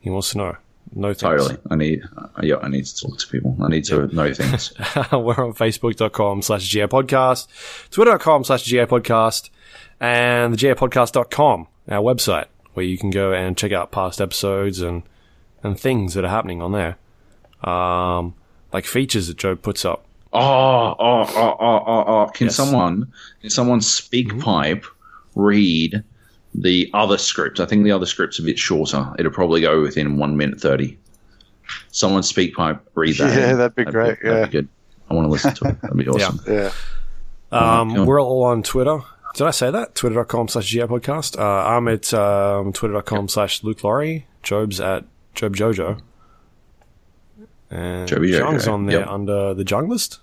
He 0.00 0.10
wants 0.10 0.30
to 0.30 0.38
know. 0.38 0.56
No 0.96 1.08
things. 1.08 1.20
Totally. 1.20 1.56
I 1.70 1.74
need. 1.74 2.02
Yeah, 2.42 2.56
I 2.56 2.68
need 2.68 2.86
to 2.86 2.96
talk 2.96 3.18
to 3.18 3.26
people. 3.26 3.56
I 3.60 3.68
need 3.68 3.84
to 3.86 4.06
know 4.14 4.32
things. 4.32 4.72
We're 5.12 5.44
on 5.44 5.52
facebook.com 5.52 6.42
slash 6.42 6.68
GA 6.68 6.86
Podcast, 6.86 7.48
twitter.com 7.90 8.44
slash 8.44 8.62
GA 8.62 8.86
Podcast, 8.86 9.50
and 9.98 10.54
the 10.54 10.56
GAPodcast.com, 10.56 11.66
our 11.88 12.00
website, 12.00 12.46
where 12.74 12.86
you 12.86 12.96
can 12.96 13.10
go 13.10 13.32
and 13.32 13.56
check 13.56 13.72
out 13.72 13.90
past 13.90 14.20
episodes 14.20 14.80
and, 14.80 15.02
and 15.64 15.78
things 15.78 16.14
that 16.14 16.24
are 16.24 16.28
happening 16.28 16.62
on 16.62 16.72
there. 16.72 16.96
Um, 17.68 18.34
like 18.72 18.84
features 18.84 19.26
that 19.26 19.36
Joe 19.36 19.56
puts 19.56 19.84
up. 19.84 20.04
Oh, 20.32 20.40
oh, 20.40 20.96
oh, 20.98 21.56
oh, 21.60 21.84
oh, 21.86 22.04
oh. 22.06 22.30
Can 22.34 22.46
Yes. 22.46 22.56
Mm-hmm. 22.56 22.70
someone, 22.70 23.12
can 23.40 23.50
someone 23.50 23.80
speak 23.80 24.28
mm-hmm. 24.28 24.40
pipe 24.40 24.84
read 25.34 26.04
the 26.54 26.90
other 26.94 27.18
script? 27.18 27.60
I 27.60 27.66
think 27.66 27.84
the 27.84 27.92
other 27.92 28.06
script's 28.06 28.38
a 28.38 28.42
bit 28.42 28.58
shorter. 28.58 29.12
It'll 29.18 29.32
probably 29.32 29.60
go 29.60 29.82
within 29.82 30.16
one 30.16 30.36
minute 30.36 30.60
30. 30.60 30.98
Someone 31.90 32.22
SpeakPipe 32.22 32.80
read 32.94 33.16
that. 33.18 33.36
Yeah, 33.36 33.54
that'd 33.54 33.74
be 33.74 33.84
great, 33.84 34.22
That'd 34.22 34.38
yeah. 34.38 34.44
be 34.46 34.50
good. 34.52 34.68
I 35.10 35.14
want 35.14 35.26
to 35.26 35.30
listen 35.30 35.54
to 35.54 35.68
it. 35.68 35.80
That'd 35.80 35.96
be 35.96 36.08
awesome. 36.08 36.40
Yeah. 36.46 36.70
Um, 37.52 37.94
cool. 37.94 38.04
We're 38.06 38.22
all 38.22 38.44
on 38.44 38.62
Twitter. 38.62 39.00
Did 39.34 39.46
I 39.46 39.50
say 39.50 39.70
that? 39.70 39.94
Twitter.com 39.94 40.48
slash 40.48 40.66
GA 40.68 40.86
Podcast. 40.86 41.38
Uh, 41.38 41.68
I'm 41.68 41.88
at 41.88 42.12
um, 42.14 42.72
twitter.com 42.72 43.28
slash 43.28 43.64
Luke 43.64 43.82
Lawrie. 43.82 44.26
Joab's 44.42 44.80
at 44.80 45.04
Joab 45.34 45.56
Jojo. 45.56 46.00
And 47.70 48.06
Joby 48.06 48.30
Jojo, 48.30 48.72
on 48.72 48.86
there 48.86 49.00
yep. 49.00 49.08
under 49.08 49.54
the 49.54 49.64
Junglist? 49.64 50.18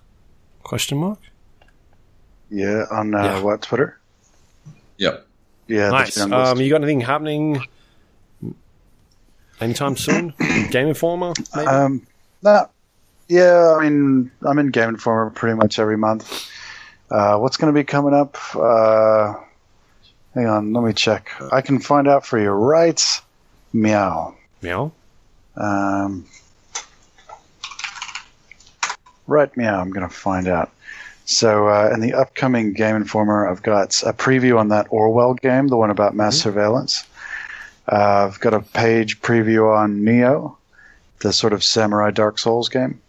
Question 0.64 1.00
mark? 1.00 1.20
Yeah, 2.50 2.86
on 2.92 3.14
uh, 3.14 3.24
Yeah. 3.24 3.42
what 3.42 3.62
Twitter? 3.62 4.00
Yep. 4.98 5.28
Yeah, 5.72 5.90
Nice. 5.90 6.18
Um, 6.20 6.60
you 6.60 6.70
got 6.70 6.84
anything 6.84 7.00
happening 7.02 7.64
anytime 9.62 9.96
soon? 9.96 10.34
Game 10.70 10.90
Informer, 10.90 11.34
maybe? 11.56 11.68
Um, 11.68 12.06
no, 12.44 12.70
yeah, 13.30 13.78
I 13.80 13.84
mean, 13.84 14.32
I'm 14.46 14.60
in 14.60 14.72
Game 14.72 14.90
Informer 14.90 15.30
pretty 15.30 15.56
much 15.56 15.80
every 15.80 15.98
month. 15.98 16.50
Uh, 17.10 17.38
what's 17.38 17.56
going 17.58 17.74
to 17.74 17.80
be 17.80 17.86
coming 17.86 18.14
up? 18.14 18.38
Uh, 18.56 19.34
hang 20.34 20.48
on, 20.48 20.74
let 20.74 20.84
me 20.84 20.92
check. 20.92 21.32
I 21.52 21.62
can 21.62 21.80
find 21.80 22.08
out 22.08 22.26
for 22.26 22.38
you 22.40 22.50
right 22.50 23.02
meow. 23.72 24.36
Meow. 24.62 24.92
Um, 25.56 26.26
right 29.28 29.56
meow, 29.56 29.80
I'm 29.80 29.92
going 29.92 30.08
to 30.08 30.14
find 30.14 30.48
out. 30.50 30.72
So, 31.32 31.70
uh, 31.70 31.90
in 31.94 32.02
the 32.02 32.14
upcoming 32.14 32.74
Game 32.74 32.98
Informer, 32.98 33.48
I've 33.48 33.64
got 33.64 34.04
a 34.04 34.12
preview 34.12 34.60
on 34.60 34.68
that 34.68 34.88
Orwell 34.90 35.34
game, 35.34 35.70
the 35.70 35.78
one 35.78 35.90
about 35.90 36.14
mass 36.14 36.36
surveillance. 36.36 37.06
Uh, 37.90 38.28
I've 38.28 38.40
got 38.42 38.54
a 38.54 38.60
page 38.60 39.22
preview 39.22 39.74
on 39.74 40.02
Nioh, 40.02 40.58
the 41.20 41.32
sort 41.32 41.54
of 41.54 41.64
samurai 41.64 42.12
Dark 42.12 42.38
Souls 42.38 42.68
game, 42.68 43.00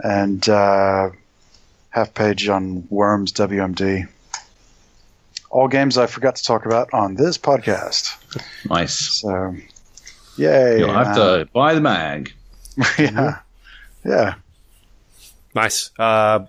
and 0.00 0.46
uh, 0.48 1.10
half 1.90 2.12
page 2.14 2.48
on 2.48 2.84
Worms 2.90 3.32
WMD. 3.32 4.08
All 5.50 5.68
games 5.68 5.96
I 5.96 6.06
forgot 6.06 6.34
to 6.34 6.42
talk 6.42 6.66
about 6.66 6.92
on 6.92 7.14
this 7.14 7.38
podcast. 7.38 8.18
Nice. 8.68 8.98
So, 9.20 9.54
yay! 10.36 10.80
You'll 10.80 10.92
have 10.92 11.16
man. 11.16 11.16
to 11.16 11.48
buy 11.52 11.74
the 11.74 11.80
mag. 11.80 12.32
yeah, 12.98 13.38
yeah. 14.04 14.34
Nice. 15.54 15.90
Uh, 15.96 16.46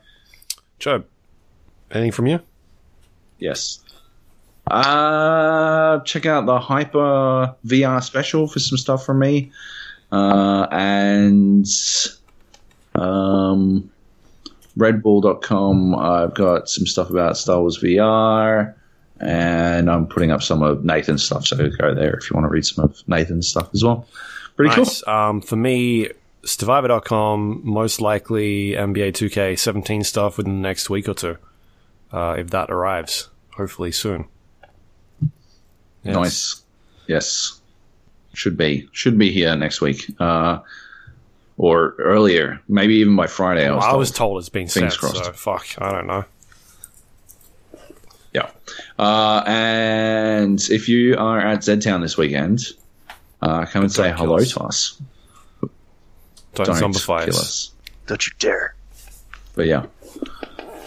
Joab, 0.80 1.06
anything 1.92 2.12
from 2.12 2.28
you? 2.28 2.40
Yes. 3.40 3.80
Uh, 4.68 6.00
check 6.00 6.26
out 6.26 6.46
the 6.46 6.60
Hyper 6.60 7.56
VR 7.66 8.04
special 8.04 8.48
for 8.48 8.60
some 8.60 8.78
stuff 8.78 9.06
from 9.06 9.20
me. 9.20 9.52
Uh, 10.12 10.68
and 10.72 11.68
um, 12.96 13.90
Redbull.com, 14.78 15.96
I've 15.96 16.34
got 16.34 16.70
some 16.70 16.86
stuff 16.86 17.10
about 17.10 17.38
Star 17.38 17.62
Wars 17.62 17.80
VR. 17.80 18.74
And 19.20 19.90
I'm 19.90 20.08
putting 20.08 20.32
up 20.32 20.44
some 20.44 20.62
of 20.62 20.84
Nathan's 20.84 21.24
stuff, 21.24 21.48
so 21.48 21.56
go 21.56 21.94
there 21.96 22.16
if 22.16 22.30
you 22.30 22.34
want 22.34 22.46
to 22.46 22.50
read 22.50 22.66
some 22.66 22.84
of 22.84 23.02
Nathan's 23.08 23.48
stuff 23.48 23.70
as 23.74 23.84
well. 23.84 24.06
Pretty 24.58 24.76
Nice. 24.76 25.08
Um, 25.08 25.42
for 25.42 25.56
me, 25.56 26.10
Stevivor.com, 26.46 27.62
most 27.64 28.02
likely 28.02 28.72
NBA 28.72 29.14
2K17 29.14 30.06
stuff 30.06 30.38
within 30.38 30.62
the 30.62 30.68
next 30.68 30.90
week 30.90 31.10
or 31.10 31.14
two, 31.16 31.38
uh, 32.14 32.36
if 32.38 32.52
that 32.52 32.70
arrives. 32.70 33.30
Hopefully 33.58 33.92
soon. 33.92 34.26
Yes. 36.04 36.16
Nice. 36.16 36.62
Yes. 37.08 37.62
Should 38.34 38.58
be. 38.58 38.88
Should 38.92 39.18
be 39.18 39.32
here 39.32 39.56
next 39.56 39.82
week. 39.82 40.06
Uh, 40.20 40.60
or 41.58 41.96
earlier. 42.00 42.62
Maybe 42.68 42.96
even 42.96 43.16
by 43.16 43.28
Friday. 43.28 43.68
I 43.68 43.72
was 43.74 43.84
I 43.84 43.88
told. 43.90 44.00
was 44.00 44.12
told 44.12 44.40
it's 44.40 44.50
been 44.50 44.68
Fingers 44.68 45.00
sent, 45.00 45.14
crossed. 45.14 45.26
so 45.26 45.32
fuck, 45.32 45.66
I 45.80 45.92
don't 45.92 46.06
know. 46.06 46.26
Yeah. 48.34 48.50
Uh, 49.00 49.42
and 49.48 50.60
if 50.70 50.90
you 50.90 51.16
are 51.18 51.40
at 51.40 51.64
Z 51.64 51.78
Town 51.80 52.02
this 52.02 52.18
weekend, 52.18 52.62
uh, 53.42 53.66
come 53.66 53.84
and 53.84 53.92
say 53.92 54.12
hello 54.12 54.36
us. 54.38 54.52
to 54.52 54.60
us. 54.60 55.02
Don't, 56.56 56.66
Don't 56.66 56.94
zombify 56.94 57.26
kill 57.26 57.36
us. 57.36 57.42
us. 57.42 57.72
Don't 58.08 58.26
you 58.28 58.34
dare! 58.40 58.76
But 59.56 59.68
yeah. 59.68 59.86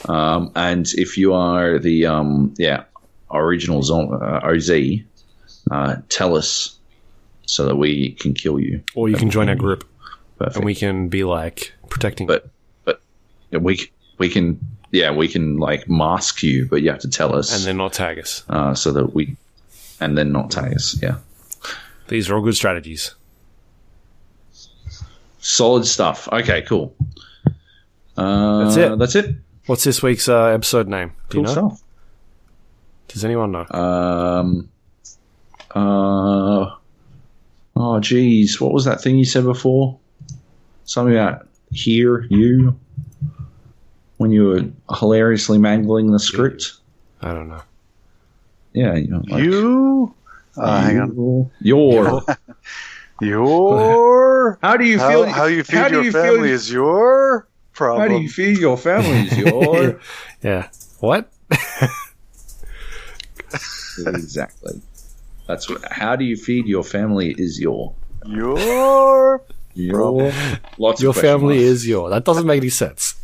Um, 0.08 0.52
and 0.54 0.86
if 0.94 1.18
you 1.18 1.34
are 1.34 1.78
the 1.78 2.06
um, 2.06 2.54
yeah 2.58 2.84
original 3.30 3.82
zom- 3.82 4.12
uh, 4.12 4.40
OZ, 4.42 4.70
uh, 5.70 5.96
tell 6.08 6.36
us 6.36 6.78
so 7.46 7.66
that 7.66 7.76
we 7.76 8.12
can 8.12 8.34
kill 8.34 8.58
you. 8.58 8.82
Or 8.94 9.08
you 9.08 9.16
can 9.16 9.30
join 9.30 9.48
our 9.48 9.54
group 9.56 9.86
Perfect. 10.38 10.56
and 10.56 10.64
we 10.64 10.74
can 10.74 11.08
be 11.08 11.24
like 11.24 11.72
protecting. 11.90 12.26
but 12.26 12.48
but 12.84 13.00
we 13.50 13.90
we 14.18 14.28
can 14.28 14.58
yeah 14.92 15.10
we 15.10 15.28
can 15.28 15.58
like 15.58 15.88
mask 15.88 16.42
you, 16.42 16.66
but 16.66 16.82
you 16.82 16.90
have 16.90 17.00
to 17.00 17.08
tell 17.10 17.34
us 17.34 17.54
and 17.54 17.64
then 17.64 17.76
not 17.76 17.92
tag 17.92 18.18
us. 18.18 18.44
uh, 18.48 18.74
so 18.74 18.92
that 18.92 19.14
we 19.14 19.36
and 20.00 20.16
then 20.16 20.32
not 20.32 20.50
tag 20.50 20.74
us. 20.74 20.96
Yeah. 21.02 21.16
These 22.08 22.30
are 22.30 22.36
all 22.36 22.42
good 22.42 22.56
strategies. 22.56 23.14
Solid 25.40 25.86
stuff. 25.86 26.28
Okay, 26.32 26.62
cool. 26.62 26.94
Uh, 28.16 28.64
That's 28.64 28.76
it. 28.76 28.98
That's 28.98 29.14
it. 29.14 29.36
What's 29.66 29.84
this 29.84 30.02
week's 30.02 30.28
uh, 30.28 30.46
episode 30.46 30.88
name? 30.88 31.12
Do 31.30 31.38
Cool 31.38 31.40
you 31.40 31.46
know? 31.46 31.52
stuff. 31.68 31.82
Does 33.08 33.24
anyone 33.24 33.52
know? 33.52 33.66
Um. 33.70 34.68
Uh. 35.74 36.74
Oh, 37.80 38.00
geez, 38.00 38.60
what 38.60 38.72
was 38.72 38.84
that 38.86 39.00
thing 39.00 39.16
you 39.18 39.24
said 39.24 39.44
before? 39.44 39.98
Something 40.84 41.14
about 41.14 41.46
hear 41.70 42.26
you 42.30 42.76
when 44.16 44.32
you 44.32 44.46
were 44.48 44.64
hilariously 44.98 45.58
mangling 45.58 46.10
the 46.10 46.18
script. 46.18 46.72
I 47.22 47.32
don't 47.32 47.48
know. 47.48 47.62
Yeah, 48.72 48.94
you 48.96 49.08
know, 49.08 49.22
like, 49.28 49.42
you? 49.44 50.14
Uh, 50.56 50.80
hang 50.80 50.98
on. 51.00 51.10
you- 51.14 51.50
Your. 51.60 52.22
Your 53.20 54.58
How 54.62 54.76
do 54.76 54.84
you 54.84 54.98
how, 54.98 55.08
feel? 55.10 55.24
how 55.26 55.44
you 55.46 55.64
feed 55.64 55.76
how 55.76 55.88
do 55.88 55.94
your 55.96 56.04
you 56.04 56.12
family 56.12 56.36
feel- 56.48 56.54
is 56.54 56.70
your 56.70 57.48
problem. 57.72 58.00
How 58.10 58.16
do 58.16 58.22
you 58.22 58.28
feed 58.28 58.58
your 58.58 58.76
family? 58.76 59.26
Is 59.26 59.38
your 59.44 60.00
Yeah. 60.42 60.68
What? 61.00 61.30
exactly. 64.06 64.80
That's 65.46 65.68
what. 65.68 65.84
How 65.90 66.16
do 66.16 66.24
you 66.24 66.36
feed 66.36 66.66
your 66.66 66.84
family? 66.84 67.34
Is 67.38 67.58
your 67.60 67.94
your 68.26 69.42
your 69.74 70.32
lots 70.78 71.00
Your 71.00 71.10
of 71.10 71.16
family 71.16 71.56
marks. 71.56 71.68
is 71.70 71.88
your. 71.88 72.10
That 72.10 72.24
doesn't 72.24 72.46
make 72.46 72.58
any 72.60 72.68
sense. 72.70 73.14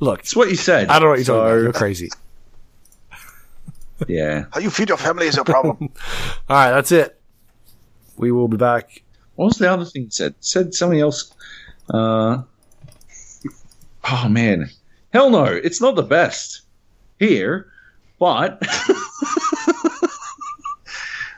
Look, 0.00 0.20
It's 0.20 0.34
what 0.34 0.48
you 0.50 0.56
said. 0.56 0.88
I 0.88 0.94
don't 0.94 1.02
know 1.04 1.08
what 1.10 1.18
you're 1.18 1.24
So, 1.24 1.34
talking 1.36 1.50
about. 1.52 1.62
You're 1.62 1.72
crazy. 1.72 2.10
Yeah. 4.08 4.46
how 4.52 4.60
you 4.60 4.70
feed 4.70 4.88
your 4.88 4.98
family 4.98 5.26
is 5.28 5.36
your 5.36 5.44
problem. 5.44 5.76
All 6.48 6.56
right, 6.56 6.70
that's 6.72 6.90
it. 6.92 7.20
We 8.16 8.32
will 8.32 8.48
be 8.48 8.56
back. 8.56 9.02
What 9.36 9.46
was 9.46 9.58
the 9.58 9.70
other 9.70 9.84
thing 9.84 10.04
it 10.04 10.14
said? 10.14 10.32
It 10.32 10.44
said 10.44 10.74
something 10.74 11.00
else. 11.00 11.32
Uh, 11.92 12.42
oh 14.10 14.28
man, 14.28 14.70
hell 15.12 15.30
no! 15.30 15.44
It's 15.44 15.80
not 15.80 15.96
the 15.96 16.02
best 16.02 16.62
here, 17.18 17.70
but 18.18 18.62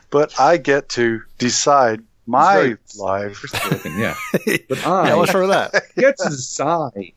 But 0.09 0.39
I 0.39 0.57
get 0.57 0.89
to 0.89 1.21
decide 1.37 2.01
my 2.25 2.75
life. 2.97 3.43
yeah. 3.85 4.15
But 4.69 4.85
I 4.85 5.09
Yeah, 5.09 5.15
what's 5.15 5.33
wrong 5.33 5.47
with 5.47 5.51
that? 5.51 5.83
get 5.95 6.17
to 6.17 6.29
decide 6.29 7.13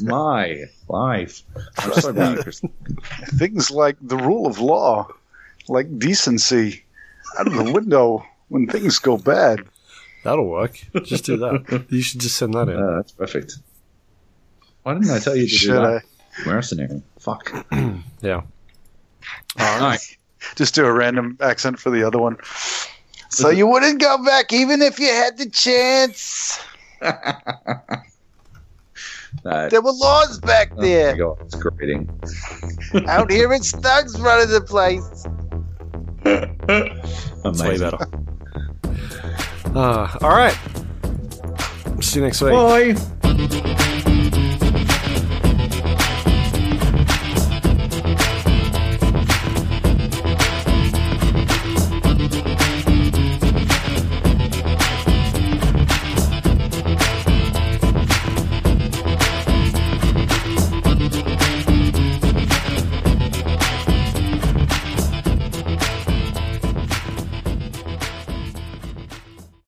my 0.00 0.64
life. 0.88 1.42
I'm 1.78 1.92
so 1.92 2.12
bad 2.12 2.38
at 2.38 2.54
Things 3.38 3.70
like 3.70 3.96
the 4.00 4.16
rule 4.16 4.46
of 4.46 4.60
law, 4.60 5.08
like 5.68 5.98
decency, 5.98 6.84
out 7.38 7.46
of 7.46 7.54
the 7.54 7.72
window 7.72 8.24
when 8.48 8.66
things 8.66 8.98
go 8.98 9.16
bad. 9.18 9.64
That'll 10.24 10.46
work. 10.48 10.78
Just 11.04 11.24
do 11.24 11.36
that. 11.38 11.86
You 11.90 12.02
should 12.02 12.20
just 12.20 12.36
send 12.36 12.54
that 12.54 12.68
in. 12.68 12.76
Uh, 12.76 12.96
that's 12.96 13.12
perfect. 13.12 13.58
Why 14.82 14.94
didn't 14.94 15.10
I 15.10 15.18
tell 15.18 15.36
you 15.36 15.44
to 15.46 15.50
do 15.50 15.56
Should 15.56 15.76
I 15.78 15.90
that? 15.92 16.02
Mercenary. 16.46 17.02
Fuck. 17.18 17.52
Yeah. 18.20 18.42
All 19.58 19.80
right. 19.80 20.00
just 20.56 20.74
do 20.74 20.84
a 20.84 20.92
random 20.92 21.36
accent 21.40 21.78
for 21.78 21.90
the 21.90 22.02
other 22.04 22.18
one? 22.18 22.36
So 23.30 23.48
you 23.50 23.66
wouldn't 23.66 24.00
go 24.00 24.22
back 24.24 24.52
even 24.52 24.80
if 24.82 24.98
you 24.98 25.06
had 25.08 25.36
the 25.38 25.48
chance. 25.50 26.58
That- 29.44 29.70
There 29.70 29.82
were 29.82 29.92
laws 29.92 30.40
back 30.40 30.70
oh 30.72 30.76
my 30.76 30.82
there. 30.82 31.16
god, 31.16 31.36
it's 31.42 31.54
grating. 31.54 32.08
Out 33.08 33.30
here, 33.30 33.52
it's 33.52 33.70
thugs 33.72 34.18
running 34.20 34.48
the 34.48 34.60
place. 34.62 35.26
It's 36.24 37.60
way 37.62 37.68
Amazing. 37.76 37.90
better. 37.90 38.06
Uh, 39.74 40.18
all 40.22 40.30
right. 40.30 40.56
See 42.00 42.20
you 42.20 42.24
next 42.24 42.40
week. 42.42 42.52
Bye. 42.52 43.94